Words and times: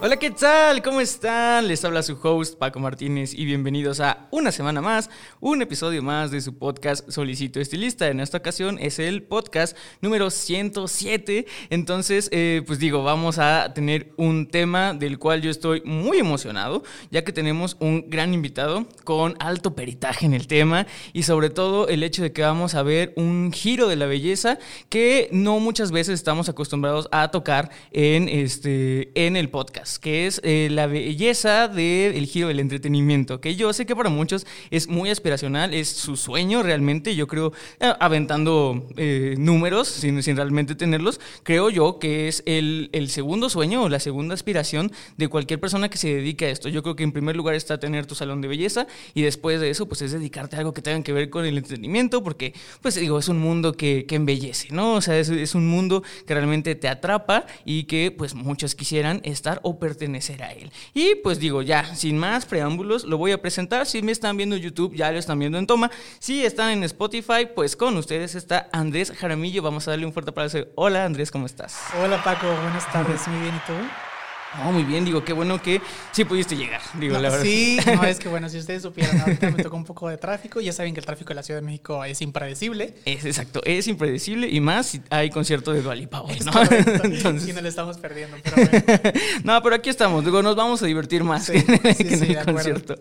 Hola, 0.00 0.16
¿qué 0.16 0.30
tal? 0.30 0.80
¿Cómo 0.80 1.00
están? 1.00 1.66
Les 1.66 1.84
habla 1.84 2.04
su 2.04 2.16
host 2.22 2.56
Paco 2.56 2.78
Martínez 2.78 3.34
y 3.34 3.44
bienvenidos 3.44 3.98
a 3.98 4.28
una 4.30 4.52
semana 4.52 4.80
más, 4.80 5.10
un 5.40 5.60
episodio 5.60 6.04
más 6.04 6.30
de 6.30 6.40
su 6.40 6.56
podcast 6.56 7.10
Solicito 7.10 7.58
Estilista. 7.58 8.06
En 8.06 8.20
esta 8.20 8.38
ocasión 8.38 8.78
es 8.78 9.00
el 9.00 9.24
podcast 9.24 9.76
número 10.00 10.30
107. 10.30 11.46
Entonces, 11.70 12.28
eh, 12.30 12.62
pues 12.64 12.78
digo, 12.78 13.02
vamos 13.02 13.38
a 13.40 13.74
tener 13.74 14.12
un 14.16 14.46
tema 14.46 14.94
del 14.94 15.18
cual 15.18 15.42
yo 15.42 15.50
estoy 15.50 15.82
muy 15.84 16.18
emocionado, 16.18 16.84
ya 17.10 17.24
que 17.24 17.32
tenemos 17.32 17.76
un 17.80 18.08
gran 18.08 18.32
invitado 18.34 18.86
con 19.02 19.34
alto 19.40 19.74
peritaje 19.74 20.26
en 20.26 20.32
el 20.32 20.46
tema 20.46 20.86
y 21.12 21.24
sobre 21.24 21.50
todo 21.50 21.88
el 21.88 22.04
hecho 22.04 22.22
de 22.22 22.32
que 22.32 22.42
vamos 22.42 22.76
a 22.76 22.84
ver 22.84 23.14
un 23.16 23.50
giro 23.52 23.88
de 23.88 23.96
la 23.96 24.06
belleza 24.06 24.60
que 24.90 25.28
no 25.32 25.58
muchas 25.58 25.90
veces 25.90 26.14
estamos 26.14 26.48
acostumbrados 26.48 27.08
a 27.10 27.32
tocar 27.32 27.72
en, 27.90 28.28
este, 28.28 29.10
en 29.26 29.36
el 29.36 29.50
podcast 29.50 29.87
que 29.98 30.26
es 30.26 30.40
eh, 30.44 30.68
la 30.70 30.86
belleza 30.86 31.68
del 31.68 32.26
giro 32.26 32.48
del 32.48 32.60
entretenimiento, 32.60 33.40
que 33.40 33.56
yo 33.56 33.72
sé 33.72 33.86
que 33.86 33.96
para 33.96 34.10
muchos 34.10 34.46
es 34.70 34.88
muy 34.88 35.08
aspiracional, 35.10 35.72
es 35.72 35.88
su 35.88 36.16
sueño 36.16 36.62
realmente, 36.62 37.14
yo 37.14 37.26
creo, 37.26 37.52
eh, 37.80 37.92
aventando 38.00 38.86
eh, 38.96 39.36
números 39.38 39.88
sin, 39.88 40.22
sin, 40.22 40.36
realmente 40.36 40.74
tenerlos, 40.74 41.20
creo 41.44 41.70
yo 41.70 41.98
que 41.98 42.28
es 42.28 42.42
el, 42.46 42.90
el, 42.92 43.08
segundo 43.08 43.48
sueño 43.48 43.84
o 43.84 43.88
la 43.88 44.00
segunda 44.00 44.34
aspiración 44.34 44.90
de 45.16 45.28
cualquier 45.28 45.60
persona 45.60 45.88
que 45.88 45.98
se 45.98 46.12
dedique 46.12 46.46
a 46.46 46.50
esto. 46.50 46.68
Yo 46.68 46.82
creo 46.82 46.96
que 46.96 47.04
en 47.04 47.12
primer 47.12 47.36
lugar 47.36 47.54
está 47.54 47.78
tener 47.78 48.06
tu 48.06 48.14
salón 48.14 48.40
de 48.40 48.48
belleza 48.48 48.86
y 49.14 49.22
después 49.22 49.60
de 49.60 49.70
eso 49.70 49.86
pues 49.86 50.02
es 50.02 50.12
dedicarte 50.12 50.56
a 50.56 50.58
algo 50.60 50.74
que 50.74 50.82
tenga 50.82 51.02
que 51.02 51.12
ver 51.12 51.30
con 51.30 51.46
el 51.46 51.56
entretenimiento, 51.56 52.22
porque 52.22 52.52
pues 52.82 52.96
digo, 52.96 53.18
es 53.18 53.28
un 53.28 53.38
mundo 53.38 53.72
que, 53.72 54.04
que 54.06 54.16
embellece, 54.16 54.68
¿no? 54.72 54.94
O 54.94 55.00
sea, 55.00 55.18
es, 55.18 55.28
es 55.28 55.54
un 55.54 55.68
mundo 55.68 56.02
que 56.26 56.34
realmente 56.34 56.74
te 56.74 56.88
atrapa 56.88 57.46
y 57.64 57.84
que 57.84 58.10
pues 58.10 58.34
muchos 58.34 58.74
quisieran 58.74 59.20
estar 59.24 59.60
o 59.62 59.77
pertenecer 59.78 60.42
a 60.42 60.52
él. 60.52 60.70
Y 60.94 61.16
pues 61.16 61.38
digo, 61.38 61.62
ya, 61.62 61.94
sin 61.94 62.18
más 62.18 62.46
preámbulos, 62.46 63.04
lo 63.04 63.18
voy 63.18 63.32
a 63.32 63.40
presentar. 63.40 63.86
Si 63.86 64.02
me 64.02 64.12
están 64.12 64.36
viendo 64.36 64.56
en 64.56 64.62
YouTube, 64.62 64.94
ya 64.94 65.10
lo 65.12 65.18
están 65.18 65.38
viendo 65.38 65.58
en 65.58 65.66
toma. 65.66 65.90
Si 66.18 66.44
están 66.44 66.70
en 66.70 66.84
Spotify, 66.84 67.48
pues 67.54 67.76
con 67.76 67.96
ustedes 67.96 68.34
está 68.34 68.68
Andrés 68.72 69.12
Jaramillo. 69.12 69.62
Vamos 69.62 69.86
a 69.88 69.92
darle 69.92 70.06
un 70.06 70.12
fuerte 70.12 70.30
aplauso. 70.30 70.58
Hola 70.74 71.04
Andrés, 71.04 71.30
¿cómo 71.30 71.46
estás? 71.46 71.78
Hola 72.02 72.22
Paco, 72.22 72.46
buenas 72.46 72.90
tardes. 72.92 73.26
Muy 73.28 73.40
bien, 73.40 73.54
¿y 73.54 73.66
tú? 73.66 74.07
Oh, 74.56 74.72
muy 74.72 74.82
bien, 74.82 75.04
digo, 75.04 75.22
qué 75.22 75.34
bueno 75.34 75.60
que 75.60 75.80
sí 76.10 76.24
pudiste 76.24 76.56
llegar, 76.56 76.80
digo, 76.98 77.14
no, 77.14 77.20
la 77.20 77.28
verdad. 77.28 77.44
Sí, 77.44 77.78
no, 77.84 78.02
es 78.04 78.18
que 78.18 78.28
bueno, 78.28 78.48
si 78.48 78.58
ustedes 78.58 78.82
supieran, 78.82 79.20
ahorita 79.20 79.50
me 79.50 79.62
tocó 79.62 79.76
un 79.76 79.84
poco 79.84 80.08
de 80.08 80.16
tráfico, 80.16 80.60
ya 80.60 80.72
saben 80.72 80.94
que 80.94 81.00
el 81.00 81.06
tráfico 81.06 81.28
de 81.28 81.34
la 81.34 81.42
Ciudad 81.42 81.60
de 81.60 81.66
México 81.66 82.02
es 82.02 82.22
impredecible. 82.22 82.94
Es 83.04 83.26
exacto, 83.26 83.60
es 83.64 83.86
impredecible 83.88 84.48
y 84.48 84.60
más 84.60 84.86
si 84.86 85.02
hay 85.10 85.28
concierto 85.28 85.72
de 85.72 85.82
Dualipa 85.82 86.22
hoy, 86.22 86.38
¿no? 86.40 86.52
Entonces... 87.04 87.42
Sí, 87.42 87.52
no 87.52 87.60
le 87.60 87.68
estamos 87.68 87.98
perdiendo, 87.98 88.38
pero 88.42 88.56
bueno. 88.56 89.20
No, 89.44 89.62
pero 89.62 89.74
aquí 89.74 89.90
estamos, 89.90 90.24
digo, 90.24 90.42
nos 90.42 90.56
vamos 90.56 90.82
a 90.82 90.86
divertir 90.86 91.24
más 91.24 91.44
sí, 91.44 91.62
que, 91.62 91.94
sí, 91.94 92.04
que 92.04 92.14
en 92.14 92.38
el 92.38 92.44
concierto. 92.44 92.94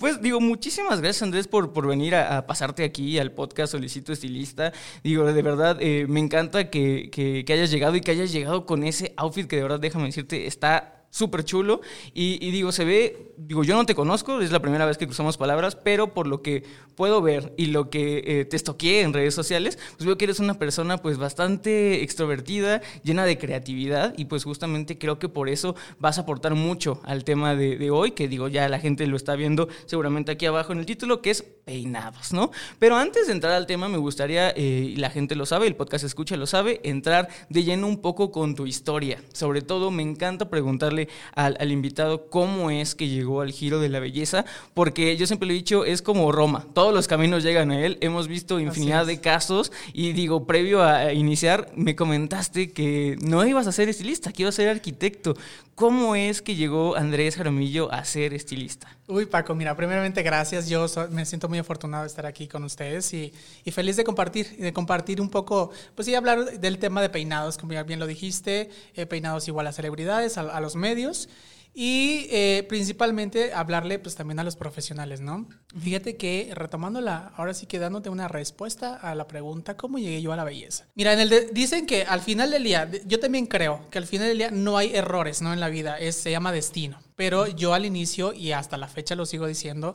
Pues 0.00 0.22
digo, 0.22 0.40
muchísimas 0.40 1.00
gracias 1.00 1.22
Andrés 1.22 1.48
por, 1.48 1.72
por 1.74 1.86
venir 1.86 2.14
a, 2.14 2.38
a, 2.38 2.46
pasarte 2.46 2.82
aquí 2.82 3.18
al 3.18 3.30
podcast 3.32 3.72
Solicito 3.72 4.12
Estilista. 4.12 4.72
Digo, 5.02 5.30
de 5.30 5.42
verdad, 5.42 5.76
eh, 5.80 6.06
me 6.08 6.20
encanta 6.20 6.70
que, 6.70 7.10
que, 7.12 7.44
que 7.44 7.52
hayas 7.52 7.70
llegado 7.70 7.94
y 7.94 8.00
que 8.00 8.10
hayas 8.10 8.32
llegado 8.32 8.64
con 8.64 8.84
ese 8.84 9.12
outfit 9.18 9.46
que 9.46 9.56
de 9.56 9.62
verdad, 9.62 9.80
déjame 9.80 10.06
decirte, 10.06 10.46
está 10.46 10.93
súper 11.14 11.44
chulo. 11.44 11.80
Y, 12.12 12.50
digo, 12.50 12.72
se 12.72 12.84
ve, 12.84 13.32
digo, 13.36 13.62
yo 13.62 13.76
no 13.76 13.86
te 13.86 13.94
conozco, 13.94 14.40
es 14.40 14.50
la 14.50 14.60
primera 14.60 14.84
vez 14.84 14.98
que 14.98 15.06
cruzamos 15.06 15.36
palabras, 15.36 15.76
pero 15.76 16.12
por 16.12 16.26
lo 16.26 16.42
que 16.42 16.64
puedo 16.96 17.22
ver 17.22 17.52
y 17.56 17.66
lo 17.66 17.88
que 17.88 18.24
eh, 18.26 18.44
te 18.44 18.56
estoqué 18.56 19.02
en 19.02 19.12
redes 19.12 19.32
sociales, 19.32 19.78
pues 19.96 20.06
veo 20.06 20.18
que 20.18 20.24
eres 20.24 20.40
una 20.40 20.54
persona 20.54 20.98
pues 20.98 21.16
bastante 21.16 22.02
extrovertida, 22.02 22.82
llena 23.04 23.24
de 23.24 23.38
creatividad 23.38 24.14
y 24.16 24.24
pues 24.24 24.42
justamente 24.42 24.98
creo 24.98 25.20
que 25.20 25.28
por 25.28 25.48
eso 25.48 25.76
vas 26.00 26.18
a 26.18 26.22
aportar 26.22 26.56
mucho 26.56 27.00
al 27.04 27.22
tema 27.22 27.54
de, 27.54 27.76
de 27.76 27.90
hoy, 27.92 28.10
que 28.10 28.26
digo, 28.26 28.48
ya 28.48 28.68
la 28.68 28.80
gente 28.80 29.06
lo 29.06 29.16
está 29.16 29.36
viendo 29.36 29.68
seguramente 29.86 30.32
aquí 30.32 30.46
abajo 30.46 30.72
en 30.72 30.80
el 30.80 30.86
título, 30.86 31.22
que 31.22 31.30
es 31.30 31.42
peinados, 31.42 32.32
¿no? 32.32 32.50
Pero 32.78 32.96
antes 32.96 33.26
de 33.26 33.32
entrar 33.32 33.52
al 33.54 33.66
tema, 33.66 33.88
me 33.88 33.98
gustaría, 33.98 34.50
eh, 34.50 34.92
y 34.94 34.96
la 34.96 35.10
gente 35.10 35.34
lo 35.34 35.46
sabe, 35.46 35.66
el 35.66 35.76
podcast 35.76 36.04
escucha 36.04 36.36
lo 36.36 36.46
sabe, 36.46 36.80
entrar 36.84 37.28
de 37.48 37.64
lleno 37.64 37.86
un 37.86 38.00
poco 38.00 38.30
con 38.30 38.54
tu 38.54 38.66
historia. 38.66 39.22
Sobre 39.32 39.62
todo, 39.62 39.90
me 39.90 40.02
encanta 40.02 40.50
preguntarle 40.50 41.03
al, 41.34 41.56
al, 41.60 41.72
invitado 41.72 42.26
cómo 42.28 42.70
es 42.70 42.94
que 42.94 43.08
llegó 43.08 43.40
al 43.40 43.52
giro 43.52 43.80
de 43.80 43.88
la 43.88 44.00
belleza, 44.00 44.44
porque 44.74 45.16
yo 45.16 45.26
siempre 45.26 45.48
le 45.48 45.54
he 45.54 45.56
dicho, 45.56 45.84
es 45.84 46.02
como 46.02 46.30
Roma, 46.32 46.66
todos 46.74 46.94
los 46.94 47.08
caminos 47.08 47.42
llegan 47.42 47.70
a 47.70 47.80
él, 47.80 47.98
hemos 48.00 48.28
visto 48.28 48.60
infinidad 48.60 49.06
de 49.06 49.20
casos 49.20 49.72
y 49.92 50.12
digo, 50.12 50.46
previo 50.46 50.82
a 50.82 51.12
iniciar, 51.12 51.70
me 51.76 51.96
comentaste 51.96 52.72
que 52.72 53.16
no 53.20 53.44
ibas 53.46 53.66
a 53.66 53.72
ser 53.72 53.88
estilista, 53.88 54.32
que 54.32 54.42
ibas 54.42 54.54
a 54.54 54.56
ser 54.56 54.68
arquitecto. 54.68 55.36
¿Cómo 55.74 56.14
es 56.14 56.40
que 56.40 56.54
llegó 56.54 56.96
Andrés 56.96 57.36
Jaramillo 57.36 57.92
a 57.92 58.04
ser 58.04 58.32
estilista? 58.32 58.96
Uy, 59.06 59.26
Paco, 59.26 59.54
mira, 59.54 59.76
primeramente 59.76 60.22
gracias. 60.22 60.66
Yo 60.66 60.88
so, 60.88 61.08
me 61.08 61.26
siento 61.26 61.46
muy 61.46 61.58
afortunado 61.58 62.04
de 62.04 62.08
estar 62.08 62.24
aquí 62.24 62.48
con 62.48 62.64
ustedes 62.64 63.12
y, 63.12 63.32
feliz 63.70 63.96
de 63.96 64.04
compartir, 64.04 64.56
de 64.56 64.72
compartir 64.72 65.20
un 65.20 65.28
poco, 65.28 65.70
pues 65.94 66.06
sí, 66.06 66.14
hablar 66.14 66.58
del 66.58 66.78
tema 66.78 67.02
de 67.02 67.10
peinados, 67.10 67.58
como 67.58 67.74
ya 67.74 67.82
bien 67.82 68.00
lo 68.00 68.06
dijiste, 68.06 68.70
eh, 68.94 69.04
peinados 69.04 69.46
igual 69.46 69.66
a 69.66 69.72
celebridades, 69.72 70.38
a, 70.38 70.60
los 70.60 70.74
medios. 70.74 71.28
Y 71.76 72.28
eh, 72.30 72.64
principalmente 72.68 73.52
hablarle 73.52 73.98
pues 73.98 74.14
también 74.14 74.38
a 74.38 74.44
los 74.44 74.54
profesionales, 74.54 75.20
¿no? 75.20 75.48
Fíjate 75.76 76.16
que 76.16 76.52
retomando 76.54 77.00
la, 77.00 77.32
ahora 77.36 77.52
sí 77.52 77.66
que 77.66 77.80
dándote 77.80 78.08
una 78.10 78.28
respuesta 78.28 78.94
a 78.94 79.14
la 79.16 79.26
pregunta, 79.26 79.76
¿cómo 79.76 79.98
llegué 79.98 80.22
yo 80.22 80.32
a 80.32 80.36
la 80.36 80.44
belleza? 80.44 80.86
Mira, 80.94 81.12
en 81.12 81.20
el 81.20 81.28
de, 81.28 81.50
dicen 81.52 81.84
que 81.84 82.04
al 82.04 82.20
final 82.20 82.52
del 82.52 82.62
día, 82.62 82.88
yo 83.06 83.18
también 83.18 83.46
creo 83.46 83.90
que 83.90 83.98
al 83.98 84.06
final 84.06 84.28
del 84.28 84.38
día 84.38 84.50
no 84.52 84.78
hay 84.78 84.94
errores, 84.94 85.42
¿no? 85.42 85.52
En 85.52 85.58
la 85.58 85.68
vida, 85.68 85.98
se 86.12 86.30
llama 86.30 86.52
destino. 86.52 87.03
Pero 87.16 87.46
yo 87.46 87.74
al 87.74 87.86
inicio 87.86 88.32
y 88.32 88.52
hasta 88.52 88.76
la 88.76 88.88
fecha 88.88 89.14
lo 89.14 89.26
sigo 89.26 89.46
diciendo, 89.46 89.94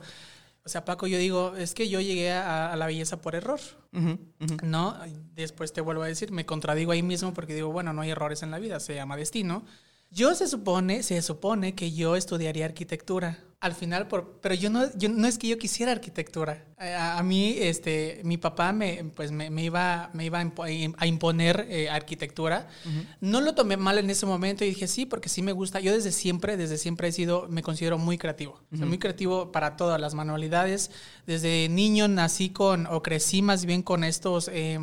o 0.65 0.69
sea, 0.69 0.85
Paco, 0.85 1.07
yo 1.07 1.17
digo, 1.17 1.55
es 1.55 1.73
que 1.73 1.89
yo 1.89 1.99
llegué 1.99 2.31
a, 2.31 2.71
a 2.71 2.75
la 2.75 2.85
belleza 2.85 3.21
por 3.21 3.35
error, 3.35 3.59
uh 3.93 3.97
-huh, 3.97 4.19
uh 4.39 4.45
-huh. 4.45 4.61
¿no? 4.63 4.97
Después 5.33 5.73
te 5.73 5.81
vuelvo 5.81 6.03
a 6.03 6.07
decir, 6.07 6.31
me 6.31 6.45
contradigo 6.45 6.91
ahí 6.91 7.01
mismo 7.01 7.33
porque 7.33 7.55
digo, 7.55 7.71
bueno, 7.71 7.91
no 7.93 8.01
hay 8.01 8.11
errores 8.11 8.43
en 8.43 8.51
la 8.51 8.59
vida, 8.59 8.79
se 8.79 8.95
llama 8.95 9.17
destino. 9.17 9.65
Yo 10.11 10.33
se 10.35 10.47
supone, 10.47 11.03
se 11.03 11.21
supone 11.21 11.75
que 11.75 11.91
yo 11.91 12.15
estudiaría 12.15 12.65
arquitectura. 12.65 13.39
Al 13.61 13.75
final, 13.75 14.07
por, 14.07 14.39
pero 14.41 14.55
yo 14.55 14.69
no, 14.69 14.85
yo 14.95 15.09
no 15.09 15.27
es 15.27 15.37
que 15.37 15.49
yo 15.49 15.57
quisiera 15.57 15.91
arquitectura. 15.91 16.65
A, 16.77 17.17
a 17.19 17.23
mí, 17.23 17.55
este, 17.59 18.21
mi 18.23 18.37
papá 18.37 18.71
me, 18.71 19.03
pues 19.15 19.31
me, 19.31 19.49
me 19.49 19.65
iba, 19.65 20.09
me 20.13 20.23
iba 20.25 20.39
a 20.39 21.05
imponer 21.05 21.67
eh, 21.69 21.89
arquitectura. 21.89 22.69
Uh 22.85 22.89
-huh. 22.89 23.05
No 23.19 23.41
lo 23.41 23.55
tomé 23.55 23.75
mal 23.75 23.97
en 23.97 24.09
ese 24.09 24.25
momento 24.25 24.63
y 24.63 24.69
dije 24.69 24.87
sí, 24.87 25.05
porque 25.05 25.27
sí 25.27 25.41
me 25.41 25.51
gusta. 25.51 25.81
Yo 25.81 25.91
desde 25.91 26.13
siempre, 26.13 26.55
desde 26.55 26.77
siempre 26.77 27.09
he 27.09 27.11
sido, 27.11 27.47
me 27.49 27.61
considero 27.61 27.97
muy 27.97 28.17
creativo. 28.17 28.53
Uh 28.53 28.55
-huh. 28.55 28.75
o 28.75 28.77
sea, 28.77 28.85
muy 28.85 28.97
creativo 28.97 29.51
para 29.51 29.75
todas 29.75 29.99
las 29.99 30.13
manualidades. 30.13 30.89
Desde 31.27 31.67
niño 31.67 32.07
nací 32.07 32.49
con, 32.51 32.87
o 32.87 33.03
crecí 33.03 33.41
más 33.41 33.65
bien 33.65 33.83
con 33.83 34.03
estos... 34.05 34.49
Eh, 34.53 34.79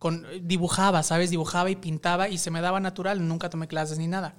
con, 0.00 0.26
dibujaba, 0.42 1.02
¿sabes? 1.02 1.30
Dibujaba 1.30 1.70
y 1.70 1.76
pintaba 1.76 2.30
y 2.30 2.38
se 2.38 2.50
me 2.50 2.62
daba 2.62 2.80
natural, 2.80 3.28
nunca 3.28 3.50
tomé 3.50 3.68
clases 3.68 3.98
ni 3.98 4.08
nada. 4.08 4.34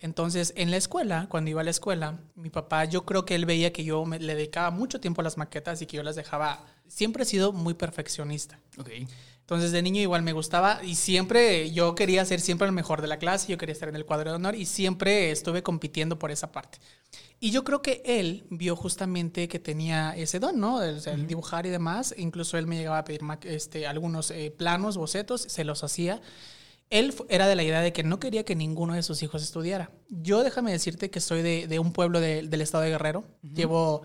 Entonces, 0.00 0.54
en 0.56 0.70
la 0.70 0.78
escuela, 0.78 1.26
cuando 1.28 1.50
iba 1.50 1.60
a 1.60 1.64
la 1.64 1.70
escuela, 1.70 2.18
mi 2.34 2.48
papá, 2.48 2.86
yo 2.86 3.04
creo 3.04 3.26
que 3.26 3.34
él 3.34 3.44
veía 3.44 3.70
que 3.70 3.84
yo 3.84 4.04
me, 4.06 4.18
le 4.18 4.34
dedicaba 4.34 4.70
mucho 4.70 5.00
tiempo 5.00 5.20
a 5.20 5.24
las 5.24 5.36
maquetas 5.36 5.82
y 5.82 5.86
que 5.86 5.98
yo 5.98 6.02
las 6.02 6.16
dejaba. 6.16 6.64
Siempre 6.88 7.22
he 7.22 7.26
sido 7.26 7.52
muy 7.52 7.74
perfeccionista. 7.74 8.58
Entonces, 9.44 9.72
de 9.72 9.82
niño 9.82 10.00
igual 10.00 10.22
me 10.22 10.32
gustaba 10.32 10.82
y 10.82 10.94
siempre 10.94 11.70
yo 11.70 11.94
quería 11.94 12.24
ser 12.24 12.40
siempre 12.40 12.66
el 12.66 12.72
mejor 12.72 13.02
de 13.02 13.08
la 13.08 13.18
clase, 13.18 13.52
yo 13.52 13.58
quería 13.58 13.74
estar 13.74 13.90
en 13.90 13.96
el 13.96 14.06
cuadro 14.06 14.30
de 14.30 14.36
honor 14.36 14.54
y 14.54 14.64
siempre 14.64 15.30
estuve 15.30 15.62
compitiendo 15.62 16.18
por 16.18 16.30
esa 16.30 16.50
parte. 16.50 16.78
Y 17.40 17.50
yo 17.50 17.62
creo 17.62 17.82
que 17.82 18.00
él 18.06 18.46
vio 18.48 18.74
justamente 18.74 19.46
que 19.46 19.58
tenía 19.58 20.16
ese 20.16 20.38
don, 20.38 20.58
¿no? 20.58 20.82
El, 20.82 21.26
dibujar 21.26 21.66
y 21.66 21.68
demás. 21.68 22.14
Incluso 22.16 22.56
él 22.56 22.66
me 22.66 22.78
llegaba 22.78 22.96
a 22.96 23.04
pedir 23.04 23.20
este, 23.42 23.86
algunos 23.86 24.30
eh, 24.30 24.50
planos, 24.50 24.96
bocetos, 24.96 25.42
se 25.42 25.62
los 25.62 25.84
hacía. 25.84 26.22
Él 26.88 27.12
era 27.28 27.46
de 27.46 27.54
la 27.54 27.62
idea 27.62 27.82
de 27.82 27.92
que 27.92 28.02
no 28.02 28.18
quería 28.18 28.46
que 28.46 28.54
ninguno 28.54 28.94
de 28.94 29.02
sus 29.02 29.22
hijos 29.22 29.42
estudiara. 29.42 29.90
Yo 30.08 30.42
déjame 30.42 30.72
decirte 30.72 31.10
que 31.10 31.20
soy 31.20 31.42
de, 31.42 31.66
de 31.66 31.78
un 31.78 31.92
pueblo 31.92 32.18
de, 32.18 32.44
del 32.44 32.62
estado 32.62 32.84
de 32.84 32.90
Guerrero. 32.90 33.20
Uh 33.20 33.46
-huh. 33.46 33.54
Llevo 33.54 34.02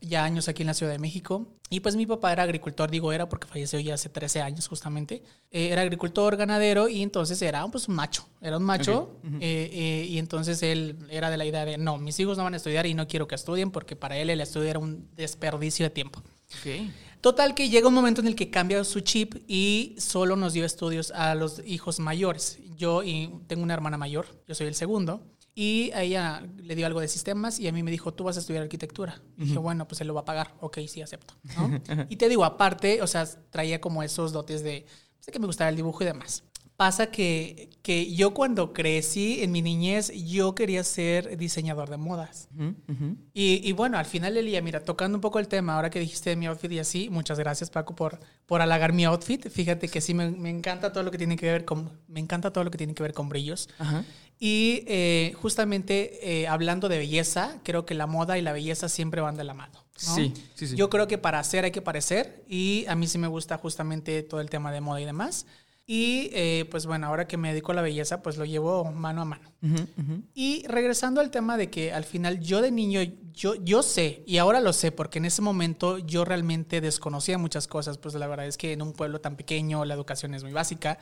ya 0.00 0.24
años 0.24 0.48
aquí 0.48 0.62
en 0.62 0.68
la 0.68 0.74
Ciudad 0.74 0.92
de 0.92 0.98
México. 0.98 1.46
Y 1.68 1.80
pues 1.80 1.94
mi 1.94 2.04
papá 2.06 2.32
era 2.32 2.42
agricultor, 2.42 2.90
digo 2.90 3.12
era 3.12 3.28
porque 3.28 3.46
falleció 3.46 3.78
ya 3.78 3.94
hace 3.94 4.08
13 4.08 4.42
años 4.42 4.66
justamente. 4.66 5.22
Eh, 5.50 5.68
era 5.68 5.82
agricultor, 5.82 6.36
ganadero 6.36 6.88
y 6.88 7.02
entonces 7.02 7.40
era 7.42 7.66
pues 7.68 7.86
un 7.88 7.94
macho, 7.94 8.26
era 8.40 8.56
un 8.56 8.64
macho. 8.64 9.20
eh, 9.40 9.70
eh, 9.72 10.06
y 10.08 10.18
entonces 10.18 10.62
él 10.62 10.96
era 11.10 11.30
de 11.30 11.36
la 11.36 11.44
idea 11.44 11.64
de, 11.64 11.78
no, 11.78 11.98
mis 11.98 12.18
hijos 12.18 12.36
no 12.36 12.44
van 12.44 12.54
a 12.54 12.56
estudiar 12.56 12.86
y 12.86 12.94
no 12.94 13.06
quiero 13.06 13.28
que 13.28 13.34
estudien 13.34 13.70
porque 13.70 13.94
para 13.94 14.16
él 14.16 14.30
el 14.30 14.40
estudio 14.40 14.68
era 14.68 14.78
un 14.78 15.08
desperdicio 15.14 15.86
de 15.86 15.90
tiempo. 15.90 16.22
Ok. 16.58 16.90
Total 17.20 17.54
que 17.54 17.68
llega 17.68 17.86
un 17.86 17.94
momento 17.94 18.22
en 18.22 18.28
el 18.28 18.34
que 18.34 18.50
cambia 18.50 18.82
su 18.82 19.00
chip 19.00 19.34
y 19.46 19.94
solo 19.98 20.36
nos 20.36 20.54
dio 20.54 20.64
estudios 20.64 21.10
a 21.10 21.34
los 21.34 21.62
hijos 21.66 22.00
mayores. 22.00 22.58
Yo 22.76 23.02
y 23.02 23.30
tengo 23.46 23.62
una 23.62 23.74
hermana 23.74 23.98
mayor, 23.98 24.26
yo 24.48 24.54
soy 24.54 24.68
el 24.68 24.74
segundo. 24.74 25.22
Y 25.60 25.90
a 25.92 26.02
ella 26.02 26.42
le 26.56 26.74
dio 26.74 26.86
algo 26.86 27.02
de 27.02 27.08
sistemas 27.08 27.60
y 27.60 27.68
a 27.68 27.72
mí 27.72 27.82
me 27.82 27.90
dijo, 27.90 28.14
tú 28.14 28.24
vas 28.24 28.38
a 28.38 28.40
estudiar 28.40 28.62
arquitectura. 28.62 29.20
Y 29.36 29.44
dije, 29.44 29.58
bueno, 29.58 29.86
pues 29.86 30.00
él 30.00 30.06
lo 30.06 30.14
va 30.14 30.22
a 30.22 30.24
pagar. 30.24 30.54
Ok, 30.60 30.78
sí, 30.88 31.02
acepto. 31.02 31.34
¿no? 31.54 32.06
y 32.08 32.16
te 32.16 32.30
digo, 32.30 32.46
aparte, 32.46 33.02
o 33.02 33.06
sea, 33.06 33.26
traía 33.50 33.78
como 33.78 34.02
esos 34.02 34.32
dotes 34.32 34.62
de, 34.62 34.86
sé 35.18 35.30
que 35.30 35.38
me 35.38 35.44
gustaba 35.44 35.68
el 35.68 35.76
dibujo 35.76 36.02
y 36.02 36.06
demás. 36.06 36.44
Pasa 36.78 37.08
que, 37.08 37.68
que 37.82 38.10
yo 38.14 38.32
cuando 38.32 38.72
crecí 38.72 39.42
en 39.42 39.52
mi 39.52 39.60
niñez, 39.60 40.10
yo 40.14 40.54
quería 40.54 40.82
ser 40.82 41.36
diseñador 41.36 41.90
de 41.90 41.98
modas. 41.98 42.48
Ujú, 42.54 42.74
ujú. 42.88 43.16
Y, 43.34 43.60
y 43.62 43.72
bueno, 43.72 43.98
al 43.98 44.06
final 44.06 44.32
del 44.32 44.46
día, 44.46 44.62
mira, 44.62 44.82
tocando 44.82 45.18
un 45.18 45.20
poco 45.20 45.38
el 45.40 45.46
tema, 45.46 45.74
ahora 45.74 45.90
que 45.90 46.00
dijiste 46.00 46.30
de 46.30 46.36
mi 46.36 46.46
outfit 46.46 46.72
y 46.72 46.78
así, 46.78 47.10
muchas 47.10 47.38
gracias 47.38 47.68
Paco 47.68 47.94
por, 47.94 48.18
por 48.46 48.62
halagar 48.62 48.94
mi 48.94 49.04
outfit. 49.04 49.46
Fíjate 49.50 49.88
que 49.88 50.00
sí, 50.00 50.14
me, 50.14 50.30
me 50.30 50.48
encanta 50.48 50.90
todo 50.90 51.04
lo 51.04 51.10
que 51.10 51.18
tiene 51.18 51.36
que 51.36 51.52
ver 51.52 51.66
con, 51.66 52.00
me 52.08 52.18
encanta 52.18 52.50
todo 52.50 52.64
lo 52.64 52.70
que 52.70 52.78
tiene 52.78 52.94
que 52.94 53.02
ver 53.02 53.12
con 53.12 53.28
brillos. 53.28 53.68
Ajá. 53.78 54.02
Y 54.42 54.84
eh, 54.86 55.34
justamente 55.40 56.40
eh, 56.40 56.48
hablando 56.48 56.88
de 56.88 56.96
belleza, 56.96 57.58
creo 57.62 57.84
que 57.84 57.94
la 57.94 58.06
moda 58.06 58.38
y 58.38 58.42
la 58.42 58.54
belleza 58.54 58.88
siempre 58.88 59.20
van 59.20 59.36
de 59.36 59.44
la 59.44 59.52
mano. 59.52 59.84
¿no? 60.06 60.14
Sí, 60.16 60.32
sí, 60.54 60.66
sí. 60.66 60.76
Yo 60.76 60.88
creo 60.88 61.06
que 61.06 61.18
para 61.18 61.38
hacer 61.38 61.64
hay 61.64 61.72
que 61.72 61.82
parecer 61.82 62.42
y 62.48 62.86
a 62.88 62.94
mí 62.94 63.06
sí 63.06 63.18
me 63.18 63.28
gusta 63.28 63.58
justamente 63.58 64.22
todo 64.22 64.40
el 64.40 64.48
tema 64.48 64.72
de 64.72 64.80
moda 64.80 64.98
y 64.98 65.04
demás. 65.04 65.44
Y 65.86 66.30
eh, 66.32 66.66
pues 66.70 66.86
bueno, 66.86 67.08
ahora 67.08 67.26
que 67.26 67.36
me 67.36 67.50
dedico 67.50 67.72
a 67.72 67.74
la 67.74 67.82
belleza, 67.82 68.22
pues 68.22 68.38
lo 68.38 68.44
llevo 68.44 68.84
mano 68.92 69.22
a 69.22 69.24
mano. 69.24 69.52
Ujú, 69.60 69.82
ujú. 69.98 70.22
Y 70.34 70.64
regresando 70.68 71.20
al 71.20 71.30
tema 71.30 71.56
de 71.56 71.68
que 71.68 71.92
al 71.92 72.04
final 72.04 72.40
yo 72.40 72.62
de 72.62 72.70
niño, 72.70 73.00
yo, 73.34 73.56
yo 73.56 73.82
sé, 73.82 74.22
y 74.24 74.38
ahora 74.38 74.60
lo 74.60 74.72
sé, 74.72 74.92
porque 74.92 75.18
en 75.18 75.24
ese 75.24 75.42
momento 75.42 75.98
yo 75.98 76.24
realmente 76.24 76.80
desconocía 76.80 77.38
muchas 77.38 77.66
cosas, 77.66 77.98
pues 77.98 78.14
la 78.14 78.28
verdad 78.28 78.46
es 78.46 78.56
que 78.56 78.72
en 78.72 78.82
un 78.82 78.92
pueblo 78.92 79.20
tan 79.20 79.36
pequeño 79.36 79.84
la 79.84 79.94
educación 79.94 80.32
es 80.32 80.44
muy 80.44 80.52
básica. 80.52 80.98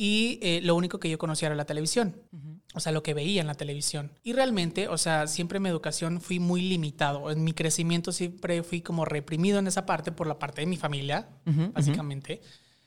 Y 0.00 0.38
eh, 0.42 0.60
lo 0.62 0.76
único 0.76 1.00
que 1.00 1.10
yo 1.10 1.18
conocía 1.18 1.46
era 1.46 1.56
la 1.56 1.64
televisión, 1.64 2.22
o 2.72 2.78
sea, 2.78 2.92
lo 2.92 3.02
que 3.02 3.14
veía 3.14 3.40
en 3.40 3.48
la 3.48 3.56
televisión. 3.56 4.12
Y 4.22 4.32
realmente, 4.32 4.86
o 4.86 4.96
sea, 4.96 5.26
siempre 5.26 5.58
mi 5.58 5.68
educación 5.68 6.20
fui 6.20 6.38
muy 6.38 6.62
limitado. 6.62 7.32
En 7.32 7.42
mi 7.42 7.52
crecimiento 7.52 8.12
siempre 8.12 8.62
fui 8.62 8.80
como 8.80 9.04
reprimido 9.04 9.58
en 9.58 9.66
esa 9.66 9.86
parte 9.86 10.12
por 10.12 10.28
la 10.28 10.38
parte 10.38 10.60
de 10.60 10.68
mi 10.68 10.76
familia, 10.76 11.28
básicamente. 11.74 12.40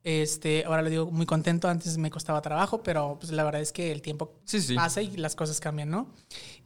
Este, 0.05 0.63
ahora 0.65 0.81
lo 0.81 0.89
digo 0.89 1.11
muy 1.11 1.25
contento, 1.25 1.67
antes 1.67 1.97
me 1.97 2.09
costaba 2.09 2.41
trabajo, 2.41 2.81
pero 2.81 3.17
pues 3.19 3.31
la 3.33 3.43
verdad 3.43 3.61
es 3.61 3.71
que 3.73 3.91
el 3.91 4.01
tiempo 4.01 4.39
Sí, 4.45 4.61
sí. 4.61 4.73
pasa 4.73 5.01
y 5.01 5.17
las 5.17 5.35
cosas 5.35 5.59
cambian, 5.59 5.91
¿no? 5.91 6.13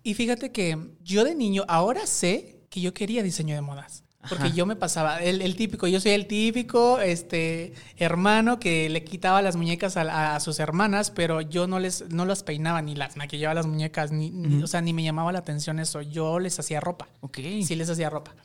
Y 0.03 0.13
fíjate 0.13 0.51
que 0.51 0.77
yo 1.01 1.23
de 1.23 1.33
niño 1.35 1.65
ahora 1.67 2.05
sé 2.05 2.61
que 2.69 2.81
yo 2.81 2.93
quería 2.93 3.23
diseño 3.23 3.55
de 3.55 3.61
modas. 3.61 4.04
Porque 4.29 4.45
Ajá. 4.45 4.53
yo 4.55 4.65
me 4.65 4.75
pasaba, 4.75 5.21
el, 5.21 5.41
el 5.41 5.55
típico, 5.55 5.87
yo 5.87 5.99
soy 5.99 6.11
el 6.13 6.27
típico 6.27 6.99
este, 6.99 7.73
hermano 7.97 8.59
que 8.59 8.89
le 8.89 9.03
quitaba 9.03 9.41
las 9.41 9.55
muñecas 9.55 9.97
a, 9.97 10.35
a 10.35 10.39
sus 10.39 10.59
hermanas, 10.59 11.11
pero 11.11 11.41
yo 11.41 11.67
no 11.67 11.79
les 11.79 12.09
no 12.09 12.25
las 12.25 12.43
peinaba 12.43 12.81
ni 12.81 12.95
las 12.95 13.17
maquillaba 13.17 13.53
las 13.53 13.67
muñecas, 13.67 14.11
ni, 14.11 14.29
ni- 14.31 14.63
o 14.63 14.67
sea, 14.67 14.81
ni 14.81 14.93
me 14.93 15.03
llamaba 15.03 15.31
la 15.31 15.39
atención 15.39 15.79
eso. 15.79 16.01
Yo 16.01 16.39
les 16.39 16.59
hacía 16.59 16.79
ropa. 16.79 17.07
Ok. 17.21 17.37
Sí 17.63 17.75
les 17.75 17.89
hacía 17.89 18.09
ropa. 18.09 18.35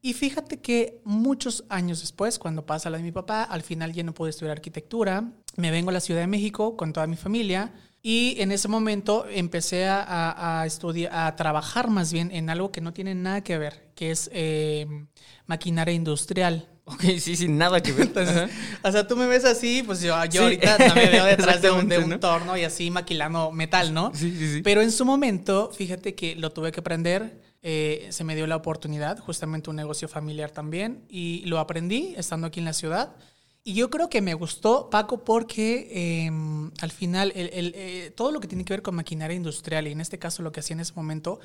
Y 0.00 0.12
fíjate 0.14 0.60
que 0.60 1.00
muchos 1.04 1.64
años 1.68 2.00
después, 2.00 2.38
cuando 2.38 2.64
pasa 2.64 2.88
la 2.88 2.98
de 2.98 3.02
mi 3.02 3.10
papá, 3.10 3.42
al 3.42 3.62
final 3.62 3.92
ya 3.92 4.04
no 4.04 4.14
pude 4.14 4.30
estudiar 4.30 4.52
arquitectura, 4.52 5.24
me 5.56 5.72
vengo 5.72 5.90
a 5.90 5.92
la 5.92 6.00
Ciudad 6.00 6.20
de 6.20 6.28
México 6.28 6.76
con 6.76 6.92
toda 6.92 7.08
mi 7.08 7.16
familia 7.16 7.72
y 8.02 8.36
en 8.40 8.52
ese 8.52 8.68
momento 8.68 9.26
empecé 9.28 9.86
a, 9.86 10.02
a- 10.02 10.62
a 10.62 10.66
estudiar, 10.66 11.12
a 11.14 11.34
trabajar 11.36 11.88
más 11.90 12.12
bien 12.12 12.30
en 12.32 12.48
algo 12.50 12.70
que 12.72 12.80
no 12.80 12.92
tiene 12.92 13.14
nada 13.14 13.42
que 13.42 13.58
ver, 13.58 13.90
que 13.94 14.10
es 14.10 14.30
eh, 14.32 14.86
maquinaria 15.46 15.94
industrial. 15.94 16.68
Ok, 16.90 17.02
sí, 17.18 17.36
sin 17.36 17.58
nada 17.58 17.82
que 17.82 17.92
ver. 17.92 18.06
Entonces, 18.06 18.50
o 18.82 18.90
sea, 18.90 19.06
tú 19.06 19.14
me 19.14 19.26
ves 19.26 19.44
así, 19.44 19.82
pues 19.84 20.00
yo, 20.00 20.14
yo 20.24 20.30
Sí. 20.30 20.38
ahorita 20.38 20.78
no 20.88 20.94
me 20.94 21.10
veo 21.10 21.24
detrás 21.26 21.60
de 21.60 21.70
un, 21.70 21.86
de 21.86 21.96
Exactamente, 21.96 21.98
un 21.98 22.08
¿no? 22.10 22.18
torno 22.20 22.56
y 22.56 22.64
así 22.64 22.90
maquilando 22.90 23.50
metal, 23.52 23.92
¿no? 23.92 24.10
Sí, 24.14 24.30
sí, 24.38 24.54
sí. 24.54 24.62
Pero 24.62 24.80
en 24.80 24.90
su 24.90 25.04
momento, 25.04 25.70
fíjate 25.76 26.14
que 26.14 26.34
lo 26.36 26.50
tuve 26.50 26.72
que 26.72 26.80
aprender, 26.80 27.42
eh, 27.60 28.06
se 28.10 28.24
me 28.24 28.34
dio 28.34 28.46
la 28.46 28.56
oportunidad, 28.56 29.18
justamente 29.18 29.68
un 29.68 29.76
negocio 29.76 30.08
familiar 30.08 30.50
también, 30.50 31.04
y 31.10 31.42
lo 31.44 31.58
aprendí 31.58 32.14
estando 32.16 32.46
aquí 32.46 32.60
en 32.60 32.64
la 32.64 32.72
ciudad. 32.72 33.16
Y 33.68 33.74
yo 33.74 33.90
creo 33.90 34.08
que 34.08 34.22
me 34.22 34.32
gustó, 34.32 34.88
Paco, 34.88 35.24
porque 35.24 35.88
eh, 35.90 36.30
al 36.80 36.90
final 36.90 37.32
el- 37.36 37.50
el, 37.52 37.72
eh, 37.76 38.10
todo 38.16 38.32
lo 38.32 38.40
que 38.40 38.48
tiene 38.48 38.64
que 38.64 38.72
ver 38.72 38.80
con 38.82 38.94
maquinaria 38.94 39.36
industrial, 39.36 39.86
y 39.86 39.92
en 39.92 40.00
este 40.00 40.18
caso 40.18 40.42
lo 40.42 40.52
que 40.52 40.60
hacía 40.60 40.72
en 40.74 40.80
ese 40.80 40.94
momento, 40.94 41.38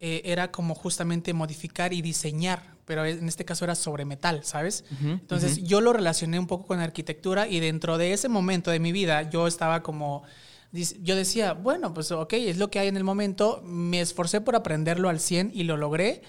eh, 0.00 0.20
era 0.26 0.50
como 0.52 0.74
justamente 0.74 1.32
modificar 1.32 1.94
y 1.94 2.02
diseñar, 2.02 2.74
pero 2.84 3.06
en 3.06 3.26
este 3.28 3.46
caso 3.46 3.64
era 3.64 3.74
sobre 3.76 4.04
metal, 4.04 4.44
¿sabes? 4.44 4.84
Entonces 5.00 5.62
yo 5.64 5.80
lo 5.80 5.94
relacioné 5.94 6.38
un 6.38 6.46
poco 6.46 6.66
con 6.66 6.80
arquitectura 6.80 7.48
y 7.48 7.60
dentro 7.60 7.96
de 7.96 8.12
ese 8.12 8.28
momento 8.28 8.70
de 8.70 8.78
mi 8.80 8.92
vida 8.92 9.30
yo 9.30 9.46
estaba 9.46 9.82
como, 9.82 10.22
yo 11.00 11.16
decía, 11.16 11.54
bueno, 11.54 11.94
pues 11.94 12.10
ok, 12.12 12.34
es 12.34 12.58
lo 12.58 12.70
que 12.70 12.80
hay 12.80 12.88
en 12.88 12.98
el 12.98 13.04
momento, 13.04 13.62
me 13.64 14.00
esforcé 14.02 14.42
por 14.42 14.54
aprenderlo 14.54 15.08
al 15.08 15.18
100 15.20 15.50
y 15.54 15.62
lo 15.62 15.78
logré, 15.78 16.20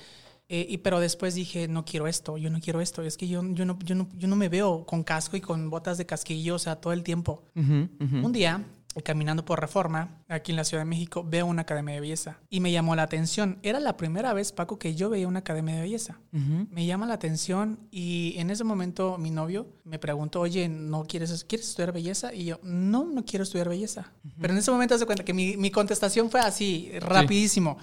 eh, 0.48 0.66
y, 0.70 0.78
pero 0.78 1.00
después 1.00 1.34
dije, 1.36 1.68
no 1.68 1.86
quiero 1.86 2.08
esto, 2.08 2.38
yo 2.38 2.50
no 2.50 2.60
quiero 2.60 2.82
esto, 2.82 3.02
es 3.02 3.18
que 3.18 3.28
yo, 3.28 3.42
yo, 3.54 3.66
no, 3.66 3.80
yo, 3.84 3.96
no, 3.96 4.08
yo 4.16 4.28
no 4.28 4.36
me 4.36 4.50
veo 4.50 4.86
con 4.86 5.04
casco 5.04 5.38
y 5.38 5.42
con 5.42 5.70
botas 5.70 5.98
de 5.98 6.06
casquillo, 6.06 6.56
o 6.56 6.60
sea, 6.60 6.76
todo 6.76 6.94
el 6.94 7.04
tiempo. 7.04 7.44
Ujú, 7.56 7.90
ujú. 8.00 8.26
Un 8.26 8.32
día, 8.32 8.64
caminando 9.04 9.44
por 9.44 9.60
Reforma, 9.60 10.24
aquí 10.30 10.52
en 10.52 10.56
la 10.56 10.64
Ciudad 10.64 10.82
de 10.82 10.90
México, 10.90 11.26
veo 11.28 11.46
una 11.46 11.64
academia 11.64 11.96
de 11.96 12.02
belleza 12.02 12.38
y 12.50 12.60
me 12.60 12.72
llamó 12.72 12.96
la 12.96 13.04
atención. 13.04 13.60
Era 13.64 13.80
la 13.80 13.98
primera 13.98 14.34
vez, 14.34 14.52
Paco, 14.52 14.80
que 14.80 14.96
yo 14.96 15.10
veía 15.10 15.28
una 15.28 15.40
academia 15.40 15.76
de 15.76 15.82
belleza. 15.82 16.20
Ujú. 16.32 16.68
Me 16.70 16.86
llama 16.86 17.06
la 17.06 17.16
atención 17.16 17.80
y 17.92 18.36
en 18.38 18.52
ese 18.52 18.64
momento 18.64 19.18
mi 19.18 19.32
novio 19.32 19.68
me 19.84 20.00
preguntó, 20.00 20.42
oye, 20.42 20.70
¿no 20.70 21.06
quieres, 21.06 21.44
quieres 21.44 21.70
estudiar 21.70 21.92
belleza? 21.92 22.34
Y 22.34 22.46
yo, 22.46 22.60
no, 22.64 23.06
no 23.06 23.26
quiero 23.26 23.44
estudiar 23.44 23.68
belleza. 23.68 24.12
Pero 24.40 24.54
en 24.54 24.60
ese 24.60 24.72
momento 24.72 24.98
se 24.98 25.06
cuenta 25.06 25.26
que 25.26 25.34
mi, 25.34 25.58
mi 25.58 25.72
contestación 25.72 26.30
fue 26.30 26.40
así, 26.40 26.92
rapidísimo. 27.00 27.78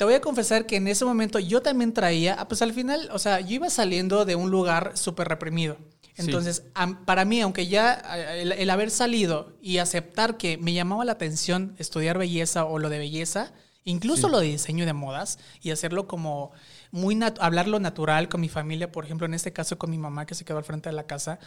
Te 0.00 0.04
voy 0.04 0.14
a 0.14 0.22
confesar 0.22 0.64
que 0.64 0.76
en 0.76 0.88
ese 0.88 1.04
momento 1.04 1.38
yo 1.40 1.60
también 1.60 1.92
traía, 1.92 2.34
ah, 2.38 2.48
pues 2.48 2.62
al 2.62 2.72
final, 2.72 3.10
o 3.12 3.18
sea, 3.18 3.40
yo 3.40 3.56
iba 3.56 3.68
saliendo 3.68 4.24
de 4.24 4.34
un 4.34 4.50
lugar 4.50 4.92
súper 4.94 5.28
reprimido. 5.28 5.76
Entonces, 6.16 6.62
para 7.04 7.26
mí, 7.26 7.42
aunque 7.42 7.66
ya 7.66 7.92
el, 8.38 8.52
el 8.52 8.70
haber 8.70 8.90
salido 8.90 9.52
y 9.60 9.76
aceptar 9.76 10.38
que 10.38 10.56
me 10.56 10.72
llamaba 10.72 11.04
la 11.04 11.12
atención 11.12 11.74
estudiar 11.76 12.16
belleza 12.16 12.64
o 12.64 12.78
lo 12.78 12.88
de 12.88 12.98
belleza, 12.98 13.52
incluso 13.84 14.28
Sí. 14.28 14.32
lo 14.32 14.40
de 14.40 14.46
diseño 14.46 14.86
de 14.86 14.94
modas 14.94 15.38
y 15.60 15.70
hacerlo 15.70 16.06
como 16.08 16.50
muy 16.90 17.14
nat- 17.14 17.38
hablarlo 17.40 17.78
natural 17.80 18.28
con 18.28 18.40
mi 18.40 18.48
familia, 18.48 18.90
por 18.92 19.04
ejemplo, 19.04 19.26
en 19.26 19.34
este 19.34 19.52
caso 19.52 19.78
con 19.78 19.90
mi 19.90 19.98
mamá 19.98 20.26
que 20.26 20.34
se 20.34 20.44
quedó 20.44 20.58
al 20.58 20.64
frente 20.64 20.88
de 20.88 20.94
la 20.94 21.06
casa, 21.06 21.38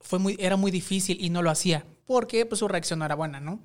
fue 0.00 0.18
muy, 0.18 0.36
era 0.38 0.56
muy 0.56 0.70
difícil 0.70 1.16
y 1.20 1.30
no 1.30 1.40
lo 1.42 1.50
hacía 1.50 1.84
porque 2.04 2.44
pues 2.44 2.58
su 2.58 2.68
reacción 2.68 2.98
no 2.98 3.06
era 3.06 3.14
buena, 3.14 3.40
¿no? 3.40 3.58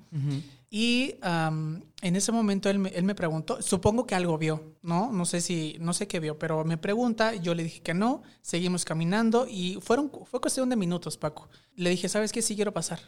Y 0.70 1.16
en 1.22 2.16
ese 2.16 2.32
momento 2.32 2.70
él 2.70 2.78
me, 2.78 2.88
él 2.90 3.02
me 3.04 3.14
preguntó, 3.14 3.60
supongo 3.60 4.06
que 4.06 4.14
algo 4.14 4.38
vio, 4.38 4.76
¿no? 4.82 5.12
No 5.12 5.24
sé 5.26 5.40
si, 5.40 5.76
no 5.80 5.92
sé 5.92 6.06
qué 6.06 6.20
vio, 6.20 6.38
pero 6.38 6.64
me 6.64 6.78
pregunta, 6.78 7.34
yo 7.34 7.54
le 7.54 7.64
dije 7.64 7.82
que 7.82 7.92
no, 7.92 8.22
seguimos 8.40 8.84
caminando 8.84 9.46
y 9.48 9.78
fueron, 9.82 10.10
fue 10.24 10.40
cuestión 10.40 10.68
de 10.70 10.76
minutos, 10.76 11.18
Paco. 11.18 11.48
Le 11.80 11.88
dije, 11.88 12.10
¿sabes 12.10 12.30
qué? 12.30 12.42
Sí 12.42 12.56
quiero 12.56 12.74
pasar. 12.74 13.00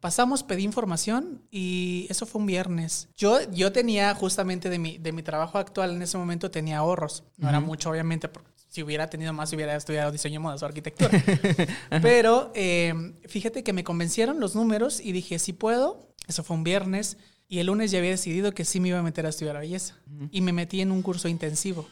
Pasamos, 0.00 0.42
pedí 0.42 0.64
información 0.64 1.42
y 1.52 2.08
eso 2.10 2.26
fue 2.26 2.40
un 2.40 2.46
viernes. 2.46 3.08
Yo, 3.16 3.38
yo 3.52 3.70
tenía 3.70 4.12
justamente 4.14 4.68
de 4.70 4.80
mi, 4.80 4.98
de 4.98 5.12
mi 5.12 5.22
trabajo 5.22 5.56
actual 5.56 5.92
en 5.94 6.02
ese 6.02 6.18
momento 6.18 6.50
tenía 6.50 6.78
ahorros. 6.78 7.22
No 7.36 7.48
era 7.48 7.60
mucho, 7.60 7.90
obviamente, 7.90 8.28
porque 8.28 8.50
si 8.66 8.82
hubiera 8.82 9.08
tenido 9.08 9.32
más 9.32 9.52
hubiera 9.52 9.76
estudiado 9.76 10.10
diseño 10.10 10.40
modas 10.40 10.64
o 10.64 10.66
arquitectura. 10.66 11.10
Pero 12.02 12.50
eh, 12.56 13.14
fíjate 13.26 13.62
que 13.62 13.72
me 13.72 13.84
convencieron 13.84 14.40
los 14.40 14.56
números 14.56 14.98
y 15.00 15.12
dije, 15.12 15.38
sí 15.38 15.52
puedo. 15.52 16.12
Eso 16.26 16.42
fue 16.42 16.56
un 16.56 16.64
viernes. 16.64 17.18
Y 17.46 17.60
el 17.60 17.68
lunes 17.68 17.92
ya 17.92 17.98
había 17.98 18.10
decidido 18.10 18.52
que 18.52 18.64
sí 18.64 18.80
me 18.80 18.88
iba 18.88 18.98
a 18.98 19.02
meter 19.04 19.26
a 19.26 19.28
estudiar 19.28 19.56
belleza. 19.60 19.94
Y 20.32 20.40
me 20.40 20.52
metí 20.52 20.80
en 20.80 20.90
un 20.90 21.02
curso 21.02 21.28
intensivo. 21.28 21.86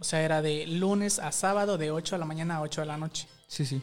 O 0.00 0.04
sea, 0.04 0.22
era 0.22 0.40
de 0.40 0.66
lunes 0.66 1.18
a 1.18 1.32
sábado, 1.32 1.76
de 1.76 1.90
8 1.90 2.14
de 2.14 2.18
la 2.18 2.24
mañana 2.24 2.56
a 2.56 2.62
8 2.62 2.80
de 2.80 2.86
la 2.86 2.96
noche. 2.96 3.28
Sí, 3.46 3.66
sí. 3.66 3.82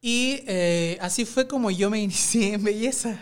Y 0.00 0.42
eh, 0.46 0.98
así 1.00 1.24
fue 1.24 1.46
como 1.46 1.70
yo 1.70 1.90
me 1.90 2.00
inicié 2.00 2.54
en 2.54 2.64
belleza. 2.64 3.20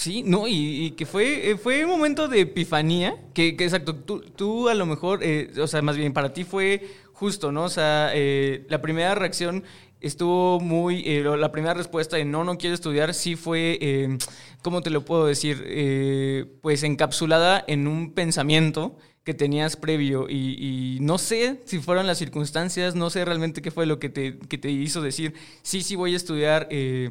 Sí, 0.00 0.22
no, 0.22 0.46
y, 0.48 0.92
que 0.92 1.04
fue, 1.04 1.50
eh, 1.50 1.56
fue 1.58 1.84
un 1.84 1.90
momento 1.90 2.26
de 2.26 2.40
epifanía, 2.40 3.16
que, 3.34 3.54
que 3.54 3.64
exacto, 3.64 3.94
tú, 3.94 4.20
tú 4.20 4.70
a 4.70 4.74
lo 4.74 4.86
mejor, 4.86 5.20
eh, 5.22 5.50
o 5.60 5.66
sea, 5.66 5.82
más 5.82 5.94
bien 5.98 6.14
para 6.14 6.32
ti 6.32 6.44
fue 6.44 6.88
justo, 7.12 7.52
¿no? 7.52 7.64
O 7.64 7.68
sea, 7.68 8.10
eh, 8.14 8.64
la 8.70 8.80
primera 8.80 9.14
reacción 9.14 9.62
estuvo 10.00 10.58
muy, 10.58 11.02
eh, 11.04 11.22
la 11.22 11.52
primera 11.52 11.74
respuesta 11.74 12.16
de 12.16 12.24
no, 12.24 12.44
no 12.44 12.56
quiero 12.56 12.74
estudiar, 12.74 13.12
sí 13.12 13.36
fue, 13.36 14.18
¿cómo 14.62 14.80
te 14.80 14.88
lo 14.88 15.04
puedo 15.04 15.26
decir? 15.26 16.56
Pues 16.62 16.82
encapsulada 16.82 17.62
en 17.66 17.86
un 17.86 18.14
pensamiento 18.14 18.96
que 19.24 19.34
tenías 19.34 19.76
previo 19.76 20.28
y, 20.28 20.98
no 21.00 21.18
sé 21.18 21.60
si 21.64 21.78
fueron 21.78 22.06
las 22.06 22.18
circunstancias, 22.18 22.94
no 22.94 23.10
sé 23.10 23.24
realmente 23.24 23.62
qué 23.62 23.70
fue 23.70 23.86
lo 23.86 23.98
que 23.98 24.08
te, 24.08 24.38
que 24.38 24.58
te 24.58 24.70
hizo 24.70 25.02
decir, 25.02 25.34
sí, 25.62 25.82
sí 25.82 25.94
voy 25.94 26.14
a 26.14 26.16
estudiar 26.16 26.68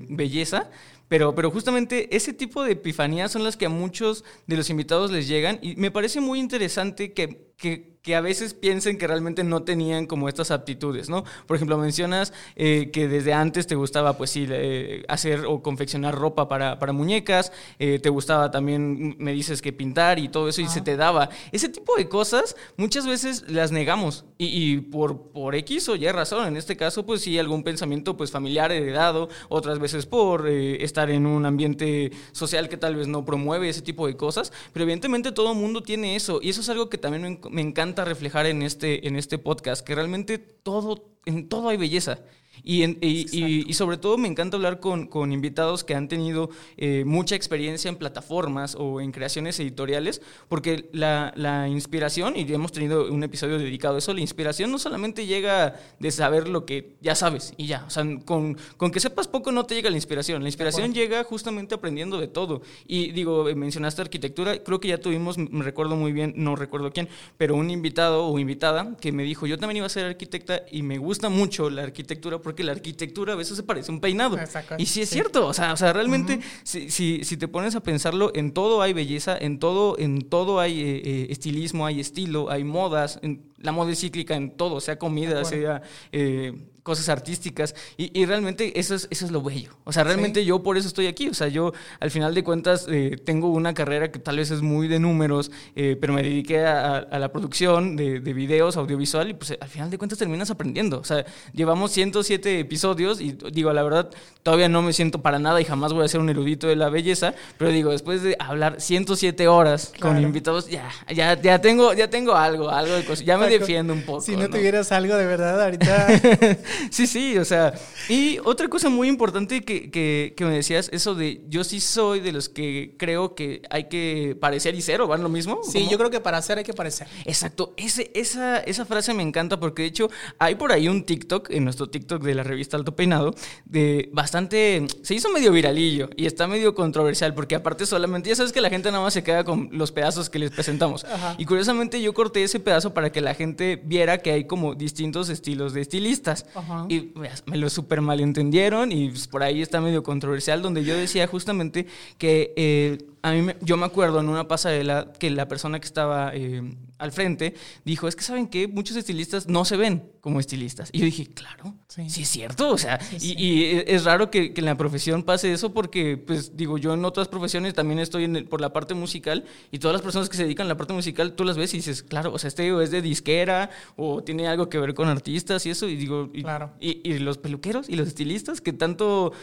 belleza, 0.10 0.70
pero, 1.08 1.36
pero 1.36 1.52
justamente 1.52 2.16
ese 2.16 2.34
tipo 2.34 2.64
de 2.64 2.74
epifanías 2.74 3.32
son 3.32 3.44
las 3.44 3.58
que 3.58 3.66
a 3.66 3.70
muchos 3.70 4.24
de 4.48 4.58
los 4.58 4.70
invitados 4.70 5.12
les 5.12 5.28
llegan 5.28 5.60
y 5.62 5.76
me 5.76 5.92
parece 5.92 6.22
muy 6.22 6.40
interesante 6.40 7.14
que, 7.14 7.49
que 7.60 8.00
que 8.02 8.16
a 8.16 8.22
veces 8.22 8.54
piensen 8.54 8.98
que 8.98 9.08
realmente 9.08 9.44
no 9.44 9.64
tenían 9.64 10.06
como 10.06 10.30
estas 10.30 10.52
aptitudes, 10.52 11.10
¿no? 11.10 11.26
Por 11.46 11.56
ejemplo, 11.56 11.78
mencionas 11.78 12.34
eh, 12.56 12.92
que 12.92 13.08
desde 13.08 13.34
antes 13.34 13.68
te 13.68 13.76
gustaba, 13.76 14.18
pues 14.18 14.30
sí, 14.30 14.48
eh, 14.50 15.04
hacer 15.10 15.46
o 15.46 15.62
confeccionar 15.62 16.16
ropa 16.16 16.48
para, 16.48 16.80
para 16.80 16.94
muñecas, 16.94 17.52
eh, 17.78 18.00
te 18.00 18.10
gustaba 18.10 18.52
también, 18.52 19.16
me 19.20 19.34
dices 19.34 19.62
que 19.62 19.74
pintar 19.74 20.18
y 20.18 20.30
todo 20.30 20.48
eso 20.48 20.62
y 20.62 20.68
se 20.68 20.82
te 20.82 20.96
daba. 20.96 21.30
Ese 21.52 21.68
tipo 21.68 21.96
de 21.98 22.08
cosas 22.08 22.56
muchas 22.78 23.06
veces 23.06 23.44
las 23.50 23.72
negamos 23.72 24.26
y, 24.38 24.78
por, 24.78 25.32
por 25.32 25.56
X 25.56 25.90
o 25.90 25.96
Y 25.96 26.08
razón, 26.10 26.48
en 26.48 26.56
este 26.56 26.78
caso, 26.78 27.06
pues 27.06 27.22
sí, 27.22 27.38
algún 27.38 27.64
pensamiento 27.64 28.16
pues 28.16 28.32
familiar 28.32 28.72
heredado, 28.72 29.28
otras 29.50 29.80
veces 29.80 30.06
por 30.06 30.48
estar 30.48 31.10
en 31.10 31.26
un 31.26 31.46
ambiente 31.46 32.12
social 32.32 32.70
que 32.70 32.78
tal 32.78 32.96
vez 32.96 33.08
no 33.08 33.26
promueve 33.26 33.68
ese 33.68 33.82
tipo 33.82 34.08
de 34.08 34.16
cosas, 34.16 34.54
pero 34.72 34.84
evidentemente 34.84 35.34
todo 35.34 35.52
el 35.52 35.58
mundo 35.58 35.84
tiene 35.84 36.16
eso 36.16 36.40
y 36.42 36.50
eso 36.50 36.62
es 36.62 36.70
algo 36.70 36.90
que 36.90 36.98
también 36.98 37.22
me, 37.24 37.49
me 37.50 37.62
encanta 37.62 38.06
reflejar 38.06 38.46
en 38.46 38.62
este, 38.62 39.08
en 39.08 39.16
este 39.16 39.38
podcast, 39.38 39.86
que 39.86 39.96
realmente 39.96 40.38
todo, 40.38 41.10
en 41.26 41.50
todo 41.50 41.70
hay 41.70 41.78
belleza. 41.78 42.20
Y, 42.64 42.84
y, 43.06 43.74
sobre 43.74 43.98
todo 43.98 44.18
me 44.18 44.28
encanta 44.28 44.58
hablar 44.58 44.80
con, 44.80 45.08
con 45.08 45.32
invitados 45.32 45.84
que 45.84 45.96
han 45.96 46.08
tenido 46.08 46.50
eh, 46.78 47.04
mucha 47.06 47.36
experiencia 47.36 47.90
en 47.90 47.96
plataformas 47.96 48.76
o 48.78 49.02
en 49.02 49.12
creaciones 49.12 49.60
editoriales, 49.60 50.22
porque 50.48 50.90
la, 50.92 51.34
la, 51.36 51.68
inspiración, 51.68 52.36
y 52.36 52.42
hemos 52.52 52.72
tenido 52.72 53.12
un 53.12 53.24
episodio 53.24 53.58
dedicado 53.58 53.96
a 53.96 54.00
eso, 54.00 54.14
la 54.14 54.22
inspiración 54.22 54.72
no 54.72 54.80
solamente 54.80 55.26
llega 55.26 55.76
de 56.00 56.12
saber 56.12 56.48
lo 56.48 56.66
que 56.66 56.96
ya 57.02 57.16
sabes 57.16 57.54
y 57.58 57.68
ya, 57.68 57.86
o 57.88 57.90
sea, 57.90 58.04
con, 58.26 58.58
con 58.78 58.92
que 58.92 59.00
sepas 59.00 59.28
poco 59.28 59.52
no 59.52 59.66
te 59.66 59.76
llega 59.76 59.90
la 59.90 59.98
inspiración, 59.98 60.42
la 60.42 60.50
inspiración 60.50 60.94
llega 60.94 61.24
justamente 61.24 61.76
aprendiendo 61.76 62.20
de 62.20 62.28
todo. 62.28 62.62
Y 62.88 63.12
digo, 63.12 63.46
mencionaste 63.56 64.02
arquitectura, 64.02 64.62
creo 64.64 64.80
que 64.80 64.88
ya 64.88 65.00
tuvimos, 65.00 65.38
me 65.38 65.64
recuerdo 65.64 65.96
muy 65.96 66.12
bien, 66.12 66.34
no 66.36 66.56
recuerdo 66.56 66.92
quién, 66.92 67.10
pero 67.38 67.56
un 67.56 67.70
invitado 67.70 68.26
o 68.26 68.40
invitada 68.40 68.96
que 69.00 69.12
me 69.12 69.24
dijo, 69.24 69.48
yo 69.48 69.58
también 69.58 69.78
iba 69.78 69.86
a 69.86 69.90
ser 69.90 70.06
arquitecta 70.06 70.64
y 70.72 70.84
me 70.84 70.98
gusta 70.98 71.30
mucho 71.30 71.70
la 71.70 71.84
arquitectura 71.84 72.40
porque 72.40 72.49
la 72.64 72.72
arquitectura 72.72 73.34
a 73.34 73.36
veces 73.36 73.58
se 73.58 73.64
parece 73.64 73.92
a 73.92 73.96
un 73.96 74.02
peinado. 74.02 74.38
Y 74.78 74.86
sí 74.86 75.02
es 75.02 75.10
cierto, 75.10 75.48
o 75.48 75.54
sea, 75.54 75.74
o 75.74 75.78
sea 75.78 75.94
realmente 75.94 76.40
si, 76.64 76.90
si, 76.90 77.38
te 77.38 77.48
pones 77.48 77.76
a 77.76 77.82
pensarlo, 77.82 78.32
en 78.36 78.52
todo 78.52 78.82
hay 78.82 78.94
belleza, 78.94 79.38
en 79.38 79.60
todo, 79.60 79.98
en 79.98 80.22
todo 80.22 80.60
hay 80.60 80.82
eh, 80.82 81.02
eh, 81.04 81.28
estilismo, 81.30 81.86
hay 81.86 82.00
estilo, 82.00 82.50
hay 82.50 82.64
modas, 82.64 83.20
en, 83.22 83.44
la 83.58 83.72
moda 83.72 83.92
es 83.92 84.00
cíclica 84.00 84.36
en 84.36 84.52
todo, 84.52 84.80
sea 84.80 84.98
comida, 84.98 85.44
sea 85.46 85.82
eh, 86.12 86.54
cosas 86.90 87.08
artísticas. 87.10 87.76
Y, 87.98 88.26
realmente 88.26 88.80
eso 88.80 88.96
es, 88.96 89.08
eso 89.12 89.26
es 89.26 89.32
lo 89.32 89.44
bello. 89.44 89.78
O 89.84 89.94
sea, 89.94 90.04
realmente 90.04 90.44
yo 90.44 90.64
por 90.64 90.76
eso 90.76 90.88
estoy 90.88 91.06
aquí. 91.06 91.30
O 91.30 91.36
sea, 91.36 91.48
yo 91.48 91.72
al 92.00 92.10
final 92.10 92.34
de 92.34 92.44
cuentas 92.44 92.88
eh, 92.90 93.16
tengo 93.24 93.50
una 93.50 93.76
carrera 93.76 94.12
que 94.12 94.18
tal 94.18 94.38
vez 94.38 94.50
es 94.50 94.64
muy 94.64 94.88
de 94.88 94.98
números, 94.98 95.52
eh, 95.76 95.96
pero 96.02 96.14
me 96.14 96.24
dediqué 96.24 96.66
a, 96.66 97.08
la 97.12 97.32
producción 97.32 97.96
de, 97.96 98.22
de, 98.22 98.34
videos, 98.34 98.76
audiovisual, 98.76 99.30
y 99.30 99.34
pues 99.36 99.56
al 99.62 99.70
final 99.70 99.92
de 99.92 100.00
cuentas 100.00 100.18
terminas 100.18 100.50
aprendiendo. 100.50 101.00
O 101.00 101.04
sea, 101.04 101.26
llevamos 101.54 101.92
107 101.92 102.60
episodios 102.60 103.22
y 103.22 103.38
digo, 103.52 103.72
la 103.72 103.84
verdad, 103.84 104.10
todavía 104.42 104.68
no 104.68 104.82
me 104.82 104.94
siento 104.94 105.22
para 105.22 105.38
nada 105.38 105.62
y 105.62 105.66
jamás 105.66 105.94
voy 105.94 106.06
a 106.06 106.08
ser 106.08 106.22
un 106.22 106.30
erudito 106.30 106.66
de 106.66 106.76
la 106.76 106.90
belleza, 106.90 107.36
pero 107.60 107.70
digo, 107.70 107.92
después 107.92 108.24
de 108.24 108.36
hablar 108.40 108.82
107 108.82 109.48
horas 109.48 109.94
con 110.00 110.20
invitados, 110.20 110.68
ya, 110.68 110.90
ya, 111.14 111.40
ya, 111.40 111.62
tengo, 111.62 111.94
ya 111.94 112.10
tengo 112.10 112.34
algo, 112.34 112.72
algo 112.72 112.96
de 112.96 113.06
cosas. 113.06 113.26
Ya 113.26 113.38
me 113.38 113.48
defiendo 113.48 113.94
un 113.94 114.02
poco. 114.02 114.22
Si 114.22 114.36
no, 114.36 114.50
tuvieras 114.50 114.92
algo 114.92 115.16
de 115.16 115.26
verdad 115.28 115.62
ahorita. 115.62 116.08
sí, 116.92 117.08
sí, 117.08 117.38
o 117.38 117.46
sea. 117.46 117.74
Y 118.08 118.40
otra 118.44 118.68
cosa 118.68 118.90
muy 118.90 119.08
importante 119.08 119.64
que, 119.64 119.90
que, 119.92 120.46
me 120.46 120.52
decías, 120.52 120.90
eso 120.92 121.16
de 121.16 121.42
yo 121.48 121.64
sí 121.64 121.80
soy 121.80 122.20
de 122.20 122.32
los 122.32 122.50
que 122.50 122.96
creo 122.98 123.36
que 123.36 123.62
hay 123.70 123.86
que 123.86 124.38
parecer 124.40 124.76
y 124.76 124.82
ser, 124.82 125.02
¿o 125.02 125.08
van 125.08 125.24
lo 125.24 125.30
mismo? 125.30 125.62
Sí, 125.64 125.88
yo 125.90 125.98
creo 125.98 126.10
que 126.10 126.20
para 126.20 126.42
ser 126.42 126.58
hay 126.58 126.64
que 126.64 126.74
parecer. 126.74 127.08
Exacto. 127.26 127.74
Ese, 127.78 128.12
esa, 128.14 128.60
esa 128.60 128.86
frase 128.86 129.14
me 129.14 129.24
encanta 129.24 129.60
porque 129.60 129.84
de 129.84 129.88
hecho 129.90 130.10
hay 130.38 130.56
por 130.56 130.72
ahí 130.72 130.88
un 130.88 131.04
TikTok, 131.04 131.50
en 131.52 131.64
nuestro 131.64 131.90
TikTok 131.90 132.24
de 132.24 132.36
la 132.36 132.44
revista 132.44 132.78
Alto 132.78 132.96
Peinado, 132.96 133.34
de 133.66 134.10
bastante. 134.14 134.86
Se 135.04 135.16
hizo 135.16 135.30
medio 135.30 135.52
viralillo 135.52 136.10
y 136.16 136.26
está 136.26 136.48
medio 136.48 136.76
controversial 136.76 137.34
porque 137.34 137.56
aparte 137.56 137.86
solamente, 137.86 138.30
ya 138.30 138.36
sabes 138.36 138.52
que 138.52 138.62
la 138.62 138.70
gente 138.70 138.92
nada 138.92 139.04
más 139.04 139.14
se 139.14 139.24
queda 139.24 139.44
con 139.44 139.70
los 139.72 139.92
pedazos 139.92 140.30
que 140.30 140.40
les 140.40 140.52
presentamos. 140.52 141.06
Y 141.38 141.46
curiosamente 141.46 142.02
yo 142.02 142.14
corté 142.14 142.44
ese 142.44 142.60
pedazo 142.60 142.94
para 142.94 143.12
que 143.12 143.22
la 143.22 143.34
gente 143.34 143.82
viera 143.84 144.20
que 144.20 144.32
hay 144.32 144.46
como 144.46 144.76
distintos 144.76 145.30
estilos 145.30 145.74
de 145.74 145.82
estilistas. 145.82 146.46
Y 146.90 147.12
me 147.46 147.58
lo 147.58 147.70
súper 147.70 148.02
malentendieron 148.02 148.92
y 148.92 149.10
pues, 149.10 149.28
por 149.28 149.44
ahí 149.44 149.62
está 149.62 149.82
medio 149.82 150.04
controversial, 150.04 150.62
donde 150.62 150.84
yo 150.84 150.96
decía 150.96 151.28
justamente 151.28 151.88
que 152.18 152.54
eh, 152.56 152.98
a 153.22 153.32
mí 153.32 153.52
yo 153.62 153.78
me 153.78 153.86
acuerdo 153.86 154.20
en 154.20 154.30
una 154.30 154.48
pasarela 154.48 155.12
que 155.18 155.30
la 155.30 155.48
persona 155.48 155.80
que 155.80 155.86
estaba 155.86 156.32
eh, 156.34 156.62
al 157.00 157.12
frente 157.12 157.56
dijo, 157.86 158.08
es 158.08 158.16
que 158.16 158.24
saben 158.24 158.48
que 158.48 158.68
muchos 158.68 158.96
estilistas 158.98 159.48
no 159.48 159.66
se 159.66 159.78
ven 159.78 160.04
como 160.22 160.40
estilistas. 160.40 160.90
Y 160.92 161.00
yo 161.00 161.06
dije, 161.06 161.28
claro, 161.28 161.76
sí, 161.88 162.22
es 162.22 162.30
cierto. 162.30 162.70
O 162.70 162.78
sea, 162.78 163.00
y, 163.20 163.82
es 163.88 164.04
raro 164.04 164.30
que, 164.30 164.54
en 164.56 164.66
la 164.66 164.76
profesión 164.76 165.24
pase 165.24 165.52
eso 165.54 165.74
porque, 165.74 166.18
pues 166.18 166.56
digo, 166.58 166.78
yo 166.78 166.94
en 166.94 167.06
otras 167.06 167.30
profesiones 167.30 167.74
también 167.74 168.00
estoy 168.00 168.26
en 168.26 168.48
por 168.48 168.62
la 168.62 168.74
parte 168.74 168.94
musical 168.94 169.46
y 169.72 169.80
todas 169.80 169.94
las 169.94 170.02
personas 170.02 170.30
que 170.30 170.38
se 170.38 170.44
dedican 170.44 170.66
a 170.66 170.70
la 170.70 170.78
parte 170.78 170.94
musical, 170.94 171.34
tú 171.34 171.46
las 171.46 171.58
ves 171.58 171.74
y 171.74 171.78
dices, 171.78 172.04
claro, 172.04 172.34
o 172.34 172.38
sea, 172.38 172.50
este 172.50 172.70
es 172.84 172.92
de 172.92 173.02
disquera 173.02 173.70
o 173.96 174.22
tiene 174.24 174.48
algo 174.48 174.70
que 174.70 174.78
ver 174.78 174.94
con 174.94 175.08
artistas 175.08 175.66
y 175.66 175.70
eso. 175.70 175.88
Y 175.88 175.96
digo, 175.96 176.30
y, 176.34 176.44
claro. 176.44 176.72
y, 176.80 177.18
los 177.20 177.38
peluqueros 177.38 177.90
y 177.90 177.96
los 177.96 178.08
estilistas 178.08 178.62
que 178.62 178.74
tanto 178.74 179.34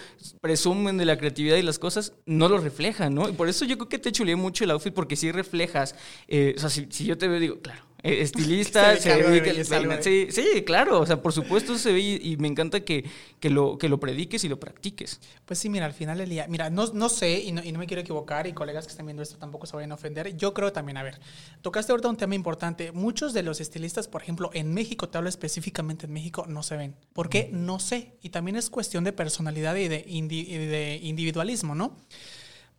presumen 0.40 0.98
de 0.98 1.04
la 1.04 1.16
creatividad 1.18 1.56
y 1.56 1.62
las 1.62 1.78
cosas, 1.78 2.12
no 2.26 2.48
lo 2.48 2.58
reflejan, 2.58 3.14
¿no? 3.14 3.28
Y 3.28 3.32
por 3.32 3.48
eso 3.48 3.64
yo 3.66 3.76
creo 3.76 3.88
que 3.88 3.98
te 3.98 4.12
chuleé 4.12 4.36
mucho 4.36 4.64
el 4.64 4.70
outfit 4.70 4.94
porque 4.94 5.16
sí 5.16 5.30
reflejas, 5.32 5.94
eh, 6.28 6.54
o 6.56 6.60
sea, 6.60 6.70
si, 6.70 6.86
si, 6.90 7.04
yo 7.04 7.18
te 7.18 7.28
veo, 7.28 7.40
digo, 7.40 7.60
claro, 7.60 7.82
eh, 8.06 8.20
estilista, 8.20 8.96
sí, 10.00 10.28
sí, 10.30 10.62
claro, 10.64 11.00
o 11.00 11.06
sea, 11.06 11.20
por 11.20 11.32
supuesto 11.32 11.76
se 11.76 11.92
ve 11.92 12.00
y, 12.00 12.36
me 12.36 12.46
encanta 12.46 12.80
que, 12.80 13.04
que, 13.40 13.50
lo, 13.50 13.78
que 13.78 13.88
lo 13.88 13.98
prediques 13.98 14.44
y 14.44 14.48
lo 14.48 14.60
practiques. 14.60 15.20
Pues 15.44 15.58
sí, 15.58 15.68
mira, 15.68 15.86
al 15.86 15.92
final 15.92 16.18
del 16.18 16.28
día, 16.28 16.46
mira, 16.48 16.70
no, 16.70 16.86
no 16.92 17.08
sé 17.08 17.40
y 17.40 17.50
no, 17.50 17.64
y 17.64 17.72
no 17.72 17.80
me 17.80 17.86
quiero 17.86 18.02
equivocar 18.02 18.46
y 18.46 18.52
colegas 18.52 18.86
que 18.86 18.92
están 18.92 19.06
viendo 19.06 19.22
esto 19.22 19.38
tampoco 19.38 19.66
se 19.66 19.74
vayan 19.74 19.90
a 19.90 19.96
ofender, 19.96 20.36
yo 20.36 20.54
creo 20.54 20.72
también, 20.72 20.98
a 20.98 21.02
ver, 21.02 21.18
tocaste 21.62 21.90
ahorita 21.90 22.08
un 22.08 22.16
tema 22.16 22.34
importante, 22.34 22.92
muchos 22.92 23.32
de 23.32 23.42
los 23.42 23.60
estilistas, 23.60 24.06
por 24.06 24.22
ejemplo, 24.22 24.50
en 24.52 24.72
México, 24.72 25.08
te 25.08 25.18
hablo 25.18 25.28
específicamente 25.28 26.06
en 26.06 26.12
México, 26.12 26.44
no 26.46 26.62
se 26.62 26.76
ven. 26.76 26.94
¿Por 27.12 27.28
qué? 27.28 27.48
No 27.52 27.80
sé, 27.80 28.12
y 28.22 28.28
también 28.28 28.56
es 28.56 28.70
cuestión 28.70 29.02
de 29.02 29.12
personalidad 29.12 29.74
y 29.74 29.88
de, 29.88 30.04
de 30.04 31.00
individualismo, 31.02 31.74
¿no? 31.74 31.96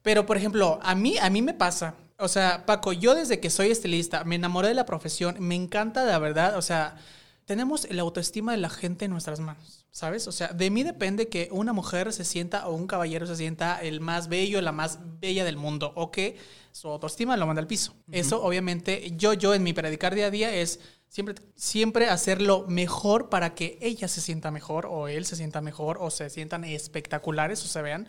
Pero, 0.08 0.26
por 0.26 0.38
ejemplo, 0.38 0.80
a 0.84 0.96
mí, 0.96 1.18
a 1.18 1.30
mí 1.30 1.42
me 1.42 1.54
pasa, 1.54 1.96
o 2.18 2.30
sea, 2.30 2.66
Paco, 2.66 2.94
yo 2.94 3.14
desde 3.14 3.42
que 3.42 3.50
soy 3.50 3.72
estilista 3.72 4.24
me 4.24 4.36
enamoré 4.36 4.70
de 4.70 4.74
la 4.74 4.86
profesión, 4.86 5.36
me 5.42 5.54
encanta 5.54 6.06
la 6.06 6.18
verdad, 6.18 6.56
o 6.56 6.62
sea, 6.62 6.96
tenemos 7.44 7.86
la 7.92 8.04
autoestima 8.04 8.54
de 8.54 8.58
la 8.58 8.70
gente 8.70 9.04
en 9.04 9.12
nuestras 9.12 9.42
manos, 9.42 9.86
¿sabes? 9.92 10.26
O 10.30 10.32
sea, 10.32 10.48
de 10.48 10.70
mí 10.70 10.84
depende 10.84 11.28
que 11.28 11.50
una 11.52 11.74
mujer 11.74 12.14
se 12.14 12.24
sienta 12.24 12.70
o 12.70 12.74
un 12.74 12.88
caballero 12.88 13.28
se 13.28 13.36
sienta 13.36 13.82
el 13.82 14.00
más 14.00 14.30
bello, 14.30 14.62
la 14.62 14.72
más 14.72 15.00
bella 15.20 15.44
del 15.44 15.58
mundo, 15.58 15.92
o 15.98 16.10
que 16.10 16.38
su 16.72 16.88
autoestima 16.88 17.36
lo 17.36 17.46
manda 17.46 17.62
al 17.62 17.68
piso. 17.68 17.94
Eso, 18.10 18.42
obviamente, 18.42 19.12
yo, 19.18 19.34
yo 19.34 19.54
en 19.54 19.64
mi 19.64 19.74
predicar 19.74 20.16
día 20.16 20.28
a 20.28 20.32
día 20.32 20.56
es 20.56 20.80
siempre, 21.10 21.36
siempre 21.58 22.08
hacerlo 22.08 22.64
mejor 22.70 23.28
para 23.28 23.56
que 23.56 23.78
ella 23.82 24.08
se 24.08 24.22
sienta 24.22 24.52
mejor, 24.52 24.86
o 24.86 25.10
él 25.10 25.26
se 25.26 25.36
sienta 25.36 25.60
mejor, 25.60 25.98
o 26.00 26.10
se 26.12 26.30
sientan 26.30 26.64
espectaculares, 26.64 27.62
o 27.66 27.68
se 27.68 27.82
vean 27.82 28.08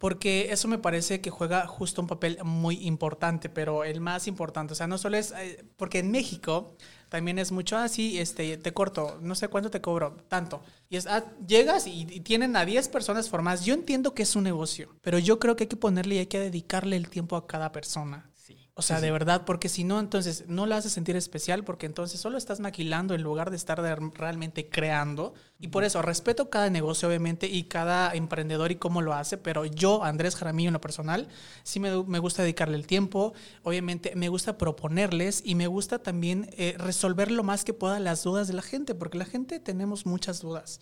porque 0.00 0.50
eso 0.50 0.66
me 0.66 0.78
parece 0.78 1.20
que 1.20 1.28
juega 1.28 1.66
justo 1.66 2.00
un 2.00 2.08
papel 2.08 2.38
muy 2.42 2.86
importante, 2.86 3.50
pero 3.50 3.84
el 3.84 4.00
más 4.00 4.26
importante, 4.28 4.72
o 4.72 4.74
sea, 4.74 4.86
no 4.86 4.96
solo 4.96 5.18
es, 5.18 5.32
eh, 5.32 5.62
porque 5.76 5.98
en 5.98 6.10
México 6.10 6.74
también 7.10 7.38
es 7.38 7.52
mucho 7.52 7.76
así, 7.76 8.16
ah, 8.16 8.22
este, 8.22 8.56
te 8.56 8.72
corto, 8.72 9.18
no 9.20 9.34
sé 9.34 9.48
cuánto 9.48 9.70
te 9.70 9.82
cobro, 9.82 10.16
tanto. 10.28 10.62
Y 10.88 10.96
es, 10.96 11.06
ah, 11.06 11.26
llegas 11.46 11.86
y, 11.86 12.06
y, 12.08 12.20
tienen 12.20 12.56
a 12.56 12.64
10 12.64 12.88
personas 12.88 13.28
formadas. 13.28 13.66
Yo 13.66 13.74
entiendo 13.74 14.14
que 14.14 14.22
es 14.22 14.34
un 14.36 14.44
negocio, 14.44 14.96
pero 15.02 15.18
yo 15.18 15.38
creo 15.38 15.54
que 15.54 15.64
hay 15.64 15.68
que 15.68 15.76
ponerle 15.76 16.14
y 16.14 16.18
hay 16.20 16.26
que 16.28 16.40
dedicarle 16.40 16.96
el 16.96 17.10
tiempo 17.10 17.36
a 17.36 17.46
cada 17.46 17.70
persona. 17.70 18.29
O 18.74 18.82
sea, 18.82 19.00
de 19.00 19.10
verdad, 19.10 19.44
porque 19.44 19.68
si 19.68 19.84
no, 19.84 20.00
entonces 20.00 20.44
no 20.46 20.64
la 20.64 20.76
haces 20.76 20.92
sentir 20.92 21.16
especial, 21.16 21.64
porque 21.64 21.86
entonces 21.86 22.20
solo 22.20 22.38
estás 22.38 22.60
maquilando 22.60 23.14
en 23.14 23.22
lugar 23.22 23.50
de 23.50 23.56
estar 23.56 23.80
realmente 23.80 24.68
creando. 24.68 25.34
Y 25.58 25.68
por 25.68 25.84
eso 25.84 26.00
respeto 26.02 26.50
cada 26.50 26.70
negocio, 26.70 27.08
obviamente, 27.08 27.46
y 27.46 27.64
cada 27.64 28.14
emprendedor 28.14 28.70
y 28.70 28.76
cómo 28.76 29.02
lo 29.02 29.12
hace, 29.12 29.36
pero 29.36 29.66
yo, 29.66 30.04
Andrés 30.04 30.36
Jaramillo, 30.36 30.68
en 30.68 30.74
lo 30.74 30.80
personal, 30.80 31.28
sí 31.62 31.80
me, 31.80 32.18
gusta 32.20 32.42
dedicarle 32.42 32.76
el 32.76 32.86
tiempo, 32.86 33.34
obviamente 33.64 34.14
me 34.14 34.28
gusta 34.28 34.56
proponerles 34.56 35.42
y 35.44 35.56
me 35.56 35.66
gusta 35.66 35.98
también 35.98 36.48
eh, 36.56 36.76
resolver 36.78 37.30
lo 37.30 37.42
más 37.42 37.64
que 37.64 37.74
pueda 37.74 37.98
las 38.00 38.22
dudas 38.22 38.48
de 38.48 38.54
la 38.54 38.62
gente, 38.62 38.94
porque 38.94 39.18
la 39.18 39.26
gente 39.26 39.60
tenemos 39.60 40.06
muchas 40.06 40.40
dudas. 40.40 40.80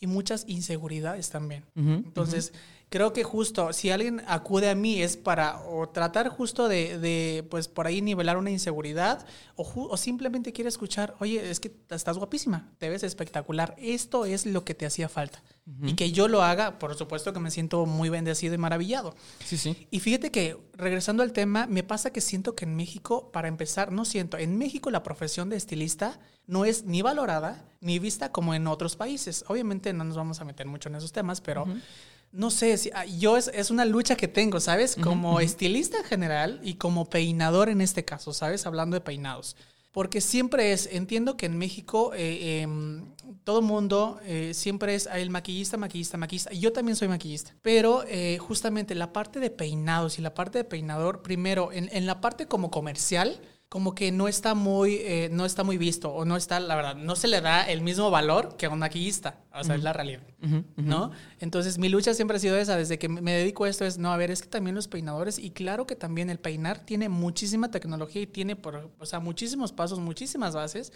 y 0.00 0.06
muchas 0.06 0.44
inseguridades 0.46 1.28
también. 1.30 1.64
Entonces, 1.74 2.52
creo 2.88 3.12
que 3.12 3.24
justo 3.24 3.72
si 3.72 3.90
alguien 3.90 4.22
acude 4.26 4.70
a 4.70 4.74
mí 4.74 5.02
es 5.02 5.16
para 5.16 5.60
o 5.62 5.88
tratar 5.88 6.28
justo 6.28 6.68
de, 6.68 6.98
de 6.98 7.46
pues 7.50 7.68
por 7.68 7.86
ahí 7.86 8.00
nivelar 8.00 8.36
una 8.36 8.50
inseguridad 8.50 9.26
o, 9.56 9.62
o, 9.90 9.96
simplemente 9.96 10.52
quiere 10.52 10.68
escuchar, 10.68 11.14
oye, 11.18 11.50
es 11.50 11.60
que 11.60 11.72
estás 11.90 12.16
guapísima, 12.16 12.72
te 12.78 12.88
ves 12.88 13.02
espectacular, 13.02 13.74
esto 13.78 14.24
es 14.24 14.46
lo 14.46 14.64
que 14.64 14.74
te 14.74 14.86
hacía 14.86 15.08
falta. 15.08 15.42
Y 15.82 15.96
que 15.96 16.12
yo 16.12 16.28
lo 16.28 16.42
haga, 16.42 16.78
por 16.78 16.94
supuesto 16.94 17.34
que 17.34 17.40
me 17.40 17.50
siento 17.50 17.84
muy 17.84 18.08
bendecido 18.08 18.54
y 18.54 18.58
maravillado. 18.58 19.14
Sí, 19.44 19.58
sí. 19.58 19.86
Y 19.90 20.00
fíjate 20.00 20.30
que, 20.30 20.56
regresando 20.72 21.22
al 21.22 21.34
tema, 21.34 21.66
me 21.66 21.82
pasa 21.82 22.10
que 22.10 22.22
siento 22.22 22.54
que 22.54 22.64
en 22.64 22.74
México, 22.74 23.30
para 23.32 23.48
empezar, 23.48 23.92
no 23.92 24.06
siento, 24.06 24.38
en 24.38 24.56
México 24.56 24.90
la 24.90 25.02
profesión 25.02 25.50
de 25.50 25.56
estilista 25.56 26.20
no 26.46 26.64
es 26.64 26.84
ni 26.84 27.02
valorada 27.02 27.66
ni 27.82 27.98
vista 27.98 28.32
como 28.32 28.54
en 28.54 28.66
otros 28.66 28.96
países. 28.96 29.44
Obviamente 29.48 29.92
no 29.92 30.04
nos 30.04 30.16
vamos 30.16 30.40
a 30.40 30.46
meter 30.46 30.66
mucho 30.66 30.88
en 30.88 30.94
esos 30.94 31.12
temas, 31.12 31.42
pero... 31.42 31.66
no 32.32 32.50
sé, 32.50 32.76
si, 32.76 32.90
ah, 32.94 33.04
yo 33.06 33.36
es, 33.36 33.50
es, 33.54 33.70
una 33.70 33.84
lucha 33.84 34.16
que 34.16 34.28
tengo, 34.28 34.60
¿sabes? 34.60 34.96
Como 34.96 35.40
estilista 35.40 35.98
en 35.98 36.04
general 36.04 36.60
y 36.62 36.74
como 36.74 37.08
peinador 37.08 37.68
en 37.68 37.80
este 37.80 38.04
caso, 38.04 38.32
¿sabes? 38.32 38.66
Hablando 38.66 38.94
de 38.94 39.00
peinados. 39.00 39.56
Porque 39.92 40.20
siempre 40.20 40.72
es, 40.72 40.88
entiendo 40.92 41.36
que 41.36 41.46
en 41.46 41.56
México 41.56 42.12
eh, 42.14 42.62
eh, 42.62 42.68
todo 43.44 43.62
mundo 43.62 44.20
eh, 44.24 44.52
siempre 44.54 44.94
es 44.94 45.08
el 45.12 45.30
maquillista, 45.30 45.76
maquillista, 45.76 46.18
maquillista. 46.18 46.52
Yo 46.52 46.72
también 46.72 46.96
soy 46.96 47.08
maquillista. 47.08 47.54
Pero 47.62 48.04
eh, 48.06 48.38
justamente 48.38 48.94
la 48.94 49.12
parte 49.12 49.40
de 49.40 49.50
peinados 49.50 50.18
y 50.18 50.22
la 50.22 50.34
parte 50.34 50.58
de 50.58 50.64
peinador, 50.64 51.22
primero, 51.22 51.72
en, 51.72 51.88
en 51.92 52.06
la 52.06 52.20
parte 52.20 52.46
como 52.46 52.70
comercial, 52.70 53.40
como 53.68 53.94
que 53.94 54.12
no 54.12 54.28
está 54.28 54.54
muy 54.54 54.94
eh, 54.96 55.28
no 55.30 55.44
está 55.44 55.62
muy 55.62 55.76
visto 55.76 56.10
o 56.10 56.24
no 56.24 56.36
está 56.36 56.58
la 56.58 56.74
verdad 56.74 56.96
no 56.96 57.16
se 57.16 57.28
le 57.28 57.40
da 57.40 57.62
el 57.62 57.82
mismo 57.82 58.10
valor 58.10 58.56
que 58.56 58.66
a 58.66 58.70
un 58.70 58.78
maquillista 58.78 59.40
o 59.52 59.62
sea 59.62 59.74
uh 59.74 59.76
-huh. 59.76 59.78
es 59.78 59.84
la 59.84 59.92
realidad 59.92 60.22
uh 60.42 60.46
-huh, 60.46 60.58
uh 60.58 60.60
-huh. 60.60 60.84
no 60.84 61.10
entonces 61.38 61.76
mi 61.76 61.90
lucha 61.90 62.14
siempre 62.14 62.38
ha 62.38 62.40
sido 62.40 62.56
esa 62.56 62.76
desde 62.76 62.98
que 62.98 63.08
me 63.08 63.32
dedico 63.32 63.64
a 63.64 63.68
esto 63.68 63.84
es 63.84 63.98
no 63.98 64.10
a 64.10 64.16
ver 64.16 64.30
es 64.30 64.40
que 64.40 64.48
también 64.48 64.74
los 64.74 64.88
peinadores 64.88 65.38
y 65.38 65.50
claro 65.50 65.86
que 65.86 65.96
también 65.96 66.30
el 66.30 66.38
peinar 66.38 66.78
tiene 66.80 67.10
muchísima 67.10 67.70
tecnología 67.70 68.22
y 68.22 68.26
tiene 68.26 68.56
por, 68.56 68.90
o 68.98 69.06
sea 69.06 69.20
muchísimos 69.20 69.72
pasos 69.72 69.98
muchísimas 70.00 70.54
bases 70.54 70.92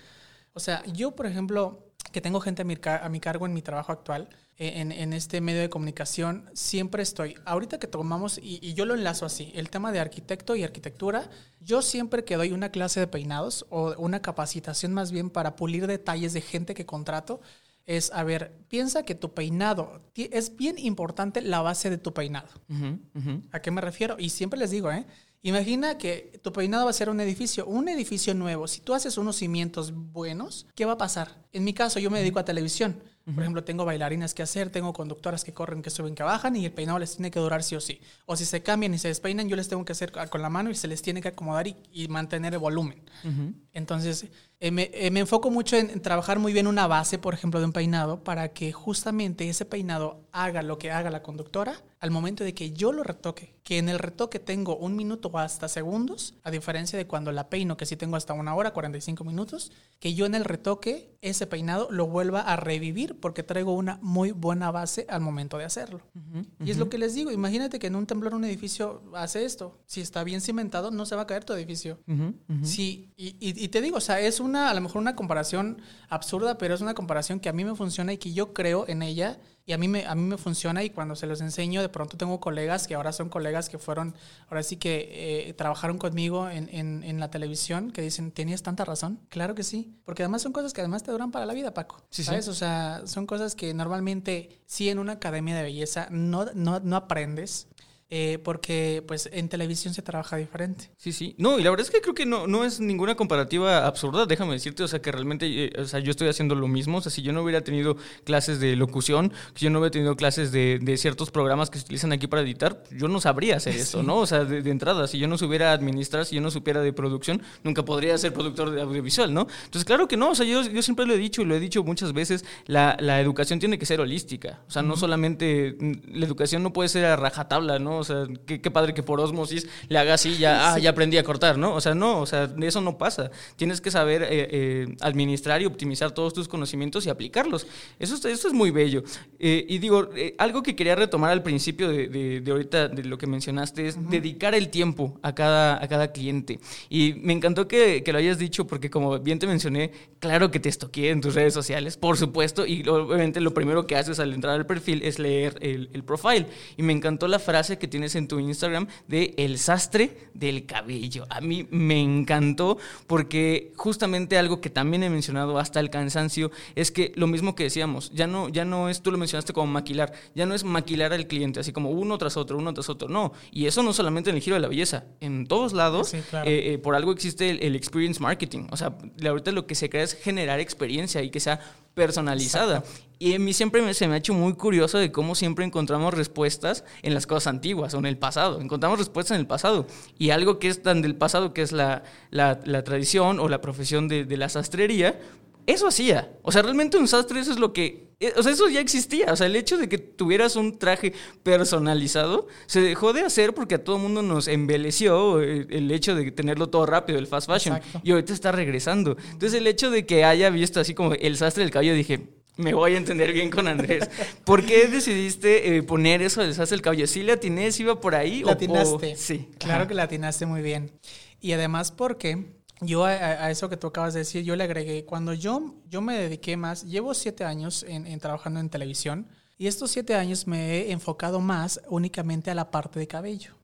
o 0.53 0.61
sea 0.61 0.83
yo 0.87 1.15
por 1.15 1.27
ejemplo 1.27 1.93
que 2.13 2.21
tengo 2.21 2.41
gente 2.41 2.63
a 2.63 2.65
mi, 2.65 2.77
a 2.85 3.09
mi 3.09 3.21
cargo 3.21 3.47
en 3.47 3.55
mi 3.55 3.63
trabajo 3.63 3.91
actual, 3.91 4.29
eh, 4.59 4.75
en, 4.77 4.93
en, 4.93 5.13
este 5.13 5.41
medio 5.41 5.61
de 5.61 5.71
comunicación, 5.71 6.49
siempre 6.53 7.03
estoy, 7.03 7.35
ahorita 7.45 7.79
que 7.79 7.87
tomamos, 7.87 8.39
y, 8.39 8.59
y, 8.63 8.75
yo 8.75 8.85
lo 8.85 8.95
enlazo 8.95 9.25
así, 9.27 9.51
el 9.55 9.71
tema 9.71 9.93
de 9.93 10.01
arquitecto 10.01 10.55
y 10.55 10.63
arquitectura, 10.63 11.31
yo 11.61 11.81
siempre 11.83 12.25
que 12.25 12.37
doy 12.37 12.53
una 12.53 12.69
clase 12.71 13.01
de 13.01 13.07
peinados 13.07 13.67
o 13.71 13.95
una 13.99 14.21
capacitación 14.21 14.93
más 14.93 15.11
bien 15.11 15.31
para 15.31 15.57
pulir 15.57 15.87
detalles 15.87 16.35
de 16.35 16.43
gente 16.43 16.75
que 16.75 16.87
contrato, 16.87 17.41
es, 17.85 18.13
a 18.13 18.23
ver, 18.23 18.55
piensa 18.69 19.05
que 19.05 19.15
tu 19.15 19.35
peinado, 19.35 20.03
es 20.15 20.57
bien 20.57 20.79
importante 20.79 21.41
la 21.41 21.63
base 21.63 21.91
de 21.91 21.99
tu 21.99 22.15
peinado. 22.15 22.49
Uh 22.69 22.75
-huh, 22.75 23.01
uh 23.15 23.21
-huh. 23.21 23.43
¿A 23.51 23.61
qué 23.61 23.73
me 23.73 23.81
refiero? 23.81 24.17
Y 24.21 24.29
siempre 24.29 24.59
les 24.59 24.71
digo, 24.71 24.93
¿eh? 24.93 25.05
Imagina 25.45 25.99
que 25.99 26.39
tu 26.43 26.53
peinado 26.53 26.85
va 26.85 26.91
a 26.91 26.95
ser 26.95 27.09
un 27.11 27.21
edificio, 27.21 27.67
un 27.67 27.89
edificio 27.89 28.33
nuevo. 28.33 28.69
Si 28.69 28.81
tú 28.81 28.95
haces 28.95 29.19
unos 29.19 29.37
cimientos 29.37 29.93
buenos, 29.93 30.67
¿qué 30.75 30.85
va 30.85 30.93
a 30.93 30.99
pasar? 30.99 31.37
En 31.53 31.65
mi 31.65 31.75
caso, 31.75 31.99
yo 31.99 32.11
me 32.11 32.21
dedico 32.21 32.39
a 32.39 32.45
televisión. 32.45 33.03
Por 33.25 33.45
ejemplo, 33.45 33.63
tengo 33.63 33.85
bailarinas 33.85 34.35
que 34.35 34.43
hacer, 34.43 34.71
tengo 34.71 34.93
conductoras 34.93 35.45
que 35.45 35.53
corren, 35.53 35.81
que 35.81 35.91
suben, 35.91 36.17
que 36.17 36.25
bajan 36.25 36.57
y 36.57 36.65
el 36.67 36.73
peinado 36.73 36.99
les 36.99 37.13
tiene 37.15 37.31
que 37.31 37.39
durar 37.39 37.63
sí 37.63 37.77
o 37.77 37.81
sí. 37.81 38.01
O 38.27 38.35
si 38.35 38.45
se 38.45 38.65
cambian 38.65 38.95
y 38.95 38.99
se 38.99 39.07
despeinan, 39.07 39.49
yo 39.49 39.55
les 39.55 39.69
tengo 39.69 39.85
que 39.85 39.93
hacer 39.93 40.11
con 40.29 40.43
la 40.43 40.49
mano 40.49 40.71
y 40.71 40.75
se 40.75 40.89
les 40.89 41.03
tiene 41.03 41.21
que 41.23 41.29
acomodar 41.29 41.69
y, 41.69 41.77
y 41.93 42.09
mantener 42.09 42.53
el 42.55 42.59
volumen. 42.59 43.01
Uh 43.23 43.29
-huh. 43.29 43.55
Entonces, 43.75 44.27
eh, 44.63 44.71
me, 44.71 44.93
eh, 44.95 45.11
me, 45.11 45.19
enfoco 45.19 45.51
mucho 45.51 45.77
en, 45.77 45.91
en, 45.91 46.01
trabajar 46.01 46.39
muy 46.39 46.53
bien 46.53 46.69
una 46.69 46.87
base, 46.87 47.19
por 47.19 47.35
ejemplo, 47.35 47.59
de 47.59 47.67
un 47.67 47.73
peinado 47.73 48.23
para 48.23 48.53
que 48.53 48.73
justamente 48.73 49.49
ese 49.49 49.65
peinado 49.65 50.21
haga 50.31 50.63
lo 50.63 50.79
que 50.79 50.93
haga 50.93 51.11
la 51.11 51.21
conductora 51.21 51.83
al 52.03 52.11
momento 52.11 52.43
de 52.43 52.53
que 52.53 52.73
yo 52.73 52.91
lo 52.91 53.05
retoque. 53.05 53.55
Que 53.63 53.79
en 53.79 53.89
el 53.89 54.01
retoque 54.01 54.41
tengo 54.41 54.77
un 54.77 54.97
minuto 54.97 55.31
o 55.33 55.39
hasta 55.39 55.69
segundos, 55.69 56.35
a 56.43 56.51
diferencia 56.51 56.99
de 56.99 57.07
cuando 57.07 57.31
la 57.31 57.49
peino, 57.49 57.77
que 57.77 57.87
sí 57.87 57.95
tengo 57.95 58.17
hasta 58.17 58.33
una 58.35 58.57
hora, 58.57 58.73
45 58.73 59.23
minutos, 59.23 59.71
que 60.01 60.13
yo 60.15 60.27
en 60.27 60.35
el 60.35 60.45
retoque 60.45 61.17
ese 61.21 61.47
peinado 61.47 61.87
lo 61.93 62.09
vuelva 62.09 62.41
a 62.41 62.57
revivir 62.57 63.21
porque 63.21 63.45
traigo 63.45 63.73
una 63.73 64.01
muy 64.03 64.33
buena 64.33 64.73
base 64.73 65.07
al 65.09 65.21
momento 65.21 65.59
de 65.59 65.65
hacerlo. 65.65 66.01
Uh 66.17 66.19
-huh, 66.19 66.41
uh 66.41 66.43
-huh. 66.43 66.67
Y 66.67 66.73
es 66.73 66.77
lo 66.77 66.89
que 66.89 66.99
les 66.99 67.15
digo, 67.15 67.31
imagínate 67.31 67.79
que 67.79 67.87
en 67.87 67.95
un 67.95 68.07
temblor 68.07 68.35
un 68.35 68.45
edificio 68.45 69.05
hace 69.15 69.45
esto. 69.45 69.79
Si 69.87 70.01
está 70.01 70.25
bien 70.25 70.41
cimentado, 70.41 70.91
no 70.91 71.07
se 71.07 71.15
va 71.15 71.23
a 71.23 71.27
caer 71.29 71.45
tu 71.45 71.53
edificio. 71.53 72.01
Uh 72.09 72.13
-huh, 72.15 72.65
sí, 72.65 73.13
y, 73.17 73.37
y, 73.39 73.65
y, 73.65 73.69
te 73.69 73.81
digo, 73.81 73.99
o 73.99 74.01
sea, 74.01 74.19
es 74.19 74.41
una, 74.53 74.71
a 74.71 74.75
lo 74.75 74.81
mejor 74.81 75.01
una 75.01 75.17
comparación 75.17 75.81
absurda, 76.09 76.59
pero 76.59 76.75
es 76.75 76.81
una 76.81 76.95
comparación 76.95 77.41
que 77.41 77.49
a 77.49 77.53
mí 77.53 77.65
me 77.65 77.75
funciona 77.75 78.13
y 78.13 78.19
que 78.19 78.33
yo 78.33 78.53
creo 78.53 78.87
en 78.87 79.03
ella 79.03 79.39
y 79.65 79.73
a 79.73 79.79
mí, 79.79 79.87
me, 79.87 80.07
a 80.07 80.15
mí 80.15 80.23
me 80.23 80.37
funciona 80.39 80.83
y 80.83 80.91
cuando 80.91 81.15
se 81.15 81.27
los 81.27 81.41
enseño, 81.41 81.83
de 81.83 81.89
pronto 81.89 82.17
tengo 82.17 82.41
colegas 82.41 82.89
que 82.89 82.95
ahora 82.97 83.13
son 83.13 83.29
colegas 83.29 83.69
que 83.69 83.79
fueron, 83.79 84.15
ahora 84.49 84.63
sí 84.65 84.77
que 84.77 85.49
eh, 85.49 85.53
trabajaron 85.55 85.99
conmigo 85.99 86.49
en, 86.49 86.69
en, 86.73 87.05
en, 87.05 87.21
la 87.21 87.31
televisión, 87.31 87.93
que 87.93 88.03
dicen, 88.03 88.33
¿tenías 88.33 88.63
tanta 88.63 88.85
razón? 88.85 89.21
Claro 89.29 89.55
que 89.55 89.63
sí, 89.63 89.95
porque 90.05 90.25
además 90.25 90.43
son 90.43 90.53
cosas 90.53 90.73
que 90.73 90.81
además 90.81 91.05
te 91.05 91.13
duran 91.13 91.31
para 91.31 91.47
la 91.47 91.55
vida, 91.55 91.73
Paco. 91.75 92.03
Sí, 92.11 92.25
¿Sabes? 92.25 92.47
Sí. 92.47 92.51
O 92.51 92.55
sea, 92.55 93.03
son 93.05 93.27
cosas 93.27 93.55
que 93.55 93.73
normalmente 93.73 94.61
sí 94.67 94.89
en 94.89 94.99
una 94.99 95.13
academia 95.13 95.55
de 95.55 95.63
belleza 95.63 96.09
no, 96.11 96.47
no, 96.55 96.81
no 96.81 96.97
aprendes. 96.97 97.69
Eh, 98.15 98.39
porque 98.45 99.03
pues 99.09 99.31
en 99.33 99.49
televisión 99.49 99.95
se 99.95 100.03
trabaja 100.03 100.37
diferente. 100.37 100.91
Sí, 100.99 101.13
sí. 101.13 101.35
No, 101.39 101.59
y 101.59 101.63
la 101.63 101.71
verdad 101.71 101.87
es 101.87 101.91
que 101.91 102.03
creo 102.03 102.15
que 102.15 102.27
no, 102.27 102.47
no 102.47 102.63
es 102.63 102.79
ninguna 102.79 103.15
comparativa 103.15 103.87
absurda, 103.87 104.27
déjame 104.27 104.53
decirte, 104.53 104.83
o 104.83 104.89
sea, 104.89 105.01
que 105.01 105.11
realmente, 105.11 105.47
eh, 105.47 105.73
o 105.79 105.87
sea, 105.87 105.99
yo 105.99 106.11
estoy 106.11 106.29
haciendo 106.29 106.55
lo 106.55 106.69
mismo, 106.69 106.99
o 106.99 107.01
sea, 107.01 107.11
si 107.11 107.23
yo 107.23 107.33
no 107.33 107.43
hubiera 107.43 107.63
tenido 107.63 107.97
clases 108.25 108.61
de 108.61 108.77
locución, 108.77 109.33
si 109.55 109.65
yo 109.65 109.71
no 109.71 109.79
hubiera 109.79 109.93
tenido 109.93 110.15
clases 110.15 110.53
de, 110.53 110.79
de, 110.83 110.99
ciertos 110.99 111.31
programas 111.31 111.71
que 111.71 111.79
se 111.79 111.85
utilizan 111.85 112.13
aquí 112.13 112.27
para 112.27 112.43
editar, 112.43 112.83
yo 112.91 113.09
no 113.09 113.19
sabría 113.19 113.57
hacer 113.57 113.75
esto, 113.77 114.01
sí. 114.01 114.07
¿no? 114.07 114.19
O 114.19 114.27
sea, 114.27 114.45
de, 114.45 114.61
de, 114.61 114.71
entrada, 114.71 115.07
si 115.07 115.19
yo 115.19 115.27
no 115.27 115.39
supiera 115.39 115.73
administrar, 115.73 116.27
si 116.27 116.35
yo 116.35 116.43
no 116.43 116.51
supiera 116.51 116.83
de 116.83 116.93
producción, 116.93 117.41
nunca 117.65 117.83
podría 117.83 118.19
ser 118.19 118.35
productor 118.35 118.73
de 118.73 118.83
audiovisual, 118.83 119.33
¿no? 119.33 119.47
Entonces, 119.65 119.87
claro 119.87 120.07
que 120.07 120.19
no, 120.19 120.33
o 120.33 120.35
sea, 120.35 120.45
yo, 120.45 120.61
yo 120.61 120.83
siempre 120.83 121.07
lo 121.07 121.15
he 121.15 121.19
dicho 121.19 121.41
y 121.41 121.47
lo 121.47 121.55
he 121.55 121.61
dicho 121.61 121.83
muchas 121.83 122.13
veces, 122.13 122.45
la, 122.67 122.95
la 123.01 123.23
educación 123.23 123.59
tiene 123.59 123.79
que 123.79 123.87
ser 123.87 124.03
holística, 124.03 124.61
o 124.69 124.71
sea, 124.71 124.83
uh 124.83 124.85
-huh. 124.85 124.89
no 124.89 124.97
solamente, 124.99 125.79
la 126.13 126.27
educación 126.27 126.63
no 126.63 126.75
puede 126.75 126.91
ser 126.91 127.07
a 127.07 127.17
rajatabla, 127.17 127.79
¿no? 127.79 128.02
O 128.03 128.05
sea, 128.05 128.27
qué, 128.47 128.61
qué, 128.61 128.71
padre 128.71 128.95
que 128.95 129.03
por 129.03 129.21
osmosis 129.21 129.67
le 129.89 129.99
haga 129.99 130.15
así, 130.15 130.37
ya, 130.37 130.75
ah, 130.75 130.79
ya 130.79 130.91
aprendí 130.91 131.19
a 131.19 131.25
cortar, 131.25 131.59
¿no? 131.59 131.75
O 131.75 131.81
sea, 131.81 131.95
no, 131.95 132.21
o 132.21 132.27
sea, 132.27 132.53
eso 132.61 132.81
no 132.81 132.99
pasa. 132.99 133.31
Tienes 133.57 133.81
que 133.81 133.91
saber 133.91 134.23
eh, 134.23 134.29
eh, 134.31 134.97
administrar 135.01 135.63
y 135.63 135.67
optimizar 135.67 136.13
todos 136.13 136.33
tus 136.33 136.49
conocimientos 136.49 137.07
y 137.07 137.11
aplicarlos. 137.11 137.67
Eso, 137.99 138.17
eso 138.29 138.49
es 138.49 138.55
muy 138.55 138.71
bello. 138.71 139.03
Eh, 139.39 139.67
y 139.69 139.79
digo, 139.79 140.11
eh, 140.17 140.35
algo 140.39 140.63
que 140.63 140.77
quería 140.77 140.95
retomar 140.95 141.31
al 141.31 141.43
principio 141.43 141.89
de, 141.89 142.09
de, 142.09 142.41
de 142.41 142.51
ahorita, 142.51 142.89
de 142.89 143.05
lo 143.05 143.19
que 143.19 143.27
mencionaste, 143.27 143.89
es 143.89 143.97
uh 143.97 144.01
-huh. 144.01 144.09
dedicar 144.09 144.55
el 144.55 144.69
tiempo 144.69 145.19
a 145.23 145.35
cada, 145.35 145.83
a 145.83 145.89
cada 145.89 146.13
cliente. 146.13 146.61
Y 146.89 147.15
me 147.15 147.33
encantó 147.33 147.69
que, 147.69 148.03
que, 148.03 148.13
lo 148.13 148.19
hayas 148.19 148.39
dicho 148.39 148.67
porque 148.67 148.91
como 148.91 149.19
bien 149.19 149.39
te 149.39 149.47
mencioné, 149.47 149.93
claro 150.19 150.51
que 150.51 150.61
te 150.61 150.69
estoqué 150.69 151.11
en 151.11 151.21
tus 151.21 151.35
redes 151.35 151.55
sociales, 151.55 151.97
por 151.97 152.17
supuesto, 152.17 152.67
y 152.67 152.87
obviamente 152.89 153.41
lo 153.41 153.55
primero 153.55 153.87
que 153.87 153.97
haces 153.97 154.19
al 154.21 154.33
entrar 154.33 154.55
al 154.55 154.67
perfil 154.67 155.03
es 155.03 155.19
leer 155.19 155.57
el, 155.61 155.91
el 155.93 156.05
profile. 156.05 156.47
Y 156.77 156.83
me 156.83 156.93
encantó 156.93 157.29
la 157.29 157.39
frase 157.39 157.79
que 157.79 157.89
tienes 157.93 158.17
en 158.17 158.27
tu 158.27 158.41
Instagram 158.41 158.89
de 159.07 159.35
El 159.37 159.59
sastre 159.59 160.31
del 160.33 160.65
cabello. 160.65 161.27
A 161.29 161.43
mí 161.43 161.69
me 161.71 162.01
encantó 162.01 162.79
porque 163.07 163.75
justamente 163.77 164.39
algo 164.39 164.63
que 164.63 164.71
también 164.71 165.03
he 165.03 165.11
mencionado 165.11 165.59
hasta 165.59 165.79
el 165.79 165.91
cansancio 165.91 166.51
es 166.75 166.91
que 166.91 167.13
lo 167.17 167.27
mismo 167.27 167.55
que 167.55 167.65
decíamos, 167.65 168.11
ya 168.15 168.27
no, 168.27 168.49
ya 168.49 168.65
no 168.65 168.89
es, 168.89 169.03
tú 169.03 169.13
lo 169.13 169.19
mencionaste 169.19 169.53
como 169.53 169.71
maquilar, 169.71 170.15
ya 170.35 170.47
no 170.47 170.55
es 170.55 170.65
maquilar 170.65 171.13
al 171.13 171.27
cliente, 171.27 171.61
así 171.61 171.71
como 171.73 171.91
uno 171.91 172.17
tras 172.17 172.39
otro, 172.39 172.57
uno 172.57 172.73
tras 172.73 172.89
otro, 172.89 173.09
no. 173.09 173.35
Y 173.51 173.67
eso 173.67 173.83
no 173.83 173.93
solamente 173.93 174.31
en 174.31 174.37
el 174.37 174.43
giro 174.43 174.57
de 174.57 174.61
la 174.61 174.69
belleza, 174.69 175.05
en 175.21 175.47
todos 175.47 175.75
lados, 175.75 176.09
sí, 176.09 176.19
claro. 176.31 176.49
eh, 176.49 176.73
eh, 176.73 176.79
por 176.79 176.95
algo 176.95 177.13
existe 177.13 177.51
el, 177.51 177.63
el, 177.63 177.77
experience 177.77 178.21
marketing. 178.21 178.69
O 178.71 178.77
sea, 178.79 178.95
ahorita 179.23 179.53
lo 179.53 179.67
que 179.67 179.75
se 179.75 179.91
crea 179.91 180.05
es 180.05 180.15
generar 180.15 180.61
experiencia 180.61 181.23
y 181.23 181.29
que 181.29 181.41
sea 181.41 181.61
personalizada. 181.95 182.79
Exacto. 182.79 183.12
Y 183.23 183.37
a 183.37 183.39
mí 183.39 183.53
siempre 183.53 183.95
se 183.95 184.09
me 184.09 184.15
ha 184.15 184.17
hecho 184.17 184.35
muy 184.35 184.55
curioso 184.55 184.99
de 184.99 185.13
cómo 185.13 185.37
siempre 185.37 185.65
encontramos 185.65 186.13
respuestas 186.13 186.85
en 187.03 187.15
las 187.15 187.25
cosas 187.25 187.47
antiguas 187.47 187.95
o 187.95 187.99
en 188.01 188.07
el 188.07 188.19
pasado. 188.19 188.61
Encontramos 188.61 188.99
respuestas 188.99 189.37
en 189.37 189.43
el 189.43 189.47
pasado. 189.47 189.87
Y 190.19 190.31
algo 190.31 190.59
que 190.59 190.67
es 190.67 190.83
tan 190.83 191.03
del 191.03 191.15
pasado, 191.15 191.55
que 191.55 191.63
es 191.63 191.71
la, 191.71 192.03
la, 192.31 192.59
la 192.65 192.83
tradición 192.83 193.39
o 193.39 193.49
la 193.49 193.61
profesión 193.61 194.09
de, 194.09 194.25
de, 194.25 194.37
la 194.37 194.49
sastrería, 194.49 195.21
eso 195.69 195.87
hacía. 195.87 196.33
O 196.43 196.51
sea, 196.51 196.63
realmente 196.63 196.97
un 196.97 197.07
sastre 197.07 197.39
eso 197.39 197.53
es 197.53 197.61
lo 197.61 197.73
que... 197.73 198.09
Eh, 198.19 198.33
o 198.37 198.43
sea, 198.43 198.51
eso 198.51 198.69
ya 198.69 198.81
existía. 198.81 199.33
O 199.33 199.37
sea, 199.37 199.47
el 199.47 199.55
hecho 199.55 199.79
de 199.79 199.89
que 199.89 199.99
tuvieras 199.99 200.57
un 200.57 200.77
traje 200.77 201.13
personalizado 201.45 202.49
se 202.67 202.81
dejó 202.81 203.13
de 203.13 203.21
hacer 203.21 203.55
porque 203.55 203.77
a 203.77 203.85
todo 203.85 203.99
el 203.99 204.03
mundo 204.03 204.23
nos 204.23 204.49
embeleció 204.49 205.41
el, 205.41 205.69
el, 205.71 205.93
hecho 205.93 206.17
de 206.17 206.33
tenerlo 206.33 206.71
todo 206.71 206.87
rápido, 206.87 207.21
el 207.21 207.29
fast 207.29 207.49
fashion. 207.49 207.77
Exacto. 207.77 208.01
Y 208.03 208.11
ahorita 208.11 208.33
está 208.33 208.51
regresando. 208.51 209.17
Entonces, 209.31 209.55
el 209.55 209.69
hecho 209.69 209.93
de 209.93 210.07
que 210.07 210.25
haya 210.25 210.51
visto 210.51 210.81
así 210.81 210.93
como 210.93 211.15
el 211.15 211.37
sastre 211.37 211.63
del 211.63 211.71
cabello, 211.71 211.95
dije, 211.95 212.42
me 212.57 212.75
voy 212.75 212.95
a 212.95 212.97
entender 212.97 213.33
bien 213.33 213.51
con 213.51 213.69
Andrés. 213.69 214.09
¿Por 214.45 214.65
qué 214.65 214.87
decidiste 214.89 215.77
eh, 215.77 215.83
poner 215.83 216.23
eso 216.23 216.43
del 216.43 216.55
sastre 216.55 216.77
del 216.77 216.83
cabello? 216.83 217.07
¿Sí 217.07 217.23
le 217.23 217.33
atiné? 217.33 217.73
¿Sí 217.73 217.83
iba 217.83 218.01
por 218.01 218.15
ahí? 218.15 218.43
¿La 218.43 218.53
atinaste? 218.53 219.15
O... 219.15 219.17
Sí. 219.17 219.49
Claro 219.59 219.87
que 219.87 219.95
la 219.95 220.05
atinaste 220.05 220.47
muy 220.47 220.63
bien. 220.63 220.93
Y 221.41 221.53
además 221.53 221.91
porque 221.91 222.57
yo 222.81 223.05
a, 223.05 223.11
a 223.11 223.51
eso 223.51 223.69
que 223.69 223.77
tú 223.77 223.87
acabas 223.87 224.15
de 224.15 224.21
decir, 224.21 224.45
yo 224.45 224.57
le 224.57 224.65
agregué, 224.65 225.05
cuando 225.05 225.33
yo, 225.33 225.75
yo 225.89 226.01
me 226.03 226.17
dediqué 226.17 226.57
más, 226.57 226.85
llevo 226.85 227.15
siete 227.15 227.45
años 227.45 227.85
en, 227.89 228.07
en 228.07 228.19
trabajando 228.21 228.61
en 228.61 228.69
televisión, 228.69 229.29
y 229.59 229.69
estos 229.69 229.93
siete 229.93 230.17
años 230.17 230.49
me 230.49 230.73
he 230.73 230.91
enfocado 230.91 231.39
más 231.39 231.81
únicamente 231.87 232.51
a 232.51 232.55
la 232.55 232.73
parte 232.73 232.99
de 232.99 233.07
cabello. 233.07 233.55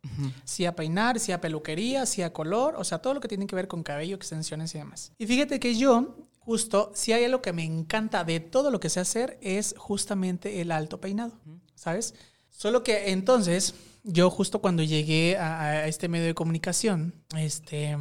Si 0.44 0.64
a 0.64 0.76
peinar, 0.76 1.18
si 1.18 1.32
a 1.32 1.40
peluquería, 1.40 2.06
si 2.06 2.22
a 2.22 2.32
color, 2.32 2.76
o 2.76 2.84
sea, 2.84 2.98
todo 2.98 3.14
lo 3.14 3.20
que 3.20 3.26
tiene 3.26 3.48
que 3.48 3.56
ver 3.56 3.66
con 3.66 3.82
cabello, 3.82 4.14
extensiones 4.14 4.72
y 4.76 4.78
demás. 4.78 5.10
Y 5.18 5.26
fíjate 5.26 5.58
que 5.58 5.74
yo, 5.74 6.14
justo, 6.48 6.90
si 6.94 7.12
hay 7.12 7.24
algo 7.24 7.42
que 7.42 7.52
me 7.52 7.62
encanta 7.62 8.24
de 8.24 8.40
todo 8.40 8.70
lo 8.70 8.80
que 8.80 8.88
sé 8.88 9.00
hacer, 9.00 9.36
es 9.42 9.74
justamente 9.76 10.62
el 10.62 10.72
alto 10.72 10.98
peinado, 10.98 11.32
¿sabes? 11.74 12.14
Solo 12.48 12.82
que 12.82 13.10
entonces, 13.10 13.74
yo 14.02 14.30
justo 14.30 14.62
cuando 14.62 14.82
llegué 14.82 15.36
a, 15.36 15.60
a 15.60 15.86
este 15.88 16.08
medio 16.08 16.24
de 16.24 16.32
comunicación, 16.32 17.12
este, 17.36 17.94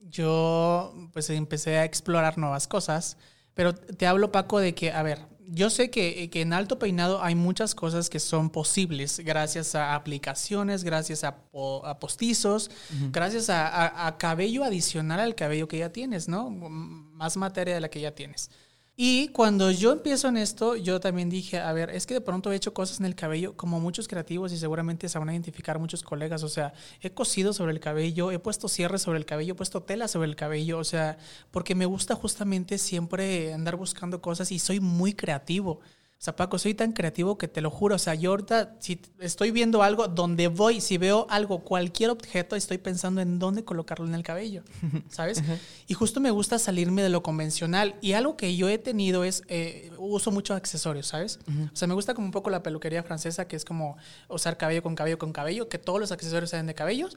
yo 0.00 0.92
pues 1.12 1.30
empecé 1.30 1.76
a 1.76 1.84
explorar 1.84 2.38
nuevas 2.38 2.66
cosas. 2.66 3.18
Pero 3.54 3.72
te 3.72 4.08
hablo, 4.08 4.32
Paco, 4.32 4.58
de 4.58 4.74
que, 4.74 4.90
a 4.90 5.04
ver, 5.04 5.20
yo 5.54 5.68
sé 5.68 5.90
que, 5.90 6.30
que, 6.30 6.40
en 6.40 6.54
alto 6.54 6.78
peinado 6.78 7.22
hay 7.22 7.34
muchas 7.34 7.74
cosas 7.74 8.08
que 8.08 8.20
son 8.20 8.48
posibles 8.48 9.20
gracias 9.20 9.74
a 9.74 9.94
aplicaciones, 9.94 10.82
gracias 10.82 11.24
a, 11.24 11.36
po, 11.36 11.84
a 11.84 11.98
postizos, 11.98 12.68
uh 12.68 12.94
-huh. 12.94 13.12
gracias 13.12 13.50
a, 13.50 13.68
a, 13.68 14.06
a, 14.06 14.16
cabello 14.16 14.64
adicional 14.64 15.20
al 15.20 15.34
cabello 15.34 15.68
que 15.68 15.78
ya 15.78 15.90
tienes, 15.90 16.26
¿no? 16.26 16.48
Más 16.50 17.36
materia 17.36 17.74
de 17.74 17.80
la 17.80 17.90
que 17.90 18.00
ya 18.00 18.14
tienes. 18.14 18.50
Y 19.04 19.30
cuando 19.30 19.72
yo 19.72 19.90
empiezo 19.90 20.28
en 20.28 20.36
esto, 20.36 20.76
yo 20.76 21.00
también 21.00 21.28
dije, 21.28 21.58
a 21.58 21.72
ver, 21.72 21.90
es 21.90 22.06
que 22.06 22.14
de 22.14 22.20
pronto 22.20 22.52
he 22.52 22.54
hecho 22.54 22.72
cosas 22.72 23.00
en 23.00 23.06
el 23.06 23.16
cabello 23.16 23.56
como 23.56 23.80
muchos 23.80 24.06
creativos 24.06 24.52
y 24.52 24.58
seguramente 24.58 25.08
se 25.08 25.18
van 25.18 25.28
a 25.28 25.32
identificar 25.32 25.80
muchos 25.80 26.04
colegas. 26.04 26.44
O 26.44 26.48
sea, 26.48 26.72
he 27.00 27.10
cosido 27.10 27.52
sobre 27.52 27.72
el 27.72 27.80
cabello, 27.80 28.30
he 28.30 28.38
puesto 28.38 28.68
cierres 28.68 29.02
sobre 29.02 29.18
el 29.18 29.24
cabello, 29.24 29.54
he 29.54 29.56
puesto 29.56 29.82
tela 29.82 30.06
sobre 30.06 30.28
el 30.28 30.36
cabello. 30.36 30.78
O 30.78 30.84
sea, 30.84 31.18
porque 31.50 31.74
me 31.74 31.84
gusta 31.84 32.14
justamente 32.14 32.78
siempre 32.78 33.52
andar 33.52 33.74
buscando 33.74 34.22
cosas 34.22 34.52
y 34.52 34.60
soy 34.60 34.78
muy 34.78 35.14
creativo. 35.14 35.80
O 36.22 36.24
sea, 36.24 36.36
Paco, 36.36 36.56
soy 36.56 36.72
tan 36.74 36.92
creativo 36.92 37.36
que 37.36 37.48
te 37.48 37.60
lo 37.60 37.68
juro. 37.68 37.96
O 37.96 37.98
sea, 37.98 38.14
yo 38.14 38.30
ahorita, 38.30 38.76
si 38.78 39.00
estoy 39.18 39.50
viendo 39.50 39.82
algo, 39.82 40.06
donde 40.06 40.46
voy, 40.46 40.80
si 40.80 40.96
veo 40.96 41.26
algo, 41.28 41.64
cualquier 41.64 42.10
objeto, 42.10 42.54
estoy 42.54 42.78
pensando 42.78 43.20
en 43.20 43.40
dónde 43.40 43.64
colocarlo 43.64 44.06
en 44.06 44.14
el 44.14 44.22
cabello, 44.22 44.62
¿sabes? 45.08 45.38
Uh 45.38 45.42
-huh. 45.42 45.58
Y 45.88 45.94
justo 45.94 46.20
me 46.20 46.30
gusta 46.30 46.60
salirme 46.60 47.02
de 47.02 47.08
lo 47.08 47.24
convencional. 47.24 47.96
Y 48.00 48.12
algo 48.12 48.36
que 48.36 48.54
yo 48.54 48.68
he 48.68 48.78
tenido 48.78 49.24
es, 49.24 49.42
eh, 49.48 49.90
uso 49.98 50.30
muchos 50.30 50.56
accesorios, 50.56 51.08
¿sabes? 51.08 51.40
Uh 51.48 51.50
-huh. 51.50 51.72
O 51.72 51.76
sea, 51.76 51.88
me 51.88 51.94
gusta 51.94 52.14
como 52.14 52.28
un 52.28 52.32
poco 52.32 52.50
la 52.50 52.62
peluquería 52.62 53.02
francesa, 53.02 53.48
que 53.48 53.56
es 53.56 53.64
como 53.64 53.96
usar 54.28 54.56
cabello 54.56 54.84
con 54.84 54.94
cabello 54.94 55.18
con 55.18 55.32
cabello, 55.32 55.68
que 55.68 55.78
todos 55.78 55.98
los 55.98 56.12
accesorios 56.12 56.50
sean 56.50 56.68
de 56.68 56.74
cabellos. 56.74 57.16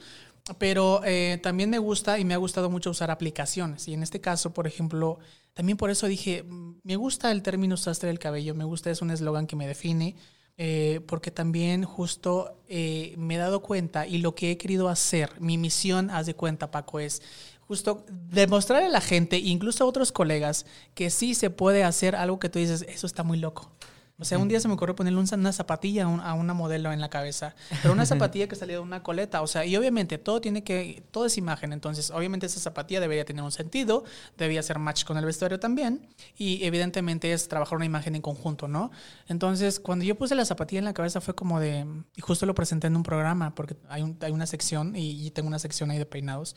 Pero 0.59 1.01
eh, 1.03 1.39
también 1.41 1.71
me 1.71 1.79
gusta 1.79 2.19
y 2.19 2.25
me 2.25 2.35
ha 2.35 2.37
gustado 2.37 2.69
mucho 2.69 2.91
usar 2.91 3.09
aplicaciones. 3.09 3.87
Y 3.87 3.93
en 3.93 4.03
este 4.03 4.21
caso, 4.21 4.53
por 4.53 4.67
ejemplo, 4.67 5.17
también 5.53 5.77
por 5.77 5.89
eso 5.89 6.07
dije, 6.07 6.43
me 6.83 6.95
gusta 6.95 7.31
el 7.31 7.41
término 7.41 7.77
sastre 7.77 8.09
del 8.09 8.19
cabello, 8.19 8.53
me 8.53 8.63
gusta, 8.63 8.91
es 8.91 9.01
un 9.01 9.09
eslogan 9.09 9.47
que 9.47 9.55
me 9.55 9.67
define, 9.67 10.15
eh, 10.57 11.01
porque 11.07 11.31
también 11.31 11.83
justo 11.83 12.61
eh, 12.67 13.15
me 13.17 13.35
he 13.35 13.37
dado 13.37 13.61
cuenta 13.61 14.05
y 14.05 14.19
lo 14.19 14.35
que 14.35 14.51
he 14.51 14.57
querido 14.57 14.87
hacer, 14.87 15.31
mi 15.41 15.57
misión, 15.57 16.09
haz 16.11 16.27
de 16.27 16.35
cuenta, 16.35 16.71
Paco, 16.71 16.99
es 16.99 17.23
justo 17.67 18.05
demostrar 18.09 18.83
a 18.83 18.89
la 18.89 19.01
gente, 19.01 19.39
incluso 19.39 19.83
a 19.83 19.87
otros 19.87 20.11
colegas, 20.11 20.65
que 20.93 21.09
sí 21.09 21.33
se 21.33 21.49
puede 21.49 21.83
hacer 21.83 22.15
algo 22.15 22.39
que 22.39 22.49
tú 22.49 22.59
dices, 22.59 22.85
eso 22.87 23.07
está 23.07 23.23
muy 23.23 23.39
loco. 23.39 23.71
O 24.17 24.23
sea, 24.23 24.37
un 24.37 24.47
día 24.47 24.61
se 24.61 24.69
me 24.69 24.75
ocurrió 24.75 24.95
ponerle 24.95 25.19
una 25.19 25.51
zapatilla 25.51 26.05
a 26.05 26.33
una 26.33 26.53
modelo 26.53 26.93
en 26.93 27.01
la 27.01 27.09
cabeza, 27.09 27.53
pero 27.81 27.93
una 27.93 28.05
zapatilla 28.05 28.47
que 28.47 28.55
salía 28.55 28.77
de 28.77 28.81
una 28.81 29.03
coleta, 29.03 29.41
o 29.41 29.47
sea, 29.47 29.65
y 29.65 29.75
obviamente 29.75 30.17
todo 30.17 30.39
tiene 30.39 30.63
que, 30.63 31.03
todo 31.11 31.25
es 31.25 31.37
imagen, 31.37 31.73
entonces 31.73 32.11
obviamente 32.11 32.45
esa 32.45 32.61
zapatilla 32.61 33.01
debería 33.01 33.25
tener 33.25 33.43
un 33.43 33.51
sentido, 33.51 34.05
debía 34.37 34.63
ser 34.63 34.79
match 34.79 35.03
con 35.03 35.17
el 35.17 35.25
vestuario 35.25 35.59
también, 35.59 36.07
y 36.37 36.63
evidentemente 36.63 37.33
es 37.33 37.49
trabajar 37.49 37.75
una 37.75 37.85
imagen 37.85 38.15
en 38.15 38.21
conjunto, 38.21 38.69
¿no? 38.69 38.89
Entonces, 39.27 39.81
cuando 39.81 40.05
yo 40.05 40.15
puse 40.15 40.33
la 40.33 40.45
zapatilla 40.45 40.79
en 40.79 40.85
la 40.85 40.93
cabeza 40.93 41.19
fue 41.19 41.35
como 41.35 41.59
de, 41.59 41.85
y 42.15 42.21
justo 42.21 42.45
lo 42.45 42.55
presenté 42.55 42.87
en 42.87 42.95
un 42.95 43.03
programa, 43.03 43.53
porque 43.53 43.75
hay, 43.89 44.01
un, 44.01 44.17
hay 44.21 44.31
una 44.31 44.45
sección, 44.45 44.95
y, 44.95 45.27
y 45.27 45.31
tengo 45.31 45.49
una 45.49 45.59
sección 45.59 45.91
ahí 45.91 45.97
de 45.97 46.05
peinados, 46.05 46.55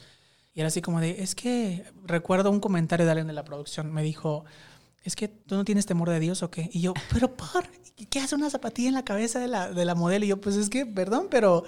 y 0.54 0.60
era 0.60 0.68
así 0.68 0.80
como 0.80 1.00
de, 1.00 1.22
es 1.22 1.34
que 1.34 1.84
recuerdo 2.04 2.52
un 2.52 2.60
comentario 2.60 3.04
de 3.04 3.12
alguien 3.12 3.26
de 3.26 3.32
la 3.32 3.44
producción, 3.44 3.92
me 3.92 4.02
dijo, 4.02 4.44
es 5.04 5.16
que 5.16 5.28
tú 5.28 5.54
no 5.54 5.64
tienes 5.64 5.86
temor 5.86 6.10
de 6.10 6.20
Dios 6.20 6.42
o 6.42 6.50
qué. 6.50 6.68
Y 6.72 6.80
yo, 6.80 6.94
pero 7.12 7.34
por, 7.34 7.64
¿qué 8.10 8.20
hace 8.20 8.34
una 8.34 8.50
zapatilla 8.50 8.88
en 8.88 8.94
la 8.94 9.04
cabeza 9.04 9.38
de 9.38 9.48
la, 9.48 9.70
de 9.72 9.84
la 9.84 9.94
modelo? 9.94 10.24
Y 10.24 10.28
yo, 10.28 10.40
pues 10.40 10.56
es 10.56 10.68
que, 10.68 10.86
perdón, 10.86 11.28
pero 11.30 11.64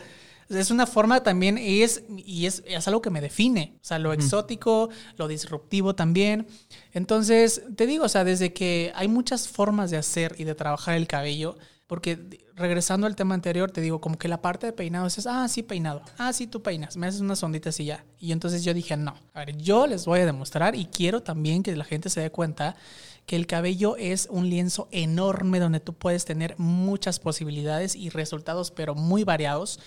es 0.49 0.71
una 0.71 0.87
forma 0.87 1.23
también, 1.23 1.59
y 1.59 1.83
es, 1.83 2.03
y 2.16 2.47
es, 2.47 2.64
es 2.66 2.88
algo 2.88 3.01
que 3.01 3.11
me 3.11 3.21
define. 3.21 3.75
O 3.77 3.85
sea, 3.85 3.99
lo 3.99 4.12
exótico, 4.12 4.90
lo 5.16 5.29
disruptivo 5.29 5.95
también. 5.95 6.49
Entonces, 6.93 7.62
te 7.77 7.87
digo, 7.87 8.05
o 8.05 8.09
sea, 8.09 8.25
desde 8.25 8.53
que 8.53 8.93
hay 8.97 9.07
muchas 9.07 9.49
formas 9.49 9.90
de 9.90 9.99
hacer 9.99 10.35
y 10.38 10.45
de 10.45 10.57
trabajar 10.57 10.97
el 10.97 11.07
cabello, 11.07 11.57
porque 11.87 12.19
regresando 12.55 13.07
al 13.07 13.16
tema 13.16 13.35
anterior, 13.35 13.71
te 13.71 13.81
digo, 13.81 14.01
como 14.01 14.19
que 14.19 14.29
la 14.29 14.43
parte 14.43 14.66
de 14.66 14.73
peinado 14.73 15.07
es, 15.07 15.27
ah, 15.27 15.49
sí, 15.49 15.62
peinado. 15.62 16.03
Ah, 16.19 16.33
sí, 16.33 16.47
tú 16.47 16.62
peinas. 16.62 16.97
Me 16.97 17.07
haces 17.07 17.21
unas 17.21 17.43
onditas 17.43 17.79
y 17.81 17.87
ya. 17.87 18.05
Y 18.19 18.33
entonces 18.33 18.62
yo 18.64 18.75
dije, 18.75 18.97
no. 18.97 19.16
A 19.35 19.45
ver, 19.45 19.57
yo 19.57 19.87
les 19.87 20.05
voy 20.05 20.21
a 20.21 20.27
demostrar 20.27 20.75
y 20.75 20.87
quiero 20.87 21.23
también 21.23 21.62
que 21.62 21.75
la 21.75 21.85
gente 21.85 22.11
se 22.11 22.21
dé 22.21 22.31
cuenta 22.31 22.77
que 23.31 23.37
el 23.37 23.47
cabello 23.47 23.97
es 23.97 24.27
un 24.29 24.51
lienzo 24.51 24.88
enorme 24.90 25.61
donde 25.61 25.79
tú 25.79 25.93
puedes 25.93 26.25
tener 26.25 26.57
muchas 26.59 27.21
posibilidades 27.21 27.95
y 27.95 28.09
resultados, 28.09 28.73
pero 28.73 28.97
muy 28.97 29.23
variados. 29.23 29.79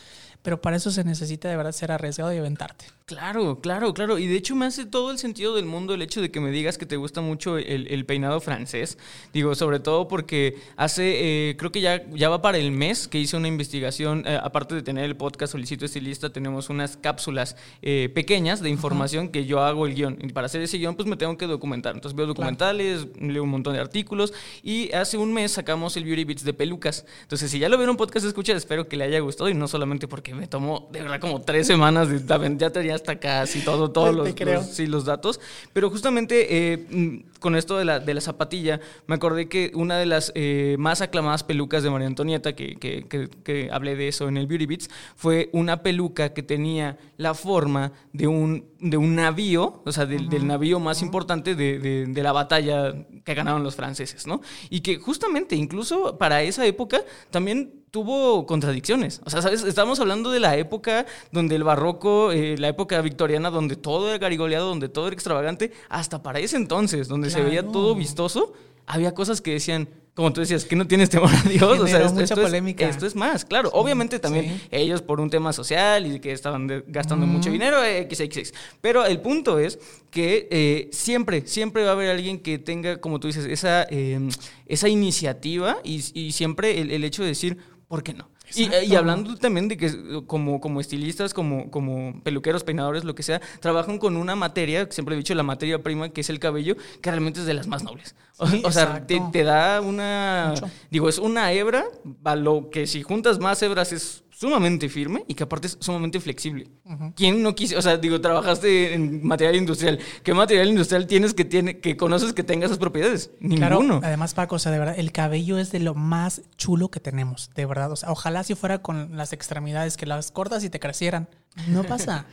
Pero 0.44 0.62
para 0.62 0.76
eso 0.76 0.92
se 0.92 1.04
necesita 1.04 1.50
de 1.50 1.58
verdad 1.58 1.72
ser 1.72 1.92
arriesgado 1.92 2.34
y 2.34 2.38
aventarte. 2.38 2.86
Claro, 3.06 3.60
claro, 3.60 3.94
claro. 3.94 4.18
Y 4.18 4.28
de 4.28 4.36
hecho 4.36 4.56
me 4.56 4.66
hace 4.66 4.86
todo 4.86 5.12
el 5.12 5.18
sentido 5.18 5.56
del 5.56 5.66
mundo 5.66 5.94
el 5.94 6.02
hecho 6.02 6.22
de 6.22 6.32
que 6.32 6.40
me 6.40 6.52
digas 6.52 6.78
que 6.78 6.86
te 6.86 6.96
gusta 6.96 7.22
mucho 7.22 7.58
el, 7.58 7.88
el 7.88 8.06
peinado 8.06 8.40
francés. 8.40 8.98
Digo, 9.34 9.56
sobre 9.56 9.80
todo 9.80 10.08
porque 10.08 10.58
hace, 10.78 11.50
eh, 11.50 11.58
creo 11.58 11.72
que 11.72 11.82
ya, 11.82 12.06
ya 12.12 12.30
va 12.30 12.42
para 12.42 12.58
el 12.58 12.72
mes 12.72 13.08
que 13.08 13.20
hice 13.20 13.36
una 13.36 13.48
investigación, 13.48 14.24
eh, 14.26 14.40
aparte 14.42 14.76
de 14.76 14.82
tener 14.84 15.06
el 15.06 15.16
podcast 15.16 15.52
Solicito 15.52 15.86
Estilista, 15.86 16.32
tenemos 16.32 16.70
unas 16.70 16.98
cápsulas 16.98 17.56
eh, 17.82 18.10
pequeñas 18.14 18.62
de 18.62 18.70
información 18.70 19.26
uh 19.26 19.28
-huh. 19.30 19.32
que 19.32 19.46
yo 19.46 19.62
hago 19.62 19.86
el 19.86 19.96
guion. 19.96 20.18
Y 20.22 20.32
para 20.34 20.46
hacer 20.46 20.62
ese 20.62 20.78
guion, 20.78 20.96
pues 20.96 21.08
me 21.08 21.18
tengo 21.18 21.38
que 21.38 21.48
documentar. 21.48 21.96
Entonces 21.96 22.16
veo 22.16 22.26
documentales, 22.26 23.06
claro. 23.06 23.34
leo 23.34 23.44
un 23.44 23.50
montón 23.50 23.74
de 23.74 23.80
artículos. 23.80 24.34
Y 24.62 24.92
hace 24.94 25.18
un 25.18 25.34
mes 25.34 25.52
sacamos 25.52 25.96
el 25.98 26.04
Beauty 26.04 26.24
Beats 26.26 26.44
de 26.44 26.54
pelucas. 26.54 27.06
Entonces, 27.22 27.52
si 27.52 27.60
ya 27.60 27.70
lo 27.70 27.78
vieron 27.78 27.98
podcast, 27.98 28.26
escucha, 28.26 28.54
espero 28.54 28.88
que 28.88 28.98
le 28.98 29.06
haya 29.06 29.20
gustado. 29.20 29.50
Y 29.50 29.54
no 29.54 29.68
solamente 29.68 30.08
porque 30.08 30.33
me 30.34 30.48
tomó 30.48 30.90
de 30.92 31.02
verdad 31.02 31.20
como 31.20 31.42
tres 31.42 31.68
semanas 31.68 32.10
de 32.10 32.20
ya 32.58 32.70
tenía 32.72 32.96
hasta 32.96 33.20
casi 33.20 33.62
todo, 33.62 33.92
todos 33.92 34.14
los, 34.14 34.40
los, 34.40 34.66
sí, 34.68 34.88
los 34.88 35.06
datos. 35.06 35.40
Pero 35.72 35.90
justamente 35.90 36.74
eh, 36.74 37.24
con 37.40 37.56
esto 37.56 37.78
de 37.78 37.86
la, 37.86 38.00
de 38.00 38.14
la 38.14 38.22
zapatilla, 38.22 38.80
me 39.06 39.16
acordé 39.16 39.48
que 39.48 39.72
una 39.76 39.98
de 39.98 40.06
las 40.06 40.32
eh, 40.36 40.76
más 40.80 41.02
aclamadas 41.02 41.44
pelucas 41.44 41.84
de 41.84 41.90
María 41.90 42.08
Antonieta, 42.08 42.54
que, 42.54 42.76
que, 42.78 43.06
que, 43.08 43.30
que, 43.44 43.70
hablé 43.72 43.96
de 43.96 44.08
eso 44.08 44.28
en 44.28 44.38
el 44.38 44.48
Beauty 44.48 44.66
Beats, 44.66 44.90
fue 45.16 45.50
una 45.54 45.84
peluca 45.84 46.34
que 46.34 46.42
tenía 46.42 46.98
la 47.18 47.34
forma 47.34 47.92
de 48.14 48.28
un, 48.28 48.66
de 48.80 48.98
un 48.98 49.16
navío, 49.16 49.82
o 49.86 49.92
sea, 49.92 50.06
del, 50.06 50.22
uh 50.22 50.26
-huh. 50.26 50.30
del 50.30 50.48
navío 50.48 50.80
más 50.80 50.98
uh 50.98 51.02
-huh. 51.02 51.06
importante 51.06 51.56
de, 51.56 51.80
de, 51.80 52.06
de, 52.08 52.24
la 52.24 52.32
batalla 52.32 52.94
que 53.24 53.34
ganaron 53.34 53.64
los 53.64 53.76
franceses, 53.76 54.26
¿no? 54.26 54.42
Y 54.70 54.82
que 54.82 54.98
justamente, 54.98 55.56
incluso 55.56 56.18
para 56.18 56.42
esa 56.42 56.66
época, 56.66 57.02
también 57.30 57.83
tuvo 57.94 58.48
contradicciones. 58.48 59.22
O 59.24 59.30
sea, 59.30 59.44
¿sabes? 59.44 59.64
Estamos 59.64 60.00
hablando 60.00 60.32
de 60.32 60.40
la 60.40 60.58
época 60.58 61.06
donde 61.32 61.56
el 61.56 61.64
barroco, 61.64 62.32
eh, 62.32 62.58
la 62.58 62.68
época 62.68 63.00
victoriana, 63.02 63.52
donde 63.52 63.76
todo 63.76 64.10
era 64.10 64.18
garigoleado, 64.18 64.68
donde 64.68 64.90
todo 64.90 65.06
era 65.06 65.14
extravagante, 65.14 65.72
hasta 65.90 66.24
para 66.24 66.40
ese 66.40 66.58
entonces, 66.58 67.08
donde 67.08 67.28
claro. 67.28 67.44
se 67.44 67.48
veía 67.48 67.72
todo 67.72 67.94
vistoso, 67.94 68.54
había 68.88 69.14
cosas 69.14 69.42
que 69.42 69.52
decían, 69.52 69.88
como 70.16 70.34
tú 70.34 70.42
decías, 70.42 70.66
que 70.66 70.76
no 70.76 70.88
tienes 70.88 71.12
temor 71.12 71.30
a 71.30 71.42
Dios. 71.50 71.80
o 71.80 71.86
sea, 71.86 72.00
esto, 72.00 72.14
mucha 72.14 72.24
esto 72.24 72.42
polémica. 72.42 72.84
Es, 72.90 72.96
esto 72.96 73.06
es 73.06 73.16
más, 73.16 73.46
claro. 73.46 73.70
Sí, 73.70 73.76
Obviamente 73.78 74.18
también 74.18 74.46
sí. 74.46 74.68
ellos 74.72 75.04
por 75.04 75.22
un 75.22 75.30
tema 75.30 75.54
social 75.54 76.16
y 76.16 76.20
que 76.20 76.32
estaban 76.32 76.66
de, 76.66 76.84
gastando 76.88 77.28
mm. 77.28 77.30
mucho 77.30 77.52
dinero, 77.52 77.78
XXX. 77.80 78.54
Pero 78.82 79.06
el 79.06 79.22
punto 79.22 79.60
es 79.60 79.78
que 80.10 80.48
eh, 80.50 80.90
siempre, 80.92 81.46
siempre 81.46 81.84
va 81.84 81.90
a 81.90 81.94
haber 81.94 82.10
alguien 82.10 82.40
que 82.40 82.58
tenga, 82.58 83.00
como 83.00 83.20
tú 83.20 83.28
dices, 83.28 83.46
esa, 83.46 83.86
eh, 83.92 84.20
esa 84.66 84.90
iniciativa 84.90 85.78
y, 85.84 86.04
y 86.16 86.32
siempre 86.32 86.82
el, 86.82 86.90
el 86.90 87.04
hecho 87.04 87.22
de 87.22 87.30
decir, 87.30 87.73
¿por 87.94 88.02
qué 88.02 88.16
no? 88.16 88.28
Y, 88.56 88.74
y, 88.74 88.96
hablando 88.96 89.36
también 89.36 89.68
de 89.68 89.78
que 89.78 90.24
como, 90.26 90.60
como 90.60 90.82
estilistas, 90.82 91.32
como, 91.32 91.70
como 91.70 92.24
peluqueros, 92.24 92.64
peinadores, 92.64 93.04
lo 93.04 93.14
que 93.14 93.22
sea, 93.22 93.40
trabajan 93.60 94.00
con 94.00 94.18
una 94.18 94.36
materia, 94.36 94.88
siempre 94.90 95.14
he 95.14 95.18
dicho 95.20 95.36
la 95.36 95.44
materia 95.44 95.84
prima, 95.84 96.10
que 96.10 96.22
es 96.22 96.30
el 96.32 96.40
cabello, 96.40 96.76
que 97.02 97.12
realmente 97.12 97.42
es 97.42 97.46
de 97.46 97.54
las 97.54 97.68
más 97.68 97.84
nobles. 97.84 98.16
O, 98.38 98.48
sí, 98.48 98.64
o 98.66 98.72
sea, 98.72 99.06
te, 99.06 99.22
te, 99.32 99.44
da 99.44 99.80
una... 99.80 100.54
Mucho. 100.56 100.72
Digo, 100.90 101.08
es 101.08 101.20
una 101.20 101.52
hebra, 101.52 101.86
a 102.24 102.36
lo 102.36 102.72
que 102.72 102.88
si 102.88 103.04
juntas 103.04 103.38
más 103.38 103.62
hebras 103.62 103.94
es 103.94 104.23
sumamente 104.36 104.90
firme 104.90 105.24
y 105.28 105.36
que 105.36 105.44
aparte 105.44 105.68
es 105.68 105.78
sumamente 105.80 106.20
flexible. 106.20 106.68
Uh 106.86 106.92
-huh. 106.94 107.14
¿Quién 107.16 107.42
no 107.44 107.56
quise, 107.56 107.78
o 107.78 107.82
sea, 107.82 107.98
digo, 107.98 108.20
trabajaste 108.20 108.94
en 108.94 109.26
material 109.26 109.56
industrial, 109.56 110.00
¿qué 110.24 110.34
material 110.34 110.68
industrial 110.70 111.08
tienes 111.08 111.34
que 111.34 111.46
tiene 111.46 111.80
que 111.80 111.96
conoces 111.96 112.34
que 112.34 112.44
tenga 112.44 112.66
esas 112.66 112.78
propiedades? 112.80 113.32
Claro, 113.56 113.80
Ninguno. 113.82 114.02
además 114.04 114.34
Paco, 114.34 114.56
o 114.56 114.60
sea, 114.60 114.72
de 114.72 114.80
verdad, 114.80 114.96
el 114.98 115.12
cabello 115.12 115.58
es 115.60 115.72
de 115.72 115.80
lo 115.80 115.94
más 115.94 116.42
chulo 116.58 116.90
que 116.90 117.00
tenemos, 117.00 117.52
de 117.56 117.66
verdad, 117.66 117.92
o 117.92 117.96
sea, 117.96 118.12
ojalá 118.12 118.44
si 118.44 118.56
fuera 118.56 118.82
con 118.82 119.16
las 119.16 119.34
extremidades 119.34 119.98
que 119.98 120.06
las 120.06 120.32
cortas 120.32 120.64
y 120.64 120.70
te 120.70 120.80
crecieran, 120.80 121.28
No 121.68 121.84
pasa. 121.84 122.26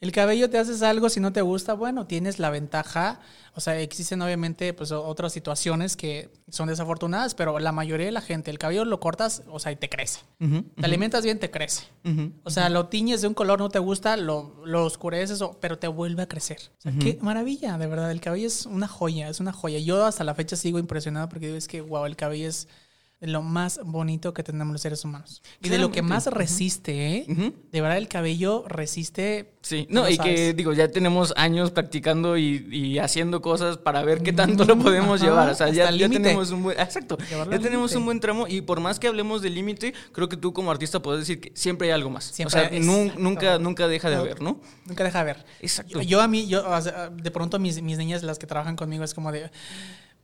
El 0.00 0.12
cabello 0.12 0.48
te 0.48 0.58
haces 0.58 0.82
algo, 0.82 1.08
si 1.08 1.18
no 1.18 1.32
te 1.32 1.40
gusta, 1.42 1.74
bueno, 1.74 2.06
tienes 2.06 2.38
la 2.38 2.50
ventaja. 2.50 3.18
O 3.56 3.60
sea, 3.60 3.78
existen 3.80 4.22
obviamente 4.22 4.72
pues 4.74 4.92
otras 4.92 5.32
situaciones 5.32 5.96
que 5.96 6.28
son 6.54 6.68
desafortunadas, 6.68 7.34
pero 7.34 7.58
la 7.58 7.72
mayoría 7.72 8.06
de 8.06 8.12
la 8.12 8.20
gente, 8.20 8.50
el 8.50 8.58
cabello 8.58 8.84
lo 8.84 9.00
cortas, 9.00 9.42
o 9.50 9.58
sea, 9.58 9.72
y 9.72 9.76
te 9.76 9.88
crece. 9.88 10.20
Te 10.38 10.84
alimentas 10.84 11.24
bien, 11.24 11.38
te 11.38 11.50
crece. 11.50 11.84
O 12.44 12.50
sea, 12.50 12.68
lo 12.68 12.86
tiñes 12.86 13.20
de 13.22 13.28
un 13.28 13.34
color, 13.34 13.58
no 13.58 13.68
te 13.68 13.78
gusta, 13.78 14.16
lo, 14.16 14.54
lo 14.64 14.84
oscureces, 14.84 15.40
pero 15.60 15.78
te 15.78 15.88
vuelve 15.88 16.22
a 16.22 16.28
crecer. 16.28 16.58
O 16.78 16.82
sea, 16.82 16.92
qué 16.98 17.18
maravilla, 17.20 17.76
de 17.76 17.86
verdad. 17.86 18.10
El 18.10 18.20
cabello 18.20 18.46
es 18.46 18.66
una 18.66 18.88
joya, 18.88 19.28
es 19.28 19.40
una 19.40 19.52
joya. 19.52 19.78
Yo 19.78 20.04
hasta 20.04 20.24
la 20.24 20.34
fecha 20.34 20.56
sigo 20.56 20.78
impresionado 20.78 21.28
porque 21.28 21.46
digo, 21.46 21.58
es 21.58 21.68
que, 21.68 21.80
wow, 21.80 22.06
el 22.06 22.16
cabello 22.16 22.48
es 22.48 22.68
de 23.24 23.30
lo 23.30 23.40
más 23.40 23.80
bonito 23.82 24.34
que 24.34 24.42
tenemos 24.42 24.70
los 24.70 24.82
seres 24.82 25.02
humanos. 25.02 25.40
Y 25.62 25.70
de 25.70 25.78
lo 25.78 25.90
que 25.90 26.02
más 26.02 26.26
resiste, 26.26 27.16
¿eh? 27.16 27.52
De 27.72 27.80
verdad, 27.80 27.96
el 27.96 28.06
cabello 28.06 28.64
resiste. 28.68 29.54
Sí, 29.62 29.86
no, 29.88 30.10
y 30.10 30.18
que 30.18 30.52
digo, 30.52 30.74
ya 30.74 30.88
tenemos 30.88 31.32
años 31.38 31.70
practicando 31.70 32.36
y, 32.36 32.98
haciendo 32.98 33.40
cosas 33.40 33.78
para 33.78 34.02
ver 34.02 34.22
qué 34.22 34.34
tanto 34.34 34.66
lo 34.66 34.78
podemos 34.78 35.22
llevar. 35.22 35.48
O 35.48 35.54
sea, 35.54 35.70
ya, 35.70 35.88
tenemos 35.90 36.50
un 36.50 36.64
buen. 36.64 36.78
Exacto. 36.78 37.16
ya 37.50 37.58
tenemos 37.58 37.94
un 37.94 38.04
buen 38.04 38.20
tramo. 38.20 38.46
Y 38.46 38.60
por 38.60 38.80
más 38.80 39.00
que 39.00 39.08
hablemos 39.08 39.40
del 39.40 39.54
límite, 39.54 39.94
creo 40.12 40.28
que 40.28 40.36
tú 40.36 40.52
como 40.52 40.70
artista 40.70 41.00
puedes 41.00 41.20
decir 41.20 41.40
que 41.40 41.52
siempre 41.54 41.88
hay 41.88 41.94
algo 41.94 42.10
más. 42.10 42.24
Siempre 42.24 42.60
o 42.60 42.68
sea, 42.68 42.78
nunca, 43.16 43.58
nunca 43.58 43.88
deja 43.88 44.10
de 44.10 44.16
haber, 44.16 44.42
¿no? 44.42 44.60
Nunca 44.84 45.02
deja 45.02 45.24
de 45.24 45.30
haber. 45.30 45.46
Exacto. 45.60 46.02
Yo, 46.02 46.20
a 46.20 46.28
mí, 46.28 46.46
yo, 46.46 46.62
de 47.10 47.30
pronto 47.30 47.58
mis, 47.58 47.80
mis 47.80 47.96
niñas, 47.96 48.22
las 48.22 48.38
que 48.38 48.46
trabajan 48.46 48.76
conmigo, 48.76 49.02
es 49.02 49.14
como 49.14 49.32
de 49.32 49.50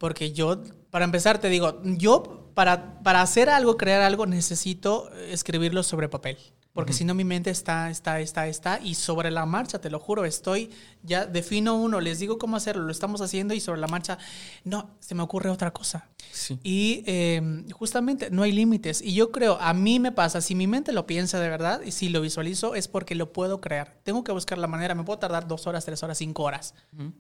porque 0.01 0.33
yo, 0.33 0.63
para 0.91 1.05
empezar, 1.05 1.41
te 1.41 1.51
digo, 1.51 1.79
yo 1.85 2.51
para, 2.55 3.03
para 3.03 3.21
hacer 3.21 3.51
algo, 3.51 3.77
crear 3.77 4.01
algo, 4.01 4.25
necesito 4.25 5.13
escribirlo 5.15 5.83
sobre 5.83 6.09
papel. 6.09 6.39
Porque 6.73 6.95
si 6.95 7.05
no, 7.05 7.15
mi 7.15 7.25
mente 7.25 7.51
está, 7.51 7.91
está, 7.91 8.19
está, 8.21 8.47
está. 8.47 8.81
Y 8.81 8.95
sobre 8.95 9.31
la 9.31 9.45
marcha, 9.45 9.79
te 9.79 9.91
lo 9.91 9.99
juro, 9.99 10.25
estoy, 10.25 10.71
ya 11.03 11.27
defino 11.27 11.77
uno, 11.77 12.01
les 12.01 12.19
digo 12.19 12.39
cómo 12.39 12.57
hacerlo, 12.57 12.83
lo 12.83 12.93
estamos 12.93 13.21
haciendo 13.21 13.55
y 13.55 13.61
sobre 13.61 13.81
la 13.81 13.87
marcha, 13.87 14.19
no, 14.65 14.91
se 15.01 15.15
me 15.15 15.23
ocurre 15.23 15.51
otra 15.51 15.73
cosa. 15.73 16.09
Y 16.63 17.03
em, 17.07 17.69
justamente 17.71 18.31
no 18.31 18.43
hay 18.43 18.53
límites. 18.53 19.03
Y 19.03 19.15
yo 19.15 19.31
creo, 19.31 19.59
a 19.61 19.73
mí 19.75 19.99
me 19.99 20.13
pasa, 20.13 20.41
si 20.41 20.55
mi 20.55 20.67
mente 20.67 20.93
lo 20.93 21.07
piensa 21.07 21.41
de 21.41 21.49
verdad 21.49 21.81
y 21.83 21.91
si 21.91 22.09
lo 22.09 22.21
visualizo, 22.21 22.75
es 22.75 22.89
porque 22.89 23.15
lo 23.15 23.33
puedo 23.33 23.61
crear. 23.61 23.97
Tengo 24.03 24.25
que 24.25 24.33
buscar 24.33 24.59
la 24.59 24.67
manera, 24.67 24.95
me 24.95 25.05
puedo 25.05 25.19
tardar 25.19 25.49
dos 25.49 25.67
horas, 25.67 25.85
tres 25.85 26.03
horas, 26.03 26.19
cinco 26.19 26.45
horas. 26.45 26.75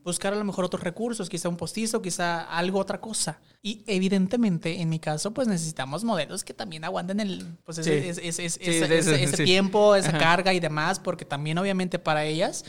Buscar 0.04 0.32
a 0.32 0.36
lo 0.36 0.44
mejor 0.44 0.64
otros 0.64 0.82
recursos, 0.82 1.28
quizá 1.28 1.48
un 1.48 1.56
postizo, 1.56 2.02
quizá 2.02 2.42
algo, 2.42 2.78
otra 2.78 3.00
cosa. 3.00 3.40
Y 3.62 3.82
evidentemente, 3.86 4.80
en 4.80 4.88
mi 4.88 4.98
caso, 4.98 5.32
pues 5.32 5.48
necesitamos 5.48 6.04
modelos 6.04 6.44
que 6.44 6.54
también 6.54 6.84
aguanten 6.84 7.20
el, 7.20 7.46
pues 7.64 7.78
ese, 7.78 9.44
tiempo, 9.44 9.96
esa 9.96 10.16
carga 10.16 10.54
y 10.54 10.60
demás, 10.60 10.98
porque 10.98 11.24
también 11.24 11.58
obviamente 11.58 11.98
para 11.98 12.24
ellas 12.24 12.64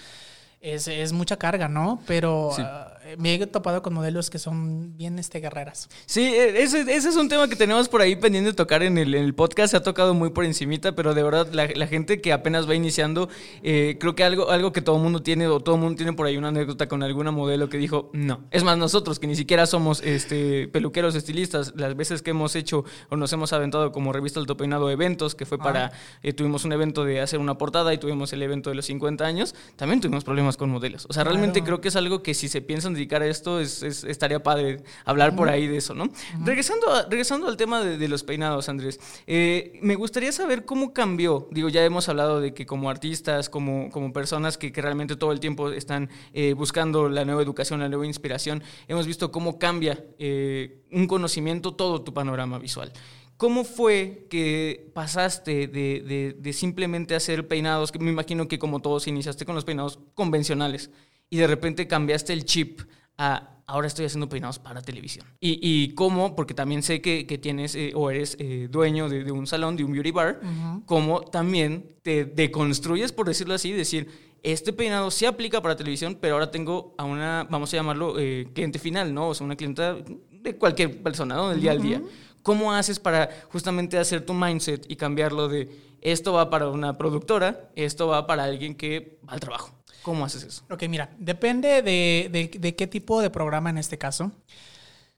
es, 0.62 0.88
es 0.88 1.12
mucha 1.12 1.38
carga, 1.38 1.67
¿no? 1.67 2.02
Pero 2.08 2.52
ah, 2.60 2.93
me 3.17 3.36
he 3.36 3.47
topado 3.47 3.82
con 3.82 3.93
modelos 3.93 4.30
que 4.30 4.39
son 4.39 4.95
bien 4.97 5.19
este, 5.19 5.39
guerreras. 5.39 5.89
Sí, 6.06 6.21
e, 6.21 6.63
ese, 6.63 6.82
ese 6.82 7.10
es 7.10 7.15
un 7.15 7.30
tema 7.30 7.47
que 7.47 7.56
tenemos 7.56 7.89
por 7.89 8.02
ahí 8.02 8.15
pendiente 8.15 8.52
de 8.52 8.56
tocar 8.56 8.84
en 8.84 8.97
el, 8.97 9.13
en 9.15 9.24
el 9.24 9.34
podcast. 9.34 9.71
Se 9.71 9.78
ha 9.78 9.84
tocado 9.84 10.13
muy 10.13 10.30
por 10.32 10.45
encimita, 10.45 10.93
pero 10.95 11.13
de 11.13 11.24
verdad 11.24 11.47
la, 11.52 11.67
la 11.67 11.88
gente 11.88 12.21
que 12.21 12.34
apenas 12.34 12.69
va 12.69 12.76
iniciando, 12.76 13.30
eh, 13.63 13.97
creo 14.00 14.15
que 14.15 14.24
algo, 14.24 14.50
algo 14.50 14.71
que 14.71 14.82
todo 14.82 14.97
el 14.97 15.04
mundo 15.04 15.21
tiene, 15.21 15.47
o 15.47 15.60
todo 15.60 15.76
el 15.76 15.82
mundo 15.82 15.97
tiene 15.97 16.13
por 16.13 16.26
ahí 16.26 16.38
una 16.38 16.50
anécdota 16.50 16.88
con 16.88 17.04
alguna 17.04 17.32
modelo 17.32 17.69
que 17.69 17.78
dijo, 17.78 18.10
no. 18.13 18.41
Es 18.52 18.63
más, 18.63 18.78
nosotros 18.78 19.19
que 19.19 19.28
ni 19.28 19.36
siquiera 19.36 19.65
somos 19.65 20.02
este, 20.02 20.67
peluqueros, 20.67 21.15
estilistas, 21.15 21.74
las 21.76 21.95
veces 21.95 22.21
que 22.21 22.32
hemos 22.32 22.56
hecho 22.56 22.86
o 23.10 23.15
nos 23.15 23.32
hemos 23.34 23.54
aventado 23.54 23.91
como 23.91 24.13
revista 24.13 24.39
Alto 24.39 24.58
Peinado 24.58 24.89
eventos, 24.89 25.36
que 25.36 25.45
fue 25.45 25.58
para, 25.58 25.86
ah. 25.86 25.91
eh, 26.24 26.34
tuvimos 26.34 26.65
un 26.65 26.74
evento 26.74 27.04
de 27.04 27.21
hacer 27.21 27.39
una 27.39 27.58
portada 27.58 27.93
y 27.93 27.97
tuvimos 27.97 28.34
el 28.34 28.41
evento 28.41 28.69
de 28.69 28.76
los 28.76 28.86
50 28.86 29.26
años, 29.26 29.56
también 29.76 30.02
tuvimos 30.02 30.24
problemas 30.24 30.58
con 30.58 30.69
modelos. 30.69 31.06
O 31.10 31.13
sea, 31.13 31.24
realmente 31.24 31.63
creo 31.63 31.82
que 31.82 31.89
es 31.89 31.95
algo 31.95 32.24
que 32.24 32.34
si 32.34 32.47
se 32.47 32.62
piensan 32.62 32.93
dedicar 33.02 33.22
a 33.22 33.28
esto, 33.28 33.60
es, 33.60 33.82
estaría 33.84 34.44
padre 34.44 34.84
hablar 35.06 35.36
por 35.36 35.50
ahí 35.50 35.68
de 35.68 35.78
eso, 35.78 35.94
¿no? 35.94 36.10
regresando, 36.46 36.88
regresando 37.10 37.48
al 37.48 37.58
tema 37.58 37.84
de, 37.84 38.08
los 38.08 38.24
peinados, 38.24 38.70
Andrés, 38.70 39.00
eh, 39.28 39.80
me 39.82 39.96
gustaría 39.96 40.32
saber 40.32 40.66
cómo 40.66 40.94
cambió. 40.94 41.48
Digo, 41.52 41.70
ya 41.70 41.84
hemos 41.84 42.10
hablado 42.10 42.42
de 42.42 42.54
que 42.54 42.66
como 42.66 42.90
artistas, 42.90 43.50
como, 43.50 43.90
como 43.90 44.14
personas 44.14 44.58
que, 44.58 44.72
realmente 44.82 45.16
todo 45.16 45.32
el 45.32 45.40
tiempo 45.40 45.70
están 45.72 46.10
eh, 46.34 46.54
buscando 46.54 47.10
la 47.10 47.26
nueva 47.26 47.42
educación, 47.42 47.80
la 47.80 47.90
nueva 47.90 48.06
inspiración, 48.06 48.64
hemos 48.88 49.06
visto 49.06 49.32
cómo 49.32 49.60
cambia 49.60 50.04
eh, 50.18 50.82
un 50.92 51.08
conocimiento 51.08 51.74
todo 51.74 52.02
tu 52.02 52.14
panorama 52.14 52.60
visual. 52.60 52.92
¿Cómo 53.38 53.64
fue 53.64 54.28
que 54.30 54.92
pasaste 54.94 55.68
de, 55.68 56.54
simplemente 56.54 57.16
hacer 57.16 57.48
peinados, 57.48 57.92
que 57.92 57.98
me 57.98 58.12
imagino 58.12 58.48
que 58.48 58.60
como 58.60 58.82
todos 58.82 59.08
iniciaste 59.08 59.46
con 59.46 59.56
los 59.56 59.66
peinados 59.66 59.98
convencionales 60.14 60.92
y 61.32 61.38
de 61.38 61.48
repente 61.48 61.88
cambiaste 61.88 62.34
el 62.34 62.46
chip 62.46 62.82
a 63.17 63.48
ahora 63.72 63.88
estoy 63.88 64.06
haciendo 64.06 64.28
peinados 64.28 64.60
para 64.60 64.82
televisión? 64.82 65.26
¿Y, 65.39 65.94
cómo? 65.94 66.36
Porque 66.36 66.54
también 66.54 66.84
sé 66.84 67.02
que, 67.02 67.24
tienes 67.41 67.74
eh, 67.76 67.94
o 67.96 68.12
eres 68.12 68.36
eh, 68.38 68.67
dueño 68.70 69.10
de, 69.10 69.32
un 69.32 69.48
salón, 69.48 69.78
de 69.78 69.84
un 69.84 69.94
beauty 69.94 70.12
bar, 70.12 70.41
¿cómo 70.86 71.22
también 71.22 71.96
te 72.04 72.26
deconstruyes, 72.26 73.12
por 73.12 73.28
decirlo 73.28 73.54
así, 73.54 73.72
decir, 73.72 74.10
este 74.44 74.74
peinado 74.74 75.12
sí 75.12 75.26
aplica 75.26 75.62
para 75.62 75.76
televisión, 75.76 76.17
pero 76.20 76.34
ahora 76.34 76.52
tengo 76.52 76.96
a 76.98 77.06
una, 77.06 77.48
vamos 77.50 77.74
a 77.74 77.78
llamarlo, 77.78 78.20
eh, 78.20 78.50
cliente 78.54 78.80
final, 78.80 79.13
¿no? 79.13 79.30
O 79.30 79.34
sea, 79.34 79.46
una 79.46 79.56
clienta 79.56 79.96
de 79.96 80.58
cualquier 80.58 81.02
persona, 81.02 81.36
¿no? 81.36 81.50
Del 81.50 81.62
día 81.62 81.72
al 81.72 81.82
día. 81.82 82.02
¿Cómo 82.41 82.74
haces 82.74 83.00
para 83.00 83.30
justamente 83.52 84.00
hacer 84.00 84.26
tu 84.26 84.34
mindset 84.34 84.89
y 84.89 84.96
cambiarlo 84.96 85.48
de 85.48 85.70
esto 86.02 86.34
va 86.34 86.50
para 86.50 86.70
una 86.70 86.98
productora, 86.98 87.70
esto 87.76 88.08
va 88.08 88.26
para 88.26 88.46
alguien 88.46 88.74
que 88.74 89.20
va 89.30 89.34
al 89.34 89.39
trabajo? 89.39 89.81
¿Cómo 90.02 90.26
haces 90.26 90.44
eso? 90.44 90.64
Ok, 90.70 90.84
mira, 90.90 91.10
depende 91.18 91.82
de, 91.82 92.76
qué 92.78 92.88
tipo 92.88 93.22
de 93.22 93.30
programa 93.30 93.70
en 93.70 93.78
este 93.78 93.98
caso. 93.98 94.32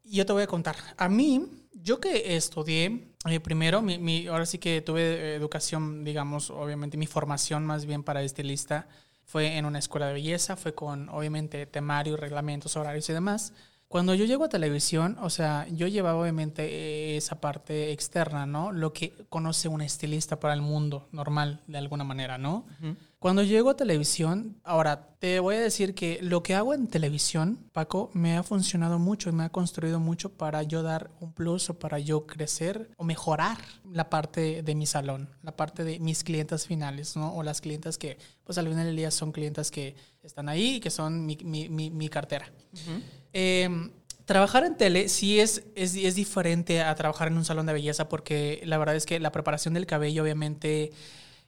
Yo 0.03 0.25
te 0.25 0.33
voy 0.33 0.43
a 0.43 0.47
contar. 0.47 0.75
A 0.97 1.07
mí, 1.07 1.45
yo 1.73 1.99
que 1.99 2.35
estudié, 2.35 3.07
eh, 3.25 3.39
primero, 3.39 3.81
mi, 3.81 4.27
ahora 4.27 4.45
sí 4.45 4.57
que 4.57 4.81
tuve 4.81 5.35
educación, 5.35 6.03
digamos, 6.03 6.49
obviamente 6.49 6.97
mi 6.97 7.07
formación 7.07 7.65
más 7.65 7.85
bien 7.85 8.03
para 8.03 8.21
estilista 8.21 8.87
fue 9.25 9.57
en 9.57 9.65
una 9.65 9.79
escuela 9.79 10.07
de 10.07 10.13
belleza, 10.13 10.57
fue 10.57 10.75
con 10.75 11.09
obviamente 11.09 11.65
temario, 11.65 12.17
reglamentos, 12.17 12.75
horarios 12.75 13.09
y 13.09 13.13
demás. 13.13 13.53
Cuando 13.87 14.15
yo 14.15 14.25
llego 14.25 14.43
a 14.43 14.49
televisión, 14.49 15.17
o 15.21 15.29
sea, 15.29 15.67
yo 15.69 15.87
llevaba 15.87 16.19
obviamente 16.19 17.15
esa 17.15 17.39
parte 17.39 17.91
externa, 17.91 18.47
¿no? 18.47 18.71
Lo 18.71 18.91
que 18.91 19.13
conoce 19.29 19.67
un 19.67 19.81
estilista 19.81 20.39
para 20.39 20.55
el 20.55 20.63
mundo 20.63 21.07
normal, 21.11 21.61
de 21.67 21.77
alguna 21.77 22.03
manera, 22.03 22.39
¿no? 22.39 22.65
Cuando 23.23 23.41
llego 23.41 23.69
a 23.69 23.77
televisión, 23.77 24.59
ahora 24.65 25.15
te 25.19 25.39
voy 25.39 25.55
a 25.55 25.61
decir 25.61 25.95
que 25.95 26.19
lo 26.21 26.43
que 26.43 26.55
hago 26.55 26.73
en 26.73 26.87
televisión, 26.87 27.57
Paco, 27.71 28.11
me 28.13 28.35
ha 28.35 28.43
funcionado 28.43 28.99
mucho 28.99 29.29
y 29.29 29.31
me 29.31 29.45
ha 29.45 29.49
construido 29.49 30.01
mucho 30.01 30.33
para 30.33 30.61
yo 30.63 30.83
dar 30.83 31.09
un 31.21 31.31
plus 31.31 31.69
o 31.69 31.79
para 31.79 31.99
yo 31.99 32.27
crecer 32.27 32.89
o 32.97 33.05
mejorar 33.05 33.59
la 33.89 34.09
parte 34.09 34.61
de 34.61 34.75
mi 34.75 34.85
salón, 34.85 35.29
la 35.41 35.55
parte 35.55 35.85
de 35.85 36.01
mis 36.01 36.25
clientes 36.25 36.67
finales, 36.67 37.15
¿no? 37.15 37.33
O 37.33 37.43
las 37.43 37.61
clientas 37.61 37.97
que, 37.97 38.17
pues 38.43 38.57
al 38.57 38.67
final 38.67 38.87
del 38.87 38.97
día 38.97 39.09
son 39.09 39.31
clientas 39.31 39.71
que 39.71 39.95
están 40.21 40.49
ahí 40.49 40.75
y 40.75 40.79
que 40.81 40.89
son 40.89 41.25
mi, 41.25 41.37
mi, 41.45 41.69
mi, 41.69 42.09
cartera. 42.09 42.51
Em, 43.31 43.89
trabajar 44.25 44.65
en 44.65 44.75
tele 44.75 45.07
sí 45.07 45.39
es, 45.39 45.63
es, 45.75 45.95
es, 45.95 46.15
diferente 46.15 46.81
a 46.81 46.93
trabajar 46.95 47.29
en 47.29 47.37
un 47.37 47.45
salón 47.45 47.67
de 47.67 47.71
belleza 47.71 48.09
porque 48.09 48.61
la 48.65 48.77
verdad 48.77 48.97
es 48.97 49.05
que 49.05 49.21
la 49.21 49.31
preparación 49.31 49.75
del 49.75 49.85
cabello 49.85 50.23
obviamente 50.23 50.91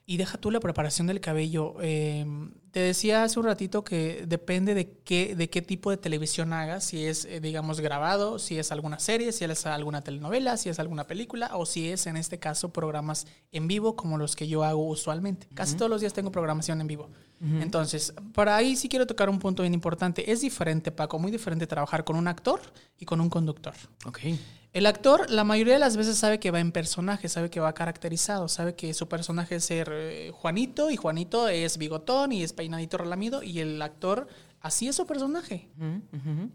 y 0.08 0.18
deja 0.18 0.38
tú 0.38 0.52
la 0.52 0.60
preparación 0.60 1.08
del 1.08 1.20
cabello. 1.20 1.74
Em, 1.80 2.52
te 2.70 2.78
decía 2.78 3.24
hace 3.24 3.40
un 3.40 3.46
ratito 3.46 3.82
que 3.82 4.24
depende 4.26 4.74
de 4.74 4.98
qué, 5.04 5.34
de 5.34 5.50
qué 5.50 5.62
tipo 5.62 5.90
de 5.90 5.96
televisión 5.96 6.52
hagas, 6.52 6.84
si 6.84 7.04
es, 7.04 7.24
eh, 7.24 7.40
digamos, 7.40 7.80
grabado, 7.80 8.38
si 8.38 8.56
es 8.56 8.70
alguna 8.70 9.00
serie, 9.00 9.32
si 9.32 9.44
es 9.44 9.66
alguna 9.66 10.02
telenovela, 10.02 10.56
si 10.58 10.68
es 10.68 10.78
alguna 10.78 11.08
película, 11.08 11.50
o 11.54 11.66
si 11.66 11.90
es, 11.90 12.06
en 12.06 12.16
este 12.16 12.38
caso, 12.38 12.72
programas 12.72 13.26
en 13.50 13.66
vivo 13.66 13.96
como 13.96 14.16
los 14.16 14.36
que 14.36 14.46
yo 14.46 14.62
hago 14.62 14.86
usualmente. 14.86 15.48
Casi 15.54 15.74
todos 15.74 15.90
los 15.90 16.00
días 16.00 16.12
tengo 16.12 16.30
programación 16.30 16.80
en 16.80 16.86
vivo. 16.86 17.10
Entonces, 17.40 18.14
para 18.32 18.56
ahí 18.56 18.76
sí 18.76 18.88
quiero 18.88 19.06
tocar 19.06 19.28
un 19.28 19.38
punto 19.38 19.62
bien 19.62 19.74
importante. 19.74 20.30
Es 20.30 20.40
diferente, 20.40 20.90
Paco, 20.90 21.18
muy 21.18 21.30
diferente 21.30 21.66
trabajar 21.66 22.04
con 22.04 22.16
un 22.16 22.28
actor 22.28 22.60
y 22.98 23.04
con 23.04 23.20
un 23.20 23.28
conductor. 23.28 23.74
Ok. 24.06 24.20
El 24.76 24.84
actor 24.84 25.30
la 25.30 25.42
mayoría 25.42 25.72
de 25.72 25.78
las 25.78 25.96
veces 25.96 26.18
sabe 26.18 26.38
que 26.38 26.50
va 26.50 26.60
en 26.60 26.70
personaje, 26.70 27.30
sabe 27.30 27.48
que 27.48 27.60
va 27.60 27.72
caracterizado, 27.72 28.46
sabe 28.46 28.74
que 28.74 28.92
su 28.92 29.08
personaje 29.08 29.54
es 29.54 29.64
ser 29.64 29.88
eh, 29.90 30.32
Juanito 30.34 30.90
y 30.90 30.96
Juanito 30.96 31.48
es 31.48 31.78
bigotón 31.78 32.30
y 32.30 32.42
es 32.42 32.52
peinadito 32.52 32.98
relamido 32.98 33.42
y 33.42 33.60
el 33.60 33.80
actor 33.80 34.28
Así 34.66 34.88
es 34.88 34.96
su 34.96 35.06
personaje. 35.06 35.68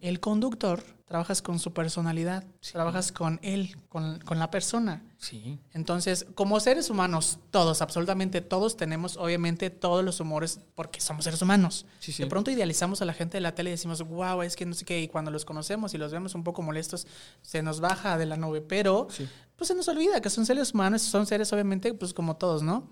El 0.02 0.20
conductor, 0.20 0.84
trabajas 1.06 1.42
con 1.42 1.60
su 1.60 1.72
personalidad, 1.72 2.44
trabajas 2.74 3.14
con 3.14 3.40
él, 3.42 3.78
con, 3.88 4.20
la 4.38 4.52
persona. 4.52 5.02
Sí. 5.18 5.58
Entonces, 5.72 6.26
como 6.36 6.60
seres 6.60 6.90
humanos, 6.90 7.40
todos, 7.52 7.82
absolutamente 7.82 8.42
todos, 8.42 8.76
tenemos 8.76 9.16
obviamente 9.16 9.70
todos 9.70 10.04
los 10.04 10.20
humores 10.20 10.60
porque 10.76 11.00
somos 11.00 11.24
seres 11.24 11.42
humanos. 11.42 11.86
De 12.18 12.28
pronto 12.28 12.52
idealizamos 12.52 13.02
a 13.02 13.06
la 13.06 13.14
gente 13.14 13.38
de 13.38 13.42
la 13.42 13.56
tele 13.56 13.70
y 13.70 13.76
decimos, 13.76 14.02
wow, 14.06 14.42
es 14.42 14.58
que 14.58 14.66
no 14.66 14.74
sé 14.74 14.84
qué, 14.84 15.00
y 15.00 15.08
cuando 15.08 15.32
los 15.32 15.46
conocemos 15.46 15.94
y 15.94 15.98
los 15.98 16.12
vemos 16.12 16.36
un 16.36 16.44
poco 16.44 16.62
molestos, 16.62 17.08
se 17.42 17.62
nos 17.62 17.80
baja 17.80 18.18
de 18.18 18.26
la 18.26 18.36
nube, 18.36 18.60
pero 18.60 19.08
pues 19.56 19.70
se 19.70 19.74
nos 19.74 19.88
olvida 19.88 20.20
que 20.20 20.30
son 20.30 20.46
seres 20.46 20.74
humanos, 20.74 21.02
son 21.02 21.26
seres 21.26 21.54
obviamente 21.54 21.94
pues 21.94 22.14
como 22.14 22.36
todos, 22.36 22.62
¿no? 22.62 22.92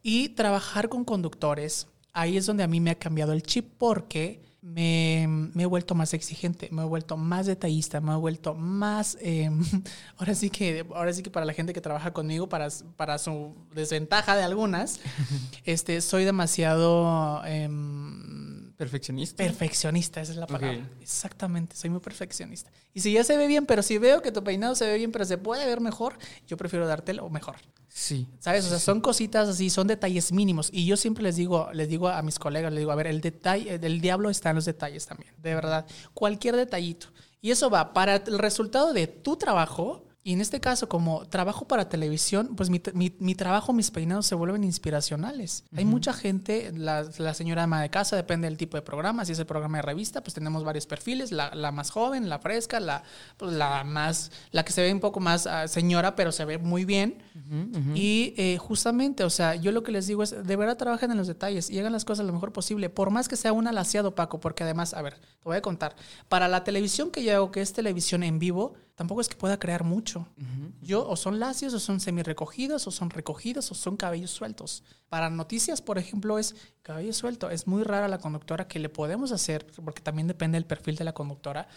Y 0.00 0.28
trabajar 0.28 0.88
con 0.88 1.04
conductores, 1.04 1.88
ahí 2.14 2.36
es 2.38 2.46
donde 2.46 2.62
a 2.62 2.68
mí 2.68 2.80
me 2.80 2.90
ha 2.90 2.94
cambiado 2.94 3.32
el 3.32 3.42
chip 3.42 3.72
porque 3.76 4.40
me, 4.62 5.26
me 5.28 5.64
he 5.64 5.66
vuelto 5.66 5.94
más 5.94 6.14
exigente, 6.14 6.70
me 6.72 6.82
he 6.82 6.86
vuelto 6.86 7.18
más 7.18 7.44
detallista, 7.44 8.00
me 8.00 8.12
he 8.12 8.16
vuelto 8.16 8.54
más... 8.54 9.18
eh, 9.20 9.50
ahora, 10.16 10.34
sí 10.34 10.48
que, 10.48 10.86
ahora 10.94 11.12
sí 11.12 11.22
que 11.22 11.30
para 11.30 11.44
la 11.44 11.52
gente 11.52 11.74
que 11.74 11.82
trabaja 11.82 12.14
conmigo, 12.14 12.48
para, 12.48 12.68
para 12.96 13.18
su 13.18 13.54
desventaja 13.74 14.36
de 14.36 14.42
algunas, 14.42 15.00
este, 15.64 16.00
soy 16.00 16.24
demasiado... 16.24 17.44
em, 17.44 18.63
Perfeccionista. 18.76 19.42
Perfeccionista, 19.42 20.20
esa 20.20 20.32
es 20.32 20.38
la 20.38 20.46
palabra. 20.46 20.88
Exactamente, 21.00 21.76
soy 21.76 21.90
muy 21.90 22.00
perfeccionista. 22.00 22.70
Y 22.92 23.00
si 23.00 23.12
ya 23.12 23.24
se 23.24 23.36
ve 23.36 23.46
bien, 23.46 23.66
pero 23.66 23.82
si 23.82 23.98
veo 23.98 24.22
que 24.22 24.32
tu 24.32 24.42
peinado 24.42 24.74
se 24.74 24.86
ve 24.86 24.96
bien, 24.96 25.12
pero 25.12 25.24
se 25.24 25.38
puede 25.38 25.64
ver 25.66 25.80
mejor, 25.80 26.18
yo 26.46 26.56
prefiero 26.56 26.86
dártelo 26.86 27.28
mejor. 27.30 27.56
sí. 27.88 28.26
¿Sabes? 28.40 28.64
O 28.66 28.68
sea, 28.68 28.78
son 28.80 29.00
cositas 29.00 29.48
así, 29.48 29.70
son 29.70 29.86
detalles 29.86 30.32
mínimos. 30.32 30.68
Y 30.72 30.86
yo 30.86 30.96
siempre 30.96 31.22
les 31.22 31.36
digo, 31.36 31.68
les 31.72 31.88
digo 31.88 32.08
a 32.08 32.20
mis 32.22 32.38
colegas, 32.38 32.72
les 32.72 32.80
digo, 32.80 32.90
a 32.92 32.96
ver, 32.96 33.06
el 33.06 33.20
detalle, 33.20 33.74
el 33.74 34.00
diablo 34.00 34.30
está 34.30 34.50
en 34.50 34.56
los 34.56 34.64
detalles 34.64 35.06
también, 35.06 35.32
de 35.38 35.54
verdad. 35.54 35.86
Cualquier 36.12 36.56
detallito. 36.56 37.06
Y 37.40 37.50
eso 37.50 37.70
va 37.70 37.92
para 37.92 38.16
el 38.16 38.38
resultado 38.38 38.92
de 38.92 39.06
tu 39.06 39.36
trabajo. 39.36 40.04
Y 40.26 40.32
en 40.32 40.40
este 40.40 40.58
caso, 40.58 40.88
como 40.88 41.26
trabajo 41.28 41.68
para 41.68 41.90
televisión, 41.90 42.56
pues 42.56 42.70
mi, 42.70 42.80
mi- 42.94 43.14
mi 43.18 43.34
trabajo, 43.34 43.74
mis 43.74 43.90
peinados 43.90 44.24
se 44.24 44.34
vuelven 44.34 44.64
inspiracionales. 44.64 45.64
Hay 45.76 45.84
mucha 45.84 46.14
gente, 46.14 46.72
la, 46.74 47.06
la 47.18 47.34
señora 47.34 47.64
ama 47.64 47.82
de 47.82 47.90
casa, 47.90 48.16
depende 48.16 48.48
del 48.48 48.56
tipo 48.56 48.78
de 48.78 48.82
programa. 48.82 49.26
Si 49.26 49.32
es 49.32 49.38
el 49.38 49.44
programa 49.44 49.76
de 49.78 49.82
revista, 49.82 50.22
pues 50.22 50.32
tenemos 50.32 50.64
varios 50.64 50.86
perfiles. 50.86 51.30
La, 51.30 51.54
la 51.54 51.72
más 51.72 51.90
joven, 51.90 52.30
la 52.30 52.38
fresca, 52.38 52.80
la, 52.80 53.02
pues, 53.36 53.52
la 53.52 53.84
más, 53.84 54.32
la 54.50 54.64
que 54.64 54.72
se 54.72 54.80
ve 54.80 54.90
un 54.94 55.00
poco 55.00 55.20
más 55.20 55.46
ah, 55.46 55.68
señora, 55.68 56.16
pero 56.16 56.32
se 56.32 56.46
ve 56.46 56.56
muy 56.56 56.86
bien. 56.86 57.18
Y 57.94 58.32
eh, 58.38 58.56
justamente, 58.56 59.24
o 59.24 59.30
sea, 59.30 59.54
yo 59.56 59.72
lo 59.72 59.82
que 59.82 59.92
les 59.92 60.06
digo 60.06 60.22
es, 60.22 60.30
de 60.46 60.56
verdad 60.56 60.78
trabajen 60.78 61.10
en 61.10 61.18
los 61.18 61.26
detalles 61.26 61.68
y 61.68 61.78
hagan 61.78 61.92
las 61.92 62.06
cosas 62.06 62.24
lo 62.24 62.32
mejor 62.32 62.50
posible, 62.54 62.88
por 62.88 63.10
más 63.10 63.28
que 63.28 63.36
sea 63.36 63.52
un 63.52 63.66
alaciado, 63.66 64.14
Paco, 64.14 64.40
porque 64.40 64.64
además, 64.64 64.94
a 64.94 65.02
ver, 65.02 65.14
te 65.18 65.44
voy 65.44 65.56
a 65.58 65.60
contar, 65.62 65.94
para 66.30 66.48
la 66.48 66.64
televisión 66.64 67.10
que 67.10 67.22
yo 67.22 67.34
hago, 67.34 67.50
que 67.50 67.60
es 67.60 67.74
televisión 67.74 68.22
en 68.22 68.38
vivo, 68.38 68.74
tampoco 68.94 69.20
es 69.20 69.28
que 69.28 69.36
pueda 69.36 69.58
crear 69.58 69.84
mucho. 69.84 70.28
Yo, 70.80 71.08
o 71.08 71.16
son 71.16 71.40
lacios, 71.40 71.74
o 71.74 71.80
son 71.80 72.00
semi-recogidos, 72.00 72.86
o 72.86 72.90
son 72.90 73.10
recogidos, 73.10 73.70
o 73.70 73.74
son 73.74 73.96
cabellos 73.96 74.30
sueltos. 74.30 74.84
Para 75.08 75.30
noticias, 75.30 75.80
por 75.82 75.98
ejemplo, 75.98 76.38
es 76.38 76.54
cabello 76.82 77.12
suelto. 77.12 77.50
Es 77.50 77.66
muy 77.66 77.82
rara 77.82 78.08
la 78.08 78.18
conductora 78.18 78.68
que 78.68 78.78
le 78.78 78.88
podemos 78.88 79.32
hacer, 79.32 79.66
porque 79.84 80.02
también 80.02 80.28
depende 80.28 80.56
del 80.56 80.66
perfil 80.66 80.96
de 80.96 81.04
la 81.04 81.12
conductora. 81.12 81.68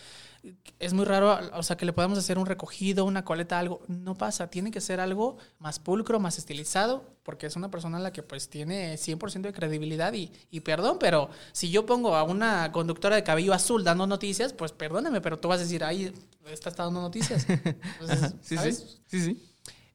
Es 0.80 0.94
muy 0.94 1.06
raro, 1.06 1.40
o 1.54 1.64
sea, 1.64 1.78
que 1.78 1.86
le 1.86 1.94
podemos 1.94 2.18
hacer 2.18 2.38
un 2.38 2.46
recogido, 2.46 3.06
una 3.06 3.26
coleta, 3.26 3.58
algo. 3.60 3.82
No 3.88 4.16
pasa, 4.16 4.50
tiene 4.50 4.72
que 4.72 4.82
ser 4.82 5.00
algo 5.00 5.38
más 5.60 5.80
pulcro, 5.80 6.20
más 6.20 6.38
estilizado, 6.38 7.17
porque 7.28 7.46
es 7.46 7.58
una 7.58 7.70
persona 7.70 7.98
a 7.98 8.00
la 8.00 8.14
que 8.14 8.24
pues 8.24 8.48
tiene 8.48 8.96
100% 8.96 9.42
de 9.42 9.52
credibilidad 9.52 10.14
y, 10.14 10.32
y 10.50 10.62
perdón, 10.62 10.96
pero 10.98 11.30
si 11.52 11.70
yo 11.70 11.86
pongo 11.86 12.16
a 12.16 12.24
una 12.24 12.72
conductora 12.72 13.18
de 13.18 13.24
cabello 13.26 13.52
azul 13.54 13.84
dando 13.84 14.08
noticias, 14.08 14.54
pues 14.54 14.72
perdóname, 14.72 15.20
pero 15.20 15.38
tú 15.38 15.50
vas 15.50 15.60
a 15.60 15.64
decir, 15.64 15.84
ay, 15.84 16.14
esta 16.50 16.70
está 16.70 16.86
dando 16.86 17.02
noticias. 17.02 17.46
Entonces, 17.50 18.34
Sí, 18.42 18.56
¿sabes? 18.56 18.78
sí. 18.78 19.20
Sí, 19.20 19.22
sí. 19.26 19.44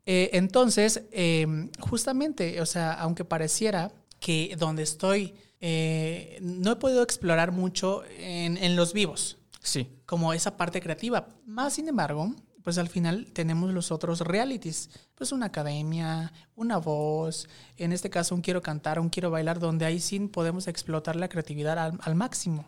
Eh, 0.04 0.28
entonces, 0.34 1.04
eh, 1.10 1.70
justamente, 1.80 2.60
o 2.60 2.66
sea, 2.66 2.92
aunque 2.92 3.24
pareciera 3.24 3.90
que 4.20 4.54
donde 4.58 4.82
estoy, 4.82 5.32
eh, 5.60 6.36
no 6.42 6.72
he 6.72 6.76
podido 6.76 7.02
explorar 7.02 7.50
mucho 7.50 8.04
en, 8.18 8.58
en 8.58 8.76
los 8.76 8.92
vivos, 8.92 9.38
Sí. 9.62 9.88
como 10.04 10.34
esa 10.34 10.58
parte 10.58 10.82
creativa. 10.82 11.28
Más 11.46 11.72
sin 11.72 11.88
embargo, 11.88 12.34
pues 12.62 12.78
al 12.78 12.88
final 12.88 13.26
tenemos 13.32 13.72
los 13.72 13.90
otros 13.90 14.20
realities, 14.20 14.90
pues 15.14 15.32
una 15.32 15.46
academia, 15.46 16.32
una 16.54 16.78
voz, 16.78 17.48
en 17.76 17.92
este 17.92 18.10
caso 18.10 18.34
un 18.34 18.40
quiero 18.40 18.62
cantar, 18.62 18.98
un 19.00 19.08
quiero 19.08 19.30
bailar, 19.30 19.58
donde 19.58 19.84
ahí 19.84 20.00
sí 20.00 20.18
podemos 20.20 20.68
explotar 20.68 21.16
la 21.16 21.28
creatividad 21.28 21.78
al, 21.78 21.98
al 22.00 22.14
máximo. 22.14 22.64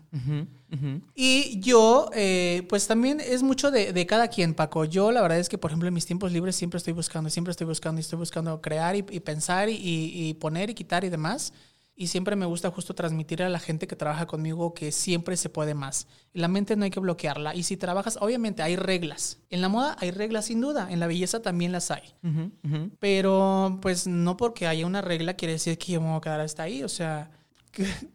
Y 1.15 1.61
yo, 1.61 2.11
eh, 2.15 2.67
pues 2.69 2.89
también 2.89 3.21
es 3.21 3.43
mucho 3.43 3.71
de, 3.71 3.93
de 3.93 4.07
cada 4.07 4.29
quien, 4.29 4.55
Paco. 4.55 4.85
Yo 4.85 5.13
la 5.13 5.23
verdad 5.23 5.39
es 5.39 5.49
que, 5.49 5.59
por 5.59 5.71
ejemplo, 5.71 5.87
en 5.87 5.95
mis 5.95 6.07
tiempos 6.07 6.33
libres 6.33 6.57
siempre 6.57 6.79
estoy 6.79 6.93
buscando, 6.93 7.31
siempre 7.31 7.53
estoy 7.53 7.67
buscando 7.67 8.01
y 8.01 8.03
estoy 8.03 8.19
buscando 8.19 8.61
crear 8.61 8.97
y, 8.97 9.05
y 9.11 9.21
pensar 9.21 9.69
y, 9.69 9.77
y 9.79 10.35
poner 10.35 10.71
y 10.71 10.75
quitar 10.75 11.05
y 11.05 11.11
demás. 11.11 11.53
Y 11.97 12.09
siempre 12.09 12.35
me 12.35 12.47
gusta 12.47 12.71
justo 12.71 12.95
transmitir 12.95 13.43
a 13.43 13.49
la 13.49 13.61
gente 13.61 13.87
que 13.87 13.95
trabaja 13.95 14.27
conmigo 14.27 14.75
que 14.75 14.91
siempre 14.91 15.37
se 15.37 15.49
puede 15.49 15.75
más. 15.75 16.09
La 16.33 16.49
mente 16.49 16.75
no 16.75 16.85
hay 16.85 16.91
que 16.91 16.99
bloquearla. 16.99 17.55
Y 17.55 17.63
si 17.63 17.77
trabajas, 17.77 18.19
obviamente 18.21 18.63
hay 18.63 18.75
reglas. 18.75 19.39
En 19.49 19.61
la 19.61 19.69
moda 19.69 19.97
hay 20.01 20.11
reglas 20.11 20.47
sin 20.47 20.61
duda, 20.61 20.91
en 20.91 20.99
la 20.99 21.07
belleza 21.07 21.41
también 21.41 21.71
las 21.71 21.93
hay. 21.93 22.03
Pero 22.99 23.79
pues 23.81 24.09
no 24.09 24.37
porque 24.37 24.67
haya 24.67 24.87
una 24.87 25.03
regla 25.03 25.35
quiere 25.35 25.53
decir 25.53 25.79
que 25.79 25.93
yo 25.93 26.01
me 26.01 26.09
voy 26.09 26.17
a 26.17 26.21
quedar 26.21 26.41
hasta 26.41 26.65
ahí. 26.65 26.83
O 26.83 26.89
sea, 26.89 27.31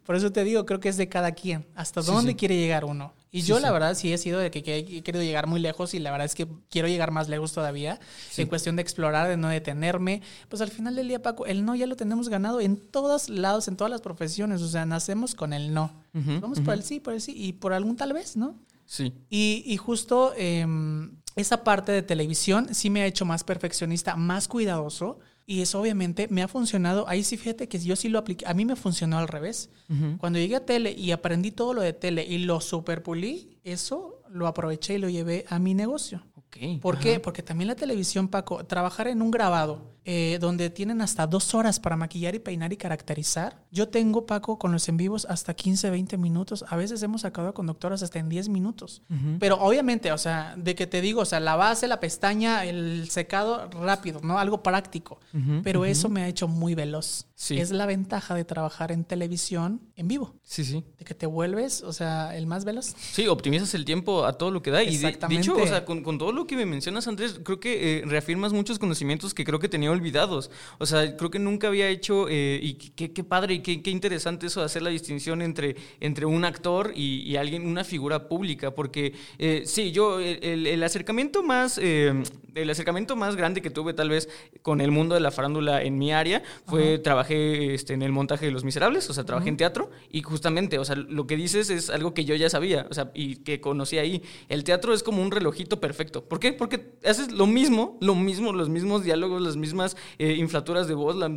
por 0.04 0.16
eso 0.16 0.32
te 0.32 0.44
digo, 0.44 0.64
creo 0.66 0.80
que 0.80 0.88
es 0.88 0.96
de 0.96 1.08
cada 1.08 1.32
quien. 1.32 1.66
Hasta 1.74 2.02
Sí, 2.02 2.10
dónde 2.10 2.32
sí. 2.32 2.36
quiere 2.36 2.56
llegar 2.56 2.84
uno. 2.84 3.12
Y 3.32 3.42
Sí, 3.42 3.48
yo 3.48 3.60
la 3.60 3.70
verdad 3.70 3.94
sí 3.94 4.12
he 4.12 4.18
sido 4.18 4.40
de 4.40 4.50
que, 4.50 4.62
que 4.64 4.78
he 4.78 5.02
querido 5.02 5.22
llegar 5.22 5.46
muy 5.46 5.60
lejos 5.60 5.94
y 5.94 6.00
la 6.00 6.10
verdad 6.10 6.24
es 6.24 6.34
que 6.34 6.48
quiero 6.68 6.88
llegar 6.88 7.12
más 7.12 7.28
lejos 7.28 7.52
todavía. 7.52 8.00
En 8.36 8.48
cuestión 8.48 8.74
de 8.74 8.82
explorar, 8.82 9.28
de 9.28 9.36
no 9.36 9.48
detenerme. 9.48 10.20
Pues 10.48 10.60
al 10.62 10.70
final 10.70 10.96
del 10.96 11.06
día, 11.06 11.22
Paco, 11.22 11.46
el 11.46 11.64
no 11.64 11.76
ya 11.76 11.86
lo 11.86 11.94
tenemos 11.96 12.28
ganado 12.28 12.60
en 12.60 12.76
todos 12.76 13.28
lados, 13.28 13.68
en 13.68 13.76
todas 13.76 13.90
las 13.90 14.00
profesiones. 14.00 14.62
O 14.62 14.68
sea, 14.68 14.84
nacemos 14.84 15.34
con 15.36 15.52
el 15.52 15.72
no. 15.72 15.92
Vamos 16.12 16.58
por 16.60 16.74
el 16.74 16.82
sí, 16.82 16.98
por 16.98 17.14
el 17.14 17.20
sí 17.20 17.32
y 17.36 17.52
por 17.52 17.72
algún 17.72 17.96
tal 17.96 18.12
vez, 18.12 18.36
¿no? 18.36 18.56
Sí. 18.84 19.12
Y, 19.28 19.62
y 19.64 19.76
justo 19.76 20.32
em, 20.36 21.12
esa 21.36 21.62
parte 21.62 21.92
de 21.92 22.02
televisión 22.02 22.74
sí 22.74 22.90
me 22.90 23.02
ha 23.02 23.06
hecho 23.06 23.24
más 23.24 23.44
perfeccionista, 23.44 24.16
más 24.16 24.48
cuidadoso. 24.48 25.20
Y 25.50 25.62
eso 25.62 25.80
obviamente 25.80 26.28
me 26.30 26.44
ha 26.44 26.46
funcionado. 26.46 27.08
Ahí 27.08 27.24
sí, 27.24 27.36
fíjate 27.36 27.66
que 27.68 27.80
yo 27.80 27.96
sí 27.96 28.08
lo 28.08 28.20
apliqué. 28.20 28.46
A 28.46 28.54
mí 28.54 28.64
me 28.64 28.76
funcionó 28.76 29.18
al 29.18 29.26
revés. 29.26 29.68
Cuando 30.18 30.38
llegué 30.38 30.54
a 30.54 30.64
tele 30.64 30.92
y 30.92 31.10
aprendí 31.10 31.50
todo 31.50 31.74
lo 31.74 31.82
de 31.82 31.92
tele 31.92 32.24
y 32.24 32.38
lo 32.38 32.60
superpulí, 32.60 33.58
eso 33.64 34.22
lo 34.28 34.46
aproveché 34.46 34.94
y 34.94 34.98
lo 34.98 35.08
llevé 35.08 35.44
a 35.48 35.58
mi 35.58 35.74
negocio. 35.74 36.24
¿Por 36.80 36.94
Ajá. 36.94 37.02
qué? 37.02 37.18
Porque 37.18 37.42
también 37.42 37.66
la 37.66 37.74
televisión, 37.74 38.28
Paco, 38.28 38.64
trabajar 38.64 39.08
en 39.08 39.22
un 39.22 39.32
grabado 39.32 39.96
eh, 40.04 40.38
donde 40.40 40.70
tienen 40.70 41.02
hasta 41.02 41.26
dos 41.26 41.54
horas 41.54 41.78
para 41.78 41.96
maquillar 41.96 42.34
y 42.34 42.38
peinar 42.38 42.72
y 42.72 42.76
caracterizar. 42.76 43.62
Yo 43.70 43.88
tengo, 43.88 44.26
Paco, 44.26 44.58
con 44.58 44.72
los 44.72 44.88
en 44.88 44.96
vivos 44.96 45.26
hasta 45.28 45.54
15, 45.54 45.90
20 45.90 46.16
minutos. 46.16 46.64
A 46.68 46.76
veces 46.76 47.02
hemos 47.02 47.20
sacado 47.22 47.48
a 47.48 47.54
conductoras 47.54 48.02
hasta 48.02 48.18
en 48.18 48.28
10 48.28 48.48
minutos. 48.48 49.02
Pero 49.38 49.56
obviamente, 49.60 50.12
o 50.12 50.18
sea, 50.18 50.54
de 50.56 50.74
que 50.74 50.86
te 50.86 51.00
digo, 51.00 51.20
o 51.20 51.24
sea, 51.24 51.40
la 51.40 51.56
base, 51.56 51.86
la 51.86 52.00
pestaña, 52.00 52.64
el 52.64 53.08
secado 53.10 53.68
rápido, 53.70 54.20
¿no? 54.22 54.38
Algo 54.38 54.62
práctico. 54.62 55.20
Ujú, 55.34 55.60
Pero 55.62 55.84
eso 55.84 56.08
me 56.08 56.22
ha 56.22 56.28
hecho 56.28 56.48
muy 56.48 56.74
veloz. 56.74 57.26
Sí. 57.34 57.58
Es 57.58 57.70
la 57.70 57.86
ventaja 57.86 58.34
de 58.34 58.44
trabajar 58.44 58.92
en 58.92 59.04
televisión 59.04 59.80
en 59.96 60.08
vivo. 60.08 60.34
Sí, 60.42 60.64
sí. 60.64 60.84
De 60.98 61.04
que 61.04 61.14
te 61.14 61.26
vuelves, 61.26 61.82
o 61.82 61.92
sea, 61.92 62.36
el 62.36 62.46
más 62.46 62.64
veloz. 62.64 62.94
Sí, 63.12 63.28
optimizas 63.28 63.74
el 63.74 63.84
tiempo 63.84 64.24
a 64.24 64.34
todo 64.34 64.50
lo 64.50 64.62
que 64.62 64.70
da. 64.70 64.82
Y 64.82 64.86
de, 64.86 64.90
de 64.90 64.96
Exactamente. 65.08 65.42
hecho, 65.42 65.56
o 65.56 65.66
sea, 65.66 65.84
con, 65.84 66.02
con 66.02 66.18
todo 66.18 66.32
lo 66.32 66.46
que 66.46 66.56
me 66.56 66.66
mencionas, 66.66 67.06
Andrés, 67.08 67.40
creo 67.42 67.60
que 67.60 67.98
eh, 67.98 68.02
reafirmas 68.06 68.52
muchos 68.52 68.78
conocimientos 68.78 69.34
que 69.34 69.44
creo 69.44 69.58
que 69.58 69.68
tenía 69.68 69.89
olvidados. 69.90 70.50
O 70.78 70.86
sea, 70.86 71.16
creo 71.16 71.30
que 71.30 71.38
nunca 71.38 71.68
había 71.68 71.88
hecho, 71.88 72.26
eh, 72.28 72.58
y 72.62 72.74
qué, 72.74 73.12
qué 73.12 73.24
padre 73.24 73.54
y 73.54 73.58
qué, 73.60 73.82
qué 73.82 73.90
interesante 73.90 74.46
eso 74.46 74.60
de 74.60 74.66
hacer 74.66 74.82
la 74.82 74.90
distinción 74.90 75.42
entre, 75.42 75.76
entre 76.00 76.26
un 76.26 76.44
actor 76.44 76.92
y, 76.94 77.22
y 77.22 77.36
alguien, 77.36 77.66
una 77.66 77.84
figura 77.84 78.28
pública. 78.28 78.74
Porque 78.74 79.14
eh, 79.38 79.62
sí, 79.66 79.92
yo, 79.92 80.20
el, 80.20 80.38
el- 80.42 80.66
el 80.66 80.82
acercamiento 80.82 81.42
más, 81.42 81.78
eh, 81.82 82.22
el 82.54 82.70
acercamiento 82.70 83.16
más 83.16 83.36
grande 83.36 83.60
que 83.62 83.70
tuve 83.70 83.92
tal 83.92 84.10
vez 84.10 84.28
con 84.62 84.80
el 84.80 84.90
mundo 84.90 85.14
de 85.14 85.20
la 85.20 85.30
farándula 85.30 85.82
en 85.82 85.98
mi 85.98 86.12
área 86.12 86.42
fue, 86.66 86.98
trabajé 86.98 87.74
este, 87.74 87.94
en 87.94 88.02
el 88.02 88.12
montaje 88.12 88.46
de 88.46 88.52
Los 88.52 88.64
Miserables, 88.64 89.08
o 89.10 89.14
sea, 89.14 89.24
trabajé 89.24 89.48
en 89.48 89.56
teatro 89.56 89.90
y 90.10 90.22
justamente, 90.22 90.78
o 90.78 90.84
sea, 90.84 90.96
lo 90.96 91.26
que 91.26 91.36
dices 91.36 91.70
es 91.70 91.90
algo 91.90 92.14
que 92.14 92.24
yo 92.24 92.34
ya 92.34 92.48
sabía, 92.50 92.86
o 92.90 92.94
sea, 92.94 93.10
y 93.14 93.36
que 93.36 93.60
conocí 93.60 93.98
ahí. 93.98 94.22
El 94.48 94.64
teatro 94.64 94.92
es 94.94 95.02
como 95.02 95.22
un 95.22 95.30
relojito 95.30 95.80
perfecto. 95.80 96.24
¿Por 96.24 96.38
qué? 96.40 96.52
Porque 96.52 96.92
haces 97.04 97.32
lo 97.32 97.46
mismo, 97.46 97.98
lo 98.00 98.14
mismo, 98.14 98.52
los 98.52 98.68
mismos 98.68 99.02
diálogos, 99.04 99.40
las 99.40 99.56
mismas 99.56 99.79
eh, 100.18 100.34
inflaturas 100.34 100.86
de 100.88 100.94
voz, 100.94 101.16
la- 101.16 101.30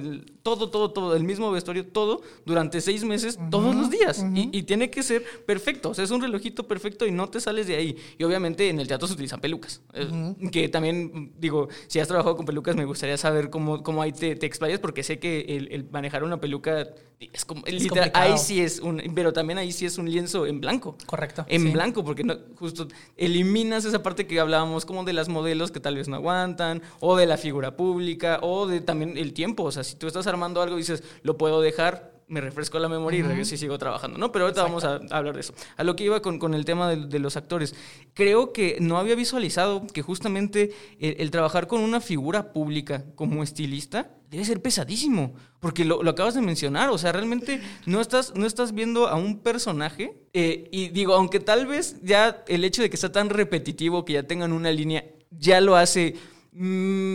todo, 0.43 0.69
todo, 0.69 0.91
todo, 0.91 1.15
el 1.15 1.23
mismo 1.23 1.51
vestuario, 1.51 1.86
todo 1.88 2.21
durante 2.45 2.82
seis 2.82 3.03
meses, 3.03 3.39
todos 3.49 3.75
los 3.75 3.89
días. 3.89 4.25
y, 4.36 4.49
y 4.51 4.63
tiene 4.63 4.89
que 4.89 5.03
ser 5.03 5.23
perfecto, 5.45 5.89
o 5.91 5.93
sea, 5.93 6.03
es 6.03 6.12
un 6.12 6.21
relojito 6.21 6.67
perfecto 6.67 7.06
y 7.06 7.12
no 7.12 7.29
te 7.29 7.39
sales 7.39 7.67
de 7.67 7.75
ahí. 7.75 7.95
Y 8.17 8.23
obviamente 8.23 8.69
en 8.69 8.79
el 8.79 8.88
teatro 8.88 9.08
se 9.08 9.13
utilizan 9.13 9.39
pelucas, 9.39 9.82
eh, 9.93 10.36
que 10.51 10.69
también, 10.69 11.34
digo, 11.39 11.69
si 11.88 11.99
has 11.99 12.08
trabajado 12.08 12.36
con 12.36 12.45
pelucas, 12.45 12.75
me 12.75 12.86
gustaría 12.86 13.17
saber 13.17 13.49
cómo, 13.49 13.84
cómo 13.84 14.01
ahí 14.01 14.12
te, 14.12 14.36
te 14.36 14.45
explayas, 14.45 14.79
porque 14.79 15.03
sé 15.03 15.19
que 15.19 15.41
el, 15.49 15.71
el 15.71 15.89
manejar 15.89 16.23
una 16.23 16.39
peluca 16.39 16.89
es 17.19 17.45
como, 17.45 17.62
literal, 17.65 18.12
complicado. 18.12 18.34
ahí 18.34 18.38
sí 18.38 18.60
es 18.60 18.79
un, 18.79 19.01
pero 19.15 19.32
también 19.32 19.58
ahí 19.58 19.71
sí 19.71 19.86
es 19.86 19.97
un 19.97 20.10
lienzo 20.12 20.45
en 20.45 20.60
blanco. 20.60 20.97
Correcto. 21.06 21.45
En 21.47 21.62
sí. 21.63 21.69
blanco, 21.71 22.03
porque 22.03 22.23
no, 22.25 22.36
justo 22.58 22.88
eliminas 23.15 23.86
esa 23.86 24.03
parte 24.03 24.28
que 24.28 24.39
hablábamos 24.39 24.86
como 24.86 25.03
de 25.05 25.13
las 25.13 25.30
modelos 25.30 25.72
que 25.72 25.80
tal 25.80 25.95
vez 25.95 26.07
no 26.09 26.18
aguantan, 26.18 26.82
o 26.99 27.15
de 27.15 27.26
la 27.26 27.38
figura 27.38 27.78
pública, 27.78 28.32
o 28.41 28.67
de 28.67 28.81
también 28.81 29.17
el 29.17 29.34
tiempo. 29.34 29.63
O 29.63 29.71
sea, 29.71 29.84
si 29.84 29.95
tú 29.95 30.07
estás 30.07 30.27
armando 30.27 30.61
algo 30.61 30.75
y 30.75 30.79
dices, 30.79 31.03
lo 31.23 31.38
puedo 31.38 31.61
dejar, 31.61 32.13
me 32.27 32.41
refresco 32.41 32.79
la 32.79 32.89
memoria 32.89 33.19
y 33.19 33.23
regreso 33.23 33.55
y 33.55 33.57
sigo 33.57 33.77
trabajando, 33.77 34.17
¿no? 34.17 34.31
Pero 34.31 34.45
ahorita 34.45 34.63
vamos 34.63 34.84
a, 34.84 34.95
hablar 35.11 35.36
de 35.36 35.41
eso. 35.41 35.53
A 35.77 35.84
lo 35.84 35.95
que 35.95 36.03
iba 36.03 36.21
con, 36.21 36.39
con 36.39 36.53
el 36.53 36.65
tema 36.65 36.89
de, 36.95 37.19
los 37.19 37.38
actores. 37.38 37.75
Creo 38.13 38.53
que 38.53 38.77
no 38.79 38.97
había 38.97 39.15
visualizado 39.15 39.86
que 39.88 40.01
justamente 40.01 40.71
el, 40.99 41.29
trabajar 41.31 41.67
con 41.67 41.81
una 41.81 42.01
figura 42.01 42.51
pública 42.51 43.05
como 43.15 43.43
estilista 43.43 44.09
debe 44.29 44.45
ser 44.45 44.61
pesadísimo, 44.61 45.36
porque 45.59 45.86
lo, 45.86 46.09
acabas 46.09 46.34
de 46.34 46.41
mencionar, 46.41 46.89
o 46.89 46.97
sea, 46.97 47.11
realmente 47.11 47.61
no 47.86 48.01
estás, 48.01 48.34
no 48.36 48.47
estás 48.47 48.73
viendo 48.73 49.07
a 49.07 49.15
un 49.15 49.39
personaje, 49.39 50.17
eh, 50.34 50.67
y 50.71 50.89
digo, 50.89 51.13
aunque 51.13 51.39
tal 51.39 51.67
vez 51.67 51.97
ya 52.01 52.43
el 52.47 52.65
hecho 52.65 52.81
de 52.81 52.89
que 52.89 52.97
sea 52.97 53.11
tan 53.11 53.29
repetitivo, 53.29 54.05
que 54.05 54.13
ya 54.13 54.23
tengan 54.23 54.51
una 54.51 54.71
línea, 54.71 55.05
ya 55.29 55.61
lo 55.61 55.75
hace 55.75 56.15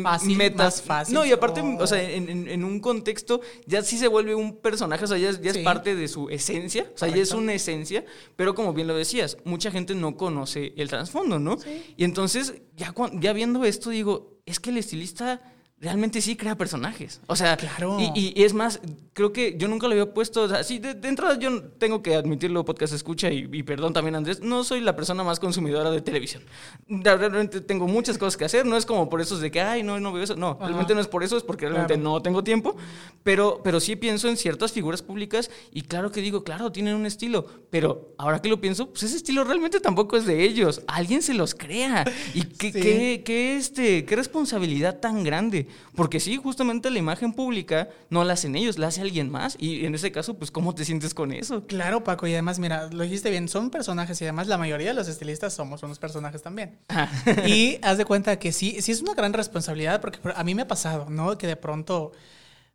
fácil, 0.03 0.37
metas. 0.37 0.83
fácil. 0.83 1.15
No, 1.15 1.25
y 1.25 1.33
aparte, 1.33 1.61
o 1.61 1.87
sea, 1.87 2.03
en, 2.03 2.65
un 2.65 2.81
contexto 2.81 3.41
ya 3.67 3.83
sí 3.83 3.99
se 3.99 4.09
vuelve 4.09 4.35
un 4.35 4.57
personaje, 4.57 5.05
o 5.05 5.07
sea, 5.07 5.19
ya, 5.19 5.31
es 5.31 5.59
parte 5.59 5.95
de 5.95 6.09
su 6.09 6.29
esencia, 6.29 6.91
o 6.95 6.99
sea, 6.99 7.09
ya 7.09 7.23
es 7.23 7.33
una 7.33 7.55
esencia, 7.55 8.05
pero 8.37 8.55
como 8.55 8.73
bien 8.73 8.89
lo 8.89 8.97
decías, 8.97 9.39
mucha 9.45 9.71
gente 9.71 9.95
no 9.95 10.17
conoce 10.17 10.73
el 10.77 10.89
trasfondo, 10.89 11.39
¿no? 11.39 11.59
Y 11.97 12.05
entonces, 12.05 12.55
ya, 12.77 12.95
ya 13.15 13.33
viendo 13.33 13.65
esto, 13.65 13.91
digo, 13.91 14.39
es 14.47 14.61
que 14.61 14.71
el 14.71 14.79
estilista 14.79 15.41
realmente 15.81 16.21
sí 16.21 16.37
crea 16.37 16.57
personajes. 16.57 17.21
O 17.27 17.37
sea, 17.37 17.57
claro. 17.57 17.99
y, 18.15 18.43
es 18.43 18.53
más, 18.53 18.81
creo 19.13 19.33
que 19.33 19.57
yo 19.57 19.69
nunca 19.69 19.87
lo 19.87 19.93
había 19.93 20.13
puesto. 20.13 20.45
así 20.45 20.79
de, 20.79 20.97
entrada, 21.09 21.39
yo 21.39 21.63
tengo 21.63 22.03
que 22.03 22.17
admitirlo, 22.17 22.65
podcast 22.65 22.93
escucha, 22.93 23.31
y, 23.31 23.63
perdón 23.63 23.93
también, 23.93 24.17
Andrés, 24.17 24.41
no 24.41 24.65
soy 24.65 24.81
la 24.81 24.97
persona 24.97 25.23
más 25.23 25.39
consumidora 25.39 25.91
de 25.91 26.01
televisión. 26.01 26.43
Realmente 26.89 27.61
tengo 27.61 27.87
muchas 27.87 28.19
cosas 28.19 28.37
que 28.37 28.45
hacer. 28.45 28.67
No 28.67 28.77
es 28.77 28.87
como 28.87 29.09
por 29.09 29.21
eso 29.21 29.39
de 29.39 29.51
que, 29.51 29.61
ay, 29.61 29.83
no, 29.83 30.01
no 30.01 30.13
veo 30.13 30.25
eso. 30.25 30.37
No, 30.37 30.59
realmente 30.61 30.95
no 30.95 31.01
es 31.01 31.07
por 31.07 31.23
eso, 31.23 31.37
es 31.37 31.45
porque 31.45 31.69
realmente 31.69 31.97
no 31.97 32.21
tengo 32.23 32.43
tiempo. 32.43 32.77
Pero, 33.23 33.61
pero 33.63 33.79
sí 33.79 33.95
pienso 33.95 34.29
en 34.29 34.37
ciertas 34.37 34.73
figuras 34.73 35.03
públicas 35.03 35.51
y 35.73 35.83
claro 35.83 36.11
que 36.11 36.21
digo, 36.21 36.43
claro, 36.43 36.73
tienen 36.73 36.97
un 36.97 37.07
estilo. 37.07 37.47
Pero 37.71 38.15
ahora 38.19 38.41
que 38.43 38.49
lo 38.49 38.61
pienso, 38.61 38.91
pues 38.91 39.05
ese 39.05 39.17
estilo 39.17 39.45
realmente 39.45 39.79
tampoco 39.81 40.17
es 40.17 40.27
de 40.27 40.43
ellos. 40.43 40.83
Alguien 40.89 41.23
se 41.23 41.35
los 41.35 41.55
crea. 41.55 42.05
Y 42.35 42.43
qué, 42.43 42.73
qué, 42.73 43.23
qué, 43.25 43.57
este, 43.57 44.05
qué 44.05 44.17
responsabilidad 44.17 44.99
tan 44.99 45.23
grande. 45.23 45.68
Porque 45.95 46.21
sí, 46.21 46.37
justamente 46.37 46.91
la 46.91 46.99
imagen 46.99 47.33
pública 47.33 47.89
no 48.11 48.25
la 48.25 48.35
hacen 48.35 48.57
ellos, 48.57 48.79
la 48.79 48.89
hace 48.89 49.01
alguien 49.01 49.31
más. 49.31 49.57
Y 49.59 49.85
en 49.85 49.95
ese 49.95 50.13
caso, 50.13 50.35
pues, 50.35 50.51
¿cómo 50.51 50.75
te 50.75 50.85
sientes 50.85 51.15
con 51.15 51.33
eso? 51.33 51.67
Claro, 51.67 52.05
Paco. 52.05 52.27
Y 52.27 52.33
además, 52.33 52.59
mira, 52.59 52.89
lo 52.93 53.03
dijiste 53.03 53.31
bien, 53.31 53.49
son 53.49 53.71
personajes 53.71 54.21
y 54.21 54.25
además 54.25 54.47
la 54.47 54.59
mayoría 54.59 54.89
de 54.89 54.95
los 54.95 55.09
estilistas 55.09 55.53
somos 55.55 55.83
unos 55.83 55.99
personajes 55.99 56.43
también. 56.43 56.79
Ah. 56.89 57.11
y 57.47 57.79
haz 57.83 57.99
de 57.99 58.05
cuenta 58.05 58.39
que 58.39 58.53
sí, 58.53 58.81
sí 58.81 58.93
es 58.93 59.03
una 59.03 59.15
gran 59.15 59.33
responsabilidad 59.33 60.01
porque 60.01 60.19
a 60.35 60.45
mí 60.45 60.55
me 60.55 60.63
ha 60.63 60.69
pasado, 60.69 61.07
¿no? 61.09 61.39
Que 61.39 61.47
de 61.47 61.57
pronto 61.57 62.13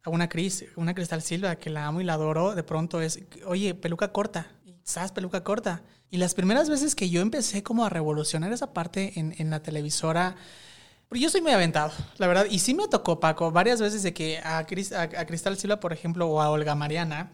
a 0.04 0.10
una 0.10 0.28
Cris, 0.30 0.66
una 0.76 0.94
Cristal 0.94 1.22
Silva, 1.22 1.56
que 1.56 1.70
la 1.70 1.88
amo 1.88 2.02
y 2.02 2.04
la 2.04 2.14
adoro, 2.14 2.56
de 2.56 2.64
pronto 2.64 3.02
es, 3.02 3.22
oye, 3.46 3.74
peluca 3.74 4.12
corta. 4.12 4.48
¿Sabes? 4.84 5.14
Peluca 5.14 5.44
corta. 5.46 5.82
Y 6.12 6.18
las 6.18 6.34
primeras 6.34 6.70
veces 6.70 6.94
que 6.94 7.10
yo 7.10 7.22
empecé 7.22 7.64
como 7.64 7.86
a 7.86 7.90
revolucionar 7.90 8.52
esa 8.52 8.74
parte 8.74 9.18
en, 9.18 9.34
en 9.38 9.50
la 9.50 9.64
televisora, 9.64 10.36
yo 11.20 11.30
soy 11.30 11.42
muy 11.42 11.52
aventado, 11.52 11.92
la 12.18 12.28
verdad. 12.28 12.46
Y 12.50 12.60
sí 12.60 12.74
me 12.74 12.88
tocó, 12.88 13.20
Paco, 13.20 13.52
varias 13.52 13.82
veces 13.82 14.04
de 14.04 14.14
que 14.14 14.40
a, 14.40 14.66
Cristal 14.66 15.58
Silva, 15.58 15.80
por 15.80 15.94
ejemplo, 15.94 16.28
o 16.28 16.42
a 16.42 16.50
Olga 16.50 16.76
Mariana, 16.76 17.32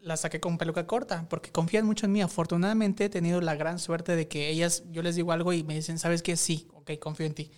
la 0.00 0.16
saqué 0.16 0.40
con 0.40 0.58
peluca 0.58 0.86
corta, 0.86 1.26
porque 1.28 1.50
confían 1.50 1.86
mucho 1.86 2.06
en 2.06 2.12
mí. 2.12 2.22
Afortunadamente 2.22 3.04
he 3.04 3.08
tenido 3.08 3.40
la 3.40 3.54
gran 3.54 3.78
suerte 3.78 4.16
de 4.16 4.28
que 4.28 4.48
ellas, 4.48 4.84
yo 4.90 5.02
les 5.02 5.16
digo 5.16 5.32
algo 5.32 5.52
y 5.52 5.64
me 5.64 5.74
dicen, 5.74 5.98
¿sabes 5.98 6.22
qué? 6.22 6.36
Sí, 6.36 6.68
ok, 6.74 6.92
confío 7.00 7.26
en 7.26 7.34
ti. 7.34 7.50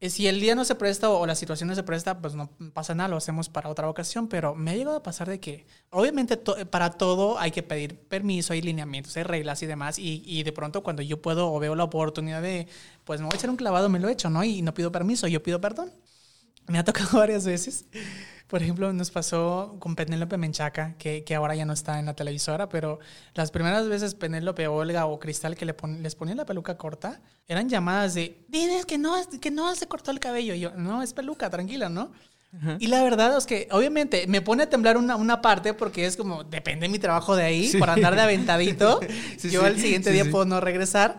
Eh, 0.00 0.10
si 0.10 0.26
el 0.26 0.40
día 0.40 0.54
no 0.54 0.64
se 0.64 0.74
presta 0.74 1.08
o 1.08 1.24
la 1.26 1.34
situación 1.34 1.68
no 1.68 1.74
se 1.74 1.82
presta, 1.82 2.20
pues 2.20 2.34
no 2.34 2.50
pasa 2.72 2.94
nada, 2.94 3.08
lo 3.08 3.16
hacemos 3.16 3.48
para 3.48 3.68
otra 3.68 3.88
ocasión, 3.88 4.28
pero 4.28 4.54
me 4.54 4.72
ha 4.72 4.74
llegado 4.74 4.96
a 4.96 5.02
pasar 5.02 5.28
de 5.28 5.40
que, 5.40 5.66
obviamente, 5.90 6.36
para 6.36 6.90
todo 6.90 7.38
hay 7.38 7.50
que 7.52 7.62
pedir 7.62 7.98
permiso, 7.98 8.52
hay 8.52 8.60
lineamientos, 8.60 9.16
hay 9.16 9.22
reglas 9.22 9.62
y 9.62 9.66
demás, 9.66 9.98
y, 9.98 10.22
y, 10.26 10.42
de 10.42 10.52
pronto 10.52 10.82
cuando 10.82 11.02
yo 11.02 11.22
puedo 11.22 11.52
o 11.52 11.58
veo 11.58 11.74
la 11.74 11.84
oportunidad 11.84 12.42
de, 12.42 12.66
pues 13.04 13.20
me 13.20 13.26
voy 13.26 13.34
a 13.34 13.38
echar 13.38 13.50
un 13.50 13.56
clavado, 13.56 13.88
me 13.88 13.98
lo 14.00 14.08
he 14.08 14.12
hecho, 14.12 14.30
¿no? 14.30 14.44
Y 14.44 14.62
no 14.62 14.74
pido 14.74 14.92
permiso, 14.92 15.26
yo 15.28 15.42
pido 15.42 15.60
perdón. 15.60 15.92
Me 16.66 16.78
ha 16.78 16.84
tocado 16.84 17.18
varias 17.18 17.44
veces. 17.44 17.86
Por 18.46 18.62
ejemplo, 18.62 18.92
nos 18.92 19.10
pasó 19.10 19.76
con 19.78 19.96
Penélope 19.96 20.36
Menchaca, 20.36 20.94
que, 20.98 21.24
que, 21.24 21.34
ahora 21.34 21.54
ya 21.54 21.64
no 21.64 21.72
está 21.72 21.98
en 21.98 22.06
la 22.06 22.14
televisora, 22.14 22.68
pero 22.68 22.98
las 23.34 23.50
primeras 23.50 23.88
veces 23.88 24.14
Penélope, 24.14 24.68
Olga 24.68 25.06
o 25.06 25.18
Cristal 25.18 25.56
que 25.56 25.64
le 25.64 25.74
les 26.00 26.14
ponían 26.14 26.36
la 26.36 26.44
peluca 26.44 26.76
corta, 26.76 27.20
eran 27.48 27.68
llamadas 27.68 28.14
de, 28.14 28.44
dices 28.48 28.84
que 28.86 28.98
no, 28.98 29.14
que 29.40 29.50
no 29.50 29.74
se 29.74 29.88
cortó 29.88 30.10
el 30.10 30.20
cabello. 30.20 30.54
Y 30.54 30.60
yo, 30.60 30.72
no, 30.76 31.02
es 31.02 31.14
peluca, 31.14 31.48
tranquila, 31.50 31.88
¿no? 31.88 32.12
Y 32.78 32.86
la 32.86 33.02
verdad 33.02 33.36
es 33.36 33.46
que, 33.46 33.66
obviamente, 33.72 34.26
me 34.28 34.40
pone 34.40 34.62
a 34.62 34.70
temblar 34.70 34.96
una, 34.96 35.16
una, 35.16 35.42
parte 35.42 35.74
porque 35.74 36.06
es 36.06 36.16
como, 36.16 36.44
depende 36.44 36.86
de 36.86 36.88
mi 36.88 37.00
trabajo 37.00 37.34
de 37.34 37.42
ahí, 37.42 37.72
por 37.78 37.90
andar 37.90 38.14
de 38.14 38.22
aventadito. 38.22 39.00
yo 39.50 39.64
al 39.64 39.78
siguiente 39.78 40.12
día 40.12 40.30
puedo 40.30 40.44
no 40.44 40.60
regresar. 40.60 41.16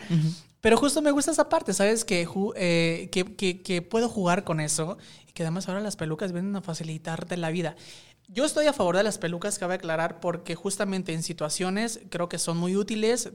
Pero 0.62 0.78
justo 0.78 1.02
me 1.02 1.12
gusta 1.12 1.32
esa 1.32 1.50
parte, 1.50 1.74
¿sabes? 1.74 2.06
Que, 2.06 2.28
eh, 2.56 3.10
que, 3.12 3.36
que, 3.36 3.62
que, 3.62 3.82
puedo 3.82 4.08
jugar 4.10 4.44
con 4.44 4.60
eso 4.60 4.98
que 5.36 5.44
además 5.44 5.68
ahora 5.68 5.82
las 5.82 5.98
pelucas 5.98 6.32
vienen 6.32 6.56
a 6.56 6.62
facilitarte 6.62 7.38
la 7.38 7.52
vida. 7.52 7.76
Yo 8.28 8.46
estoy 8.46 8.66
a 8.66 8.74
favor 8.74 8.98
de 8.98 9.04
las 9.04 9.20
pelucas, 9.20 9.60
cabe 9.60 9.76
aclarar, 9.76 10.20
porque 10.20 10.56
justamente 10.56 11.14
en 11.14 11.22
situaciones 11.22 12.00
creo 12.10 12.28
que 12.28 12.40
son 12.40 12.58
muy 12.58 12.76
útiles, 12.76 13.30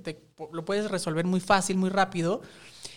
lo 0.53 0.65
puedes 0.65 0.91
resolver 0.91 1.27
muy 1.27 1.39
fácil, 1.39 1.77
muy 1.77 1.91
rápido. 1.91 2.41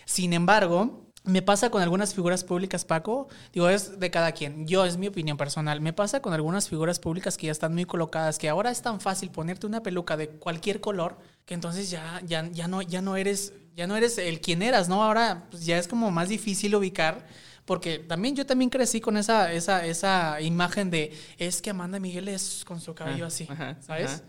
Sin 0.05 0.33
embargo, 0.33 1.11
me 1.25 1.41
pasa 1.41 1.69
con 1.69 1.81
algunas 1.81 2.13
figuras 2.13 2.43
públicas, 2.43 2.85
Paco, 2.85 3.27
digo, 3.51 3.69
es 3.69 3.99
de 3.99 4.09
cada 4.09 4.31
quien, 4.31 4.67
yo 4.67 4.85
es 4.85 4.97
mi 4.97 5.07
opinión 5.07 5.37
personal, 5.37 5.79
me 5.81 5.93
pasa 5.93 6.21
con 6.21 6.33
algunas 6.33 6.67
figuras 6.67 6.99
públicas 6.99 7.37
que 7.37 7.47
ya 7.47 7.51
están 7.51 7.73
muy 7.73 7.85
colocadas, 7.85 8.39
que 8.39 8.49
ahora 8.49 8.71
es 8.71 8.81
tan 8.81 8.99
fácil 8.99 9.31
ponerte 9.31 9.67
una 9.67 9.83
peluca 9.83 10.17
de 10.17 10.29
cualquier 10.29 10.81
color, 10.81 11.17
que 11.45 11.53
entonces 11.53 11.89
ya, 11.89 12.21
ya, 12.25 12.49
ya, 12.51 12.67
no, 12.67 12.81
ya, 12.81 13.01
no, 13.01 13.15
eres, 13.15 13.53
ya 13.75 13.85
no 13.85 13.95
eres 13.95 14.17
el 14.17 14.41
quien 14.41 14.61
eras, 14.61 14.89
¿no? 14.89 15.03
Ahora 15.03 15.47
pues, 15.49 15.65
ya 15.65 15.77
es 15.77 15.87
como 15.87 16.11
más 16.11 16.29
difícil 16.29 16.75
ubicar 16.75 17.25
porque 17.65 17.99
también 17.99 18.35
yo 18.35 18.45
también 18.45 18.69
crecí 18.69 18.99
con 18.99 19.15
esa, 19.15 19.51
esa, 19.53 19.85
esa 19.85 20.41
imagen 20.41 20.89
de, 20.89 21.13
es 21.37 21.61
que 21.61 21.69
Amanda 21.69 21.99
Miguel 21.99 22.27
es 22.27 22.63
con 22.65 22.81
su 22.81 22.93
cabello 22.93 23.23
ah, 23.23 23.27
así, 23.27 23.47
¿sabes? 23.79 24.23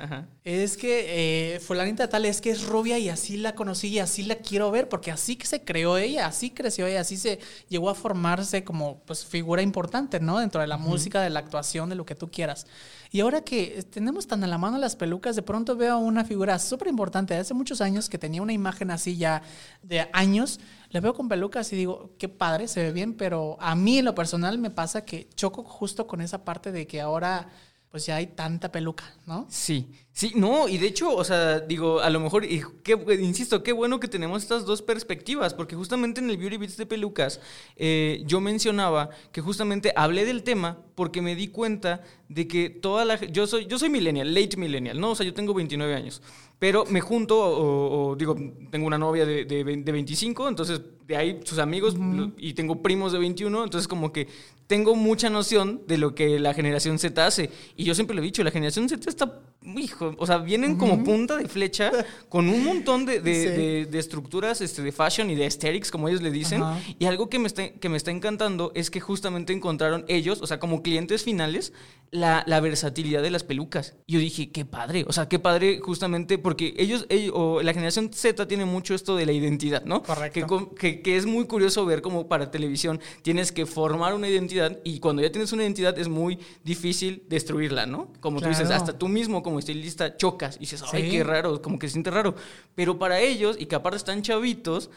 Es 0.45 0.76
que 0.76 1.55
eh, 1.55 1.61
fulanita 1.61 2.09
tal 2.09 2.26
es 2.26 2.41
que 2.41 2.51
es 2.51 2.66
rubia 2.66 2.99
y 2.99 3.09
así 3.09 3.37
la 3.37 3.55
conocí 3.55 3.89
y 3.89 3.99
así 3.99 4.22
la 4.22 4.37
quiero 4.37 4.70
ver, 4.70 4.89
porque 4.89 5.11
así 5.11 5.37
que 5.37 5.47
se 5.47 5.64
creó 5.64 5.97
ella, 5.97 6.26
así 6.26 6.51
creció 6.51 6.87
ella, 6.87 7.01
así 7.01 7.16
se 7.16 7.41
llegó 7.68 7.91
a 7.91 7.95
formarse 7.95 8.62
como 8.62 9.01
pues 9.01 9.24
figura 9.24 9.62
importante, 9.62 10.20
¿no? 10.20 10.39
Dentro 10.39 10.61
de 10.61 10.68
la 10.68 10.76
música, 10.76 11.20
de 11.20 11.30
la 11.30 11.41
actuación, 11.41 11.89
de 11.89 11.97
lo 11.97 12.07
que 12.07 12.14
tú 12.14 12.30
quieras. 12.30 12.66
Y 13.14 13.20
ahora 13.20 13.43
que 13.43 13.85
tenemos 13.91 14.26
tan 14.26 14.43
a 14.43 14.49
la 14.49 14.59
mano 14.59 14.76
las 14.76 14.97
pelucas, 14.97 15.37
de 15.37 15.43
pronto 15.43 15.76
veo 15.76 15.99
una 15.99 16.24
figura 16.24 16.59
súper 16.59 16.89
importante 16.89 17.32
de 17.32 17.41
hace 17.41 17.55
muchos 17.55 17.80
años 17.80 18.09
que 18.09 18.18
tenía 18.18 18.43
una 18.43 18.53
imagen 18.53 18.91
así 18.91 19.16
ya 19.16 19.43
de 19.82 20.09
años. 20.12 20.59
Le 20.95 21.01
veo 21.01 21.12
con 21.12 21.28
pelucas 21.28 21.72
y 21.72 21.76
digo, 21.76 22.12
qué 22.18 22.28
padre, 22.28 22.68
se 22.68 22.80
ve 22.80 22.92
bien, 22.92 23.14
pero 23.14 23.57
a 23.59 23.74
mí 23.74 23.99
en 23.99 24.05
lo 24.05 24.14
personal 24.14 24.59
me 24.59 24.70
pasa 24.70 25.05
que 25.05 25.28
choco 25.34 25.64
justo 25.64 26.07
con 26.07 26.20
esa 26.20 26.45
parte 26.45 26.70
de 26.70 26.86
que 26.86 27.01
ahora 27.01 27.49
pues 27.95 28.07
ya 28.07 28.16
hay 28.16 28.26
tanta 28.26 28.72
peluca, 28.72 29.05
¿no? 29.24 29.47
Sí, 29.49 29.88
sí, 30.12 30.32
no, 30.34 30.68
y 30.68 30.78
de 30.78 30.88
hecho, 30.88 31.14
o 31.14 31.22
sea, 31.22 31.61
digo, 31.61 32.01
a 32.01 32.11
lo 32.11 32.18
mejor, 32.18 32.45
y 32.45 32.61
qué, 32.82 32.99
insisto, 33.20 33.62
qué 33.62 33.72
bueno 33.72 34.01
que 34.01 34.09
tenemos 34.09 34.42
estas 34.42 34.64
dos 34.64 34.82
perspectivas, 34.82 35.55
porque 35.55 35.76
justamente 35.76 36.20
en 36.20 36.28
el 36.28 36.36
Beauty 36.36 36.57
Beats 36.57 36.76
de 36.76 36.86
pelucas, 36.86 37.40
eh, 37.76 38.24
yo 38.26 38.40
mencionaba 38.40 39.11
que 39.30 39.40
justamente 39.40 39.92
hablé 39.95 40.24
del 40.24 40.42
tema 40.42 40.78
porque 40.97 41.22
me 41.22 41.36
di 41.36 41.47
cuenta 41.47 42.03
de 42.28 42.49
que 42.49 42.68
toda 42.68 43.05
la... 43.05 43.16
Yo 43.26 43.47
soy, 43.47 43.66
yo 43.66 43.78
soy 43.78 43.90
millennial, 43.90 44.34
late 44.34 44.57
millennial, 44.57 44.99
¿no? 44.99 45.11
O 45.11 45.14
sea, 45.14 45.24
yo 45.24 45.32
tengo 45.32 45.55
29 45.55 45.95
años, 45.95 46.20
pero 46.64 46.86
me 46.86 47.02
junto, 47.02 47.38
o, 47.38 48.16
digo, 48.16 48.34
tengo 48.70 48.86
una 48.86 48.96
novia 48.96 49.26
de, 49.26 49.44
de, 49.44 49.92
25, 49.92 50.48
entonces 50.48 50.80
de 51.06 51.14
ahí 51.14 51.40
sus 51.44 51.58
amigos, 51.58 51.94
y 52.38 52.54
tengo 52.54 52.80
primos 52.80 53.12
de 53.12 53.18
21, 53.18 53.64
entonces 53.64 53.86
como 53.86 54.14
que 54.14 54.28
tengo 54.66 54.96
mucha 54.96 55.28
noción 55.28 55.82
de 55.86 55.98
lo 55.98 56.14
que 56.14 56.38
la 56.38 56.54
generación 56.54 56.98
Z 56.98 57.26
hace. 57.26 57.50
Y 57.76 57.84
yo 57.84 57.94
siempre 57.94 58.16
lo 58.16 58.22
he 58.22 58.24
dicho, 58.24 58.42
la 58.42 58.50
generación 58.50 58.88
Z 58.88 59.10
está, 59.10 59.42
hijo, 59.64 60.14
o 60.18 60.26
sea, 60.26 60.38
vienen 60.38 60.76
como 60.76 61.02
punta 61.02 61.36
de 61.36 61.48
flecha 61.48 61.90
con 62.28 62.48
un 62.48 62.64
montón 62.64 63.06
de, 63.06 63.20
de, 63.20 63.98
estructuras 63.98 64.60
este, 64.60 64.82
de 64.82 64.92
fashion 64.92 65.30
y 65.30 65.34
de 65.34 65.44
aesthetics, 65.44 65.90
como 65.90 66.08
ellos 66.08 66.22
le 66.22 66.30
dicen. 66.30 66.62
Y 66.98 67.06
algo 67.06 67.28
que 67.28 67.38
me, 67.38 67.46
está, 67.46 67.70
que 67.70 67.88
me 67.88 67.96
está 67.96 68.10
encantando 68.10 68.72
es 68.74 68.90
que 68.90 69.00
justamente 69.00 69.52
encontraron 69.52 70.04
ellos, 70.08 70.42
o 70.42 70.46
sea, 70.46 70.58
como 70.58 70.82
clientes 70.82 71.22
finales, 71.22 71.72
la, 72.10 72.44
la 72.46 72.60
versatilidad 72.60 73.22
de 73.22 73.30
las 73.30 73.42
pelucas. 73.42 73.94
Y 74.06 74.14
yo 74.14 74.20
dije, 74.20 74.50
qué 74.50 74.64
padre, 74.64 75.04
o 75.08 75.12
sea, 75.12 75.28
qué 75.28 75.38
padre 75.38 75.80
justamente 75.80 76.38
porque 76.38 76.74
ellos, 76.76 77.06
ellos 77.08 77.32
o 77.34 77.62
la 77.62 77.72
generación 77.72 78.12
Z 78.12 78.46
tiene 78.46 78.64
mucho 78.64 78.94
esto 78.94 79.16
de 79.16 79.26
la 79.26 79.32
identidad, 79.32 79.84
¿no? 79.84 80.02
Correcto. 80.02 80.74
Que, 80.76 81.02
que 81.02 81.16
es 81.16 81.26
muy 81.26 81.46
curioso 81.46 81.84
ver 81.84 82.02
como 82.02 82.28
para 82.28 82.50
televisión 82.50 83.00
tienes 83.22 83.52
que 83.52 83.66
formar 83.66 84.14
una 84.14 84.28
identidad 84.28 84.78
y 84.84 85.00
cuando 85.00 85.22
ya 85.22 85.32
tienes 85.32 85.52
una 85.52 85.62
identidad 85.62 85.98
es 85.98 86.08
muy 86.08 86.38
difícil 86.62 87.24
destruirla, 87.28 87.86
¿no? 87.86 88.12
Como 88.20 88.40
tú 88.40 88.48
dices, 88.48 88.70
hasta 88.70 88.96
tú 88.96 89.08
mismo 89.08 89.42
como 89.42 89.53
estilista 89.59 90.16
chocas 90.16 90.57
y 90.57 90.61
dices, 90.61 90.82
ay, 90.92 91.11
qué 91.11 91.24
raro, 91.24 91.61
como 91.62 91.78
que 91.78 91.88
se 91.88 91.92
siente 91.92 92.11
raro. 92.11 92.34
Pero 92.74 92.98
para 92.98 93.20
ellos, 93.20 93.57
y 93.59 93.66
que 93.66 93.74
aparte 93.74 93.96
están 93.96 94.22
chavitos, 94.22 94.90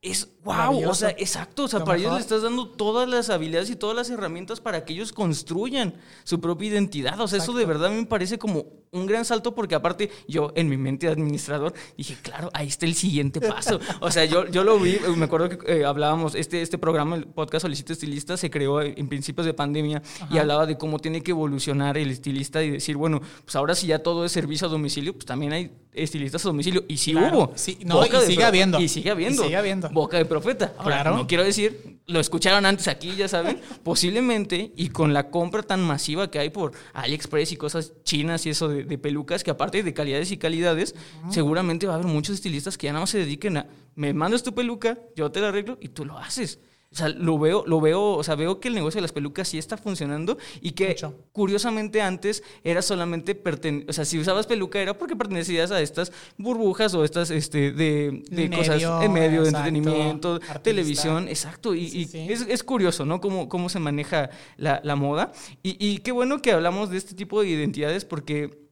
es 0.00 0.28
wow, 0.44 0.88
o 0.88 0.94
sea, 0.94 1.10
exacto, 1.10 1.64
o 1.64 1.68
sea, 1.68 1.80
Lo 1.80 1.84
para 1.84 1.98
ellos 1.98 2.14
le 2.14 2.20
estás 2.20 2.42
dando 2.42 2.68
todas 2.68 3.08
las 3.08 3.30
habilidades 3.30 3.68
y 3.68 3.76
todas 3.76 3.96
las 3.96 4.08
herramientas 4.08 4.60
para 4.60 4.84
que 4.84 4.92
ellos 4.92 5.12
construyan 5.12 5.94
su 6.22 6.40
propia 6.40 6.68
identidad, 6.68 7.20
o 7.20 7.26
sea, 7.26 7.38
eso 7.38 7.52
de 7.52 7.66
verdad 7.66 7.90
me 7.90 8.06
parece 8.06 8.38
como 8.38 8.66
un 8.90 9.06
gran 9.06 9.24
salto 9.24 9.54
porque 9.54 9.74
aparte 9.74 10.10
yo 10.28 10.52
en 10.54 10.68
mi 10.68 10.76
mente 10.76 11.06
de 11.06 11.12
administrador 11.12 11.74
dije, 11.96 12.16
claro, 12.22 12.48
ahí 12.54 12.68
está 12.68 12.86
el 12.86 12.94
siguiente 12.94 13.40
paso, 13.40 13.80
o 14.00 14.10
sea, 14.10 14.24
yo, 14.24 14.46
yo 14.46 14.62
lo 14.62 14.78
vi, 14.78 14.98
me 15.16 15.24
acuerdo 15.24 15.48
que 15.48 15.80
eh, 15.80 15.84
hablábamos, 15.84 16.36
este, 16.36 16.62
este 16.62 16.78
programa, 16.78 17.16
el 17.16 17.26
podcast 17.26 17.62
Solicito 17.62 17.92
Estilista, 17.92 18.36
se 18.36 18.50
creó 18.50 18.80
en 18.80 19.08
principios 19.08 19.46
de 19.46 19.52
pandemia 19.52 20.00
y 20.30 20.38
hablaba 20.38 20.64
de 20.66 20.78
cómo 20.78 21.00
tiene 21.00 21.22
que 21.22 21.32
evolucionar 21.32 21.98
el 21.98 22.10
estilista 22.10 22.62
y 22.62 22.70
decir, 22.70 22.96
bueno, 22.96 23.20
pues 23.44 23.56
ahora 23.56 23.74
si 23.74 23.88
ya 23.88 23.98
todo 23.98 24.24
es 24.24 24.30
servicio 24.30 24.68
a 24.68 24.70
domicilio, 24.70 25.12
pues 25.12 25.26
también 25.26 25.52
hay 25.52 25.72
estilistas 25.92 26.44
a 26.44 26.48
domicilio 26.48 26.84
y 26.88 26.96
sí 26.96 27.12
Claro, 27.12 27.36
hubo. 27.38 27.52
sí, 27.56 27.78
no, 27.84 28.04
y 28.06 28.10
sigue 28.26 28.44
habiendo. 28.44 28.80
Y 28.80 28.88
sigue 28.88 29.10
habiendo. 29.10 29.42
Y 29.42 29.46
sigue 29.46 29.56
habiendo. 29.56 29.87
Boca 29.92 30.16
de 30.16 30.24
profeta. 30.24 30.72
Ahora, 30.78 31.02
Claro. 31.02 31.16
no 31.16 31.26
quiero 31.26 31.44
decir, 31.44 31.98
lo 32.06 32.20
escucharon 32.20 32.64
antes 32.66 32.88
aquí, 32.88 33.14
ya 33.16 33.28
saben, 33.28 33.60
posiblemente, 33.84 34.72
y 34.76 34.88
con 34.88 35.12
la 35.12 35.30
compra 35.30 35.62
tan 35.62 35.80
masiva 35.82 36.30
que 36.30 36.38
hay 36.38 36.50
por 36.50 36.72
AliExpress 36.94 37.52
y 37.52 37.56
cosas 37.56 37.92
chinas 38.04 38.46
y 38.46 38.50
eso 38.50 38.68
de, 38.68 38.84
de 38.84 38.98
pelucas, 38.98 39.44
que 39.44 39.50
aparte 39.50 39.82
de 39.82 39.94
calidades 39.94 40.30
y 40.32 40.36
calidades, 40.36 40.94
seguramente 41.30 41.86
va 41.86 41.94
a 41.94 41.96
haber 41.96 42.06
muchos 42.06 42.34
estilistas 42.34 42.78
que 42.78 42.86
ya 42.86 42.92
nada 42.92 43.02
más 43.02 43.10
se 43.10 43.18
dediquen 43.18 43.56
a, 43.58 43.66
me 43.94 44.12
mandas 44.14 44.42
tu 44.42 44.54
peluca, 44.54 44.98
yo 45.16 45.30
te 45.30 45.40
la 45.40 45.48
arreglo 45.48 45.78
y 45.80 45.88
tú 45.88 46.04
lo 46.04 46.16
haces. 46.18 46.58
O 46.90 46.96
sea, 46.96 47.10
lo 47.10 47.38
veo, 47.38 47.64
lo 47.66 47.82
veo, 47.82 48.12
o 48.12 48.22
sea, 48.24 48.34
veo 48.34 48.60
que 48.60 48.68
el 48.68 48.74
negocio 48.74 48.96
de 48.98 49.02
las 49.02 49.12
pelucas 49.12 49.48
sí 49.48 49.58
está 49.58 49.76
funcionando 49.76 50.38
y 50.62 50.70
que 50.72 50.88
Mucho. 50.88 51.14
curiosamente 51.32 52.00
antes 52.00 52.42
era 52.64 52.80
solamente 52.80 53.34
perten 53.34 53.84
o 53.88 53.92
sea, 53.92 54.06
si 54.06 54.18
usabas 54.18 54.46
peluca 54.46 54.80
era 54.80 54.96
porque 54.96 55.14
pertenecías 55.14 55.70
a 55.70 55.82
estas 55.82 56.12
burbujas 56.38 56.94
o 56.94 57.04
estas 57.04 57.30
este 57.30 57.72
de, 57.72 58.22
de 58.30 58.48
Medio, 58.48 58.58
cosas 58.58 58.82
en 59.04 59.12
medio 59.12 59.42
de 59.42 59.48
exacto, 59.48 59.68
entretenimiento, 59.68 60.34
artista. 60.34 60.62
televisión, 60.62 61.28
exacto. 61.28 61.74
Y, 61.74 61.88
Sí, 61.88 61.98
y 62.00 62.04
sí. 62.06 62.26
Es, 62.30 62.40
es 62.48 62.62
curioso, 62.62 63.04
¿no? 63.04 63.20
Cómo, 63.20 63.48
cómo 63.48 63.68
se 63.68 63.78
maneja 63.80 64.30
la, 64.56 64.80
la 64.82 64.96
moda. 64.96 65.32
Y, 65.62 65.76
y 65.84 65.98
qué 65.98 66.12
bueno 66.12 66.40
que 66.40 66.52
hablamos 66.52 66.88
de 66.90 66.96
este 66.96 67.14
tipo 67.14 67.42
de 67.42 67.48
identidades 67.48 68.04
porque... 68.04 68.67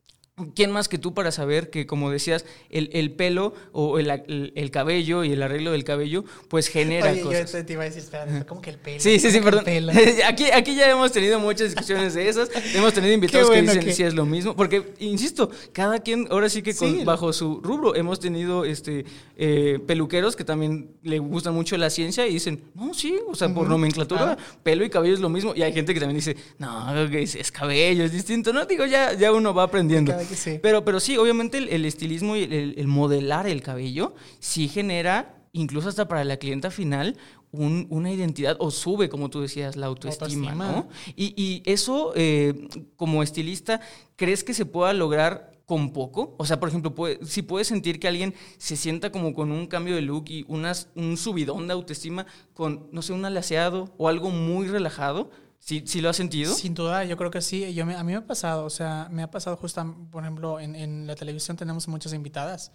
¿Quién 0.55 0.71
más 0.71 0.87
que 0.91 0.99
tú 0.99 1.15
para 1.15 1.33
saber 1.33 1.71
que, 1.71 1.87
como 1.87 2.11
decías, 2.11 2.45
el, 2.69 2.91
el 2.93 3.11
pelo 3.11 3.55
o 3.73 3.99
el, 3.99 4.11
el- 4.11 4.53
el 4.55 4.71
cabello 4.71 5.25
y 5.25 5.33
el 5.33 5.43
arreglo 5.43 5.73
del 5.73 5.83
cabello, 5.83 6.27
pues 6.49 6.69
genera 6.69 7.11
Oye, 7.11 7.23
cosas? 7.23 7.51
yo 7.55 7.65
te 7.65 7.73
iba 7.73 7.85
a 7.85 7.87
decir, 7.87 8.03
espérate, 8.03 8.45
¿cómo 8.45 8.61
que 8.61 8.69
el 8.69 8.77
pelo? 8.77 9.01
Sí, 9.01 9.19
sí, 9.19 9.31
sí, 9.31 9.41
¿Cómo 9.41 9.61
que 9.61 9.65
perdón. 9.65 9.97
Aquí, 10.29 10.45
aquí 10.53 10.75
ya 10.77 10.91
hemos 10.91 11.11
tenido 11.11 11.41
muchas 11.41 11.71
discusiones 11.71 12.13
de 12.13 12.29
esas. 12.29 12.51
Hemos 12.75 12.93
tenido 12.93 13.15
invitados 13.15 13.49
que 13.49 13.63
dicen 13.63 13.81
que- 13.83 13.95
si 13.95 14.03
es 14.03 14.13
lo 14.13 14.27
mismo. 14.27 14.55
Porque, 14.55 14.93
insisto, 14.99 15.51
cada 15.73 16.01
quien, 16.01 16.29
ahora 16.31 16.51
sí 16.51 16.61
que 16.61 16.75
con- 16.75 16.99
Sí. 16.99 17.05
bajo 17.05 17.33
su 17.33 17.63
rubro, 17.63 17.95
hemos 17.95 18.21
tenido 18.21 18.67
este 18.67 19.07
eh, 19.39 19.79
peluqueros 19.87 20.37
que 20.37 20.45
también 20.45 20.91
le 21.03 21.19
gusta 21.19 21.51
mucho 21.51 21.79
la 21.79 21.89
ciencia 21.89 22.27
y 22.27 22.35
dicen, 22.35 22.61
no, 22.75 22.93
sí, 22.93 23.19
o 23.27 23.35
sea, 23.35 23.49
por 23.55 23.67
nomenclatura, 23.71 24.37
pelo 24.63 24.85
y 24.85 24.91
cabello 24.91 25.15
es 25.15 25.21
lo 25.21 25.31
mismo. 25.31 25.55
Y 25.57 25.63
hay 25.63 25.73
gente 25.73 25.95
que 25.95 26.01
también 26.01 26.17
dice, 26.19 26.37
no, 26.59 26.95
es, 27.07 27.35
es 27.37 27.51
cabello, 27.51 28.05
es 28.05 28.13
distinto. 28.13 28.53
No, 28.53 28.67
digo, 28.67 28.85
ya, 28.85 29.15
ya 29.15 29.33
uno 29.33 29.55
va 29.55 29.63
aprendiendo. 29.63 30.13
Cada 30.13 30.26
que 30.27 30.37
sí. 30.37 30.59
Pero, 30.63 30.85
pero 30.85 31.01
sí, 31.01 31.17
obviamente 31.17 31.59
el, 31.59 31.69
el 31.69 31.85
estilismo 31.85 32.37
y 32.37 32.43
el, 32.45 32.75
el 32.77 32.87
modelar 32.87 33.47
el 33.47 33.63
cabello 33.63 34.15
sí 34.39 34.69
genera, 34.69 35.37
incluso 35.53 35.89
hasta 35.89 36.09
para 36.09 36.25
la 36.25 36.37
clienta 36.37 36.71
final, 36.71 37.17
un- 37.53 37.87
una 37.91 38.13
identidad 38.13 38.57
o 38.61 38.71
sube, 38.71 39.09
como 39.09 39.31
tú 39.31 39.41
decías, 39.41 39.77
la 39.77 39.87
autoestima, 39.87 40.51
Autoestima. 40.53 40.73
¿no? 40.73 40.89
Y, 41.17 41.33
y 41.41 41.63
eso, 41.65 42.13
eh, 42.17 42.69
como 42.97 43.23
estilista, 43.23 43.81
¿crees 44.17 44.45
que 44.45 44.53
se 44.55 44.67
pueda 44.67 44.93
lograr 44.93 45.53
con 45.65 45.93
poco? 45.93 46.35
O 46.39 46.45
sea, 46.45 46.61
por 46.61 46.69
ejemplo, 46.69 46.95
puede- 46.95 47.25
si 47.25 47.43
puedes 47.43 47.67
sentir 47.69 47.99
que 47.99 48.09
alguien 48.09 48.35
se 48.59 48.77
sienta 48.77 49.11
como 49.11 49.33
con 49.35 49.51
un 49.51 49.67
cambio 49.67 49.95
de 49.95 50.03
look 50.03 50.25
y 50.29 50.45
unas, 50.49 50.91
un 50.95 51.17
subidón 51.17 51.67
de 51.67 51.73
autoestima 51.73 52.27
con, 52.55 52.89
no 52.93 53.01
sé, 53.03 53.13
un 53.15 53.25
alaceado 53.25 53.93
o 53.97 54.09
algo 54.09 54.31
muy 54.31 54.69
relajado, 54.69 55.31
¿sí, 55.59 55.83
sí 55.87 56.01
lo 56.01 56.09
has 56.11 56.17
sentido? 56.17 56.55
Sin 56.55 56.75
duda, 56.75 57.05
yo 57.05 57.17
creo 57.17 57.31
que 57.31 57.41
sí. 57.41 57.73
Yo 57.75 57.85
me- 57.87 57.95
a 57.97 58.03
mí 58.05 58.13
me 58.13 58.19
ha 58.19 58.27
pasado, 58.27 58.65
o 58.65 58.71
sea, 58.71 59.09
me 59.11 59.23
ha 59.23 59.31
pasado 59.31 59.57
justo, 59.57 59.85
por 60.11 60.23
ejemplo, 60.23 60.61
en, 60.61 60.75
en 60.75 61.07
la 61.07 61.15
televisión 61.17 61.57
tenemos 61.57 61.89
muchas 61.89 62.13
invitadas. 62.13 62.73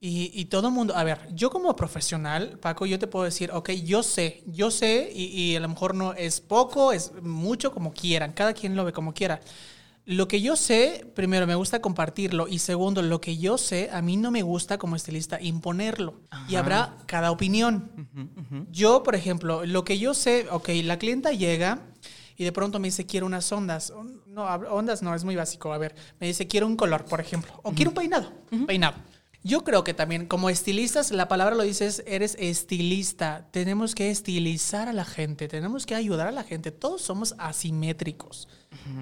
Y, 0.00 0.30
y 0.34 0.44
todo 0.46 0.68
el 0.68 0.74
mundo, 0.74 0.94
a 0.96 1.04
ver, 1.04 1.20
yo 1.34 1.50
como 1.50 1.74
profesional, 1.74 2.58
Paco, 2.60 2.84
yo 2.86 2.98
te 2.98 3.06
puedo 3.06 3.24
decir, 3.24 3.50
ok, 3.52 3.70
yo 3.84 4.02
sé, 4.02 4.42
yo 4.46 4.70
sé, 4.70 5.10
y, 5.14 5.24
y 5.24 5.56
a 5.56 5.60
lo 5.60 5.68
mejor 5.68 5.94
no 5.94 6.12
es 6.14 6.40
poco, 6.40 6.92
es 6.92 7.12
mucho, 7.22 7.72
como 7.72 7.92
quieran, 7.92 8.32
cada 8.32 8.52
quien 8.52 8.76
lo 8.76 8.84
ve 8.84 8.92
como 8.92 9.14
quiera. 9.14 9.40
Lo 10.04 10.26
que 10.26 10.40
yo 10.40 10.56
sé, 10.56 11.04
primero, 11.14 11.46
me 11.46 11.54
gusta 11.54 11.80
compartirlo, 11.82 12.48
y 12.48 12.60
segundo, 12.60 13.02
lo 13.02 13.20
que 13.20 13.36
yo 13.36 13.58
sé, 13.58 13.90
a 13.92 14.00
mí 14.00 14.16
no 14.16 14.30
me 14.30 14.40
gusta 14.42 14.78
como 14.78 14.96
estilista 14.96 15.38
imponerlo. 15.40 16.20
Y 16.48 16.54
habrá 16.56 16.96
cada 17.06 17.30
opinión. 17.30 17.90
Yo, 18.70 19.02
por 19.02 19.14
ejemplo, 19.14 19.66
lo 19.66 19.84
que 19.84 19.98
yo 19.98 20.14
sé, 20.14 20.46
ok, 20.50 20.70
la 20.84 20.98
clienta 20.98 21.32
llega 21.32 21.82
y 22.38 22.44
de 22.44 22.52
pronto 22.52 22.78
me 22.78 22.86
dice, 22.86 23.04
quiero 23.04 23.26
unas 23.26 23.50
ondas. 23.50 23.92
No, 24.26 24.44
ondas 24.44 25.02
no, 25.02 25.12
es 25.12 25.24
muy 25.24 25.34
básico. 25.34 25.72
A 25.72 25.78
ver, 25.78 25.96
me 26.20 26.28
dice, 26.28 26.46
quiero 26.46 26.68
un 26.68 26.76
color, 26.76 27.04
por 27.04 27.20
ejemplo. 27.20 27.52
O 27.64 27.72
quiero 27.72 27.90
un 27.90 27.96
peinado. 27.96 28.32
Peinado. 28.64 28.94
Yo 29.42 29.64
creo 29.64 29.82
que 29.82 29.92
también, 29.92 30.26
como 30.26 30.48
estilistas, 30.48 31.10
la 31.10 31.26
palabra 31.26 31.56
lo 31.56 31.64
dices, 31.64 32.04
eres 32.06 32.36
estilista. 32.38 33.48
Tenemos 33.50 33.96
que 33.96 34.10
estilizar 34.10 34.88
a 34.88 34.92
la 34.92 35.04
gente, 35.04 35.48
tenemos 35.48 35.84
que 35.84 35.96
ayudar 35.96 36.28
a 36.28 36.32
la 36.32 36.44
gente. 36.44 36.70
Todos 36.70 37.02
somos 37.02 37.34
asimétricos. 37.38 38.48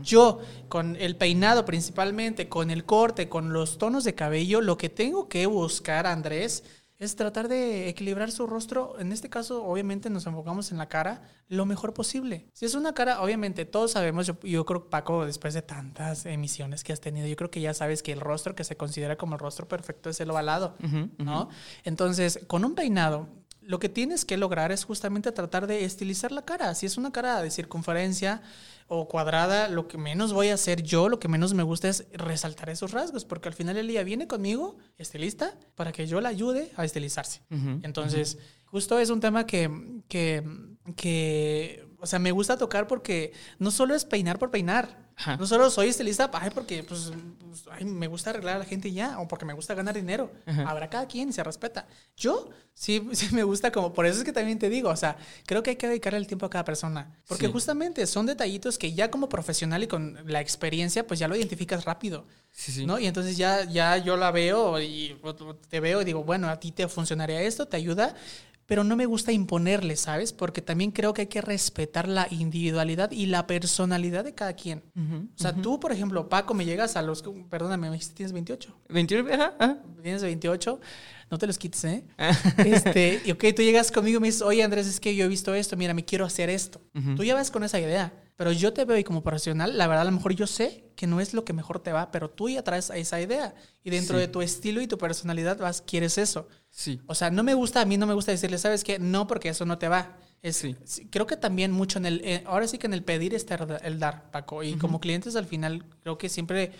Yo, 0.02 0.40
con 0.68 0.96
el 0.96 1.16
peinado 1.16 1.66
principalmente, 1.66 2.48
con 2.48 2.70
el 2.70 2.84
corte, 2.84 3.28
con 3.28 3.52
los 3.52 3.76
tonos 3.76 4.04
de 4.04 4.14
cabello, 4.14 4.62
lo 4.62 4.78
que 4.78 4.88
tengo 4.88 5.28
que 5.28 5.44
buscar, 5.44 6.06
Andrés, 6.06 6.64
es 6.98 7.16
tratar 7.16 7.48
de 7.48 7.88
equilibrar 7.88 8.30
su 8.30 8.46
rostro. 8.46 8.98
En 8.98 9.12
este 9.12 9.28
caso, 9.28 9.64
obviamente, 9.64 10.08
nos 10.10 10.26
enfocamos 10.26 10.72
en 10.72 10.78
la 10.78 10.88
cara 10.88 11.22
lo 11.48 11.66
mejor 11.66 11.92
posible. 11.92 12.48
Si 12.52 12.64
es 12.64 12.74
una 12.74 12.94
cara, 12.94 13.20
obviamente, 13.20 13.64
todos 13.64 13.92
sabemos, 13.92 14.26
yo, 14.26 14.38
yo 14.40 14.64
creo, 14.64 14.88
Paco, 14.88 15.26
después 15.26 15.54
de 15.54 15.62
tantas 15.62 16.26
emisiones 16.26 16.84
que 16.84 16.92
has 16.92 17.00
tenido, 17.00 17.26
yo 17.26 17.36
creo 17.36 17.50
que 17.50 17.60
ya 17.60 17.74
sabes 17.74 18.02
que 18.02 18.12
el 18.12 18.20
rostro 18.20 18.54
que 18.54 18.64
se 18.64 18.76
considera 18.76 19.16
como 19.16 19.34
el 19.34 19.40
rostro 19.40 19.68
perfecto 19.68 20.10
es 20.10 20.20
el 20.20 20.30
ovalado, 20.30 20.76
¿no? 21.18 21.48
Entonces, 21.84 22.40
con 22.46 22.64
un 22.64 22.74
peinado, 22.74 23.28
lo 23.60 23.78
que 23.80 23.88
tienes 23.88 24.24
que 24.24 24.36
lograr 24.36 24.70
es 24.70 24.84
justamente 24.84 25.32
tratar 25.32 25.66
de 25.66 25.84
estilizar 25.84 26.30
la 26.30 26.42
cara. 26.42 26.74
Si 26.74 26.86
es 26.86 26.96
una 26.96 27.12
cara 27.12 27.42
de 27.42 27.50
circunferencia 27.50 28.42
o 28.88 29.08
cuadrada, 29.08 29.68
lo 29.68 29.88
que 29.88 29.98
menos 29.98 30.32
voy 30.32 30.48
a 30.48 30.54
hacer 30.54 30.82
yo, 30.82 31.08
lo 31.08 31.18
que 31.18 31.28
menos 31.28 31.54
me 31.54 31.62
gusta 31.62 31.88
es 31.88 32.06
resaltar 32.12 32.70
esos 32.70 32.92
rasgos, 32.92 33.24
porque 33.24 33.48
al 33.48 33.54
final 33.54 33.74
del 33.74 33.88
día 33.88 34.04
viene 34.04 34.26
conmigo, 34.26 34.76
estilista, 34.96 35.58
para 35.74 35.92
que 35.92 36.06
yo 36.06 36.20
la 36.20 36.28
ayude 36.28 36.70
a 36.76 36.84
estilizarse. 36.84 37.42
Entonces, 37.82 38.38
justo 38.66 38.98
es 38.98 39.10
un 39.10 39.20
tema 39.20 39.46
que, 39.46 39.70
que, 40.08 40.44
que, 40.96 41.86
o 41.98 42.06
sea, 42.06 42.18
me 42.18 42.30
gusta 42.30 42.56
tocar 42.56 42.86
porque 42.86 43.32
no 43.58 43.70
solo 43.70 43.94
es 43.94 44.04
peinar 44.04 44.38
por 44.38 44.50
peinar. 44.50 45.05
Ajá. 45.18 45.36
No 45.38 45.46
solo 45.46 45.70
soy 45.70 45.88
estilista, 45.88 46.30
ay, 46.34 46.50
porque 46.54 46.82
pues, 46.82 47.10
pues, 47.40 47.64
ay, 47.72 47.86
me 47.86 48.06
gusta 48.06 48.30
arreglar 48.30 48.56
a 48.56 48.58
la 48.58 48.64
gente 48.66 48.92
ya, 48.92 49.18
o 49.18 49.26
porque 49.26 49.46
me 49.46 49.54
gusta 49.54 49.74
ganar 49.74 49.94
dinero. 49.94 50.30
Ajá. 50.44 50.68
Habrá 50.68 50.90
cada 50.90 51.06
quien, 51.08 51.32
se 51.32 51.42
respeta. 51.42 51.86
Yo 52.18 52.50
sí, 52.74 53.02
sí 53.12 53.28
me 53.34 53.42
gusta 53.42 53.72
como, 53.72 53.94
por 53.94 54.04
eso 54.04 54.18
es 54.18 54.24
que 54.24 54.32
también 54.32 54.58
te 54.58 54.68
digo, 54.68 54.90
o 54.90 54.96
sea, 54.96 55.16
creo 55.46 55.62
que 55.62 55.70
hay 55.70 55.76
que 55.76 55.88
dedicarle 55.88 56.18
el 56.18 56.26
tiempo 56.26 56.44
a 56.44 56.50
cada 56.50 56.64
persona. 56.64 57.16
Porque 57.26 57.46
Sí. 57.46 57.52
justamente 57.52 58.06
son 58.06 58.26
detallitos 58.26 58.76
que 58.76 58.92
ya 58.92 59.10
como 59.10 59.28
profesional 59.30 59.82
y 59.82 59.86
con 59.86 60.18
la 60.26 60.40
experiencia, 60.42 61.06
pues 61.06 61.18
ya 61.18 61.28
lo 61.28 61.34
identificas 61.36 61.86
rápido. 61.86 62.26
Sí, 62.52 62.72
sí. 62.72 62.86
¿no? 62.86 62.98
Y 62.98 63.06
entonces 63.06 63.36
ya, 63.38 63.64
ya 63.64 63.96
yo 63.96 64.16
la 64.18 64.30
veo 64.30 64.78
y 64.80 65.16
te 65.70 65.80
veo 65.80 66.02
y 66.02 66.04
digo, 66.04 66.24
bueno, 66.24 66.48
a 66.48 66.60
ti 66.60 66.72
te 66.72 66.88
funcionaría 66.88 67.40
esto, 67.42 67.66
te 67.66 67.76
ayuda, 67.78 68.14
pero 68.66 68.82
no 68.84 68.96
me 68.96 69.06
gusta 69.06 69.32
imponerle, 69.32 69.96
¿sabes? 69.96 70.32
Porque 70.32 70.60
también 70.60 70.90
creo 70.90 71.14
que 71.14 71.22
hay 71.22 71.26
que 71.28 71.40
respetar 71.40 72.08
la 72.08 72.26
individualidad 72.30 73.10
y 73.12 73.26
la 73.26 73.46
personalidad 73.46 74.24
de 74.24 74.34
cada 74.34 74.54
quien. 74.54 74.82
Ujú, 74.96 75.28
O 75.34 75.38
sea, 75.38 75.54
tú, 75.54 75.78
por 75.80 75.92
ejemplo, 75.92 76.28
Paco, 76.28 76.52
me 76.52 76.64
llegas 76.64 76.96
a 76.96 77.02
los, 77.02 77.22
perdóname, 77.48 77.88
me 77.88 77.94
dijiste 77.94 78.14
tienes 78.14 78.32
28. 78.32 78.76
21, 78.88 79.32
ajá, 79.32 79.54
ajá. 79.58 79.78
Tienes 80.02 80.22
28, 80.22 80.80
no 81.30 81.38
te 81.38 81.46
los 81.46 81.58
quites, 81.58 81.84
¿eh? 81.84 82.04
este, 82.58 83.22
y 83.24 83.30
ok, 83.30 83.44
tú 83.54 83.62
llegas 83.62 83.90
conmigo 83.92 84.18
y 84.18 84.20
me 84.20 84.28
dices, 84.28 84.42
oye 84.42 84.62
Andrés, 84.62 84.86
es 84.86 85.00
que 85.00 85.14
yo 85.14 85.24
he 85.24 85.28
visto 85.28 85.54
esto, 85.54 85.76
mira, 85.76 85.94
me 85.94 86.04
quiero 86.04 86.24
hacer 86.24 86.50
esto. 86.50 86.80
Ujú. 86.94 87.14
Tú 87.14 87.24
ya 87.24 87.34
vas 87.34 87.50
con 87.50 87.62
esa 87.62 87.78
idea, 87.78 88.12
pero 88.36 88.52
yo 88.52 88.72
te 88.72 88.84
veo 88.84 88.96
y 88.98 89.04
como 89.04 89.22
profesional, 89.22 89.76
la 89.78 89.86
verdad, 89.86 90.02
a 90.02 90.10
lo 90.10 90.12
mejor 90.16 90.34
yo 90.34 90.46
sé 90.46 90.84
que 90.94 91.06
no 91.06 91.20
es 91.20 91.34
lo 91.34 91.44
que 91.44 91.52
mejor 91.52 91.80
te 91.80 91.92
va, 91.92 92.10
pero 92.10 92.30
tú 92.30 92.48
ya 92.48 92.62
traes 92.62 92.90
esa 92.90 93.20
idea. 93.20 93.54
Y 93.82 93.90
dentro 93.90 94.16
Sí. 94.16 94.20
de 94.20 94.28
tu 94.28 94.42
estilo 94.42 94.80
y 94.80 94.86
tu 94.86 94.98
personalidad 94.98 95.58
vas, 95.58 95.80
quieres 95.82 96.18
eso. 96.18 96.48
Sí. 96.70 97.00
O 97.06 97.14
sea, 97.14 97.30
no 97.30 97.42
me 97.42 97.54
gusta, 97.54 97.80
a 97.80 97.84
mí 97.86 97.96
no 97.96 98.06
me 98.06 98.14
gusta 98.14 98.32
decirle, 98.32 98.58
¿sabes 98.58 98.84
qué? 98.84 98.98
No, 98.98 99.26
porque 99.26 99.48
eso 99.48 99.64
no 99.66 99.78
te 99.78 99.88
va. 99.88 100.18
Es, 100.42 100.56
Sí. 100.56 100.76
Creo 101.10 101.26
que 101.26 101.36
también 101.36 101.72
mucho 101.72 101.98
en 101.98 102.06
el, 102.06 102.20
eh, 102.24 102.42
ahora 102.46 102.68
sí 102.68 102.78
que 102.78 102.86
en 102.86 102.94
el 102.94 103.02
pedir 103.02 103.34
está 103.34 103.54
el- 103.56 103.78
el 103.82 103.98
dar, 103.98 104.30
Paco. 104.30 104.62
Y 104.62 104.74
como 104.74 105.00
clientes 105.00 105.34
al 105.34 105.46
final 105.46 105.84
creo 106.02 106.18
que 106.18 106.28
siempre 106.28 106.72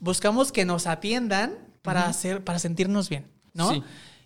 buscamos 0.00 0.50
que 0.52 0.64
nos 0.64 0.86
atiendan 0.86 1.56
para 1.82 2.06
hacer, 2.08 2.42
para 2.42 2.58
sentirnos 2.58 3.08
bien, 3.08 3.26
¿no? 3.54 3.70
Sí. 3.70 3.82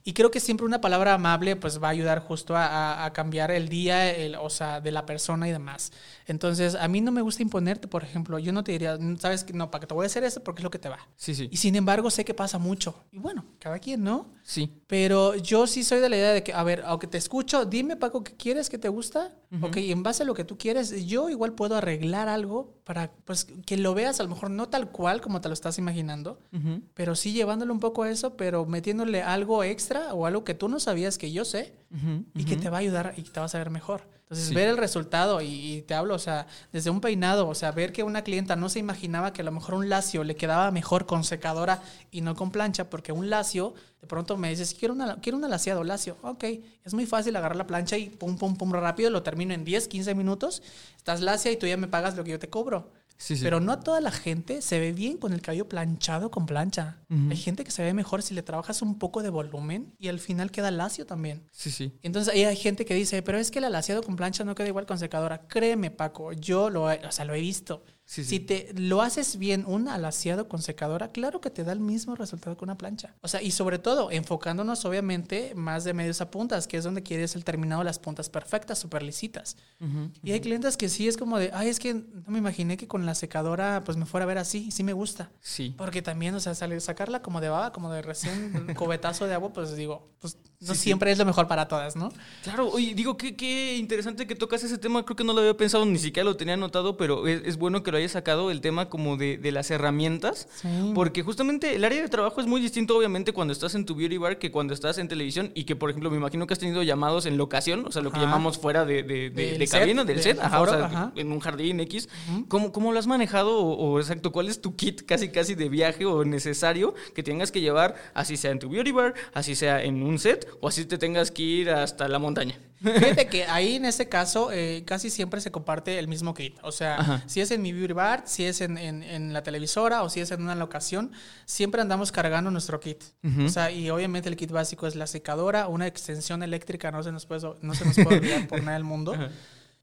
Y 0.08 0.12
creo 0.12 0.30
que 0.30 0.38
siempre 0.38 0.64
una 0.64 0.80
palabra 0.80 1.14
amable 1.14 1.56
pues 1.56 1.82
va 1.82 1.88
a 1.88 1.90
ayudar 1.90 2.20
justo 2.20 2.54
a, 2.56 3.04
a- 3.04 3.12
cambiar 3.12 3.50
el 3.50 3.68
día, 3.68 4.08
el, 4.14 4.36
o 4.36 4.48
sea, 4.48 4.80
de 4.80 4.92
la 4.92 5.04
persona 5.04 5.48
y 5.48 5.50
demás. 5.50 5.90
Entonces, 6.26 6.76
a 6.76 6.86
mí 6.86 7.00
no 7.00 7.10
me 7.10 7.22
gusta 7.22 7.42
imponerte, 7.42 7.88
por 7.88 8.04
ejemplo. 8.04 8.38
Yo 8.38 8.52
no 8.52 8.62
te 8.62 8.70
diría, 8.70 8.96
"Mm, 8.98 9.16
sabes 9.18 9.42
que 9.42 9.52
no, 9.52 9.68
para 9.70 9.80
que 9.80 9.86
te 9.88 9.94
voy 9.94 10.04
a 10.04 10.06
hacer 10.06 10.22
esto 10.22 10.44
porque 10.44 10.60
es 10.60 10.64
lo 10.64 10.70
que 10.70 10.78
te 10.78 10.88
va. 10.88 10.98
Sí, 11.16 11.34
sí. 11.34 11.48
Y 11.50 11.56
sin 11.56 11.74
embargo, 11.74 12.08
sé 12.10 12.24
que 12.24 12.34
pasa 12.34 12.58
mucho. 12.58 12.94
Y 13.10 13.18
bueno, 13.18 13.44
cada 13.58 13.80
quien, 13.80 14.04
¿no? 14.04 14.32
Sí. 14.44 14.80
Pero 14.86 15.34
yo 15.34 15.66
sí 15.66 15.82
soy 15.82 15.98
de 16.00 16.08
la 16.08 16.16
idea 16.16 16.32
de 16.32 16.44
que, 16.44 16.52
a 16.52 16.62
ver, 16.62 16.84
aunque 16.86 17.08
te 17.08 17.18
escucho, 17.18 17.64
dime, 17.64 17.96
Paco, 17.96 18.22
¿qué 18.22 18.36
quieres? 18.36 18.70
¿Qué 18.70 18.78
te 18.78 18.88
gusta? 18.88 19.34
Ok, 19.62 19.76
y 19.78 19.90
en 19.92 20.02
base 20.02 20.22
a 20.22 20.26
lo 20.26 20.34
que 20.34 20.44
tú 20.44 20.56
quieres, 20.58 21.06
yo 21.06 21.30
igual 21.30 21.52
puedo 21.54 21.76
arreglar 21.76 22.28
algo 22.28 22.74
para 22.84 23.10
pues, 23.24 23.46
que 23.64 23.76
lo 23.76 23.94
veas, 23.94 24.20
a 24.20 24.22
lo 24.24 24.28
mejor 24.28 24.50
no 24.50 24.68
tal 24.68 24.90
cual 24.90 25.20
como 25.20 25.40
te 25.40 25.48
lo 25.48 25.54
estás 25.54 25.78
imaginando, 25.78 26.40
Ujú. 26.52 26.82
pero 26.94 27.14
sí 27.16 27.32
llevándole 27.32 27.72
un 27.72 27.80
poco 27.80 28.02
a 28.02 28.10
eso, 28.10 28.36
pero 28.36 28.66
metiéndole 28.66 29.22
algo 29.22 29.62
extra 29.64 29.95
o 30.12 30.26
algo 30.26 30.44
que 30.44 30.54
tú 30.54 30.68
no 30.68 30.80
sabías 30.80 31.18
que 31.18 31.32
yo 31.32 31.44
sé 31.44 31.72
Ujú, 31.90 32.24
y 32.34 32.44
que 32.44 32.56
te 32.56 32.68
va 32.70 32.78
a 32.78 32.80
ayudar 32.80 33.14
y 33.16 33.22
que 33.22 33.30
te 33.30 33.40
vas 33.40 33.54
a 33.54 33.58
ver 33.58 33.70
mejor. 33.70 34.02
Entonces, 34.22 34.48
Sí. 34.48 34.54
ver 34.56 34.68
el 34.68 34.76
resultado 34.76 35.40
y, 35.40 35.46
y 35.76 35.82
te 35.82 35.94
hablo, 35.94 36.14
o 36.16 36.18
sea, 36.18 36.48
desde 36.72 36.90
un 36.90 37.00
peinado, 37.00 37.46
o 37.48 37.54
sea, 37.54 37.70
ver 37.70 37.92
que 37.92 38.02
una 38.02 38.22
clienta 38.22 38.56
no 38.56 38.68
se 38.68 38.80
imaginaba 38.80 39.32
que 39.32 39.42
a 39.42 39.44
lo 39.44 39.52
mejor 39.52 39.74
un 39.74 39.88
lacio 39.88 40.24
le 40.24 40.34
quedaba 40.34 40.68
mejor 40.72 41.06
con 41.06 41.22
secadora 41.22 41.80
y 42.10 42.22
no 42.22 42.34
con 42.34 42.50
plancha, 42.50 42.90
porque 42.90 43.12
un 43.12 43.30
lacio, 43.30 43.74
de 44.00 44.08
pronto 44.08 44.36
me 44.36 44.50
dices, 44.50 44.74
quiero, 44.74 44.94
una, 44.94 45.20
quiero 45.20 45.38
un 45.38 45.44
alaciado 45.44 45.84
lacio. 45.84 46.16
Ok, 46.22 46.42
es 46.84 46.92
muy 46.92 47.06
fácil 47.06 47.36
agarrar 47.36 47.56
la 47.56 47.68
plancha 47.68 47.96
y 47.98 48.10
pum, 48.10 48.36
pum, 48.36 48.56
pum, 48.56 48.72
rápido, 48.72 49.10
lo 49.10 49.22
termino 49.22 49.54
en 49.54 49.64
10, 49.64 49.86
15 49.86 50.12
minutos, 50.16 50.60
estás 50.96 51.20
lacia 51.20 51.52
y 51.52 51.56
tú 51.56 51.68
ya 51.68 51.76
me 51.76 51.86
pagas 51.86 52.16
lo 52.16 52.24
que 52.24 52.32
yo 52.32 52.40
te 52.40 52.50
cobro. 52.50 52.90
Sí, 53.18 53.36
sí. 53.36 53.44
Pero 53.44 53.60
no 53.60 53.72
a 53.72 53.80
toda 53.80 54.00
la 54.00 54.10
gente 54.10 54.62
se 54.62 54.78
ve 54.78 54.92
bien 54.92 55.16
con 55.16 55.32
el 55.32 55.40
cabello 55.42 55.68
planchado 55.68 56.30
con 56.30 56.46
plancha. 56.46 56.98
Hay 57.30 57.36
gente 57.36 57.64
que 57.64 57.70
se 57.70 57.82
ve 57.82 57.94
mejor 57.94 58.22
si 58.22 58.34
le 58.34 58.42
trabajas 58.42 58.82
un 58.82 58.98
poco 58.98 59.22
de 59.22 59.30
volumen 59.30 59.94
y 59.98 60.08
al 60.08 60.20
final 60.20 60.50
queda 60.50 60.70
lacio 60.70 61.06
también. 61.06 61.42
Sí, 61.50 61.70
sí. 61.70 61.92
Entonces 62.02 62.34
ahí 62.34 62.44
hay 62.44 62.56
gente 62.56 62.84
que 62.84 62.94
dice, 62.94 63.22
pero 63.22 63.38
es 63.38 63.50
que 63.50 63.58
el 63.58 63.64
alaciado 63.64 64.02
con 64.02 64.16
plancha 64.16 64.44
no 64.44 64.54
queda 64.54 64.68
igual 64.68 64.86
con 64.86 64.98
secadora. 64.98 65.46
Créeme, 65.48 65.90
Paco, 65.90 66.32
yo 66.32 66.68
lo 66.70 66.90
he, 66.90 67.04
o 67.06 67.12
sea, 67.12 67.24
lo 67.24 67.34
he 67.34 67.40
visto. 67.40 67.84
Sí, 68.08 68.22
sí. 68.22 68.30
Si 68.30 68.40
te 68.40 68.72
lo 68.76 69.02
haces 69.02 69.36
bien 69.36 69.64
un 69.66 69.88
alaciado 69.88 70.48
con 70.48 70.62
secadora, 70.62 71.10
claro 71.10 71.40
que 71.40 71.50
te 71.50 71.64
da 71.64 71.72
el 71.72 71.80
mismo 71.80 72.14
resultado 72.14 72.56
que 72.56 72.64
una 72.64 72.78
plancha. 72.78 73.16
O 73.20 73.26
sea, 73.26 73.42
y 73.42 73.50
sobre 73.50 73.80
todo, 73.80 74.12
enfocándonos 74.12 74.84
obviamente 74.84 75.54
más 75.56 75.82
de 75.82 75.92
medios 75.92 76.20
a 76.20 76.30
puntas, 76.30 76.68
que 76.68 76.76
es 76.76 76.84
donde 76.84 77.02
quieres 77.02 77.34
el 77.34 77.42
terminado 77.44 77.80
de 77.80 77.86
las 77.86 77.98
puntas 77.98 78.30
perfectas, 78.30 78.78
súper 78.78 79.02
lisitas. 79.02 79.56
Ujú. 79.80 80.10
Y 80.22 80.30
hay 80.30 80.40
clientes 80.40 80.76
que 80.76 80.88
sí 80.88 81.08
es 81.08 81.16
como 81.16 81.36
de, 81.38 81.50
ay, 81.52 81.68
es 81.68 81.80
que 81.80 81.94
no 81.94 82.02
me 82.28 82.38
imaginé 82.38 82.76
que 82.76 82.86
con 82.86 83.04
la 83.06 83.16
secadora 83.16 83.82
pues 83.84 83.96
me 83.98 84.06
fuera 84.06 84.22
a 84.22 84.28
ver 84.28 84.38
así, 84.38 84.70
sí 84.70 84.84
me 84.84 84.92
gusta. 84.92 85.30
Sí. 85.40 85.74
Porque 85.76 86.00
también, 86.00 86.32
o 86.36 86.40
sea, 86.40 86.54
sale- 86.54 86.78
sacarla 86.80 87.22
como 87.22 87.40
de 87.40 87.48
baba, 87.48 87.72
como 87.72 87.90
de 87.90 88.02
recién 88.02 88.72
cubetazo 88.76 89.26
de 89.26 89.34
agua, 89.34 89.52
pues 89.52 89.74
digo, 89.74 90.08
pues 90.20 90.38
no 90.60 90.74
sí. 90.74 90.80
siempre 90.80 91.10
es 91.10 91.18
lo 91.18 91.24
mejor 91.24 91.48
para 91.48 91.66
todas, 91.66 91.96
¿no? 91.96 92.12
Claro, 92.44 92.68
oye, 92.70 92.94
digo, 92.94 93.16
qué, 93.16 93.34
qué 93.34 93.76
interesante 93.76 94.28
que 94.28 94.36
tocas 94.36 94.62
ese 94.62 94.78
tema. 94.78 95.04
Creo 95.04 95.16
que 95.16 95.24
no 95.24 95.32
lo 95.32 95.40
había 95.40 95.56
pensado, 95.56 95.84
ni 95.84 95.98
siquiera 95.98 96.24
lo 96.24 96.36
tenía 96.36 96.54
anotado, 96.54 96.96
pero 96.96 97.26
es, 97.26 97.42
es 97.44 97.56
bueno 97.56 97.82
que 97.82 97.90
lo 97.90 97.95
hayas 97.96 98.12
sacado 98.12 98.50
el 98.50 98.60
tema 98.60 98.88
como 98.88 99.16
de, 99.16 99.38
de 99.38 99.52
las 99.52 99.70
herramientas. 99.70 100.48
Sí. 100.54 100.68
Porque 100.94 101.22
justamente 101.22 101.74
el 101.74 101.84
área 101.84 102.02
de 102.02 102.08
trabajo 102.08 102.40
es 102.40 102.46
muy 102.46 102.60
distinto, 102.60 102.96
obviamente, 102.96 103.32
cuando 103.32 103.52
estás 103.52 103.74
en 103.74 103.84
tu 103.86 103.94
beauty 103.94 104.18
bar 104.18 104.38
que 104.38 104.50
cuando 104.50 104.74
estás 104.74 104.98
en 104.98 105.08
televisión 105.08 105.50
y 105.54 105.64
que, 105.64 105.76
por 105.76 105.90
ejemplo, 105.90 106.10
me 106.10 106.16
imagino 106.16 106.46
que 106.46 106.52
has 106.54 106.58
tenido 106.58 106.82
llamados 106.82 107.26
en 107.26 107.36
locación, 107.36 107.84
o 107.86 107.92
sea, 107.92 108.02
lo 108.02 108.10
que 108.10 108.16
Ajá. 108.18 108.26
llamamos 108.26 108.58
fuera 108.58 108.84
de, 108.84 109.02
de, 109.02 109.30
de- 109.30 109.46
Del 109.50 109.58
de 109.58 109.66
set, 109.66 109.80
cabina, 109.80 110.04
del 110.04 110.16
de- 110.18 110.22
set, 110.22 110.38
ajá, 110.40 110.60
o 110.60 110.64
foro, 110.66 110.78
sea, 110.78 110.86
ajá. 110.86 111.12
en 111.16 111.32
un 111.32 111.40
jardín 111.40 111.80
X. 111.80 112.08
¿Cómo, 112.48 112.72
¿Cómo 112.72 112.92
lo 112.92 112.98
has 112.98 113.06
manejado 113.06 113.58
o, 113.58 113.72
o, 113.92 114.00
exacto, 114.00 114.32
cuál 114.32 114.48
es 114.48 114.60
tu 114.60 114.76
kit 114.76 115.02
casi 115.06 115.28
casi 115.30 115.54
de 115.54 115.68
viaje 115.68 116.04
o 116.04 116.24
necesario 116.24 116.94
que 117.14 117.22
tengas 117.22 117.52
que 117.52 117.60
llevar, 117.60 117.94
así 118.14 118.36
sea 118.36 118.50
en 118.50 118.58
tu 118.58 118.68
beauty 118.68 118.92
bar, 118.92 119.14
así 119.34 119.54
sea 119.54 119.82
en 119.82 120.02
un 120.02 120.18
set 120.18 120.46
o 120.60 120.68
así 120.68 120.84
te 120.84 120.98
tengas 120.98 121.30
que 121.30 121.42
ir 121.42 121.70
hasta 121.70 122.08
la 122.08 122.18
montaña? 122.18 122.58
Fíjate 122.82 123.26
que 123.28 123.44
ahí 123.44 123.76
en 123.76 123.84
ese 123.86 124.08
caso 124.08 124.50
eh, 124.52 124.82
casi 124.86 125.08
siempre 125.10 125.40
se 125.40 125.50
comparte 125.50 125.98
el 125.98 126.08
mismo 126.08 126.34
kit. 126.34 126.58
O 126.62 126.72
sea, 126.72 126.96
Ajá. 127.00 127.22
si 127.26 127.40
es 127.40 127.50
en 127.50 127.62
mi 127.62 127.72
beauty 127.72 127.92
bar, 127.94 128.22
si 128.26 128.44
es 128.44 128.60
en, 128.60 128.76
en- 128.78 129.02
en 129.02 129.32
la 129.32 129.42
televisora 129.42 130.02
o 130.02 130.10
si 130.10 130.20
es 130.20 130.30
en 130.30 130.42
una 130.42 130.54
locación, 130.54 131.12
siempre 131.46 131.80
andamos 131.80 132.12
cargando 132.12 132.50
nuestro 132.50 132.78
kit. 132.80 133.02
O 133.44 133.48
sea, 133.48 133.70
y 133.70 133.88
obviamente 133.90 134.28
el 134.28 134.36
kit 134.36 134.50
básico 134.50 134.86
es 134.86 134.94
la 134.94 135.06
secadora, 135.06 135.68
una 135.68 135.86
extensión 135.86 136.42
eléctrica, 136.42 136.90
no 136.92 137.02
se 137.02 137.12
nos 137.12 137.26
puede, 137.26 137.48
no 137.62 137.74
se 137.74 137.84
nos 137.84 137.94
puede 137.96 138.18
olvidar 138.18 138.46
por 138.48 138.60
nada 138.62 138.74
del 138.74 138.84
mundo. 138.84 139.14
Ajá. 139.14 139.30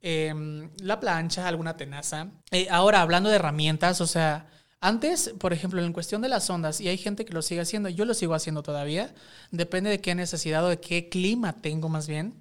eh, 0.01 0.69
la 0.81 0.99
plancha, 0.99 1.47
alguna 1.47 1.77
tenaza. 1.77 2.27
Eh, 2.51 2.67
ahora, 2.69 3.01
hablando 3.01 3.29
de 3.29 3.35
herramientas, 3.37 4.01
o 4.01 4.07
sea, 4.07 4.47
antes, 4.81 5.33
por 5.39 5.53
ejemplo, 5.53 5.81
en 5.83 5.93
cuestión 5.93 6.21
de 6.21 6.27
las 6.27 6.49
ondas, 6.49 6.81
y 6.81 6.89
hay 6.89 6.97
gente 6.97 7.23
que 7.23 7.31
lo 7.33 7.41
sigue 7.41 7.61
haciendo, 7.61 7.87
yo 7.89 8.03
lo 8.05 8.13
sigo 8.13 8.33
haciendo 8.33 8.63
todavía, 8.63 9.13
depende 9.49 9.89
de 9.89 10.01
qué 10.01 10.13
necesidad 10.13 10.63
o 10.65 10.69
de 10.69 10.79
qué 10.79 11.07
clima 11.07 11.61
tengo 11.61 11.87
más 11.87 12.05
bien, 12.05 12.33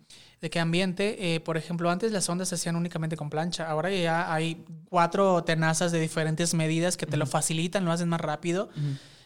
de 0.42 0.50
qué 0.50 0.60
ambiente. 0.60 1.34
Eh, 1.34 1.40
por 1.40 1.56
ejemplo, 1.56 1.88
antes 1.88 2.12
las 2.12 2.28
ondas 2.28 2.48
se 2.48 2.56
hacían 2.56 2.76
únicamente 2.76 3.16
con 3.16 3.30
plancha, 3.30 3.70
ahora 3.70 3.90
ya 3.90 4.34
hay 4.34 4.62
cuatro 4.90 5.44
tenazas 5.44 5.92
de 5.92 6.00
diferentes 6.00 6.52
medidas 6.52 6.98
que 6.98 7.06
te 7.06 7.16
lo 7.16 7.24
facilitan, 7.24 7.86
lo 7.86 7.92
hacen 7.92 8.08
más 8.08 8.20
rápido. 8.20 8.68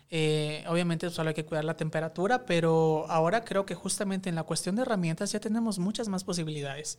Eh, 0.09 0.65
obviamente 0.69 1.11
solo 1.11 1.31
hay 1.31 1.35
que 1.35 1.45
cuidar 1.45 1.65
la 1.65 1.75
temperatura, 1.77 2.45
pero 2.47 3.07
ahora 3.09 3.45
creo 3.45 3.67
que 3.67 3.75
justamente 3.75 4.29
en 4.29 4.37
la 4.37 4.45
cuestión 4.45 4.77
de 4.77 4.83
herramientas 4.83 5.33
ya 5.33 5.41
tenemos 5.41 5.81
muchas 5.81 6.07
más 6.09 6.23
posibilidades. 6.23 6.99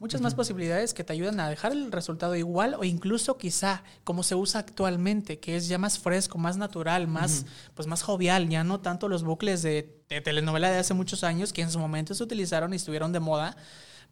Muchas 0.00 0.22
más 0.22 0.34
posibilidades 0.34 0.94
que 0.94 1.04
te 1.04 1.12
ayudan 1.12 1.38
a 1.40 1.50
dejar 1.50 1.72
el 1.72 1.92
resultado 1.92 2.34
igual 2.34 2.74
o 2.78 2.84
incluso 2.84 3.36
quizá 3.36 3.82
como 4.04 4.22
se 4.22 4.34
usa 4.36 4.60
actualmente, 4.60 5.38
que 5.38 5.56
es 5.56 5.68
ya 5.68 5.76
más 5.76 5.98
fresco, 5.98 6.38
más 6.38 6.56
natural, 6.56 7.06
más, 7.08 7.44
pues 7.74 7.86
más 7.86 8.02
jovial, 8.02 8.48
ya 8.48 8.64
no 8.64 8.80
tanto 8.80 9.08
los 9.08 9.22
bucles 9.22 9.60
de, 9.62 9.94
de 10.08 10.20
telenovela 10.22 10.70
de 10.70 10.78
hace 10.78 10.94
muchos 10.94 11.24
años 11.24 11.52
que 11.52 11.60
en 11.60 11.70
su 11.70 11.78
momento 11.78 12.14
se 12.14 12.22
utilizaron 12.22 12.72
y 12.72 12.76
estuvieron 12.76 13.12
de 13.12 13.20
moda. 13.20 13.54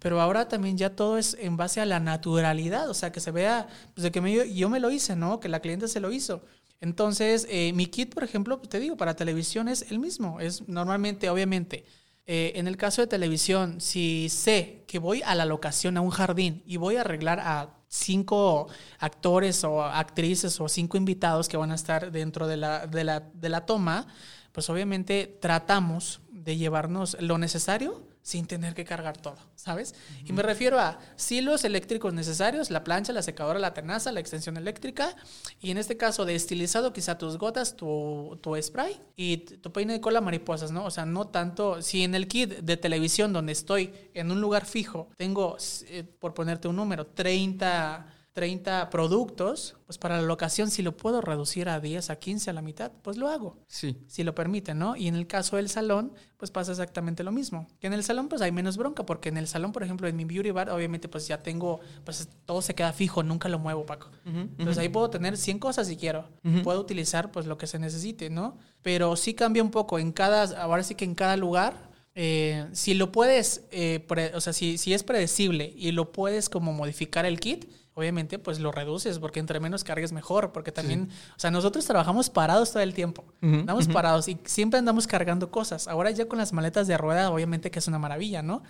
Pero 0.00 0.20
ahora 0.20 0.48
también 0.48 0.76
ya 0.76 0.90
todo 0.90 1.16
es 1.16 1.34
en 1.40 1.56
base 1.56 1.80
a 1.80 1.86
la 1.86 1.98
naturalidad, 2.00 2.90
o 2.90 2.94
sea, 2.94 3.10
que 3.10 3.20
se 3.20 3.30
vea, 3.30 3.68
pues 3.94 4.02
de 4.02 4.10
que 4.10 4.20
me- 4.20 4.52
yo 4.52 4.68
me 4.68 4.80
lo 4.80 4.90
hice, 4.90 5.16
¿no? 5.16 5.40
Que 5.40 5.48
la 5.48 5.60
cliente 5.60 5.88
se 5.88 6.00
lo 6.00 6.12
hizo. 6.12 6.42
Entonces, 6.84 7.46
eh, 7.48 7.72
mi 7.72 7.86
kit, 7.86 8.12
por 8.12 8.24
ejemplo, 8.24 8.58
te 8.58 8.78
digo, 8.78 8.98
para 8.98 9.16
televisión 9.16 9.68
es 9.68 9.90
el 9.90 9.98
mismo. 9.98 10.38
Es 10.38 10.68
normalmente, 10.68 11.30
obviamente, 11.30 11.86
eh, 12.26 12.52
en 12.56 12.68
el 12.68 12.76
caso 12.76 13.00
de 13.00 13.06
televisión, 13.06 13.80
si 13.80 14.28
sé 14.28 14.84
que 14.86 14.98
voy 14.98 15.22
a 15.24 15.34
la 15.34 15.46
locación, 15.46 15.96
a 15.96 16.02
un 16.02 16.10
jardín, 16.10 16.62
y 16.66 16.76
voy 16.76 16.96
a 16.96 17.00
arreglar 17.00 17.40
a 17.40 17.78
cinco 17.88 18.68
actores 18.98 19.64
o 19.64 19.82
actrices 19.82 20.60
o 20.60 20.68
cinco 20.68 20.98
invitados 20.98 21.48
que 21.48 21.56
van 21.56 21.70
a 21.70 21.74
estar 21.74 22.12
dentro 22.12 22.46
de 22.46 22.58
la, 22.58 22.86
de 22.86 23.02
la, 23.02 23.20
de 23.20 23.48
la 23.48 23.64
toma, 23.64 24.06
pues 24.52 24.68
obviamente 24.68 25.38
tratamos 25.40 26.20
de 26.30 26.58
llevarnos 26.58 27.16
lo 27.18 27.38
necesario 27.38 28.13
sin 28.24 28.46
tener 28.46 28.74
que 28.74 28.86
cargar 28.86 29.18
todo, 29.18 29.36
¿sabes? 29.54 29.94
Y 30.24 30.32
me 30.32 30.42
refiero 30.42 30.80
a 30.80 30.98
hilos 31.28 31.62
eléctricos 31.62 32.14
necesarios, 32.14 32.70
la 32.70 32.82
plancha, 32.82 33.12
la 33.12 33.20
secadora, 33.20 33.58
la 33.58 33.74
tenaza, 33.74 34.12
la 34.12 34.20
extensión 34.20 34.56
eléctrica, 34.56 35.14
y 35.60 35.70
en 35.70 35.76
este 35.76 35.98
caso 35.98 36.24
de 36.24 36.34
estilizado, 36.34 36.94
quizá 36.94 37.18
tus 37.18 37.36
gotas, 37.36 37.76
tu, 37.76 38.38
tu 38.40 38.60
spray 38.60 38.98
y 39.14 39.36
tu 39.36 39.70
peine 39.72 39.92
de 39.92 40.00
cola 40.00 40.22
mariposas, 40.22 40.72
¿no? 40.72 40.86
O 40.86 40.90
sea, 40.90 41.04
no 41.04 41.26
tanto, 41.26 41.82
si 41.82 42.02
en 42.02 42.14
el 42.14 42.26
kit 42.26 42.60
de 42.60 42.78
televisión 42.78 43.34
donde 43.34 43.52
estoy 43.52 43.92
en 44.14 44.30
un 44.30 44.40
lugar 44.40 44.64
fijo, 44.64 45.10
tengo, 45.18 45.58
eh, 45.88 46.02
por 46.02 46.32
ponerte 46.32 46.66
un 46.66 46.76
número, 46.76 47.06
30... 47.06 48.10
30 48.34 48.90
productos, 48.90 49.76
pues 49.86 49.96
para 49.96 50.16
la 50.16 50.22
locación, 50.26 50.68
si 50.70 50.82
lo 50.82 50.96
puedo 50.96 51.20
reducir 51.20 51.68
a 51.68 51.78
10, 51.78 52.10
a 52.10 52.16
15, 52.16 52.50
a 52.50 52.52
la 52.52 52.62
mitad, 52.62 52.90
pues 53.02 53.16
lo 53.16 53.28
hago 53.28 53.56
Sí. 53.68 53.96
si 54.08 54.24
lo 54.24 54.34
permiten, 54.34 54.76
¿no? 54.78 54.96
Y 54.96 55.06
en 55.06 55.14
el 55.14 55.28
caso 55.28 55.56
del 55.56 55.68
salón, 55.68 56.12
pues 56.36 56.50
pasa 56.50 56.72
exactamente 56.72 57.22
lo 57.22 57.30
mismo. 57.30 57.68
Que 57.78 57.86
en 57.86 57.92
el 57.92 58.02
salón, 58.02 58.28
pues 58.28 58.42
hay 58.42 58.50
menos 58.50 58.76
bronca, 58.76 59.06
porque 59.06 59.28
en 59.28 59.36
el 59.36 59.46
salón, 59.46 59.70
por 59.72 59.84
ejemplo, 59.84 60.08
en 60.08 60.16
mi 60.16 60.24
beauty 60.24 60.50
bar, 60.50 60.68
obviamente, 60.70 61.08
pues 61.08 61.28
ya 61.28 61.42
tengo, 61.44 61.78
pues 62.04 62.28
todo 62.44 62.60
se 62.60 62.74
queda 62.74 62.92
fijo, 62.92 63.22
nunca 63.22 63.48
lo 63.48 63.60
muevo, 63.60 63.86
Paco. 63.86 64.10
Entonces 64.26 64.78
ahí 64.78 64.88
puedo 64.88 65.08
tener 65.10 65.36
100 65.36 65.60
cosas 65.60 65.86
si 65.86 65.96
quiero. 65.96 66.28
Puedo 66.64 66.80
utilizar, 66.80 67.30
pues 67.30 67.46
lo 67.46 67.56
que 67.56 67.68
se 67.68 67.78
necesite, 67.78 68.30
¿no? 68.30 68.58
Pero 68.82 69.14
sí 69.14 69.34
cambia 69.34 69.62
un 69.62 69.70
poco 69.70 70.00
en 70.00 70.10
cada, 70.10 70.60
ahora 70.60 70.82
sí 70.82 70.96
que 70.96 71.04
en 71.04 71.14
cada 71.14 71.36
lugar. 71.36 71.94
eh, 72.16 72.68
si 72.72 72.94
lo 72.94 73.10
puedes, 73.10 73.64
eh, 73.72 73.98
pre- 74.06 74.32
o 74.36 74.40
sea, 74.40 74.52
si, 74.52 74.78
si 74.78 74.94
es 74.94 75.02
predecible 75.02 75.74
y 75.76 75.90
lo 75.90 76.12
puedes 76.12 76.48
como 76.48 76.72
modificar 76.72 77.26
el 77.26 77.40
kit, 77.40 77.64
obviamente 77.94 78.38
pues 78.38 78.58
lo 78.58 78.72
reduces 78.72 79.18
porque 79.18 79.40
entre 79.40 79.60
menos 79.60 79.84
cargues 79.84 80.12
mejor, 80.12 80.52
porque 80.52 80.72
también, 80.72 81.08
o 81.36 81.38
sea, 81.38 81.50
nosotros 81.50 81.84
trabajamos 81.84 82.30
parados 82.30 82.72
todo 82.72 82.82
el 82.82 82.94
tiempo, 82.94 83.24
Ujú, 83.42 83.54
andamos 83.56 83.88
parados 83.88 84.28
y 84.28 84.38
siempre 84.44 84.78
andamos 84.78 85.06
cargando 85.06 85.50
cosas. 85.50 85.88
Ahora 85.88 86.10
ya 86.10 86.26
con 86.26 86.38
las 86.38 86.52
maletas 86.52 86.86
de 86.86 86.96
rueda, 86.98 87.30
obviamente 87.30 87.70
que 87.70 87.78
es 87.78 87.88
una 87.88 87.98
maravilla, 87.98 88.42
¿no? 88.42 88.62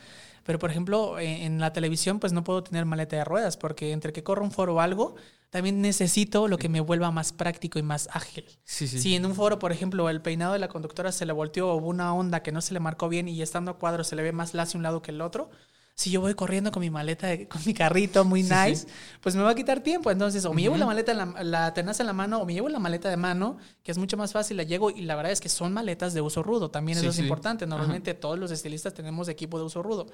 Pero 0.45 0.59
por 0.59 0.71
ejemplo, 0.71 1.19
en, 1.19 1.43
en 1.43 1.61
la 1.61 1.73
televisión 1.73 2.21
pues 2.21 2.33
no 2.33 2.45
puedo 2.45 2.63
tener 2.63 2.85
maleta 2.85 3.17
de 3.17 3.25
ruedas 3.25 3.57
porque 3.57 3.93
entre 3.93 4.13
que 4.13 4.23
corro 4.23 4.45
un 4.45 4.51
foro 4.53 4.75
o 4.77 4.81
algo, 4.81 5.15
también 5.51 5.81
necesito 5.81 6.49
lo 6.49 6.59
que 6.59 6.69
me 6.69 6.81
vuelva 6.81 7.11
más 7.13 7.33
práctico 7.33 7.79
y 7.79 7.83
más 7.83 8.09
ágil. 8.13 8.45
Sí, 8.65 8.89
sí. 8.89 8.99
Si 8.99 9.15
en 9.15 9.25
un 9.25 9.35
foro, 9.35 9.59
por 9.59 9.73
ejemplo, 9.73 10.11
el 10.11 10.21
peinado 10.21 10.53
de 10.53 10.59
la 10.59 10.69
conductora 10.69 11.13
se 11.13 11.27
le 11.27 11.33
volteó 11.33 11.71
o 11.71 11.77
hubo 11.77 11.89
una 11.89 12.13
onda 12.13 12.43
que 12.43 12.53
no 12.53 12.61
se 12.61 12.75
le 12.75 12.81
marcó 12.81 13.09
bien 13.09 13.29
y 13.29 13.41
estando 13.41 13.71
a 13.71 13.79
cuadro 13.79 14.05
se 14.05 14.17
le 14.17 14.23
ve 14.23 14.33
más 14.33 14.53
lacio 14.53 14.77
un 14.77 14.83
lado 14.83 15.01
que 15.01 15.13
el 15.13 15.21
otro, 15.21 15.51
si 15.97 16.11
yo 16.11 16.21
voy 16.21 16.35
corriendo 16.35 16.73
con 16.73 16.81
mi 16.81 16.91
maleta, 16.91 17.29
con 17.49 17.63
mi 17.65 17.73
carrito 17.73 18.25
muy 18.25 18.43
nice, 18.43 18.87
pues 19.21 19.37
me 19.37 19.43
va 19.43 19.51
a 19.51 19.55
quitar 19.55 19.81
tiempo. 19.81 20.11
Entonces, 20.11 20.45
o 20.45 20.53
me 20.53 20.63
llevo 20.63 20.77
la 20.77 20.87
maleta, 20.87 21.15
la, 21.15 21.27
la, 21.45 21.73
tenaza 21.73 22.03
en 22.03 22.09
la 22.09 22.13
mano, 22.13 22.41
o 22.41 22.47
me 22.47 22.53
llevo 22.53 22.69
la 22.69 22.81
maleta 22.81 23.09
de 23.09 23.17
mano, 23.17 23.59
que 23.85 23.93
es 23.93 23.99
mucho 23.99 24.17
más 24.17 24.33
fácil, 24.33 24.57
la 24.57 24.65
llego 24.65 24.91
y 24.91 25.03
la 25.03 25.15
verdad 25.15 25.31
es 25.31 25.41
que 25.41 25.49
son 25.49 25.73
maletas 25.73 26.13
de 26.13 26.21
uso 26.21 26.43
rudo. 26.43 26.71
También 26.71 26.99
eso 26.99 27.11
es 27.11 27.19
importante. 27.21 27.67
Normalmente 27.67 28.13
todos 28.15 28.39
los 28.39 28.51
estilistas 28.51 28.93
tenemos 28.93 29.29
equipo 29.29 29.59
de 29.59 29.65
uso 29.65 29.83
rudo. 29.83 30.07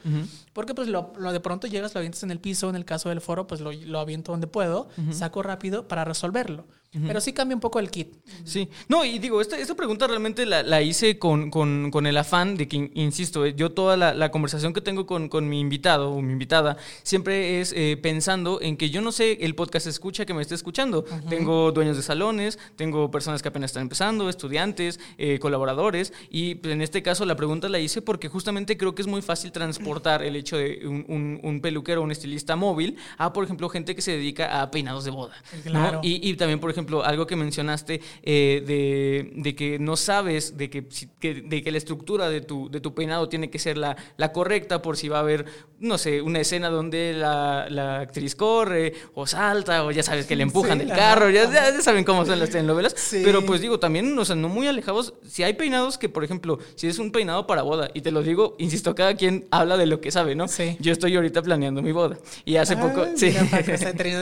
Porque 0.53 0.75
pues 0.75 0.89
lo, 0.89 1.13
de 1.33 1.41
pronto 1.41 1.67
llegas, 1.67 1.95
lo 1.95 1.99
avientas 1.99 2.23
en 2.25 2.31
el 2.31 2.41
piso, 2.41 2.69
en 2.69 2.77
el 2.77 2.85
caso 2.85 3.09
del 3.09 3.23
foro, 3.23 3.47
pues 3.47 3.63
lo, 3.63 3.73
lo 3.73 4.01
aviento 4.01 4.33
donde 4.33 4.47
puedo, 4.47 4.89
saco 5.11 5.43
rápido 5.43 5.89
para 5.89 6.05
resolverlo. 6.05 6.67
Pero 6.93 7.21
sí 7.21 7.33
cambia 7.33 7.55
un 7.55 7.61
poco 7.61 7.79
el 7.79 7.89
kit. 7.89 8.09
Sí. 8.45 8.69
No, 8.89 9.05
y 9.05 9.21
digo, 9.21 9.41
esta, 9.41 9.57
esta 9.57 9.77
pregunta 9.77 10.09
realmente 10.09 10.45
la, 10.45 10.65
la 10.65 10.83
hice 10.83 11.21
con, 11.21 11.49
con, 11.49 11.93
con, 11.93 12.05
el 12.05 12.17
afán 12.17 12.57
de 12.57 12.67
que, 12.67 12.91
insisto, 12.95 13.47
eh, 13.47 13.55
yo 13.57 13.71
toda 13.71 13.97
la, 13.97 14.13
la 14.13 14.33
conversación 14.33 14.73
que 14.73 14.81
tengo 14.81 15.07
con, 15.07 15.29
con, 15.29 15.49
mi 15.49 15.61
invitado 15.61 16.11
o 16.11 16.21
mi 16.21 16.33
invitada 16.33 16.77
siempre 17.05 17.61
es 17.61 17.73
eh, 17.77 17.97
pensando 18.03 18.61
en 18.61 18.77
que 18.77 18.91
yo 18.91 19.03
no 19.03 19.13
sé 19.13 19.39
el 19.43 19.55
podcast 19.55 19.87
escucha 19.87 20.27
que 20.27 20.35
me 20.35 20.43
esté 20.43 20.57
escuchando. 20.57 21.05
Tengo 21.29 21.71
dueños 21.71 21.97
de 21.97 22.03
salones, 22.03 22.59
tengo 22.75 23.09
personas 23.09 23.41
que 23.41 23.49
apenas 23.49 23.71
están 23.71 23.83
empezando, 23.83 24.29
estudiantes, 24.29 24.99
eh, 25.17 25.39
colaboradores, 25.39 26.13
y 26.29 26.57
pues, 26.57 26.75
en 26.75 26.83
este 26.83 27.05
caso 27.05 27.25
la 27.25 27.37
pregunta 27.37 27.69
la 27.69 27.79
hice 27.79 28.03
porque 28.03 28.29
justamente 28.29 28.77
creo 28.77 28.97
que 28.97 29.03
es 29.03 29.09
muy 29.09 29.23
fácil 29.23 29.53
transportar 29.53 30.25
el 30.25 30.35
hecho 30.35 30.57
de 30.57 30.81
un, 30.85 31.05
un, 31.07 31.41
un 31.45 31.61
peluquero 31.61 32.01
o 32.01 32.05
un 32.05 32.11
estilista 32.11 32.57
móvil 32.57 32.97
a, 33.17 33.33
por 33.33 33.45
ejemplo, 33.45 33.69
gente 33.69 33.95
que 33.95 34.03
se 34.03 34.11
dedica 34.11 34.61
a 34.61 34.73
peinados 34.73 35.05
de 35.05 35.13
boda. 35.13 35.35
Claro. 35.63 36.01
Y, 36.03 36.29
y 36.29 36.35
también, 36.35 36.59
por 36.59 36.71
ejemplo, 36.71 36.80
ejemplo, 36.81 37.05
algo 37.05 37.27
que 37.27 37.37
mencionaste 37.37 38.01
eh, 38.23 38.63
de, 38.67 39.33
de, 39.35 39.55
que 39.55 39.79
no 39.79 39.97
sabes 39.97 40.57
de 40.57 40.71
que, 40.71 40.83
de 40.83 41.63
que 41.63 41.71
la 41.71 41.79
estructura 41.79 42.29
de 42.29 42.41
tu, 42.41 42.71
de 42.71 42.81
tu 42.81 42.95
peinado 42.95 43.29
tiene 43.29 43.51
que 43.51 43.59
ser 43.59 43.77
la, 43.77 43.97
la, 44.17 44.33
correcta 44.33 44.83
por 44.83 44.97
si 44.97 45.09
va 45.09 45.19
a 45.19 45.21
haber, 45.21 45.45
no 45.79 45.99
sé, 45.99 46.23
una 46.23 46.41
escena 46.41 46.71
donde 46.71 47.13
la, 47.13 47.67
la 47.69 48.01
actriz 48.01 48.35
corre 48.35 48.95
o 49.15 49.27
salta 49.27 49.85
o 49.85 49.91
ya 49.91 50.03
sabes 50.03 50.27
que 50.27 50.37
le 50.37 50.43
empujan 50.43 50.79
del 50.79 50.89
carro, 50.89 51.31
ya, 51.31 51.51
ya, 51.51 51.81
saben 51.83 52.05
cómo 52.05 52.25
son 52.25 52.39
las 52.39 52.51
telenovelas. 52.51 52.95
Pero 53.11 53.45
pues 53.45 53.61
digo, 53.61 53.79
también, 53.79 54.19
o 54.19 54.25
sea, 54.25 54.37
no 54.37 54.49
muy 54.49 54.67
alejados, 54.67 55.15
si 55.27 55.43
hay 55.43 55.55
peinados 55.55 55.99
que, 55.99 56.09
por 56.09 56.25
ejemplo, 56.25 56.59
si 56.75 56.87
es 56.87 56.99
un 56.99 57.13
peinado 57.13 57.47
para 57.47 57.63
boda, 57.63 57.91
y 57.95 58.01
te 58.01 58.11
lo 58.11 58.23
digo, 58.23 58.57
insisto, 58.59 58.95
cada 58.95 59.15
quien 59.15 59.47
habla 59.51 59.77
de 59.77 59.87
lo 59.87 60.01
que 60.01 60.11
sabe, 60.11 60.35
¿no? 60.35 60.49
Sí. 60.49 60.77
Yo 60.81 60.93
estoy 60.93 61.15
ahorita 61.17 61.43
planeando 61.43 61.83
mi 61.83 61.93
boda. 61.93 62.19
Y 62.45 62.57
hace 62.57 62.77
poco... 62.77 63.07
Sí. 63.17 63.27
Mira, 63.27 63.45
para 63.51 63.63
que 63.63 63.75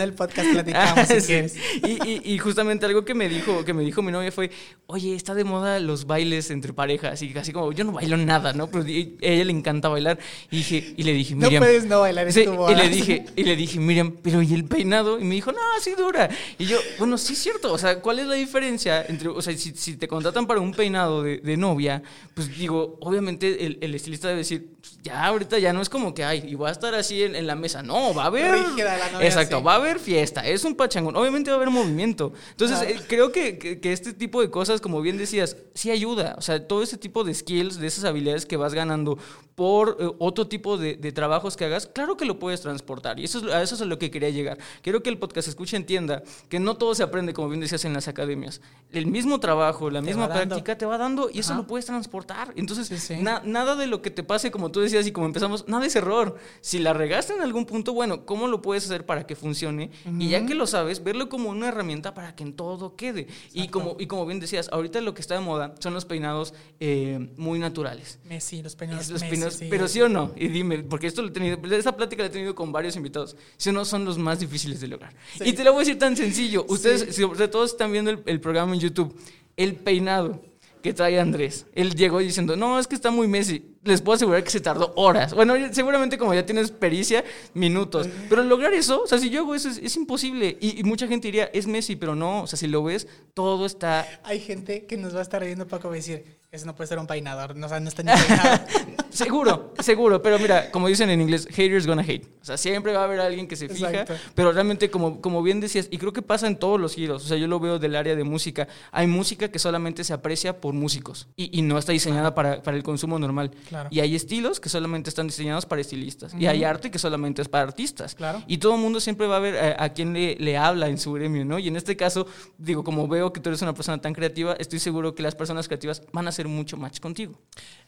el 0.02 0.12
podcast 0.12 0.50
platicamos 0.52 1.08
si 1.08 1.20
quieres. 1.20 1.56
Y, 1.86 2.08
y, 2.08 2.22
y 2.24 2.38
justamente 2.48 2.86
algo 2.86 3.04
que 3.04 3.12
me 3.12 3.28
dijo, 3.28 3.62
que 3.62 3.74
me 3.74 3.82
dijo 3.82 4.00
mi 4.00 4.10
novia 4.10 4.32
fue, 4.32 4.50
oye, 4.86 5.14
está 5.14 5.34
de 5.34 5.44
moda 5.44 5.78
los 5.80 6.06
bailes 6.06 6.50
entre 6.50 6.72
parejas. 6.72 7.20
Y 7.20 7.30
casi 7.34 7.52
como, 7.52 7.72
yo 7.72 7.84
no 7.84 7.92
bailo 7.92 8.16
nada, 8.16 8.54
¿no? 8.54 8.68
Pero 8.68 8.84
a 8.84 8.88
ella 8.88 9.44
le 9.44 9.52
encanta 9.52 9.90
bailar. 9.90 10.18
Y, 10.50 10.56
dije, 10.56 10.94
y 10.96 11.02
le 11.02 11.12
dije, 11.12 11.34
Miriam. 11.34 11.52
No 11.52 11.60
puedes 11.60 11.84
no 11.84 12.00
bailar 12.00 12.32
sí, 12.32 12.46
Y 12.46 12.74
le 12.74 12.88
dije, 12.88 13.26
y 13.36 13.42
le 13.42 13.54
dije, 13.54 13.78
Miriam, 13.78 14.14
pero 14.22 14.40
¿y 14.40 14.54
el 14.54 14.64
peinado? 14.64 15.20
Y 15.20 15.24
me 15.24 15.34
dijo, 15.34 15.52
no, 15.52 15.58
así 15.76 15.92
dura. 15.94 16.30
Y 16.58 16.64
yo, 16.64 16.78
bueno, 16.98 17.18
sí 17.18 17.34
es 17.34 17.38
cierto. 17.38 17.70
O 17.70 17.76
sea, 17.76 18.00
¿cuál 18.00 18.18
es 18.18 18.26
la 18.26 18.34
diferencia 18.34 19.04
entre, 19.04 19.28
o 19.28 19.42
sea, 19.42 19.54
si, 19.54 19.72
si 19.72 19.98
te 19.98 20.08
contratan 20.08 20.46
para 20.46 20.60
un 20.60 20.72
peinado 20.72 21.22
de, 21.22 21.38
de 21.38 21.56
novia, 21.58 22.02
pues 22.32 22.56
digo, 22.56 22.96
obviamente 23.00 23.66
el, 23.66 23.76
el, 23.82 23.94
estilista 23.94 24.28
debe 24.28 24.38
decir, 24.38 24.70
ya 25.02 25.26
ahorita 25.26 25.58
ya 25.58 25.72
no 25.72 25.80
es 25.80 25.88
como 25.88 26.12
que, 26.12 26.24
ay, 26.24 26.44
y 26.46 26.54
voy 26.56 26.68
a 26.68 26.72
estar 26.72 26.94
así 26.94 27.22
en, 27.22 27.36
en 27.36 27.46
la 27.46 27.54
mesa. 27.54 27.82
No, 27.82 28.12
va 28.14 28.24
a 28.24 28.26
haber. 28.26 28.50
Novia, 28.50 28.98
exacto, 29.20 29.58
sí. 29.58 29.64
va 29.64 29.74
a 29.74 29.76
haber 29.76 30.00
fiesta. 30.00 30.46
Es 30.46 30.64
un 30.64 30.74
pachangón. 30.74 31.16
Obviamente 31.16 31.50
va 31.50 31.56
a 31.56 31.58
haber 31.58 31.70
movimiento. 31.70 32.32
Entonces, 32.50 32.82
eh, 32.82 33.00
creo 33.06 33.30
que, 33.30 33.58
que, 33.58 33.80
que, 33.80 33.92
este 33.92 34.12
tipo 34.12 34.40
de 34.40 34.50
cosas, 34.50 34.80
como 34.80 35.00
bien 35.00 35.16
decías, 35.16 35.56
sí 35.74 35.92
ayuda. 35.92 36.34
O 36.36 36.42
sea, 36.42 36.66
todo 36.66 36.82
ese 36.82 36.96
tipo 36.96 37.22
de 37.22 37.32
skills, 37.32 37.78
de 37.78 37.86
esas 37.86 38.04
habilidades 38.04 38.44
que 38.44 38.56
vas 38.56 38.74
ganando 38.74 39.18
por 39.54 39.96
eh, 40.00 40.10
otro 40.18 40.48
tipo 40.48 40.76
de, 40.78 40.96
de, 40.96 41.12
trabajos 41.12 41.56
que 41.56 41.64
hagas, 41.64 41.86
claro 41.86 42.16
que 42.16 42.24
lo 42.24 42.38
puedes 42.38 42.60
transportar. 42.60 43.20
Y 43.20 43.24
eso 43.24 43.38
es, 43.38 43.52
a 43.52 43.62
eso 43.62 43.76
es 43.76 43.80
a 43.80 43.84
lo 43.84 43.98
que 43.98 44.10
quería 44.10 44.30
llegar. 44.30 44.58
Quiero 44.82 45.02
que 45.02 45.10
el 45.10 45.18
podcast 45.18 45.48
escuche 45.48 45.76
entienda 45.76 46.22
que 46.48 46.58
no 46.58 46.76
todo 46.76 46.94
se 46.94 47.04
aprende, 47.04 47.34
como 47.34 47.48
bien 47.48 47.60
decías, 47.60 47.84
en 47.84 47.92
las 47.92 48.08
academias. 48.08 48.60
El 48.92 49.06
mismo 49.06 49.38
trabajo, 49.38 49.90
la 49.90 50.00
misma 50.00 50.28
práctica 50.28 50.76
te 50.76 50.86
va 50.86 50.98
dando 50.98 51.30
y 51.32 51.38
eso 51.38 51.52
Ajá. 51.52 51.62
lo 51.62 51.66
puedes 51.68 51.86
transportar. 51.86 52.52
Entonces, 52.56 52.88
sí, 52.88 52.98
sí. 52.98 53.22
Na, 53.22 53.42
nada 53.44 53.76
de 53.76 53.86
lo 53.86 54.02
que 54.02 54.10
te 54.10 54.22
pase, 54.22 54.50
como 54.50 54.70
tú 54.70 54.80
decías 54.80 54.87
y 54.92 55.12
como 55.12 55.26
empezamos, 55.26 55.66
nada 55.68 55.86
es 55.86 55.96
error. 55.96 56.36
Si 56.60 56.78
la 56.78 56.92
regaste 56.92 57.34
en 57.34 57.40
algún 57.40 57.66
punto, 57.66 57.92
bueno, 57.92 58.24
¿cómo 58.24 58.48
lo 58.48 58.62
puedes 58.62 58.84
hacer 58.84 59.06
para 59.06 59.26
que 59.26 59.36
funcione? 59.36 59.90
Uh 60.04 60.10
-huh. 60.10 60.22
Y 60.22 60.28
ya 60.30 60.44
que 60.46 60.54
lo 60.54 60.66
sabes, 60.66 61.02
verlo 61.02 61.28
como 61.28 61.50
una 61.50 61.68
herramienta 61.68 62.14
para 62.14 62.34
que 62.34 62.42
en 62.42 62.54
todo 62.54 62.96
quede. 62.96 63.26
Y 63.52 63.68
como, 63.68 63.96
y 63.98 64.06
como 64.06 64.26
bien 64.26 64.40
decías, 64.40 64.68
ahorita 64.72 65.00
lo 65.00 65.14
que 65.14 65.20
está 65.20 65.34
de 65.34 65.40
moda 65.40 65.74
son 65.78 65.94
los 65.94 66.04
peinados 66.04 66.54
eh, 66.80 67.28
muy 67.36 67.58
naturales. 67.58 68.18
Messi, 68.24 68.62
los 68.62 68.76
peinados. 68.76 69.08
Los 69.08 69.20
Messi, 69.20 69.30
peinados 69.30 69.54
sí. 69.54 69.66
Pero 69.70 69.88
sí 69.88 70.00
o 70.00 70.08
no, 70.08 70.32
y 70.36 70.48
dime, 70.48 70.78
porque 70.78 71.06
esto 71.06 71.22
lo 71.22 71.28
he 71.28 71.32
tenido, 71.32 71.58
esa 71.74 71.96
plática 71.96 72.22
la 72.22 72.28
he 72.28 72.32
tenido 72.32 72.54
con 72.54 72.72
varios 72.72 72.96
invitados, 72.96 73.36
si 73.56 73.70
o 73.70 73.72
no 73.72 73.84
son 73.84 74.04
los 74.04 74.18
más 74.18 74.40
difíciles 74.40 74.80
de 74.80 74.88
lograr. 74.88 75.14
Sí. 75.36 75.44
Y 75.46 75.52
te 75.52 75.64
lo 75.64 75.72
voy 75.72 75.82
a 75.82 75.84
decir 75.84 75.98
tan 75.98 76.16
sencillo, 76.16 76.64
ustedes, 76.68 77.14
sí. 77.14 77.22
sobre 77.22 77.48
todo 77.48 77.64
están 77.64 77.92
viendo 77.92 78.10
el, 78.10 78.22
el 78.26 78.40
programa 78.40 78.74
en 78.74 78.80
YouTube, 78.80 79.14
el 79.56 79.74
peinado 79.74 80.40
que 80.82 80.92
trae 80.92 81.18
Andrés. 81.20 81.66
Él 81.74 81.94
llegó 81.94 82.18
diciendo, 82.18 82.56
no, 82.56 82.78
es 82.78 82.86
que 82.86 82.94
está 82.94 83.10
muy 83.10 83.28
Messi. 83.28 83.76
Les 83.84 84.02
puedo 84.02 84.16
asegurar 84.16 84.44
que 84.44 84.50
se 84.50 84.60
tardó 84.60 84.92
horas. 84.96 85.34
Bueno, 85.34 85.54
seguramente 85.72 86.18
como 86.18 86.34
ya 86.34 86.44
tienes 86.44 86.70
pericia, 86.70 87.24
minutos. 87.54 88.08
Pero 88.28 88.42
lograr 88.42 88.74
eso, 88.74 89.02
o 89.02 89.06
sea, 89.06 89.18
si 89.18 89.30
yo 89.30 89.40
hago 89.40 89.54
eso, 89.54 89.68
es, 89.68 89.78
es 89.78 89.96
imposible. 89.96 90.56
Y, 90.60 90.80
y, 90.80 90.84
mucha 90.84 91.06
gente 91.06 91.28
diría, 91.28 91.44
es 91.52 91.66
Messi, 91.66 91.96
pero 91.96 92.14
no. 92.14 92.42
O 92.42 92.46
sea, 92.46 92.58
si 92.58 92.66
lo 92.66 92.82
ves, 92.82 93.06
todo 93.34 93.66
está... 93.66 94.06
Hay 94.24 94.40
gente 94.40 94.86
que 94.86 94.96
nos 94.96 95.14
va 95.14 95.20
a 95.20 95.22
estar 95.22 95.44
viendo 95.44 95.66
Paco 95.66 95.88
va 95.88 95.94
a 95.94 95.96
decir, 95.96 96.38
eso 96.50 96.66
no 96.66 96.74
puede 96.74 96.88
ser 96.88 96.98
un 96.98 97.06
peinador. 97.06 97.56
No, 97.56 97.66
o 97.66 97.68
sea, 97.68 97.80
no 97.80 97.88
está 97.88 98.02
ni 98.02 98.12
peinado. 98.12 98.60
seguro, 99.24 99.74
seguro. 99.78 100.22
Pero 100.22 100.38
mira, 100.38 100.70
como 100.70 100.88
dicen 100.88 101.10
en 101.10 101.20
inglés, 101.20 101.48
haters 101.50 101.86
gonna 101.86 102.02
hate. 102.02 102.26
O 102.40 102.44
sea, 102.44 102.56
siempre 102.56 102.92
va 102.92 103.00
a 103.00 103.04
haber 103.04 103.20
alguien 103.20 103.46
que 103.46 103.56
se 103.56 103.68
fija. 103.68 103.90
Exacto. 103.90 104.14
Pero 104.34 104.52
realmente, 104.52 104.90
como, 104.90 105.20
como 105.20 105.42
bien 105.42 105.60
decías, 105.60 105.88
y 105.90 105.98
creo 105.98 106.12
que 106.12 106.22
pasa 106.22 106.46
en 106.46 106.56
todos 106.56 106.80
los 106.80 106.94
giros. 106.94 107.24
O 107.24 107.28
sea, 107.28 107.36
yo 107.36 107.46
lo 107.46 107.60
veo 107.60 107.78
del 107.78 107.96
área 107.96 108.16
de 108.16 108.24
música. 108.24 108.68
Hay 108.92 109.06
música 109.06 109.48
que 109.48 109.58
solamente 109.58 110.04
se 110.04 110.12
aprecia 110.12 110.60
por 110.60 110.74
músicos. 110.74 111.28
Y, 111.36 111.58
y 111.58 111.62
no 111.62 111.78
está 111.78 111.92
diseñada 111.92 112.34
para, 112.34 112.62
para 112.62 112.76
el 112.76 112.82
consumo 112.82 113.18
normal. 113.18 113.50
Claro. 113.68 113.88
Y 113.92 114.00
hay 114.00 114.14
estilos 114.14 114.60
que 114.60 114.68
solamente 114.68 115.10
están 115.10 115.26
diseñados 115.26 115.66
para 115.66 115.80
estilistas. 115.80 116.32
Uh 116.32 116.36
-huh. 116.36 116.42
Y 116.42 116.46
hay 116.46 116.64
arte 116.64 116.90
que 116.90 116.98
solamente 116.98 117.42
es 117.42 117.48
para 117.48 117.64
artistas. 117.64 118.14
Claro. 118.14 118.42
Y 118.46 118.58
todo 118.58 118.74
el 118.76 118.80
mundo 118.80 119.00
siempre 119.00 119.26
va 119.26 119.36
a 119.36 119.40
ver 119.40 119.56
a, 119.56 119.84
a 119.84 119.92
quien 119.92 120.12
le, 120.12 120.36
le, 120.36 120.56
habla 120.56 120.88
en 120.88 120.98
su 120.98 121.12
gremio, 121.12 121.44
¿no? 121.44 121.58
Y 121.58 121.68
en 121.68 121.76
este 121.76 121.96
caso, 121.96 122.26
digo, 122.56 122.84
como 122.84 123.08
veo 123.08 123.32
que 123.32 123.40
tú 123.40 123.48
eres 123.50 123.62
una 123.62 123.74
persona 123.74 124.00
tan 124.00 124.14
creativa, 124.14 124.54
estoy 124.58 124.78
seguro 124.78 125.14
que 125.14 125.22
las 125.22 125.34
personas 125.34 125.66
creativas 125.66 126.02
van 126.12 126.26
a 126.26 126.30
hacer 126.30 126.48
mucho 126.48 126.76
match 126.76 127.00
contigo. 127.00 127.34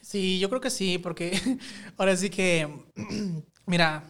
Sí, 0.00 0.38
yo 0.38 0.48
creo 0.48 0.60
que 0.60 0.70
sí, 0.70 0.98
porque 0.98 1.19
ahora 1.96 2.16
sí 2.16 2.30
que, 2.30 2.68
mira, 3.66 4.04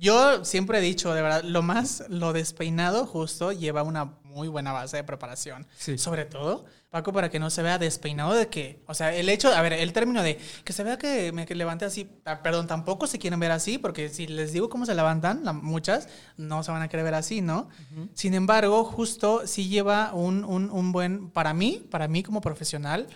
yo 0.00 0.44
siempre 0.46 0.78
he 0.78 0.80
dicho, 0.80 1.12
de 1.12 1.20
verdad, 1.20 1.42
lo 1.44 1.60
más, 1.60 2.04
lo 2.08 2.32
despeinado 2.32 3.04
justo 3.04 3.52
lleva 3.52 3.82
una 3.82 4.16
muy 4.24 4.48
buena 4.48 4.72
base 4.72 4.96
de 4.96 5.04
preparación. 5.04 5.66
Sí. 5.76 5.98
Sobre 5.98 6.24
todo, 6.24 6.64
Paco, 6.88 7.12
para 7.12 7.28
que 7.28 7.38
no 7.38 7.50
se 7.50 7.62
vea 7.62 7.78
despeinado 7.78 8.32
de 8.32 8.48
que, 8.48 8.82
o 8.86 8.94
sea, 8.94 9.14
el 9.14 9.28
hecho, 9.28 9.48
a 9.54 9.60
ver, 9.60 9.74
el 9.74 9.92
término 9.92 10.22
de 10.22 10.38
que 10.64 10.72
se 10.72 10.84
vea 10.84 10.96
que 10.96 11.32
me 11.32 11.44
que 11.44 11.54
levante 11.54 11.84
así, 11.84 12.10
ah, 12.24 12.42
perdón, 12.42 12.66
tampoco 12.66 13.06
se 13.06 13.18
quieren 13.18 13.38
ver 13.40 13.50
así, 13.50 13.76
porque 13.76 14.08
si 14.08 14.26
les 14.26 14.52
digo 14.52 14.70
cómo 14.70 14.86
se 14.86 14.94
levantan, 14.94 15.44
la, 15.44 15.52
muchas 15.52 16.08
no 16.38 16.62
se 16.62 16.72
van 16.72 16.80
a 16.80 16.88
querer 16.88 17.04
ver 17.04 17.14
así, 17.14 17.42
¿no? 17.42 17.68
Uh 17.92 17.96
-huh. 17.96 18.08
Sin 18.14 18.32
embargo, 18.32 18.84
justo 18.84 19.46
sí 19.46 19.68
lleva 19.68 20.14
un, 20.14 20.44
un, 20.44 20.70
un 20.70 20.92
buen, 20.92 21.30
para 21.30 21.52
mí, 21.52 21.86
para 21.90 22.08
mí 22.08 22.22
como 22.22 22.40
profesional, 22.40 23.06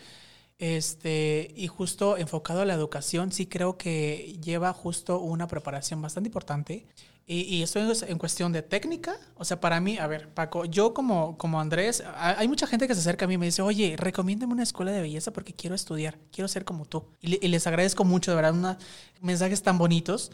este, 0.58 1.52
y 1.56 1.66
justo 1.66 2.16
enfocado 2.16 2.62
a 2.62 2.64
la 2.64 2.74
educación, 2.74 3.32
sí 3.32 3.46
creo 3.46 3.76
que 3.76 4.38
lleva 4.42 4.72
justo 4.72 5.18
una 5.20 5.46
preparación 5.46 6.00
bastante 6.00 6.28
importante. 6.28 6.86
Y, 7.26 7.40
y 7.42 7.62
esto 7.62 7.80
es 7.90 8.02
en 8.02 8.18
cuestión 8.18 8.52
de 8.52 8.62
técnica. 8.62 9.16
O 9.36 9.44
sea, 9.44 9.58
para 9.60 9.80
mí, 9.80 9.98
a 9.98 10.06
ver, 10.06 10.28
Paco, 10.28 10.66
yo 10.66 10.92
como, 10.92 11.38
como 11.38 11.60
Andrés, 11.60 12.02
hay 12.16 12.46
mucha 12.48 12.66
gente 12.66 12.86
que 12.86 12.94
se 12.94 13.00
acerca 13.00 13.24
a 13.24 13.28
mí 13.28 13.34
y 13.34 13.38
me 13.38 13.46
dice, 13.46 13.62
oye, 13.62 13.96
recomiéndame 13.96 14.52
una 14.52 14.62
escuela 14.62 14.92
de 14.92 15.00
belleza 15.00 15.32
porque 15.32 15.54
quiero 15.54 15.74
estudiar, 15.74 16.18
quiero 16.30 16.48
ser 16.48 16.64
como 16.64 16.84
tú. 16.84 17.06
Y, 17.20 17.44
y 17.44 17.48
les 17.48 17.66
agradezco 17.66 18.04
mucho, 18.04 18.30
de 18.30 18.36
verdad, 18.36 18.52
unos 18.54 18.76
mensajes 19.20 19.62
tan 19.62 19.78
bonitos. 19.78 20.32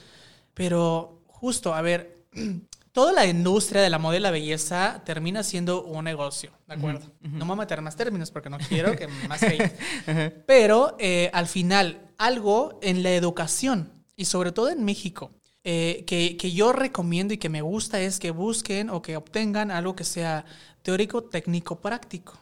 Pero 0.55 1.23
justo, 1.27 1.75
a 1.75 1.81
ver, 1.81 2.25
toda 2.93 3.13
la 3.13 3.27
industria 3.27 3.83
de 3.83 3.91
la 3.91 3.99
moda 3.99 4.17
y 4.17 4.21
la 4.21 4.31
belleza 4.31 5.03
termina 5.05 5.43
siendo 5.43 5.85
un 5.85 6.05
negocio, 6.05 6.51
¿de 6.67 6.75
acuerdo? 6.75 7.07
Uh 7.23 7.29
-huh. 7.29 7.33
No 7.33 7.45
me 7.45 7.51
voy 7.51 7.53
a 7.55 7.57
meter 7.57 7.81
más 7.83 7.97
términos 7.97 8.31
porque 8.31 8.51
no 8.51 8.59
quiero 8.59 8.97
que 8.97 9.07
más 9.29 9.43
hate. 9.43 9.63
uh 10.07 10.11
-huh. 10.11 10.45
Pero 10.47 10.97
eh, 10.99 11.31
al 11.33 11.47
final, 11.47 12.11
algo 12.19 12.79
en 12.83 13.03
la 13.03 13.13
educación 13.13 13.93
y 14.17 14.25
sobre 14.25 14.53
todo 14.53 14.69
en 14.69 14.85
México, 14.85 15.31
eh, 15.63 16.05
que, 16.07 16.37
que, 16.37 16.53
yo 16.53 16.73
recomiendo 16.73 17.35
y 17.35 17.39
que 17.39 17.51
me 17.51 17.61
gusta 17.61 18.01
es 18.01 18.19
que 18.19 18.31
busquen 18.31 18.89
o 18.89 19.03
que 19.03 19.17
obtengan 19.17 19.71
algo 19.71 19.95
que 19.95 20.05
sea 20.05 20.47
teórico, 20.83 21.23
técnico, 21.25 21.81
práctico. 21.81 22.40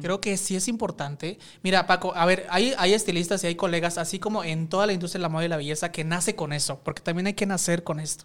Creo 0.00 0.20
que 0.20 0.36
sí 0.36 0.56
es 0.56 0.68
importante. 0.68 1.38
Mira, 1.62 1.86
Paco, 1.86 2.14
a 2.14 2.24
ver, 2.26 2.46
hay, 2.50 2.72
hay 2.78 2.92
estilistas 2.92 3.42
y 3.44 3.48
hay 3.48 3.54
colegas, 3.54 3.98
así 3.98 4.18
como 4.18 4.44
en 4.44 4.68
toda 4.68 4.86
la 4.86 4.92
industria 4.92 5.18
de 5.18 5.22
la 5.22 5.28
moda 5.28 5.44
y 5.44 5.48
la 5.48 5.56
belleza, 5.56 5.92
que 5.92 6.04
nace 6.04 6.34
con 6.34 6.52
eso, 6.52 6.80
porque 6.84 7.02
también 7.02 7.26
hay 7.26 7.34
que 7.34 7.46
nacer 7.46 7.84
con 7.84 8.00
esto. 8.00 8.24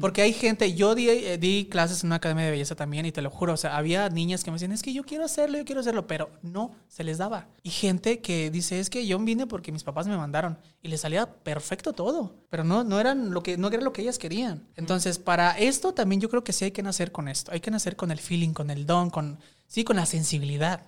Porque 0.00 0.22
hay 0.22 0.32
gente, 0.32 0.74
yo 0.74 0.94
di, 0.94 1.08
eh, 1.08 1.38
di 1.38 1.68
clases 1.70 2.02
en 2.02 2.08
una 2.08 2.16
academia 2.16 2.44
de 2.44 2.50
belleza 2.50 2.74
también 2.74 3.06
y 3.06 3.12
te 3.12 3.22
lo 3.22 3.30
juro, 3.30 3.52
o 3.52 3.56
sea, 3.56 3.76
había 3.76 4.08
niñas 4.08 4.42
que 4.42 4.50
me 4.50 4.56
decían, 4.56 4.72
es 4.72 4.82
que 4.82 4.92
yo 4.92 5.04
quiero 5.04 5.24
hacerlo, 5.24 5.58
yo 5.58 5.64
quiero 5.64 5.80
hacerlo, 5.80 6.06
pero 6.06 6.30
no 6.42 6.74
se 6.88 7.04
les 7.04 7.18
daba. 7.18 7.46
Y 7.62 7.70
gente 7.70 8.20
que 8.20 8.50
dice, 8.50 8.80
es 8.80 8.90
que 8.90 9.06
yo 9.06 9.18
vine 9.18 9.46
porque 9.46 9.72
mis 9.72 9.84
papás 9.84 10.06
me 10.06 10.16
mandaron 10.16 10.58
y 10.82 10.88
les 10.88 11.00
salía 11.00 11.26
perfecto 11.26 11.92
todo, 11.92 12.34
pero 12.50 12.64
no, 12.64 12.84
no, 12.84 12.98
eran 12.98 13.30
lo 13.30 13.42
que, 13.42 13.56
no 13.56 13.68
era 13.68 13.82
lo 13.82 13.92
que 13.92 14.02
ellas 14.02 14.18
querían. 14.18 14.66
Entonces, 14.76 15.18
para 15.18 15.52
esto 15.58 15.94
también 15.94 16.20
yo 16.20 16.28
creo 16.28 16.44
que 16.44 16.52
sí 16.52 16.64
hay 16.64 16.72
que 16.72 16.82
nacer 16.82 17.12
con 17.12 17.28
esto, 17.28 17.52
hay 17.52 17.60
que 17.60 17.70
nacer 17.70 17.96
con 17.96 18.10
el 18.10 18.18
feeling, 18.18 18.52
con 18.52 18.70
el 18.70 18.86
don, 18.86 19.10
con, 19.10 19.38
sí, 19.66 19.84
con 19.84 19.96
la 19.96 20.06
sensibilidad. 20.06 20.86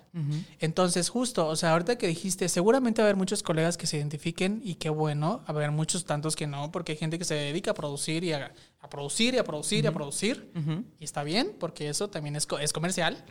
Entonces, 0.59 1.09
justo, 1.09 1.47
o 1.47 1.55
sea, 1.55 1.73
ahorita 1.73 1.97
que 1.97 2.07
dijiste, 2.07 2.49
seguramente 2.49 3.01
va 3.01 3.05
a 3.05 3.09
haber 3.09 3.15
muchos 3.15 3.43
colegas 3.43 3.77
que 3.77 3.87
se 3.87 3.97
identifiquen 3.97 4.61
y 4.63 4.75
qué 4.75 4.89
bueno, 4.89 5.37
va 5.39 5.45
a 5.47 5.51
haber 5.51 5.71
muchos 5.71 6.05
tantos 6.05 6.35
que 6.35 6.47
no, 6.47 6.71
porque 6.71 6.93
hay 6.93 6.97
gente 6.97 7.19
que 7.19 7.25
se 7.25 7.35
dedica 7.35 7.71
a 7.71 7.73
producir 7.73 8.23
y 8.23 8.33
a, 8.33 8.51
a 8.81 8.89
producir 8.89 9.35
y 9.35 9.37
a 9.37 9.43
producir 9.43 9.83
y 9.83 9.87
a 9.87 9.91
producir. 9.91 10.51
Y 10.99 11.03
está 11.03 11.23
bien, 11.23 11.55
porque 11.59 11.89
eso 11.89 12.09
también 12.09 12.35
es, 12.35 12.47
es 12.59 12.73
comercial. 12.73 13.23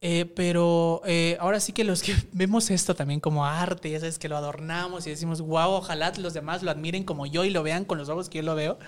Eh, 0.00 0.26
pero 0.36 1.02
eh, 1.06 1.36
ahora 1.40 1.60
sí 1.60 1.72
que 1.72 1.84
los 1.84 2.02
que 2.02 2.14
vemos 2.32 2.70
esto 2.70 2.94
también 2.94 3.20
como 3.20 3.46
arte, 3.46 3.90
ya 3.90 4.00
sabes 4.00 4.18
que 4.18 4.28
lo 4.28 4.36
adornamos 4.36 5.06
y 5.06 5.10
decimos, 5.10 5.40
wow, 5.40 5.70
ojalá 5.70 6.12
los 6.18 6.34
demás 6.34 6.62
lo 6.62 6.70
admiren 6.70 7.04
como 7.04 7.26
yo 7.26 7.44
y 7.44 7.50
lo 7.50 7.62
vean 7.62 7.84
con 7.84 7.98
los 7.98 8.08
ojos 8.08 8.28
que 8.28 8.38
yo 8.38 8.44
lo 8.44 8.54
veo. 8.54 8.78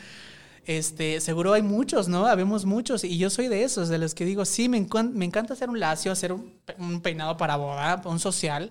Este, 0.67 1.21
seguro 1.21 1.53
hay 1.55 1.63
muchos, 1.63 2.09
¿no? 2.09 2.27
Habemos 2.27 2.65
muchos. 2.65 3.03
Y 3.05 3.19
yo 3.19 3.31
soy 3.31 3.49
de 3.49 3.65
esos, 3.65 3.89
de 3.89 3.99
los 3.99 4.15
que 4.15 4.25
digo, 4.25 4.45
sí, 4.45 4.69
me, 4.69 4.79
encan- 4.79 5.13
me 5.13 5.25
encanta 5.25 5.55
hacer 5.55 5.69
un 5.71 5.81
lacio, 5.81 6.13
hacer 6.13 6.33
un, 6.33 6.53
un 6.79 7.01
peinado 7.01 7.37
para 7.37 7.57
boda, 7.57 8.01
un 8.05 8.21
social. 8.21 8.71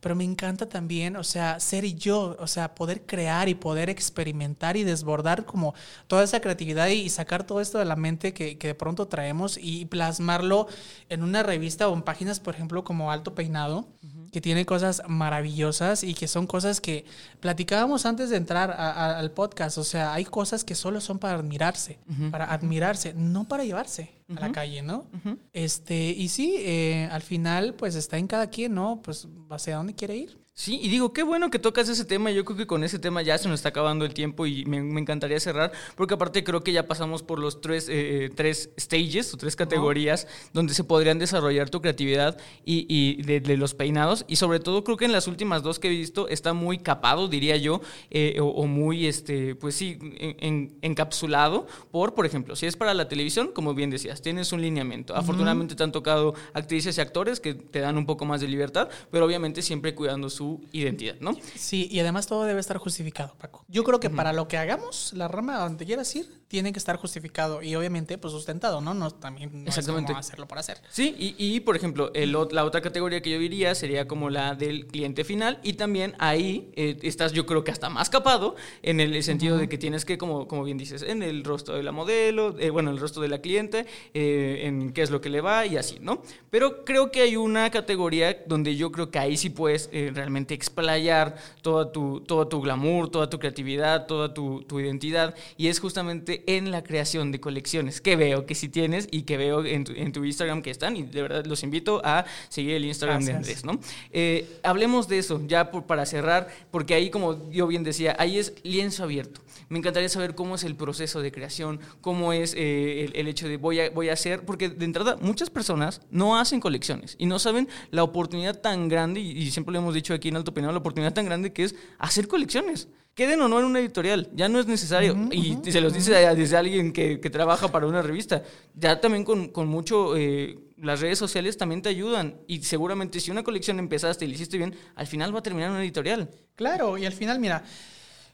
Pero 0.00 0.14
me 0.14 0.24
encanta 0.24 0.68
también, 0.68 1.16
o 1.16 1.24
sea, 1.24 1.58
ser 1.60 1.84
yo, 1.94 2.36
o 2.38 2.46
sea, 2.46 2.74
poder 2.74 3.02
crear 3.04 3.48
y 3.48 3.54
poder 3.54 3.90
experimentar 3.90 4.76
y 4.76 4.84
desbordar 4.84 5.44
como 5.44 5.74
toda 6.06 6.22
esa 6.24 6.40
creatividad 6.40 6.86
y, 6.88 7.08
sacar 7.10 7.44
todo 7.44 7.60
esto 7.60 7.78
de 7.78 7.84
la 7.84 7.96
mente 7.96 8.32
que, 8.32 8.58
que 8.58 8.68
de 8.68 8.74
pronto 8.74 9.08
traemos 9.08 9.58
y 9.60 9.86
plasmarlo 9.86 10.68
en 11.08 11.22
una 11.22 11.42
revista 11.42 11.88
o 11.88 11.94
en 11.94 12.02
páginas, 12.02 12.38
por 12.38 12.54
ejemplo, 12.54 12.84
como 12.84 13.10
Alto 13.10 13.34
Peinado, 13.34 13.88
que 14.30 14.40
tiene 14.40 14.66
cosas 14.66 15.02
maravillosas 15.08 16.04
y 16.04 16.14
que 16.14 16.28
son 16.28 16.46
cosas 16.46 16.80
que 16.80 17.04
platicábamos 17.40 18.04
antes 18.06 18.30
de 18.30 18.36
entrar 18.36 18.70
a- 18.70 18.74
a- 18.92 19.18
al 19.18 19.30
podcast. 19.30 19.78
O 19.78 19.84
sea, 19.84 20.12
hay 20.12 20.24
cosas 20.24 20.64
que 20.64 20.74
solo 20.74 21.00
son 21.00 21.18
para 21.18 21.34
admirarse, 21.38 21.98
para 22.30 22.52
admirarse, 22.52 23.14
no 23.14 23.48
para 23.48 23.64
llevarse 23.64 24.10
a 24.36 24.40
la 24.40 24.52
calle, 24.52 24.82
¿no? 24.82 25.06
Este, 25.52 26.10
y 26.10 26.28
sí, 26.28 26.56
eh, 26.58 27.08
al 27.10 27.22
final, 27.22 27.74
pues 27.74 27.94
está 27.94 28.18
en 28.18 28.26
cada 28.26 28.48
quien, 28.48 28.74
¿no? 28.74 29.00
Pues 29.02 29.26
hacia 29.50 29.76
dónde 29.76 29.94
quiere 29.94 30.16
ir. 30.16 30.38
Sí, 30.60 30.80
y 30.82 30.88
digo, 30.88 31.12
qué 31.12 31.22
bueno 31.22 31.50
que 31.52 31.60
tocas 31.60 31.88
ese 31.88 32.04
tema. 32.04 32.32
Yo 32.32 32.44
creo 32.44 32.56
que 32.56 32.66
con 32.66 32.82
ese 32.82 32.98
tema 32.98 33.22
ya 33.22 33.38
se 33.38 33.48
nos 33.48 33.60
está 33.60 33.68
acabando 33.68 34.04
el 34.04 34.12
tiempo 34.12 34.44
y 34.44 34.64
me, 34.64 34.82
me 34.82 35.00
encantaría 35.00 35.38
cerrar, 35.38 35.70
porque 35.94 36.14
aparte 36.14 36.42
creo 36.42 36.64
que 36.64 36.72
ya 36.72 36.88
pasamos 36.88 37.22
por 37.22 37.38
los 37.38 37.60
tres, 37.60 37.86
eh, 37.88 38.28
tres 38.34 38.70
stages 38.76 39.32
o 39.32 39.36
tres 39.36 39.54
categorías 39.54 40.26
donde 40.52 40.74
se 40.74 40.82
podrían 40.82 41.20
desarrollar 41.20 41.70
tu 41.70 41.80
creatividad 41.80 42.38
y, 42.64 42.86
y 42.88 43.22
de, 43.22 43.38
de 43.38 43.56
los 43.56 43.74
peinados. 43.74 44.24
Y 44.26 44.34
sobre 44.34 44.58
todo 44.58 44.82
creo 44.82 44.96
que 44.96 45.04
en 45.04 45.12
las 45.12 45.28
últimas 45.28 45.62
dos 45.62 45.78
que 45.78 45.86
he 45.86 45.90
visto 45.92 46.26
está 46.26 46.54
muy 46.54 46.78
capado, 46.78 47.28
diría 47.28 47.56
yo, 47.56 47.80
eh, 48.10 48.38
o, 48.40 48.46
o 48.46 48.66
muy, 48.66 49.06
este, 49.06 49.54
pues 49.54 49.76
sí, 49.76 49.96
en- 50.18 50.36
en- 50.40 50.78
encapsulado 50.82 51.68
por, 51.92 52.14
por 52.16 52.26
ejemplo, 52.26 52.56
si 52.56 52.66
es 52.66 52.74
para 52.74 52.94
la 52.94 53.06
televisión, 53.06 53.52
como 53.54 53.74
bien 53.74 53.90
decías, 53.90 54.22
tienes 54.22 54.50
un 54.52 54.60
lineamiento. 54.60 55.14
Afortunadamente 55.14 55.76
te 55.76 55.84
han 55.84 55.92
tocado 55.92 56.34
actrices 56.52 56.98
y 56.98 57.00
actores 57.00 57.38
que 57.38 57.54
te 57.54 57.78
dan 57.78 57.96
un 57.96 58.06
poco 58.06 58.24
más 58.24 58.40
de 58.40 58.48
libertad, 58.48 58.88
pero 59.12 59.24
obviamente 59.24 59.62
siempre 59.62 59.94
cuidando 59.94 60.28
su 60.28 60.47
identidad, 60.72 61.16
¿no? 61.20 61.36
Sí, 61.54 61.88
y 61.90 62.00
además 62.00 62.26
todo 62.26 62.44
debe 62.44 62.60
estar 62.60 62.78
justificado, 62.78 63.34
Paco. 63.38 63.64
Yo 63.68 63.84
creo 63.84 64.00
que 64.00 64.10
para 64.10 64.32
lo 64.32 64.48
que 64.48 64.56
hagamos, 64.56 65.12
la 65.14 65.28
rama 65.28 65.56
a 65.56 65.60
donde 65.60 65.84
quieras 65.84 66.14
ir, 66.16 66.37
tiene 66.48 66.72
que 66.72 66.78
estar 66.78 66.96
justificado 66.96 67.62
y 67.62 67.74
obviamente 67.74 68.16
pues 68.16 68.32
sustentado, 68.32 68.80
¿no? 68.80 68.94
No 68.94 69.10
también 69.10 69.50
no 69.52 69.68
Exactamente. 69.68 70.12
es 70.12 70.14
como 70.14 70.18
hacerlo 70.18 70.48
por 70.48 70.58
hacer. 70.58 70.80
Sí, 70.90 71.14
y, 71.18 71.34
y, 71.38 71.60
por 71.60 71.76
ejemplo, 71.76 72.10
el 72.14 72.32
la 72.32 72.64
otra 72.64 72.80
categoría 72.80 73.20
que 73.20 73.30
yo 73.30 73.38
diría 73.38 73.74
sería 73.74 74.08
como 74.08 74.30
la 74.30 74.54
del 74.54 74.86
cliente 74.86 75.24
final 75.24 75.60
y 75.62 75.74
también 75.74 76.14
ahí 76.18 76.70
eh, 76.74 76.96
estás 77.02 77.32
yo 77.32 77.46
creo 77.46 77.64
que 77.64 77.70
hasta 77.70 77.90
más 77.90 78.08
capado 78.10 78.56
en 78.82 79.00
el 79.00 79.22
sentido 79.22 79.58
de 79.58 79.68
que 79.68 79.76
tienes 79.76 80.04
que, 80.04 80.16
como, 80.16 80.48
como 80.48 80.64
bien 80.64 80.78
dices, 80.78 81.02
en 81.02 81.22
el 81.22 81.44
rostro 81.44 81.74
de 81.74 81.82
la 81.82 81.92
modelo, 81.92 82.58
eh, 82.58 82.70
bueno, 82.70 82.90
en 82.90 82.96
el 82.96 83.00
rostro 83.00 83.22
de 83.22 83.28
la 83.28 83.40
cliente, 83.40 83.86
eh, 84.14 84.62
en 84.64 84.92
qué 84.92 85.02
es 85.02 85.10
lo 85.10 85.20
que 85.20 85.28
le 85.28 85.40
va 85.40 85.66
y 85.66 85.76
así, 85.76 85.98
¿no? 86.00 86.22
Pero 86.50 86.84
creo 86.84 87.10
que 87.10 87.22
hay 87.22 87.36
una 87.36 87.70
categoría 87.70 88.42
donde 88.46 88.76
yo 88.76 88.90
creo 88.90 89.10
que 89.10 89.18
ahí 89.18 89.36
sí 89.36 89.50
puedes 89.50 89.90
eh, 89.92 90.10
realmente 90.14 90.54
explayar 90.54 91.36
toda 91.60 91.92
tu, 91.92 92.20
todo 92.20 92.48
tu 92.48 92.60
glamour, 92.60 93.10
toda 93.10 93.28
tu 93.28 93.38
creatividad, 93.38 94.06
toda 94.06 94.32
tu, 94.32 94.62
tu 94.62 94.80
identidad 94.80 95.34
y 95.56 95.68
es 95.68 95.80
justamente 95.80 96.37
en 96.46 96.70
la 96.70 96.82
creación 96.84 97.32
de 97.32 97.40
colecciones 97.40 98.00
que 98.00 98.16
veo 98.16 98.46
que 98.46 98.54
sí 98.54 98.68
tienes 98.68 99.08
y 99.10 99.22
que 99.22 99.36
veo 99.36 99.64
en 99.64 99.84
tu, 99.84 99.92
en 99.92 100.12
tu 100.12 100.24
Instagram 100.24 100.62
que 100.62 100.70
están 100.70 100.96
y 100.96 101.02
de 101.02 101.22
verdad 101.22 101.44
los 101.46 101.62
invito 101.62 102.00
a 102.04 102.24
seguir 102.48 102.74
el 102.74 102.84
Instagram 102.84 103.24
de 103.24 103.32
Gracias. 103.32 103.64
Andrés, 103.64 103.64
¿no? 103.64 103.80
Eh, 104.12 104.58
hablemos 104.62 105.08
de 105.08 105.18
eso 105.18 105.40
ya 105.46 105.70
por- 105.70 105.86
para 105.86 106.06
cerrar, 106.06 106.48
porque 106.70 106.94
ahí 106.94 107.10
como 107.10 107.50
yo 107.50 107.66
bien 107.66 107.84
decía, 107.84 108.16
ahí 108.18 108.38
es 108.38 108.54
lienzo 108.62 109.04
abierto. 109.04 109.40
Me 109.68 109.78
encantaría 109.78 110.08
saber 110.08 110.34
cómo 110.34 110.54
es 110.54 110.64
el 110.64 110.76
proceso 110.76 111.20
de 111.20 111.30
creación, 111.30 111.80
cómo 112.00 112.32
es 112.32 112.54
eh, 112.56 113.04
el, 113.04 113.16
el 113.16 113.28
hecho 113.28 113.48
de 113.48 113.58
voy 113.58 113.80
a, 113.80 113.90
voy 113.90 114.08
a 114.08 114.14
hacer, 114.14 114.44
porque 114.46 114.68
de 114.70 114.84
entrada 114.84 115.18
muchas 115.20 115.50
personas 115.50 116.00
no 116.10 116.38
hacen 116.38 116.58
colecciones 116.60 117.16
y 117.18 117.26
no 117.26 117.38
saben 117.38 117.68
la 117.90 118.02
oportunidad 118.02 118.60
tan 118.60 118.88
grande, 118.88 119.20
y, 119.20 119.32
y 119.32 119.50
siempre 119.50 119.72
lo 119.74 119.80
hemos 119.80 119.94
dicho 119.94 120.14
aquí 120.14 120.28
en 120.28 120.36
Alto 120.36 120.54
Penado, 120.54 120.72
la 120.72 120.78
oportunidad 120.78 121.12
tan 121.12 121.26
grande 121.26 121.52
que 121.52 121.64
es 121.64 121.74
hacer 121.98 122.28
colecciones. 122.28 122.88
Queden 123.18 123.42
o 123.42 123.48
no 123.48 123.58
en 123.58 123.64
una 123.64 123.80
editorial, 123.80 124.30
ya 124.32 124.48
no 124.48 124.60
es 124.60 124.66
necesario. 124.68 125.16
y 125.32 125.58
se 125.72 125.80
los 125.80 125.92
dice 125.92 126.12
desde 126.36 126.56
alguien 126.56 126.92
que, 126.92 127.18
que 127.18 127.30
trabaja 127.30 127.66
para 127.66 127.88
una 127.88 128.00
revista. 128.00 128.44
Ya 128.74 129.00
también 129.00 129.24
con, 129.24 129.48
con 129.48 129.66
mucho, 129.66 130.16
eh, 130.16 130.56
las 130.76 131.00
redes 131.00 131.18
sociales 131.18 131.56
también 131.56 131.82
te 131.82 131.88
ayudan. 131.88 132.36
Y 132.46 132.62
seguramente 132.62 133.18
si 133.18 133.32
una 133.32 133.42
colección 133.42 133.80
empezaste 133.80 134.24
y 134.24 134.28
la 134.28 134.34
hiciste 134.34 134.56
bien, 134.56 134.72
al 134.94 135.08
final 135.08 135.34
va 135.34 135.40
a 135.40 135.42
terminar 135.42 135.70
en 135.70 135.74
una 135.74 135.82
editorial. 135.82 136.30
Claro, 136.54 136.96
y 136.96 137.06
al 137.06 137.12
final, 137.12 137.40
mira, 137.40 137.64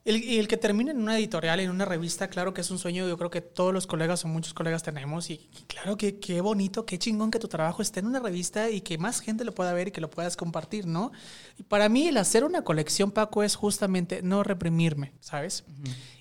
el, 0.04 0.22
y 0.22 0.38
el 0.38 0.48
que 0.48 0.56
termine 0.56 0.90
en 0.90 0.98
una 1.00 1.18
editorial, 1.18 1.60
en 1.60 1.70
una 1.70 1.84
revista, 1.84 2.28
claro 2.28 2.52
que 2.52 2.60
es 2.60 2.70
un 2.70 2.78
sueño, 2.78 3.08
yo 3.08 3.16
creo 3.16 3.30
que 3.30 3.40
todos 3.40 3.72
los 3.72 3.86
colegas 3.86 4.24
o 4.24 4.28
muchos 4.28 4.52
colegas 4.52 4.82
tenemos, 4.82 5.30
y, 5.30 5.34
y 5.34 5.62
claro 5.66 5.96
que 5.96 6.18
qué 6.18 6.40
bonito, 6.40 6.84
qué 6.84 6.98
chingón 6.98 7.30
que 7.30 7.38
tu 7.38 7.48
trabajo 7.48 7.80
esté 7.82 8.00
en 8.00 8.06
una 8.06 8.20
revista 8.20 8.68
y 8.70 8.82
que 8.82 8.98
más 8.98 9.20
gente 9.20 9.44
lo 9.44 9.54
pueda 9.54 9.72
ver 9.72 9.88
y 9.88 9.90
que 9.92 10.00
lo 10.02 10.10
puedas 10.10 10.36
compartir, 10.36 10.86
¿no? 10.86 11.10
Y 11.58 11.62
para 11.62 11.88
mí 11.88 12.06
el 12.08 12.16
hacer 12.18 12.44
una 12.44 12.62
colección, 12.62 13.12
Paco, 13.12 13.42
es 13.42 13.54
justamente 13.56 14.20
no 14.22 14.42
reprimirme, 14.42 15.12
¿sabes? 15.20 15.64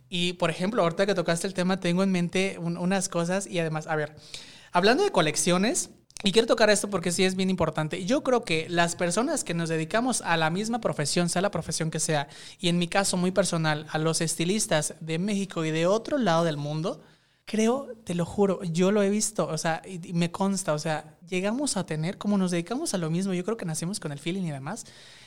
Y 0.10 0.34
por 0.34 0.50
ejemplo, 0.50 0.82
ahorita 0.84 1.06
que 1.06 1.16
tocaste 1.16 1.48
el 1.48 1.54
tema, 1.54 1.80
tengo 1.80 2.04
en 2.04 2.12
mente 2.12 2.58
un- 2.60 2.78
unas 2.78 3.10
cosas 3.10 3.48
y 3.48 3.60
además, 3.60 3.88
a 3.88 3.96
ver, 3.96 4.16
hablando 4.72 5.04
de 5.04 5.12
colecciones, 5.12 5.90
y 6.24 6.32
quiero 6.32 6.48
tocar 6.48 6.70
esto 6.70 6.90
porque 6.90 7.12
sí 7.12 7.26
es 7.26 7.36
bien 7.36 7.50
importante. 7.50 8.06
Yo 8.06 8.24
creo 8.24 8.44
que 8.44 8.68
las 8.70 8.96
personas 8.96 9.44
que 9.44 9.54
nos 9.54 9.68
dedicamos 9.68 10.22
a 10.22 10.38
la 10.38 10.50
misma 10.50 10.80
profesión, 10.80 11.28
sea 11.28 11.42
la 11.42 11.52
profesión 11.52 11.92
que 11.92 12.00
sea, 12.00 12.30
y 12.60 12.70
en 12.70 12.78
mi 12.78 12.88
caso 12.88 13.18
muy 13.18 13.32
personal, 13.32 13.86
a 13.90 13.98
los 13.98 14.22
estilistas 14.22 14.96
de 15.02 15.20
México 15.20 15.66
y 15.66 15.72
de 15.72 15.86
otro 15.86 16.18
lado 16.18 16.46
del 16.46 16.56
mundo, 16.56 17.02
creo, 17.46 17.90
te 18.06 18.16
lo 18.16 18.26
juro, 18.26 18.64
yo 18.64 18.92
lo 18.92 19.04
he 19.04 19.10
visto, 19.10 19.48
o 19.48 19.58
sea, 19.58 19.82
y, 19.86 20.14
me 20.14 20.32
consta, 20.32 20.74
o 20.74 20.80
sea, 20.80 21.18
llegamos 21.28 21.76
a 21.76 21.86
tener, 21.86 22.18
como 22.18 22.38
nos 22.38 22.52
dedicamos 22.52 22.94
a 22.94 22.98
lo 22.98 23.10
mismo, 23.10 23.34
yo 23.34 23.44
creo 23.44 23.58
que 23.58 23.66
nacimos 23.66 24.00
con 24.00 24.14
el 24.14 24.20
feeling 24.20 24.44
y 24.44 24.52
demás, 24.52 24.86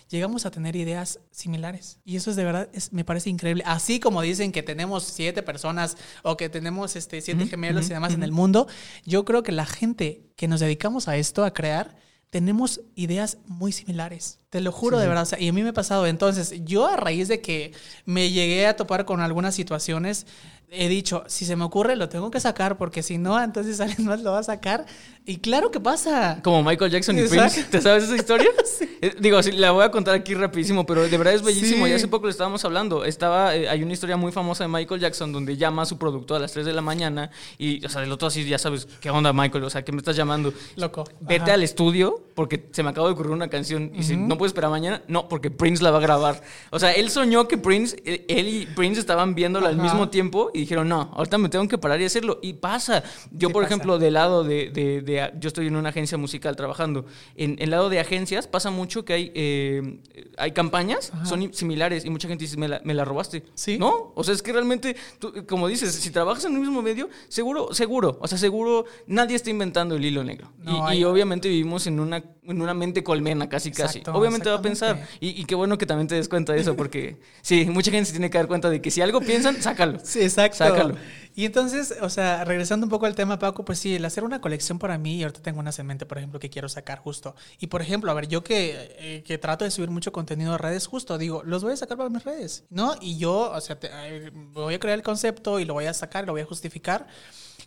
llegamos 0.08 0.46
a 0.46 0.50
tener 0.50 0.76
ideas 0.76 1.20
similares. 1.30 1.98
Y 2.04 2.16
eso 2.16 2.30
es 2.30 2.36
de 2.36 2.44
verdad, 2.44 2.68
es, 2.72 2.92
me 2.92 3.04
parece 3.04 3.30
increíble. 3.30 3.62
Así 3.66 4.00
como 4.00 4.22
dicen 4.22 4.52
que 4.52 4.62
tenemos 4.62 5.04
siete 5.04 5.42
personas 5.42 5.96
o 6.22 6.36
que 6.36 6.48
tenemos 6.48 6.96
este, 6.96 7.20
siete 7.20 7.46
gemelos 7.46 7.86
y 7.86 7.94
demás 7.94 8.14
en 8.14 8.22
el 8.22 8.32
mundo, 8.32 8.66
yo 9.04 9.24
creo 9.24 9.42
que 9.42 9.52
la 9.52 9.66
gente 9.66 10.22
que 10.36 10.48
nos 10.48 10.60
dedicamos 10.60 11.08
a 11.08 11.16
esto, 11.16 11.44
a 11.44 11.52
crear, 11.52 11.96
tenemos 12.30 12.80
ideas 12.96 13.38
muy 13.46 13.72
similares. 13.72 14.40
Te 14.50 14.60
lo 14.60 14.72
juro 14.72 14.98
de 14.98 15.06
verdad. 15.06 15.22
o 15.22 15.26
sea, 15.26 15.40
y 15.40 15.48
a 15.48 15.52
mí 15.52 15.62
me 15.62 15.70
ha 15.70 15.74
pasado. 15.74 16.06
Entonces, 16.06 16.54
yo 16.64 16.86
a 16.86 16.96
raíz 16.96 17.28
de 17.28 17.40
que 17.40 17.72
me 18.04 18.30
llegué 18.30 18.66
a 18.66 18.76
topar 18.76 19.04
con 19.04 19.20
algunas 19.20 19.54
situaciones, 19.54 20.26
he 20.70 20.88
dicho, 20.88 21.24
si 21.26 21.44
se 21.44 21.56
me 21.56 21.64
ocurre, 21.64 21.96
lo 21.96 22.08
tengo 22.08 22.30
que 22.30 22.40
sacar, 22.40 22.76
porque 22.76 23.02
si 23.02 23.18
no, 23.18 23.42
entonces 23.42 23.80
alguien 23.80 24.06
más 24.06 24.22
lo 24.22 24.32
va 24.32 24.40
a 24.40 24.42
sacar. 24.42 24.86
Y 25.24 25.38
claro 25.38 25.70
que 25.72 25.80
pasa. 25.80 26.40
Como 26.42 26.62
Michael 26.62 26.90
Jackson 26.90 27.18
y 27.18 27.22
Exacto. 27.22 27.54
Prince. 27.54 27.70
¿Te 27.70 27.80
sabes 27.80 28.04
esa 28.04 28.16
historia? 28.16 28.48
Eh, 29.02 29.14
digo, 29.20 29.42
sí, 29.42 29.52
la 29.52 29.72
voy 29.72 29.84
a 29.84 29.90
contar 29.90 30.14
aquí 30.14 30.32
rapidísimo, 30.32 30.86
pero 30.86 31.06
de 31.06 31.18
verdad 31.18 31.34
es 31.34 31.42
bellísimo. 31.42 31.84
Sí. 31.84 31.90
Y 31.90 31.94
hace 31.94 32.08
poco 32.08 32.24
lo 32.24 32.30
estábamos 32.30 32.64
hablando. 32.64 33.04
Estaba, 33.04 33.54
eh, 33.54 33.68
hay 33.68 33.82
una 33.82 33.92
historia 33.92 34.16
muy 34.16 34.32
famosa 34.32 34.64
de 34.64 34.68
Michael 34.68 35.02
Jackson 35.02 35.32
donde 35.32 35.54
llama 35.58 35.82
a 35.82 35.84
su 35.84 35.98
productor 35.98 36.38
a 36.38 36.40
las 36.40 36.52
3 36.52 36.64
de 36.64 36.72
la 36.72 36.80
mañana 36.80 37.30
y, 37.58 37.84
o 37.84 37.90
sea, 37.90 38.00
del 38.00 38.10
otro 38.10 38.28
así, 38.28 38.48
ya 38.48 38.56
sabes, 38.56 38.88
¿qué 39.00 39.10
onda, 39.10 39.34
Michael? 39.34 39.64
O 39.64 39.70
sea, 39.70 39.84
¿qué 39.84 39.92
me 39.92 39.98
estás 39.98 40.16
llamando? 40.16 40.54
Loco. 40.76 41.04
Vete 41.20 41.42
Ajá. 41.42 41.54
al 41.54 41.62
estudio 41.62 42.24
porque 42.34 42.70
se 42.72 42.82
me 42.82 42.88
acaba 42.88 43.06
de 43.08 43.12
ocurrir 43.12 43.32
una 43.32 43.48
canción 43.48 43.90
y 43.92 43.98
dice, 43.98 44.16
no, 44.16 44.28
¿no 44.28 44.38
puedes 44.38 44.52
esperar 44.52 44.70
mañana? 44.70 45.02
No, 45.08 45.28
porque 45.28 45.50
Prince 45.50 45.82
la 45.82 45.90
va 45.90 45.98
a 45.98 46.02
grabar. 46.02 46.42
O 46.70 46.78
sea, 46.78 46.92
él 46.92 47.10
soñó 47.10 47.48
que 47.48 47.58
Prince, 47.58 48.00
eh, 48.06 48.24
él 48.28 48.48
y 48.48 48.66
Prince 48.66 48.98
estaban 48.98 49.34
viéndola 49.34 49.68
al 49.68 49.76
mismo 49.76 50.08
tiempo 50.08 50.50
y 50.56 50.60
dijeron, 50.60 50.88
no, 50.88 51.10
ahorita 51.14 51.38
me 51.38 51.48
tengo 51.48 51.66
que 51.68 51.78
parar 51.78 52.00
y 52.00 52.04
hacerlo. 52.04 52.38
Y 52.42 52.54
pasa. 52.54 53.02
Yo, 53.30 53.48
Sí 53.48 53.52
por 53.52 53.62
pasa. 53.64 53.74
ejemplo, 53.74 53.98
del 53.98 54.14
lado 54.14 54.42
de, 54.44 54.70
de- 54.70 55.02
de- 55.02 55.32
yo 55.38 55.48
estoy 55.48 55.66
en 55.66 55.76
una 55.76 55.90
agencia 55.90 56.16
musical 56.18 56.56
trabajando. 56.56 57.06
En 57.36 57.56
el 57.60 57.70
lado 57.70 57.88
de 57.88 58.00
agencias 58.00 58.46
pasa 58.46 58.70
mucho 58.70 59.04
que 59.04 59.12
hay, 59.12 59.32
eh, 59.34 59.98
hay 60.38 60.52
campañas, 60.52 61.12
son 61.24 61.52
similares 61.52 62.04
y 62.04 62.10
mucha 62.10 62.28
gente 62.28 62.44
dice, 62.44 62.56
me 62.56 62.68
la, 62.68 62.80
me 62.84 62.94
la 62.94 63.04
robaste. 63.04 63.44
Sí. 63.54 63.78
¿No? 63.78 64.12
O 64.14 64.24
sea, 64.24 64.34
es 64.34 64.42
que 64.42 64.52
realmente, 64.52 64.96
tú, 65.18 65.32
como 65.46 65.68
dices, 65.68 65.94
si 65.94 66.10
trabajas 66.10 66.44
en 66.44 66.54
el 66.54 66.60
mismo 66.60 66.82
medio, 66.82 67.08
seguro, 67.28 67.72
seguro, 67.74 68.18
o 68.20 68.26
sea, 68.28 68.38
seguro 68.38 68.84
nadie 69.06 69.36
está 69.36 69.50
inventando 69.50 69.94
el 69.96 70.04
hilo 70.04 70.24
negro. 70.24 70.50
No, 70.62 70.76
y, 70.78 70.80
hay- 70.92 70.98
y 71.00 71.04
obviamente 71.04 71.48
vivimos 71.48 71.86
en 71.86 72.00
una, 72.00 72.22
en 72.44 72.62
una 72.62 72.74
mente 72.74 73.02
colmena, 73.04 73.48
casi, 73.48 73.70
casi. 73.70 74.02
Obviamente 74.12 74.48
va 74.48 74.56
a 74.56 74.62
pensar. 74.62 75.06
Y, 75.20 75.40
y 75.40 75.44
qué 75.44 75.54
bueno 75.54 75.76
que 75.78 75.86
también 75.86 76.06
te 76.08 76.14
des 76.14 76.28
cuenta 76.28 76.52
de 76.52 76.60
eso, 76.60 76.76
porque 76.76 77.16
sí, 77.42 77.66
mucha 77.66 77.90
gente 77.90 78.06
se 78.06 78.12
tiene 78.12 78.30
que 78.30 78.38
dar 78.38 78.46
cuenta 78.46 78.70
de 78.70 78.80
que 78.80 78.90
si 78.90 79.00
algo 79.00 79.20
piensan, 79.20 79.60
sácalo. 79.60 79.98
Sí, 80.02 80.20
exacto. 80.22 80.45
Sácalo. 80.54 80.94
Y 81.34 81.44
entonces, 81.44 81.94
o 82.00 82.08
sea, 82.08 82.44
regresando 82.46 82.86
un 82.86 82.90
poco 82.90 83.04
al 83.04 83.14
tema, 83.14 83.38
Paco, 83.38 83.62
pues 83.64 83.78
sí, 83.78 83.94
el 83.94 84.04
hacer 84.06 84.24
una 84.24 84.40
colección 84.40 84.78
para 84.78 84.96
mí, 84.96 85.16
y 85.16 85.22
ahorita 85.22 85.42
tengo 85.42 85.60
unas 85.60 85.78
en 85.78 85.86
mente, 85.86 86.06
por 86.06 86.16
ejemplo, 86.16 86.40
que 86.40 86.48
quiero 86.48 86.68
sacar 86.70 86.98
justo. 86.98 87.34
Y 87.58 87.66
por 87.66 87.82
ejemplo, 87.82 88.10
a 88.10 88.14
ver, 88.14 88.26
yo 88.28 88.42
que, 88.42 88.94
eh, 88.98 89.22
que 89.22 89.36
trato 89.36 89.64
de 89.66 89.70
subir 89.70 89.90
mucho 89.90 90.12
contenido 90.12 90.54
a 90.54 90.58
redes, 90.58 90.86
justo 90.86 91.18
digo, 91.18 91.42
los 91.44 91.62
voy 91.62 91.74
a 91.74 91.76
sacar 91.76 91.98
para 91.98 92.08
mis 92.08 92.24
redes, 92.24 92.64
¿no? 92.70 92.94
Y 93.02 93.18
yo, 93.18 93.50
o 93.52 93.60
sea, 93.60 93.78
te- 93.78 93.90
eh, 93.92 94.30
voy 94.32 94.74
a 94.74 94.78
crear 94.80 94.96
el 94.96 95.02
concepto 95.02 95.60
y 95.60 95.66
lo 95.66 95.74
voy 95.74 95.84
a 95.84 95.92
sacar, 95.92 96.24
lo 96.26 96.32
voy 96.32 96.40
a 96.40 96.46
justificar. 96.46 97.06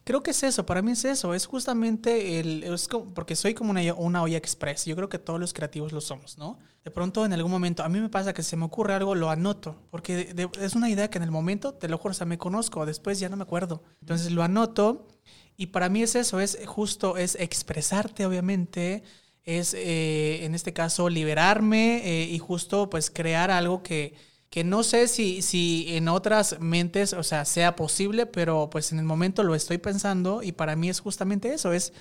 Creo 0.03 0.23
que 0.23 0.31
es 0.31 0.41
eso, 0.43 0.65
para 0.65 0.81
mí 0.81 0.91
es 0.91 1.05
eso, 1.05 1.33
es 1.33 1.45
justamente 1.45 2.39
el, 2.39 2.63
es 2.63 2.87
porque 3.13 3.35
soy 3.35 3.53
como 3.53 3.71
una, 3.71 3.93
una 3.93 4.23
olla 4.23 4.37
express, 4.37 4.85
yo 4.85 4.95
creo 4.95 5.09
que 5.09 5.19
todos 5.19 5.39
los 5.39 5.53
creativos 5.53 5.91
lo 5.91 6.01
somos, 6.01 6.37
¿no? 6.37 6.57
De 6.83 6.91
pronto 6.91 7.25
en 7.25 7.33
algún 7.33 7.51
momento, 7.51 7.83
a 7.83 7.89
mí 7.89 7.99
me 7.99 8.09
pasa 8.09 8.33
que 8.33 8.41
se 8.41 8.57
me 8.57 8.65
ocurre 8.65 8.93
algo, 8.93 9.13
lo 9.13 9.29
anoto, 9.29 9.75
porque 9.91 10.33
es 10.59 10.75
una 10.75 10.89
idea 10.89 11.09
que 11.09 11.17
en 11.17 11.23
el 11.23 11.31
momento, 11.31 11.73
te 11.73 11.87
lo 11.89 11.97
juro, 11.97 12.11
o 12.11 12.15
sea, 12.15 12.25
me 12.25 12.37
conozco, 12.37 12.85
después 12.85 13.19
ya 13.19 13.29
no 13.29 13.37
me 13.37 13.43
acuerdo. 13.43 13.83
Entonces 14.01 14.31
lo 14.31 14.41
anoto 14.41 15.07
y 15.57 15.67
para 15.67 15.89
mí 15.89 16.01
es 16.01 16.15
eso, 16.15 16.39
es 16.39 16.57
justo, 16.65 17.17
es 17.17 17.35
expresarte, 17.35 18.25
obviamente, 18.25 19.03
es 19.43 19.73
eh, 19.73 20.45
en 20.45 20.55
este 20.55 20.73
caso 20.73 21.09
liberarme 21.09 22.01
eh, 22.05 22.25
y 22.25 22.39
justo 22.39 22.89
pues 22.89 23.11
crear 23.11 23.51
algo 23.51 23.83
que, 23.83 24.15
que 24.49 24.63
no 24.63 24.83
sé 24.83 25.07
si, 25.07 25.41
si 25.41 25.85
en 25.89 26.07
otras 26.07 26.59
mentes, 26.59 27.13
o 27.13 27.23
sea, 27.23 27.45
sea 27.45 27.75
posible, 27.75 28.25
pero 28.25 28.69
pues 28.71 28.91
en 28.91 28.99
el 28.99 29.05
momento 29.05 29.43
lo 29.43 29.53
estoy 29.55 29.77
pensando 29.77 30.41
y 30.43 30.51
para 30.53 30.75
mí 30.75 30.89
es 30.89 30.99
justamente 31.01 31.53
eso, 31.53 31.71
es, 31.71 31.93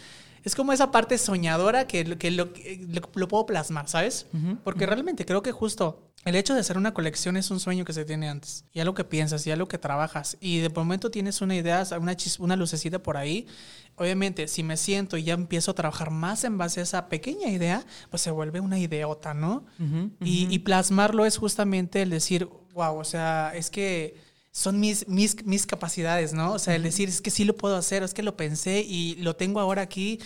es 0.44 0.54
como 0.54 0.72
esa 0.72 0.90
parte 0.90 1.18
soñadora 1.18 1.86
que, 1.86 2.16
que 2.16 2.30
lo, 2.30 2.52
que 2.52 2.86
lo- 2.88 3.10
lo 3.14 3.28
puedo 3.28 3.44
plasmar, 3.46 3.88
¿sabes? 3.88 4.26
Porque 4.64 4.86
realmente 4.86 5.26
creo 5.26 5.42
que 5.42 5.52
justo 5.52 6.07
el 6.28 6.36
hecho 6.36 6.54
de 6.54 6.60
hacer 6.60 6.76
una 6.76 6.94
colección 6.94 7.36
es 7.36 7.50
un 7.50 7.60
sueño 7.60 7.84
que 7.84 7.92
se 7.92 8.04
tiene 8.04 8.28
antes 8.28 8.64
y 8.72 8.80
algo 8.80 8.94
que 8.94 9.04
piensas 9.04 9.46
y 9.46 9.50
algo 9.50 9.66
que 9.66 9.78
trabajas 9.78 10.36
y 10.40 10.58
de 10.58 10.68
momento 10.68 11.10
tienes 11.10 11.40
una 11.40 11.56
idea, 11.56 11.84
una, 11.98 12.16
una 12.38 12.56
lucecita 12.56 13.02
por 13.02 13.16
ahí. 13.16 13.46
Obviamente, 13.96 14.46
si 14.46 14.62
me 14.62 14.76
siento 14.76 15.16
y 15.16 15.24
ya 15.24 15.34
empiezo 15.34 15.72
a 15.72 15.74
trabajar 15.74 16.10
más 16.10 16.44
en 16.44 16.56
base 16.58 16.80
a 16.80 16.82
esa 16.84 17.08
pequeña 17.08 17.48
idea, 17.48 17.84
pues 18.10 18.22
se 18.22 18.30
vuelve 18.30 18.60
una 18.60 18.78
ideota, 18.78 19.34
¿no? 19.34 19.64
y, 20.20 20.46
y 20.54 20.58
plasmarlo 20.60 21.24
es 21.24 21.36
justamente 21.36 22.02
el 22.02 22.10
decir, 22.10 22.48
wow, 22.74 22.96
o 22.96 23.04
sea, 23.04 23.52
es 23.54 23.70
que 23.70 24.28
son 24.52 24.80
mis, 24.80 25.06
mis, 25.08 25.44
mis 25.44 25.66
capacidades, 25.66 26.32
¿no? 26.32 26.52
O 26.52 26.58
sea, 26.58 26.74
el 26.74 26.82
decir, 26.82 27.08
es 27.08 27.20
que 27.20 27.30
sí 27.30 27.44
lo 27.44 27.56
puedo 27.56 27.76
hacer, 27.76 28.02
es 28.02 28.14
que 28.14 28.22
lo 28.22 28.36
pensé 28.36 28.80
y 28.80 29.14
lo 29.16 29.36
tengo 29.36 29.60
ahora 29.60 29.82
aquí. 29.82 30.20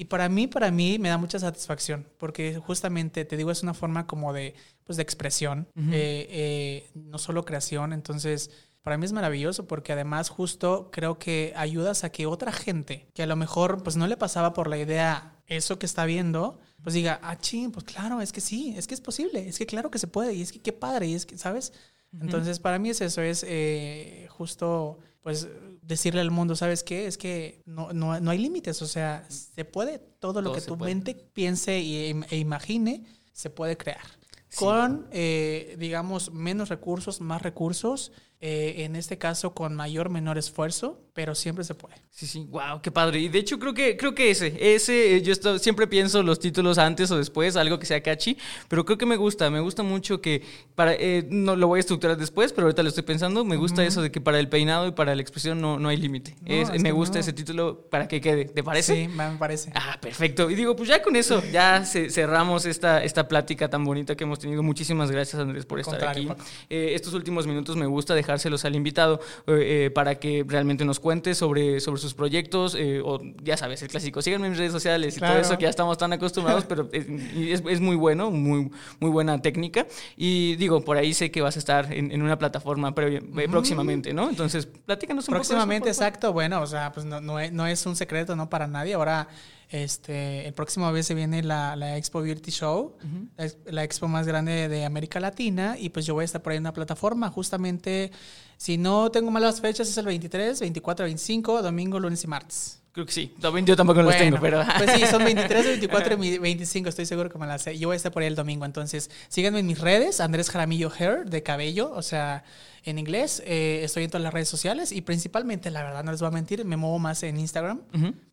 Y 0.00 0.04
para 0.04 0.28
mí, 0.28 0.46
para 0.46 0.70
mí, 0.70 0.98
me 1.00 1.08
da 1.08 1.18
mucha 1.18 1.40
satisfacción, 1.40 2.06
porque 2.18 2.56
justamente, 2.64 3.24
te 3.24 3.36
digo, 3.36 3.50
es 3.50 3.64
una 3.64 3.74
forma 3.74 4.06
como 4.06 4.32
de, 4.32 4.54
pues, 4.84 4.96
de 4.96 5.02
expresión, 5.02 5.66
eh, 5.76 6.28
eh, 6.30 6.90
no 6.94 7.18
solo 7.18 7.44
creación. 7.44 7.92
Entonces, 7.92 8.52
para 8.82 8.96
mí 8.96 9.04
es 9.04 9.12
maravilloso, 9.12 9.66
porque 9.66 9.92
además 9.92 10.28
justo 10.28 10.90
creo 10.92 11.18
que 11.18 11.52
ayudas 11.56 12.04
a 12.04 12.12
que 12.12 12.26
otra 12.26 12.52
gente, 12.52 13.08
que 13.12 13.24
a 13.24 13.26
lo 13.26 13.34
mejor, 13.34 13.82
pues, 13.82 13.96
no 13.96 14.06
le 14.06 14.16
pasaba 14.16 14.52
por 14.54 14.68
la 14.68 14.78
idea 14.78 15.34
eso 15.48 15.80
que 15.80 15.86
está 15.86 16.04
viendo, 16.04 16.60
pues 16.84 16.94
diga, 16.94 17.18
ah, 17.24 17.36
ching, 17.36 17.72
pues 17.72 17.84
claro, 17.84 18.20
es 18.20 18.30
que 18.30 18.40
sí, 18.40 18.74
es 18.76 18.86
que 18.86 18.94
es 18.94 19.00
posible, 19.00 19.48
es 19.48 19.58
que 19.58 19.66
claro 19.66 19.90
que 19.90 19.98
se 19.98 20.06
puede, 20.06 20.32
y 20.32 20.42
es 20.42 20.52
que 20.52 20.60
qué 20.60 20.72
padre, 20.72 21.08
y 21.08 21.14
es 21.14 21.26
que, 21.26 21.36
¿sabes? 21.38 21.72
Entonces, 22.20 22.60
para 22.60 22.78
mí 22.78 22.90
es 22.90 23.00
eso, 23.00 23.20
es 23.20 23.44
eh, 23.46 24.28
justo, 24.30 25.00
pues, 25.22 25.48
decirle 25.82 26.20
al 26.20 26.30
mundo, 26.30 26.54
¿sabes 26.56 26.82
qué? 26.84 27.06
Es 27.06 27.18
que 27.18 27.62
no, 27.66 27.92
no, 27.92 28.18
no 28.20 28.30
hay 28.30 28.38
límites, 28.38 28.80
o 28.82 28.86
sea, 28.86 29.26
se 29.28 29.64
puede, 29.64 29.98
todo 29.98 30.40
lo 30.42 30.50
Todo 30.50 30.60
que 30.60 30.66
tu 30.66 30.78
puede. 30.78 30.94
mente 30.94 31.14
piense 31.14 31.78
y- 31.80 32.22
e, 32.30 32.36
imagine, 32.36 33.04
se 33.32 33.50
puede 33.50 33.76
crear. 33.76 34.00
Sí. 34.48 34.64
Con, 34.64 35.06
eh, 35.10 35.76
digamos, 35.78 36.32
menos 36.32 36.70
recursos, 36.70 37.20
más 37.20 37.42
recursos, 37.42 38.12
eh, 38.40 38.84
en 38.84 38.94
este 38.96 39.18
caso 39.18 39.52
con 39.52 39.74
mayor, 39.74 40.10
menor 40.10 40.38
esfuerzo, 40.38 41.00
pero 41.12 41.34
siempre 41.34 41.64
se 41.64 41.74
puede. 41.74 41.96
Sí, 42.10 42.26
sí, 42.28 42.46
wow, 42.48 42.80
qué 42.80 42.92
padre. 42.92 43.18
Y 43.18 43.28
de 43.28 43.40
hecho 43.40 43.58
creo 43.58 43.74
que 43.74 43.96
creo 43.96 44.14
que 44.14 44.30
ese, 44.30 44.56
ese 44.76 45.16
eh, 45.16 45.22
yo 45.22 45.32
esto- 45.32 45.58
siempre 45.58 45.88
pienso 45.88 46.22
los 46.22 46.38
títulos 46.38 46.78
antes 46.78 47.10
o 47.10 47.18
después, 47.18 47.56
algo 47.56 47.80
que 47.80 47.86
sea 47.86 48.00
catchy, 48.00 48.36
pero 48.68 48.84
creo 48.84 48.96
que 48.96 49.06
me 49.06 49.16
gusta, 49.16 49.50
me 49.50 49.58
gusta 49.58 49.82
mucho 49.82 50.20
que 50.20 50.42
para 50.76 50.94
eh, 50.94 51.26
no 51.28 51.56
lo 51.56 51.66
voy 51.66 51.78
a 51.78 51.80
estructurar 51.80 52.16
después, 52.16 52.52
pero 52.52 52.66
ahorita 52.68 52.84
lo 52.84 52.90
estoy 52.90 53.02
pensando, 53.02 53.44
me 53.44 53.56
gusta 53.56 53.84
eso 53.84 54.00
de 54.02 54.12
que 54.12 54.20
para 54.20 54.38
el 54.38 54.48
peinado 54.48 54.86
y 54.86 54.92
para 54.92 55.16
la 55.16 55.22
expresión 55.22 55.60
no, 55.60 55.80
no 55.80 55.88
hay 55.88 55.96
límite. 55.96 56.36
No, 56.42 56.54
Es- 56.54 56.70
es 56.70 56.80
me 56.80 56.92
gusta 56.92 57.14
no. 57.14 57.20
ese 57.22 57.32
título 57.32 57.88
para 57.90 58.06
que 58.06 58.20
quede, 58.20 58.44
¿te 58.44 58.62
parece? 58.62 58.94
Sí, 58.94 59.08
me 59.08 59.30
parece. 59.36 59.72
Ah, 59.74 59.98
perfecto. 60.00 60.48
Y 60.50 60.54
digo, 60.54 60.76
pues 60.76 60.88
ya 60.88 61.02
con 61.02 61.16
eso, 61.16 61.42
ya 61.50 61.84
ce- 61.84 62.10
cerramos 62.10 62.64
esta, 62.66 63.02
esta 63.02 63.26
plática 63.26 63.68
tan 63.68 63.84
bonita 63.84 64.14
que 64.16 64.22
hemos 64.22 64.38
tenido. 64.38 64.62
Muchísimas 64.62 65.10
gracias, 65.10 65.42
Andrés, 65.42 65.66
por 65.66 65.80
estar 65.80 66.02
aquí. 66.06 66.28
Eh, 66.70 66.92
estos 66.94 67.12
últimos 67.14 67.44
minutos 67.48 67.74
me 67.76 67.86
gusta 67.86 68.14
dejárselos 68.28 68.64
al 68.64 68.76
invitado 68.76 69.20
eh, 69.46 69.86
eh, 69.86 69.90
para 69.90 70.16
que 70.16 70.44
realmente 70.46 70.84
nos 70.84 71.00
cuente 71.00 71.34
sobre, 71.34 71.80
sobre 71.80 72.00
sus 72.00 72.14
proyectos. 72.14 72.74
eh, 72.78 73.00
o 73.04 73.20
ya 73.42 73.56
sabes, 73.56 73.82
el 73.82 73.88
clásico. 73.88 74.20
Síganme 74.22 74.46
en 74.46 74.52
mis 74.52 74.58
redes 74.58 74.72
sociales 74.72 75.16
y 75.16 75.20
todo 75.20 75.28
Claro. 75.30 75.40
eso 75.42 75.56
que 75.56 75.62
ya 75.64 75.70
estamos 75.70 75.96
tan 75.98 76.12
acostumbrados, 76.12 76.64
pero 76.66 76.88
es, 76.92 77.06
y 77.34 77.52
es, 77.52 77.62
es 77.68 77.80
muy 77.80 77.96
bueno, 77.96 78.30
muy, 78.30 78.70
muy 79.00 79.10
buena 79.10 79.40
técnica. 79.40 79.86
Y 80.16 80.56
digo, 80.56 80.82
por 80.84 80.96
ahí 80.96 81.14
sé 81.14 81.30
que 81.30 81.40
vas 81.40 81.56
a 81.56 81.58
estar 81.58 81.92
en, 81.92 82.12
en 82.12 82.22
una 82.22 82.38
plataforma 82.38 82.94
previa- 82.94 83.22
eh, 83.38 83.48
próximamente, 83.48 84.12
¿no? 84.12 84.28
Entonces, 84.28 84.66
platícanos 84.66 85.26
un 85.28 85.34
Próximamente, 85.34 85.88
poco. 85.90 85.94
favor. 85.94 86.06
exacto. 86.08 86.32
Bueno, 86.32 86.60
o 86.62 86.66
sea, 86.66 86.92
pues 86.92 87.06
no, 87.06 87.20
no 87.20 87.66
es 87.66 87.86
un 87.86 87.96
secreto, 87.96 88.36
¿no? 88.36 88.48
Para 88.50 88.66
nadie. 88.66 88.94
Ahora, 88.94 89.28
este, 89.70 90.46
el 90.46 90.54
próximo 90.54 90.90
vez 90.92 91.06
se 91.06 91.14
viene 91.14 91.42
la, 91.42 91.76
la 91.76 91.96
Expo 91.96 92.20
Beauty 92.22 92.50
Show, 92.50 92.96
la, 93.36 93.44
ex- 93.44 93.58
la 93.66 93.84
expo 93.84 94.08
más 94.08 94.26
grande 94.26 94.68
de 94.68 94.84
América 94.84 95.20
Latina, 95.20 95.76
y 95.78 95.90
pues 95.90 96.06
yo 96.06 96.14
voy 96.14 96.22
a 96.22 96.24
estar 96.24 96.42
por 96.42 96.52
ahí 96.52 96.56
en 96.56 96.62
una 96.62 96.72
plataforma. 96.72 97.30
Justamente, 97.30 98.10
si 98.56 98.78
no 98.78 99.10
tengo 99.10 99.30
malas 99.30 99.60
fechas, 99.60 99.88
es 99.88 99.96
el 99.98 100.06
23, 100.06 100.60
24, 100.60 101.04
25, 101.04 101.62
domingo, 101.62 102.00
lunes 102.00 102.24
y 102.24 102.26
martes. 102.26 102.82
Creo 102.98 103.06
que 103.06 103.12
sí. 103.12 103.32
También 103.40 103.64
yo 103.64 103.76
tampoco 103.76 104.02
los 104.02 104.16
tengo, 104.16 104.38
pero. 104.40 104.60
Pues 104.76 104.90
sí, 104.98 105.06
son 105.06 105.22
23, 105.24 105.64
24 105.66 106.24
y 106.24 106.38
25, 106.38 106.88
estoy 106.88 107.06
seguro 107.06 107.30
que 107.30 107.38
me 107.38 107.46
las 107.46 107.62
sé. 107.62 107.78
Yo 107.78 107.86
voy 107.86 107.94
a 107.94 107.96
estar 107.96 108.10
por 108.10 108.22
ahí 108.22 108.26
el 108.26 108.34
domingo, 108.34 108.64
entonces 108.64 109.08
síganme 109.28 109.60
en 109.60 109.66
mis 109.68 109.78
redes, 109.78 110.20
Andrés 110.20 110.50
Jaramillo 110.50 110.90
Hair, 110.98 111.26
de 111.30 111.44
cabello, 111.44 111.92
o 111.94 112.02
sea, 112.02 112.42
en 112.82 112.98
inglés. 112.98 113.40
eh, 113.46 113.82
estoy 113.84 114.02
en 114.02 114.10
todas 114.10 114.24
las 114.24 114.34
redes 114.34 114.48
sociales 114.48 114.90
y 114.90 115.00
principalmente, 115.02 115.70
la 115.70 115.84
verdad, 115.84 116.02
no 116.02 116.10
les 116.10 116.18
voy 116.20 116.26
a 116.26 116.32
mentir, 116.32 116.64
me 116.64 116.76
muevo 116.76 116.98
más 116.98 117.22
en 117.22 117.38
Instagram. 117.38 117.82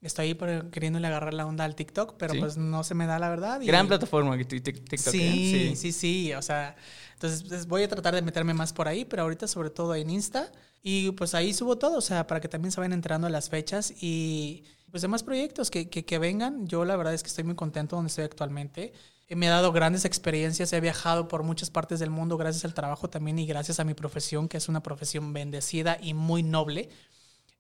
Estoy 0.02 0.30
ahí 0.30 0.34
por- 0.34 0.72
queriéndole 0.72 1.06
agarrar 1.06 1.36
la 1.36 1.46
onda 1.46 1.64
al 1.64 1.76
TikTok, 1.76 2.16
pero 2.18 2.34
Sí. 2.34 2.40
pues 2.40 2.58
no 2.58 2.84
se 2.84 2.96
me 2.96 3.06
da 3.06 3.20
la 3.20 3.30
verdad. 3.30 3.62
y- 3.62 3.68
Gran 3.68 3.88
plataforma 3.88 4.36
que 4.36 4.46
TikTok. 4.46 4.94
¿eh? 4.94 4.98
Sí, 4.98 5.74
sí, 5.76 5.92
sí, 5.92 6.34
o 6.34 6.42
sea, 6.42 6.76
entonces 7.14 7.44
pues, 7.48 7.68
voy 7.68 7.84
a 7.84 7.88
tratar 7.88 8.16
de 8.16 8.24
meterme 8.24 8.56
más 8.56 8.74
por 8.74 8.88
ahí, 8.88 9.06
pero 9.06 9.22
ahorita 9.22 9.48
sobre 9.48 9.70
todo 9.70 9.94
en 9.94 10.10
Insta 10.10 10.52
y 10.88 11.10
pues 11.14 11.34
ahí 11.34 11.52
subo 11.52 11.80
todo, 11.80 11.98
o 11.98 12.02
sea, 12.02 12.28
para 12.28 12.40
que 12.40 12.48
también 12.48 12.72
se 12.72 12.80
vayan 12.80 12.94
enterando 12.94 13.28
las 13.28 13.50
fechas 13.50 13.92
y 14.04 14.66
pues 14.92 15.02
demás 15.02 15.24
proyectos 15.24 15.72
que, 15.72 15.90
que, 15.90 16.06
que 16.06 16.20
vengan. 16.20 16.68
Yo 16.68 16.86
la 16.86 16.96
verdad 16.96 17.16
es 17.16 17.24
que 17.24 17.30
estoy 17.30 17.44
muy 17.44 17.56
contento 17.56 17.96
donde 17.96 18.10
estoy 18.10 18.24
actualmente. 18.24 18.94
Me 19.30 19.48
ha 19.48 19.50
dado 19.50 19.72
grandes 19.72 20.06
experiencias, 20.06 20.72
he 20.74 20.80
viajado 20.82 21.28
por 21.28 21.42
muchas 21.42 21.72
partes 21.72 22.00
del 22.00 22.12
mundo 22.12 22.38
gracias 22.38 22.66
al 22.66 22.76
trabajo 22.76 23.10
también 23.10 23.40
y 23.40 23.48
gracias 23.48 23.80
a 23.80 23.84
mi 23.84 23.96
profesión, 23.96 24.48
que 24.48 24.58
es 24.58 24.70
una 24.70 24.84
profesión 24.84 25.34
bendecida 25.34 25.98
y 26.00 26.14
muy 26.14 26.44
noble. 26.44 26.90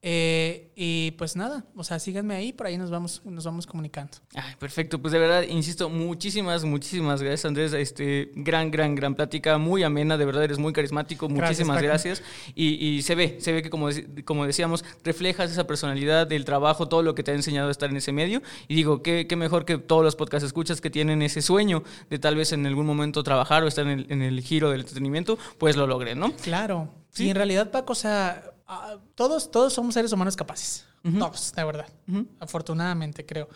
Eh, 0.07 0.71
y 0.75 1.11
pues 1.17 1.35
nada, 1.35 1.65
o 1.75 1.83
sea, 1.83 1.97
síganme 1.97 2.35
ahí, 2.35 2.53
por 2.53 2.67
ahí 2.67 2.77
nos 2.77 2.91
vamos, 2.91 3.23
nos 3.25 3.43
vamos 3.43 3.65
comunicando. 3.65 4.11
Ay, 4.35 4.53
perfecto, 4.59 5.01
pues 5.01 5.11
de 5.11 5.17
verdad, 5.17 5.41
insisto, 5.49 5.89
muchísimas, 5.89 6.63
muchísimas 6.63 7.23
gracias 7.23 7.45
Andrés, 7.45 7.73
este, 7.73 8.29
gran, 8.35 8.69
gran, 8.69 8.93
gran 8.93 9.15
plática, 9.15 9.57
muy 9.57 9.81
amena, 9.81 10.15
de 10.15 10.25
verdad 10.25 10.43
eres 10.43 10.59
muy 10.59 10.73
carismático, 10.73 11.27
muchísimas 11.27 11.81
gracias, 11.81 12.21
y, 12.53 12.75
y 12.75 13.01
se 13.01 13.15
ve, 13.15 13.37
se 13.39 13.51
ve 13.51 13.63
que 13.63 13.71
como, 13.71 13.89
como 14.25 14.45
decíamos, 14.45 14.85
reflejas 15.03 15.49
esa 15.49 15.65
personalidad 15.65 16.27
del 16.27 16.45
trabajo, 16.45 16.87
todo 16.87 17.01
lo 17.01 17.15
que 17.15 17.23
te 17.23 17.31
ha 17.31 17.33
enseñado 17.33 17.69
a 17.69 17.71
estar 17.71 17.89
en 17.89 17.97
ese 17.97 18.11
medio, 18.11 18.43
y 18.67 18.75
digo, 18.75 19.01
qué, 19.01 19.25
qué 19.25 19.35
mejor 19.35 19.65
que 19.65 19.79
todos 19.79 20.03
los 20.03 20.15
podcast 20.15 20.45
escuchas 20.45 20.81
que 20.81 20.91
tienen 20.91 21.23
ese 21.23 21.41
sueño 21.41 21.81
de 22.11 22.19
tal 22.19 22.35
vez 22.35 22.53
en 22.53 22.63
algún 22.67 22.85
momento 22.85 23.23
trabajar 23.23 23.63
o 23.63 23.67
estar 23.67 23.87
en 23.87 24.01
el, 24.01 24.05
en 24.11 24.21
el 24.21 24.39
giro 24.41 24.69
del 24.69 24.81
entretenimiento, 24.81 25.39
pues 25.57 25.75
lo 25.75 25.87
logren, 25.87 26.19
¿no? 26.19 26.31
Claro. 26.43 26.89
Sí. 27.09 27.23
Sí, 27.23 27.29
en 27.29 27.37
realidad, 27.37 27.71
Paco, 27.71 27.93
o 27.93 27.95
sea, 27.95 28.51
ah, 28.67 28.97
todos, 29.15 29.51
todos 29.51 29.73
somos 29.73 29.93
seres 29.93 30.11
humanos 30.11 30.35
capaces. 30.35 30.85
Todos, 31.19 31.53
de 31.55 31.63
verdad. 31.63 31.87
Ujú. 32.07 32.27
Afortunadamente, 32.39 33.25
creo. 33.25 33.47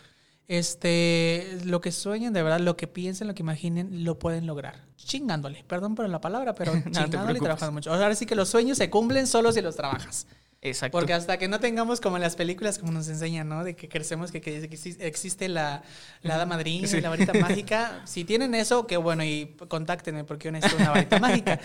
este, 0.48 1.60
lo 1.66 1.80
que 1.82 1.92
sueñen, 1.92 2.34
de 2.34 2.44
verdad, 2.44 2.60
lo 2.60 2.76
que 2.76 2.88
piensen, 2.88 3.28
lo 3.28 3.34
que 3.36 3.44
imaginen, 3.44 4.04
lo 4.04 4.20
pueden 4.20 4.46
lograr. 4.46 4.84
Chingándole, 4.98 5.64
perdón 5.64 5.96
por 5.96 6.08
la 6.10 6.20
palabra, 6.22 6.54
pero 6.54 6.74
No 6.76 6.82
chingándole 6.92 7.38
y 7.40 7.42
trabajando 7.42 7.72
mucho. 7.72 7.94
Ahora 7.94 8.14
sí 8.16 8.26
que 8.26 8.36
los 8.36 8.50
sueños 8.50 8.78
se 8.78 8.90
cumplen 8.90 9.28
solo 9.28 9.52
si 9.52 9.62
los 9.62 9.76
trabajas. 9.76 10.28
Exacto. 10.62 10.98
Porque 10.98 11.14
hasta 11.14 11.38
que 11.38 11.48
no 11.48 11.60
tengamos 11.62 12.02
como 12.02 12.18
en 12.18 12.22
las 12.22 12.36
películas 12.36 12.78
como 12.80 12.92
nos 12.92 13.08
enseñan, 13.08 13.48
¿no? 13.48 13.64
De 13.64 13.76
que 13.78 13.88
crecemos, 13.88 14.30
que, 14.30 14.42
que 14.42 14.70
exi- 14.70 14.98
existe 15.00 15.48
la, 15.48 15.84
la 16.22 16.36
hada 16.36 16.46
madrina 16.46 16.86
Sí. 16.88 16.98
y 16.98 17.02
la 17.02 17.10
varita 17.10 17.32
mágica. 17.40 18.02
Si 18.06 18.26
tienen 18.26 18.54
eso, 18.56 18.86
qué 18.86 18.98
bueno, 18.98 19.24
y 19.24 19.56
contáctenme 19.70 20.26
porque 20.26 20.48
yo 20.50 20.52
necesito 20.52 20.82
una 20.82 20.92
varita 20.92 21.18
mágica. 21.22 21.60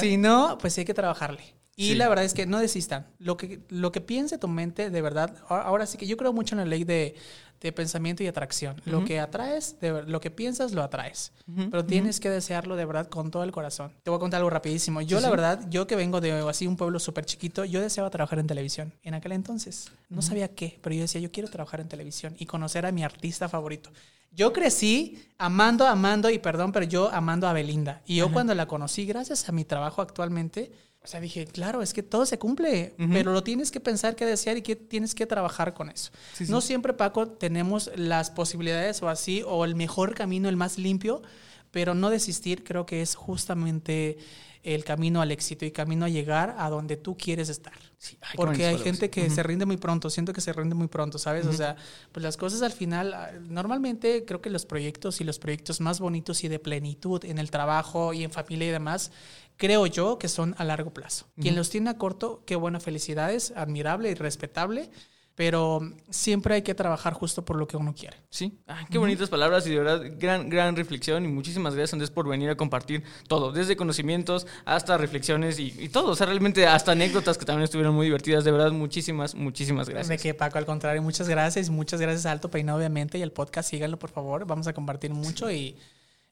Si 0.00 0.18
no, 0.18 0.58
pues 0.58 0.76
hay 0.76 0.84
que 0.84 0.92
trabajarle. 0.94 1.42
Y 1.76 1.88
Sí. 1.88 1.94
la 1.96 2.08
verdad 2.08 2.24
es 2.24 2.34
que 2.34 2.46
no 2.46 2.58
desistan. 2.60 3.06
Lo 3.18 3.36
que, 3.36 3.60
lo 3.68 3.90
que 3.92 4.00
piense 4.00 4.38
tu 4.38 4.46
mente, 4.48 4.90
de 4.90 5.02
verdad, 5.02 5.34
ahora 5.48 5.86
sí 5.86 5.98
que 5.98 6.06
yo 6.06 6.16
creo 6.16 6.32
mucho 6.32 6.54
en 6.54 6.60
la 6.60 6.64
ley 6.66 6.84
de, 6.84 7.16
de 7.60 7.72
pensamiento 7.72 8.22
y 8.22 8.26
atracción. 8.28 8.80
Lo 8.84 9.04
que 9.04 9.18
atraes, 9.18 9.80
de 9.80 10.02
lo 10.04 10.20
que 10.20 10.30
piensas, 10.30 10.72
lo 10.72 10.82
atraes. 10.82 11.32
Pero 11.70 11.84
tienes 11.84 12.20
que 12.20 12.30
desearlo 12.30 12.76
de 12.76 12.84
verdad 12.84 13.08
con 13.08 13.30
todo 13.30 13.42
el 13.42 13.50
corazón. 13.52 13.90
Te 14.04 14.10
voy 14.10 14.18
a 14.18 14.20
contar 14.20 14.38
algo 14.38 14.50
rapidísimo. 14.50 15.00
Yo, 15.00 15.16
Sí, 15.18 15.22
la 15.22 15.28
sí. 15.28 15.30
verdad, 15.32 15.66
yo 15.70 15.86
que 15.86 15.96
vengo 15.96 16.20
de 16.20 16.32
así 16.48 16.66
un 16.66 16.76
pueblo 16.76 16.98
súper 17.00 17.24
chiquito, 17.24 17.64
yo 17.64 17.80
deseaba 17.80 18.08
trabajar 18.10 18.38
en 18.38 18.46
televisión. 18.46 18.92
En 19.02 19.14
aquel 19.14 19.32
entonces. 19.32 19.90
No 20.10 20.22
sabía 20.22 20.48
qué, 20.48 20.78
pero 20.82 20.94
yo 20.94 21.00
decía, 21.02 21.20
yo 21.20 21.32
quiero 21.32 21.48
trabajar 21.48 21.80
en 21.80 21.88
televisión 21.88 22.36
y 22.38 22.46
conocer 22.46 22.86
a 22.86 22.92
mi 22.92 23.02
artista 23.02 23.48
favorito. 23.48 23.90
Yo 24.34 24.52
crecí 24.52 25.22
amando, 25.38 25.86
amando, 25.86 26.30
y 26.30 26.38
perdón, 26.38 26.72
pero 26.72 26.86
yo 26.86 27.10
amando 27.12 27.46
a 27.46 27.52
Belinda. 27.52 28.02
Y 28.06 28.16
yo 28.16 28.32
cuando 28.32 28.54
la 28.54 28.66
conocí, 28.66 29.06
gracias 29.06 29.48
a 29.48 29.52
mi 29.52 29.64
trabajo 29.64 30.02
actualmente, 30.02 30.72
o 31.02 31.06
sea, 31.06 31.20
dije, 31.20 31.46
claro, 31.46 31.82
es 31.82 31.92
que 31.92 32.02
todo 32.02 32.24
se 32.24 32.38
cumple, 32.38 32.94
pero 33.12 33.32
lo 33.32 33.42
tienes 33.42 33.70
que 33.70 33.78
pensar, 33.78 34.16
que 34.16 34.24
desear 34.24 34.56
y 34.56 34.62
que 34.62 34.74
tienes 34.74 35.14
que 35.14 35.26
trabajar 35.26 35.74
con 35.74 35.90
eso. 35.90 36.10
Sí, 36.32 36.46
sí. 36.46 36.50
No 36.50 36.62
siempre, 36.62 36.94
Paco, 36.94 37.28
tenemos 37.28 37.90
las 37.94 38.30
posibilidades 38.30 39.02
o 39.02 39.10
así, 39.10 39.42
o 39.46 39.66
el 39.66 39.74
mejor 39.74 40.14
camino, 40.14 40.48
el 40.48 40.56
más 40.56 40.78
limpio, 40.78 41.20
pero 41.70 41.94
no 41.94 42.08
desistir 42.08 42.64
creo 42.64 42.86
que 42.86 43.02
es 43.02 43.16
justamente 43.16 44.16
el 44.62 44.82
camino 44.82 45.20
al 45.20 45.30
éxito 45.30 45.66
y 45.66 45.70
camino 45.70 46.06
a 46.06 46.08
llegar 46.08 46.56
a 46.58 46.70
donde 46.70 46.96
tú 46.96 47.16
quieres 47.18 47.50
estar. 47.50 47.74
Sí, 48.04 48.18
ay, 48.20 48.32
qué 48.32 48.36
Porque 48.36 48.66
hay 48.66 48.76
gente 48.76 49.08
que 49.08 49.30
se 49.30 49.42
rinde 49.42 49.64
muy 49.64 49.78
pronto, 49.78 50.10
siento 50.10 50.34
que 50.34 50.42
se 50.42 50.52
rinde 50.52 50.74
muy 50.74 50.88
pronto, 50.88 51.18
¿sabes? 51.18 51.46
O 51.46 51.54
sea, 51.54 51.74
pues 52.12 52.22
las 52.22 52.36
cosas 52.36 52.60
al 52.60 52.72
final, 52.72 53.14
ah, 53.14 53.30
normalmente 53.48 54.26
creo 54.26 54.42
que 54.42 54.50
los 54.50 54.66
proyectos 54.66 55.22
y 55.22 55.24
los 55.24 55.38
proyectos 55.38 55.80
más 55.80 56.00
bonitos 56.00 56.44
y 56.44 56.48
de 56.48 56.58
plenitud 56.58 57.24
en 57.24 57.38
el 57.38 57.50
trabajo 57.50 58.12
y 58.12 58.22
en 58.22 58.30
familia 58.30 58.68
y 58.68 58.72
demás, 58.72 59.10
creo 59.56 59.86
yo 59.86 60.18
que 60.18 60.28
son 60.28 60.54
a 60.58 60.64
largo 60.64 60.92
plazo. 60.92 61.28
Quien 61.40 61.56
los 61.56 61.70
tiene 61.70 61.88
a 61.88 61.96
corto, 61.96 62.42
qué 62.44 62.56
buena 62.56 62.78
felicidades, 62.78 63.54
admirable 63.56 64.10
y 64.10 64.14
respetable, 64.14 64.90
pero 65.34 65.80
siempre 66.10 66.54
hay 66.54 66.62
que 66.62 66.74
trabajar 66.74 67.12
justo 67.12 67.44
por 67.44 67.56
lo 67.56 67.66
que 67.66 67.76
uno 67.76 67.94
quiere. 67.94 68.16
Sí, 68.30 68.58
Ay, 68.66 68.86
qué 68.90 68.98
bonitas 68.98 69.28
palabras 69.28 69.66
y 69.66 69.70
de 69.70 69.78
verdad 69.78 70.02
gran, 70.18 70.48
gran 70.48 70.76
reflexión 70.76 71.24
y 71.24 71.28
muchísimas 71.28 71.74
gracias 71.74 71.92
Andrés 71.94 72.10
por 72.10 72.28
venir 72.28 72.50
a 72.50 72.56
compartir 72.56 73.02
todo, 73.28 73.52
desde 73.52 73.76
conocimientos 73.76 74.46
hasta 74.64 74.96
reflexiones 74.98 75.58
y, 75.58 75.74
y 75.78 75.88
todo, 75.88 76.12
o 76.12 76.16
sea, 76.16 76.26
realmente 76.26 76.66
hasta 76.66 76.92
anécdotas 76.92 77.38
que 77.38 77.44
también 77.44 77.64
estuvieron 77.64 77.94
muy 77.94 78.06
divertidas, 78.06 78.44
de 78.44 78.52
verdad 78.52 78.72
muchísimas, 78.72 79.34
muchísimas 79.34 79.86
De 79.86 79.94
gracias. 79.94 80.22
que 80.22 80.34
Paco, 80.34 80.58
al 80.58 80.66
contrario, 80.66 81.02
muchas 81.02 81.28
gracias. 81.28 81.70
Muchas 81.70 82.00
gracias 82.00 82.26
a 82.26 82.32
Alto 82.32 82.50
Peinado, 82.50 82.78
obviamente, 82.78 83.18
y 83.18 83.22
el 83.22 83.32
podcast, 83.32 83.70
síganlo, 83.70 83.98
por 83.98 84.10
favor. 84.10 84.46
Vamos 84.46 84.66
a 84.66 84.72
compartir 84.72 85.12
mucho 85.12 85.50
y, 85.50 85.76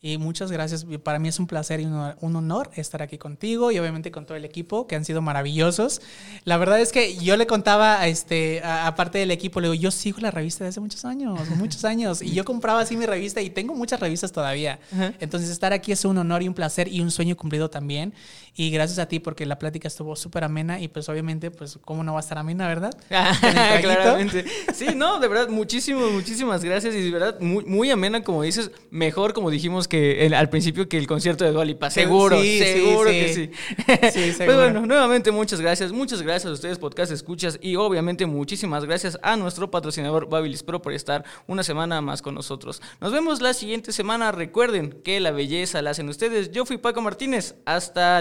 y 0.05 0.19
muchas 0.19 0.51
gracias. 0.51 0.85
Para 1.05 1.21
mí 1.21 1.29
es 1.29 1.39
un 1.39 1.47
placer 1.47 1.79
y 1.81 1.85
un 1.85 2.37
honor, 2.37 2.71
estar 2.75 3.03
aquí 3.03 3.19
contigo 3.19 3.71
y 3.71 3.79
obviamente 3.79 4.11
con 4.11 4.27
todo 4.27 4.37
el 4.37 4.45
equipo, 4.45 4.89
que 4.89 4.97
han 4.97 5.05
sido 5.05 5.23
maravillosos. 5.23 6.03
La 6.45 6.57
verdad 6.57 6.81
es 6.81 6.91
que 6.91 7.17
yo 7.19 7.37
le 7.37 7.47
contaba, 7.47 8.01
a 8.01 8.09
este, 8.09 8.61
a- 8.65 8.89
aparte 8.89 9.19
del 9.19 9.31
equipo, 9.31 9.61
le 9.61 9.69
digo, 9.71 9.81
yo 9.81 9.93
sigo 9.93 10.19
la 10.21 10.33
revista 10.33 10.65
desde 10.65 10.71
hace 10.75 10.81
muchos 10.81 11.05
años, 11.05 11.39
muchos 11.57 11.85
años, 11.85 12.21
y 12.21 12.33
yo 12.33 12.45
compraba 12.45 12.81
así 12.81 12.97
mi 12.97 13.07
revista 13.07 13.41
y 13.41 13.51
tengo 13.51 13.75
muchas 13.77 14.01
revistas 14.01 14.33
todavía. 14.33 14.81
Entonces, 15.21 15.49
estar 15.51 15.73
aquí 15.73 15.93
es 15.93 16.05
un 16.05 16.19
honor 16.19 16.43
y 16.43 16.49
un 16.49 16.55
placer 16.55 16.89
y 16.89 17.01
un 17.01 17.13
sueño 17.13 17.37
cumplido 17.37 17.71
también. 17.71 18.13
Y 18.55 18.71
gracias 18.71 18.99
a 18.99 19.07
ti 19.09 19.19
porque 19.19 19.47
la 19.47 19.59
plática 19.59 19.89
estuvo 19.89 20.15
súper 20.15 20.45
amena 20.45 20.79
y 20.79 20.89
pues 20.89 21.09
obviamente, 21.09 21.51
pues, 21.51 21.79
¿cómo 21.83 22.05
no 22.05 22.13
va 22.13 22.19
a 22.19 22.23
estar 22.23 22.37
amena, 22.37 22.69
verdad? 22.69 22.91
Traguito. 23.09 23.81
Claramente. 23.81 24.45
Sí, 24.75 24.89
no, 24.95 25.19
de 25.21 25.29
verdad, 25.29 25.49
muchísimas, 25.49 26.11
muchísimas 26.11 26.63
gracias. 26.63 26.95
Y 26.95 27.01
de 27.03 27.11
verdad, 27.11 27.41
muy, 27.41 27.65
muy 27.65 27.91
amena, 27.91 28.23
como 28.23 28.43
dices, 28.43 28.71
mejor, 28.91 29.33
como 29.33 29.51
dijimos 29.51 29.89
que 29.89 30.27
el- 30.27 30.35
al 30.35 30.51
principio, 30.51 30.87
que 30.89 30.99
el 30.99 31.07
concierto 31.07 31.45
de 31.45 31.53
Dualipa. 31.53 31.89
Seguro, 31.91 32.41
Sí, 32.43 32.59
sí, 32.59 32.65
seguro 32.65 33.11
sí. 33.11 33.21
que 33.21 33.33
sí. 33.35 33.51
Sí, 34.13 34.19
Pues 34.21 34.37
seguro. 34.37 34.57
bueno, 34.59 34.87
nuevamente 34.87 35.31
muchas 35.31 35.61
gracias. 35.61 35.93
Muchas 35.93 36.21
gracias 36.21 36.51
a 36.51 36.53
ustedes, 36.53 36.79
podcast 36.79 37.11
escuchas. 37.13 37.59
Y 37.63 37.77
obviamente 37.77 38.27
muchísimas 38.27 38.85
gracias 38.85 39.19
a 39.23 39.37
nuestro 39.37 39.71
patrocinador 39.71 40.29
Babilis 40.29 40.63
Pro 40.63 40.83
por 40.83 40.93
estar 40.93 41.25
una 41.47 41.63
semana 41.63 42.01
más 42.03 42.21
con 42.21 42.35
nosotros. 42.35 42.83
Nos 43.01 43.13
vemos 43.13 43.41
la 43.41 43.55
siguiente 43.55 43.93
semana. 43.93 44.31
Recuerden 44.31 45.01
que 45.03 45.21
la 45.21 45.31
belleza 45.31 45.81
la 45.81 45.91
hacen 45.91 46.09
ustedes. 46.11 46.51
Yo 46.53 46.67
fui 46.67 46.77
Paco 46.77 47.01
Martínez. 47.01 47.55
Hasta 47.65 48.21